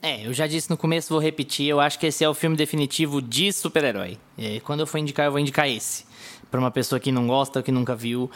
É, 0.00 0.26
eu 0.26 0.32
já 0.32 0.46
disse 0.46 0.70
no 0.70 0.76
começo, 0.76 1.10
vou 1.10 1.20
repetir. 1.20 1.66
Eu 1.66 1.78
acho 1.78 1.98
que 1.98 2.06
esse 2.06 2.24
é 2.24 2.28
o 2.28 2.32
filme 2.32 2.56
definitivo 2.56 3.20
de 3.20 3.52
super-herói. 3.52 4.16
Quando 4.64 4.80
eu 4.80 4.86
for 4.86 4.96
indicar, 4.96 5.26
eu 5.26 5.32
vou 5.32 5.40
indicar 5.40 5.68
esse. 5.68 6.06
Pra 6.50 6.58
uma 6.58 6.70
pessoa 6.70 6.98
que 6.98 7.12
não 7.12 7.26
gosta, 7.26 7.62
que 7.62 7.70
nunca 7.70 7.94
viu. 7.94 8.30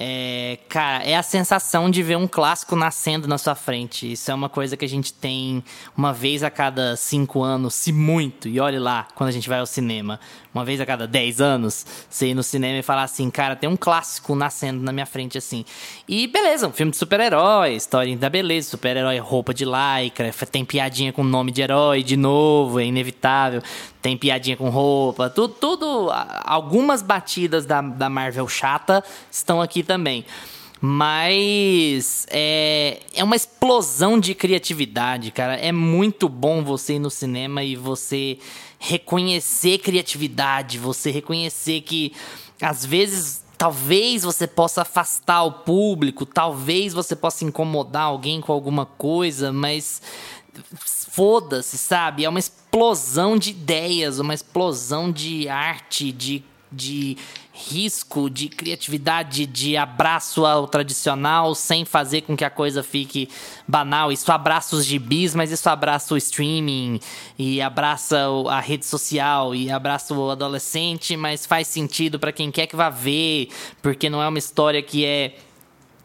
É, 0.00 0.58
cara, 0.68 1.02
é 1.02 1.16
a 1.16 1.24
sensação 1.24 1.90
de 1.90 2.04
ver 2.04 2.16
um 2.16 2.28
clássico 2.28 2.76
nascendo 2.76 3.26
na 3.26 3.36
sua 3.36 3.56
frente. 3.56 4.12
Isso 4.12 4.30
é 4.30 4.34
uma 4.34 4.48
coisa 4.48 4.76
que 4.76 4.84
a 4.84 4.88
gente 4.88 5.12
tem 5.12 5.64
uma 5.96 6.12
vez 6.12 6.44
a 6.44 6.50
cada 6.50 6.94
cinco 6.94 7.42
anos, 7.42 7.74
se 7.74 7.90
muito. 7.90 8.46
E 8.46 8.60
olhe 8.60 8.78
lá, 8.78 9.08
quando 9.16 9.28
a 9.28 9.32
gente 9.32 9.48
vai 9.48 9.58
ao 9.58 9.66
cinema, 9.66 10.20
uma 10.54 10.64
vez 10.64 10.80
a 10.80 10.86
cada 10.86 11.06
dez 11.06 11.40
anos, 11.40 11.84
você 12.08 12.28
ir 12.28 12.34
no 12.34 12.44
cinema 12.44 12.78
e 12.78 12.82
falar 12.82 13.02
assim, 13.02 13.28
cara, 13.28 13.56
tem 13.56 13.68
um 13.68 13.76
clássico 13.76 14.36
nascendo 14.36 14.82
na 14.82 14.92
minha 14.92 15.06
frente 15.06 15.36
assim. 15.36 15.64
E 16.08 16.28
beleza, 16.28 16.68
um 16.68 16.72
filme 16.72 16.92
de 16.92 16.98
super-herói, 16.98 17.74
história 17.74 18.16
da 18.16 18.30
beleza, 18.30 18.70
super-herói, 18.70 19.18
roupa 19.18 19.52
de 19.52 19.64
lycra, 19.64 20.32
tem 20.50 20.64
piadinha 20.64 21.12
com 21.12 21.24
nome 21.24 21.50
de 21.50 21.60
herói 21.60 22.04
de 22.04 22.16
novo, 22.16 22.78
é 22.78 22.84
inevitável. 22.84 23.62
Tem 24.00 24.16
piadinha 24.16 24.56
com 24.56 24.68
roupa, 24.70 25.28
tudo, 25.28 25.54
tudo 25.54 26.08
algumas 26.44 27.02
batidas 27.02 27.66
da, 27.66 27.80
da 27.80 28.08
Marvel 28.08 28.46
chata 28.46 29.02
estão 29.30 29.60
aqui 29.60 29.82
também. 29.88 30.24
Mas 30.80 32.24
é, 32.30 33.00
é 33.12 33.24
uma 33.24 33.34
explosão 33.34 34.20
de 34.20 34.34
criatividade, 34.34 35.32
cara. 35.32 35.56
É 35.56 35.72
muito 35.72 36.28
bom 36.28 36.62
você 36.62 36.94
ir 36.94 36.98
no 37.00 37.10
cinema 37.10 37.64
e 37.64 37.74
você 37.74 38.38
reconhecer 38.78 39.78
criatividade, 39.78 40.78
você 40.78 41.10
reconhecer 41.10 41.80
que 41.80 42.12
às 42.62 42.86
vezes 42.86 43.42
talvez 43.56 44.22
você 44.22 44.46
possa 44.46 44.82
afastar 44.82 45.42
o 45.42 45.50
público, 45.50 46.24
talvez 46.24 46.94
você 46.94 47.16
possa 47.16 47.44
incomodar 47.44 48.04
alguém 48.04 48.40
com 48.40 48.52
alguma 48.52 48.86
coisa, 48.86 49.52
mas 49.52 50.00
foda-se, 51.18 51.76
sabe? 51.76 52.24
É 52.24 52.28
uma 52.28 52.38
explosão 52.38 53.36
de 53.36 53.50
ideias, 53.50 54.20
uma 54.20 54.32
explosão 54.32 55.10
de 55.10 55.48
arte, 55.48 56.12
de, 56.12 56.44
de 56.70 57.16
risco 57.58 58.30
de 58.30 58.48
criatividade, 58.48 59.44
de 59.44 59.76
abraço 59.76 60.46
ao 60.46 60.68
tradicional, 60.68 61.54
sem 61.56 61.84
fazer 61.84 62.20
com 62.20 62.36
que 62.36 62.44
a 62.44 62.50
coisa 62.50 62.84
fique 62.84 63.28
banal. 63.66 64.12
Isso 64.12 64.30
abraça 64.30 64.76
os 64.76 64.84
gibis, 64.84 65.34
mas 65.34 65.50
isso 65.50 65.68
abraça 65.68 66.14
o 66.14 66.16
streaming, 66.16 67.00
e 67.36 67.60
abraça 67.60 68.26
a 68.48 68.60
rede 68.60 68.86
social, 68.86 69.54
e 69.54 69.70
abraça 69.70 70.14
o 70.14 70.30
adolescente, 70.30 71.16
mas 71.16 71.46
faz 71.46 71.66
sentido 71.66 72.18
para 72.18 72.32
quem 72.32 72.52
quer 72.52 72.68
que 72.68 72.76
vá 72.76 72.88
ver, 72.88 73.48
porque 73.82 74.08
não 74.08 74.22
é 74.22 74.28
uma 74.28 74.38
história 74.38 74.80
que 74.80 75.04
é 75.04 75.34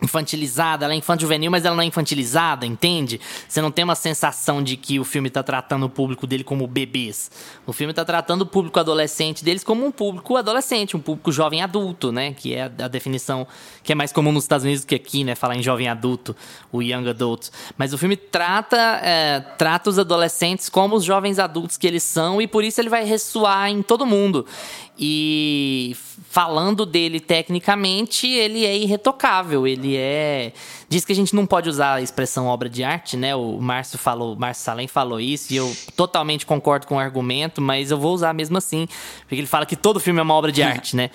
infantilizada, 0.04 0.86
ela 0.86 0.94
é 0.94 0.98
infanto-juvenil, 0.98 1.50
mas 1.50 1.64
ela 1.64 1.76
não 1.76 1.82
é 1.82 1.86
infantilizada, 1.86 2.66
entende? 2.66 3.20
Você 3.48 3.62
não 3.62 3.72
tem 3.72 3.84
uma 3.84 3.96
sensação 3.96 4.62
de 4.62 4.76
que 4.76 5.00
o 5.00 5.06
filme 5.06 5.30
tá 5.30 5.42
tratando 5.42 5.86
o 5.86 5.90
público 5.90 6.28
dele 6.28 6.44
como 6.44 6.68
bebês. 6.68 7.32
O 7.66 7.72
filme 7.72 7.94
tá 7.94 8.04
tratando 8.04 8.42
o 8.42 8.46
público 8.46 8.80
adolescente 8.80 9.44
deles 9.44 9.64
como 9.64 9.86
um 9.86 9.92
público 9.92 10.36
adolescente, 10.36 10.98
um 10.98 11.00
público 11.00 11.32
jovem 11.32 11.62
adulto, 11.62 12.12
né? 12.12 12.34
Que 12.34 12.54
é 12.54 12.64
a 12.64 12.88
definição 12.88 13.48
que 13.82 13.92
é 13.94 13.96
mais 13.96 14.12
comum 14.12 14.32
nos 14.32 14.44
Estados 14.44 14.66
Unidos 14.66 14.84
do 14.84 14.88
que 14.88 14.96
aqui, 14.96 15.24
né? 15.24 15.36
Falar 15.36 15.56
em 15.56 15.64
jovem 15.64 15.88
adulto, 15.88 16.36
o 16.72 16.82
young 16.82 17.08
adult. 17.10 17.50
Mas 17.78 17.94
o 17.94 17.98
filme 17.98 18.18
trata, 18.18 18.78
é, 19.02 19.40
trata 19.58 19.90
os 19.90 19.98
adolescentes 19.98 20.68
como 20.68 20.96
os 20.96 21.04
jovens 21.04 21.40
adultos 21.40 21.78
que 21.78 21.88
eles 21.88 22.04
são 22.04 22.42
e 22.42 22.48
por 22.48 22.64
isso 22.64 22.82
ele 22.82 22.90
vai 22.90 23.06
ressoar 23.06 23.70
em 23.70 23.82
todo 23.82 24.06
mundo. 24.06 24.46
E 24.98 25.96
falando 26.30 26.86
dele 26.86 27.20
tecnicamente, 27.20 28.28
ele 28.28 28.66
é 28.66 28.78
irretocável, 28.78 29.66
ele 29.66 29.96
é 29.96 30.54
diz 30.94 31.04
que 31.04 31.12
a 31.12 31.16
gente 31.16 31.36
não 31.36 31.48
pode 31.48 31.68
usar 31.68 31.96
a 31.96 32.02
expressão 32.02 32.46
obra 32.46 32.70
de 32.70 32.84
arte, 32.84 33.18
né? 33.18 33.36
O 33.36 33.60
Márcio 33.60 33.98
falou, 33.98 34.36
Márcio 34.36 34.64
Salem 34.64 34.88
falou 34.88 35.20
isso 35.20 35.52
e 35.52 35.56
eu 35.56 35.76
totalmente 35.96 36.46
concordo 36.46 36.86
com 36.86 36.96
o 36.96 37.00
argumento, 37.00 37.60
mas 37.60 37.90
eu 37.90 37.98
vou 37.98 38.14
usar 38.14 38.34
mesmo 38.34 38.58
assim, 38.58 38.88
porque 39.22 39.36
ele 39.36 39.48
fala 39.48 39.66
que 39.66 39.76
todo 39.76 40.00
filme 40.00 40.20
é 40.20 40.24
uma 40.24 40.36
obra 40.36 40.52
de 40.52 40.62
arte, 40.64 40.96
né? 40.96 41.10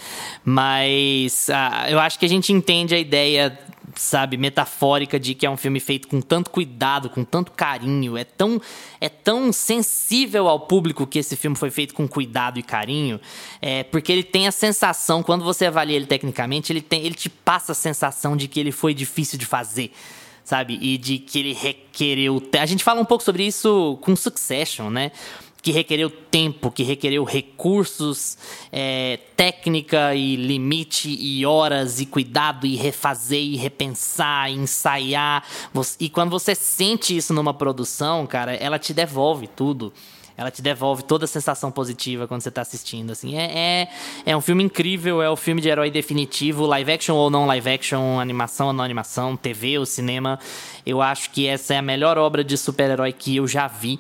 Mas 0.45 1.49
ah, 1.51 1.87
eu 1.89 2.01
acho 2.01 2.19
que 2.19 2.27
a 2.27 2.29
gente 2.29 2.53
entende 2.53 2.95
a 2.95 2.99
ideia 2.99 3.57
sabe, 3.99 4.37
metafórica 4.37 5.19
de 5.19 5.35
que 5.35 5.45
é 5.45 5.51
um 5.51 5.57
filme 5.57 5.81
feito 5.81 6.07
com 6.09 6.21
tanto 6.21 6.51
cuidado, 6.51 7.11
com 7.11 7.25
tanto 7.25 7.53
carinho, 7.53 8.17
é 8.17 8.25
tão 8.25 8.61
é 9.01 9.09
tão 9.09 9.53
sensível 9.53 10.49
ao 10.49 10.61
público 10.61 11.07
que 11.07 11.19
esse 11.19 11.37
filme 11.37 11.57
foi 11.57 11.71
feito 11.71 11.95
com 11.95 12.07
cuidado 12.07 12.59
e 12.59 12.63
carinho, 12.63 13.21
é, 13.61 13.83
porque 13.83 14.13
ele 14.13 14.23
tem 14.23 14.47
a 14.47 14.53
sensação, 14.53 15.23
quando 15.23 15.45
você 15.45 15.67
avalia 15.67 15.97
ele 15.97 16.07
tecnicamente, 16.07 16.73
ele 16.73 16.81
tem 16.81 17.05
ele 17.05 17.15
te 17.15 17.29
passa 17.29 17.73
a 17.73 17.75
sensação 17.75 18.37
de 18.37 18.47
que 18.47 18.61
ele 18.61 18.73
foi 18.73 18.95
difícil 18.95 19.39
de 19.39 19.47
fazer 19.47 19.93
sabe? 20.45 20.79
E 20.81 20.97
de 20.97 21.19
que 21.19 21.39
ele 21.39 21.53
requereu. 21.53 22.43
A 22.59 22.65
gente 22.65 22.83
fala 22.83 23.03
um 23.03 23.05
pouco 23.05 23.23
sobre 23.23 23.47
isso 23.47 23.99
com 24.01 24.17
Succession, 24.17 24.89
né? 24.89 25.13
Que 25.63 25.73
requereu 25.73 26.09
tempo, 26.09 26.71
que 26.71 26.83
requereu 26.83 27.25
recursos, 27.25 28.39
é, 28.71 29.19
técnica 29.37 30.15
e 30.15 30.37
limite 30.37 31.09
e 31.09 31.45
horas 31.45 32.01
e 32.01 32.07
cuidado 32.07 32.67
e 32.67 32.77
refazer 32.77 33.41
e 33.41 33.57
repensar, 33.57 34.51
e 34.51 34.55
ensaiar. 34.55 35.45
E 35.99 36.09
quando 36.09 36.31
você 36.31 36.55
sente 36.55 37.17
isso 37.17 37.35
numa 37.35 37.53
produção, 37.53 38.27
cara, 38.27 38.55
ela 38.55 38.79
te 38.79 38.95
devolve 38.95 39.47
tudo. 39.47 39.93
Ela 40.39 40.53
te 40.53 40.63
devolve 40.63 41.03
toda 41.03 41.25
a 41.25 41.29
sensação 41.29 41.69
positiva 41.69 42.29
quando 42.29 42.43
você 42.43 42.49
está 42.49 42.61
assistindo. 42.61 43.11
Assim, 43.11 43.37
é, 43.37 43.51
é, 43.53 43.89
é, 44.25 44.37
um 44.37 44.41
filme 44.41 44.63
incrível, 44.63 45.21
é 45.21 45.29
o 45.29 45.35
filme 45.35 45.61
de 45.61 45.69
herói 45.69 45.91
definitivo, 45.91 46.65
live 46.65 46.93
action 46.93 47.17
ou 47.17 47.29
não 47.29 47.45
live 47.45 47.69
action, 47.69 48.21
animação 48.21 48.69
ou 48.69 48.73
não 48.73 48.85
animação, 48.85 49.37
TV 49.37 49.81
ou 49.81 49.85
cinema. 49.85 50.39
Eu 50.87 51.03
acho 51.03 51.31
que 51.31 51.49
essa 51.49 51.75
é 51.75 51.79
a 51.79 51.83
melhor 51.83 52.17
obra 52.17 52.45
de 52.45 52.57
super-herói 52.57 53.13
que 53.13 53.35
eu 53.35 53.49
já 53.49 53.67
vi 53.67 53.99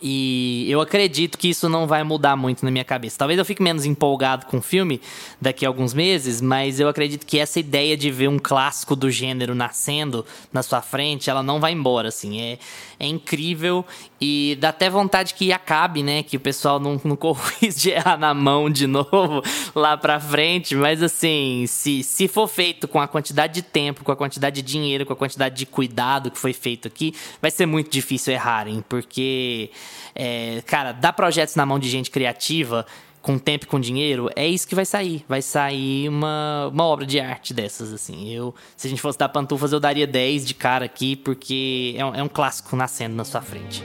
e 0.00 0.66
eu 0.68 0.80
acredito 0.80 1.36
que 1.36 1.48
isso 1.48 1.68
não 1.68 1.86
vai 1.86 2.04
mudar 2.04 2.36
muito 2.36 2.64
na 2.64 2.70
minha 2.70 2.84
cabeça. 2.84 3.18
Talvez 3.18 3.38
eu 3.38 3.44
fique 3.44 3.62
menos 3.62 3.84
empolgado 3.84 4.46
com 4.46 4.58
o 4.58 4.62
filme 4.62 5.00
daqui 5.40 5.64
a 5.64 5.68
alguns 5.68 5.92
meses, 5.92 6.40
mas 6.40 6.78
eu 6.78 6.88
acredito 6.88 7.26
que 7.26 7.38
essa 7.38 7.58
ideia 7.58 7.96
de 7.96 8.10
ver 8.10 8.28
um 8.28 8.38
clássico 8.38 8.94
do 8.94 9.10
gênero 9.10 9.54
nascendo 9.54 10.24
na 10.52 10.62
sua 10.62 10.80
frente, 10.80 11.30
ela 11.30 11.42
não 11.42 11.58
vai 11.60 11.72
embora, 11.72 12.08
assim. 12.08 12.40
É, 12.40 12.58
é 13.00 13.06
incrível 13.06 13.84
e 14.20 14.56
dá 14.60 14.70
até 14.70 14.90
vontade 14.90 15.34
que 15.34 15.52
acabe, 15.52 16.02
né? 16.02 16.22
Que 16.22 16.36
o 16.36 16.40
pessoal 16.40 16.80
não, 16.80 17.00
não 17.04 17.14
corrige 17.16 17.78
de 17.78 17.90
errar 17.90 18.18
na 18.18 18.34
mão 18.34 18.68
de 18.68 18.86
novo 18.86 19.42
lá 19.74 19.96
pra 19.96 20.18
frente. 20.18 20.74
Mas 20.74 21.02
assim, 21.02 21.64
se, 21.68 22.02
se 22.02 22.26
for 22.26 22.48
feito 22.48 22.88
com 22.88 23.00
a 23.00 23.06
quantidade 23.06 23.54
de 23.54 23.62
tempo, 23.62 24.02
com 24.02 24.10
a 24.10 24.16
quantidade 24.16 24.60
de 24.60 24.72
dinheiro, 24.72 25.06
com 25.06 25.12
a 25.12 25.16
quantidade 25.16 25.54
de 25.54 25.66
cuidado 25.66 26.30
que 26.30 26.38
foi 26.38 26.52
feito 26.52 26.88
aqui, 26.88 27.14
vai 27.40 27.50
ser 27.50 27.66
muito 27.66 27.90
difícil 27.90 28.32
errarem, 28.32 28.84
porque 28.88 29.70
é, 30.14 30.62
cara, 30.66 30.92
dar 30.92 31.12
projetos 31.12 31.54
na 31.54 31.64
mão 31.64 31.78
de 31.78 31.88
gente 31.88 32.10
criativa, 32.10 32.84
com 33.28 33.38
tempo 33.38 33.66
e 33.66 33.68
com 33.68 33.78
dinheiro, 33.78 34.30
é 34.34 34.48
isso 34.48 34.66
que 34.66 34.74
vai 34.74 34.86
sair. 34.86 35.22
Vai 35.28 35.42
sair 35.42 36.08
uma, 36.08 36.70
uma 36.72 36.84
obra 36.84 37.04
de 37.04 37.20
arte 37.20 37.52
dessas, 37.52 37.92
assim. 37.92 38.30
Eu, 38.30 38.54
se 38.74 38.86
a 38.86 38.90
gente 38.90 39.02
fosse 39.02 39.18
dar 39.18 39.28
pantufas, 39.28 39.70
eu 39.70 39.78
daria 39.78 40.06
10 40.06 40.46
de 40.46 40.54
cara 40.54 40.86
aqui, 40.86 41.14
porque 41.14 41.94
é 41.98 42.06
um, 42.06 42.14
é 42.14 42.22
um 42.22 42.28
clássico 42.28 42.74
nascendo 42.74 43.14
na 43.14 43.26
sua 43.26 43.42
frente. 43.42 43.82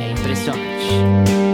É 0.00 0.10
impressionante. 0.10 1.49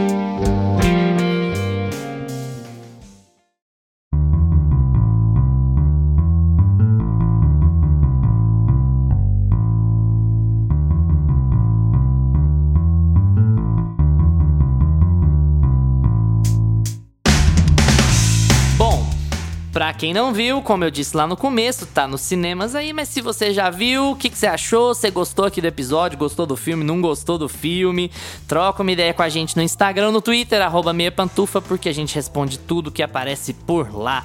Pra 19.76 19.92
quem 19.92 20.14
não 20.14 20.32
viu, 20.32 20.62
como 20.62 20.84
eu 20.84 20.90
disse 20.90 21.14
lá 21.14 21.26
no 21.26 21.36
começo, 21.36 21.84
tá 21.84 22.08
nos 22.08 22.22
cinemas 22.22 22.74
aí, 22.74 22.94
mas 22.94 23.10
se 23.10 23.20
você 23.20 23.52
já 23.52 23.68
viu, 23.68 24.12
o 24.12 24.16
que, 24.16 24.30
que 24.30 24.38
você 24.38 24.46
achou? 24.46 24.94
Você 24.94 25.10
gostou 25.10 25.44
aqui 25.44 25.60
do 25.60 25.66
episódio? 25.66 26.16
Gostou 26.16 26.46
do 26.46 26.56
filme? 26.56 26.82
Não 26.82 26.98
gostou 26.98 27.36
do 27.36 27.46
filme? 27.46 28.10
Troca 28.48 28.80
uma 28.80 28.90
ideia 28.90 29.12
com 29.12 29.20
a 29.20 29.28
gente 29.28 29.54
no 29.54 29.62
Instagram, 29.62 30.12
no 30.12 30.22
Twitter, 30.22 30.62
arroba 30.62 30.94
meia 30.94 31.12
pantufa, 31.12 31.60
porque 31.60 31.90
a 31.90 31.92
gente 31.92 32.14
responde 32.14 32.58
tudo 32.58 32.90
que 32.90 33.02
aparece 33.02 33.52
por 33.52 33.94
lá. 33.94 34.24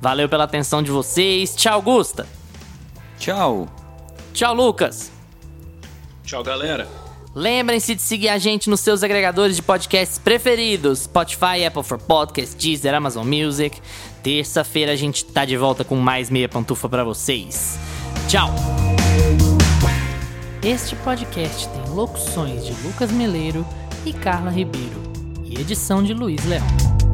Valeu 0.00 0.28
pela 0.28 0.42
atenção 0.42 0.82
de 0.82 0.90
vocês. 0.90 1.54
Tchau, 1.54 1.80
Gusta. 1.80 2.26
Tchau. 3.16 3.68
Tchau, 4.34 4.52
Lucas. 4.52 5.12
Tchau, 6.24 6.42
galera. 6.42 6.88
Lembrem-se 7.32 7.94
de 7.94 8.02
seguir 8.02 8.28
a 8.28 8.38
gente 8.38 8.68
nos 8.68 8.80
seus 8.80 9.04
agregadores 9.04 9.54
de 9.54 9.62
podcasts 9.62 10.18
preferidos: 10.18 11.00
Spotify, 11.00 11.64
Apple 11.64 11.84
for 11.84 11.96
Podcasts, 11.96 12.56
Deezer, 12.56 12.92
Amazon 12.92 13.24
Music. 13.24 13.80
Terça-feira 14.22 14.92
a 14.92 14.96
gente 14.96 15.24
tá 15.24 15.44
de 15.44 15.56
volta 15.56 15.82
com 15.82 15.96
mais 15.96 16.28
meia 16.28 16.48
pantufa 16.48 16.88
para 16.88 17.02
vocês. 17.02 17.78
Tchau! 18.28 18.50
Este 20.62 20.94
podcast 20.96 21.68
tem 21.68 21.94
locuções 21.94 22.66
de 22.66 22.72
Lucas 22.86 23.10
Meleiro 23.10 23.66
e 24.04 24.12
Carla 24.12 24.50
Ribeiro 24.50 25.02
e 25.42 25.58
edição 25.58 26.02
de 26.02 26.12
Luiz 26.12 26.44
Leão. 26.44 27.09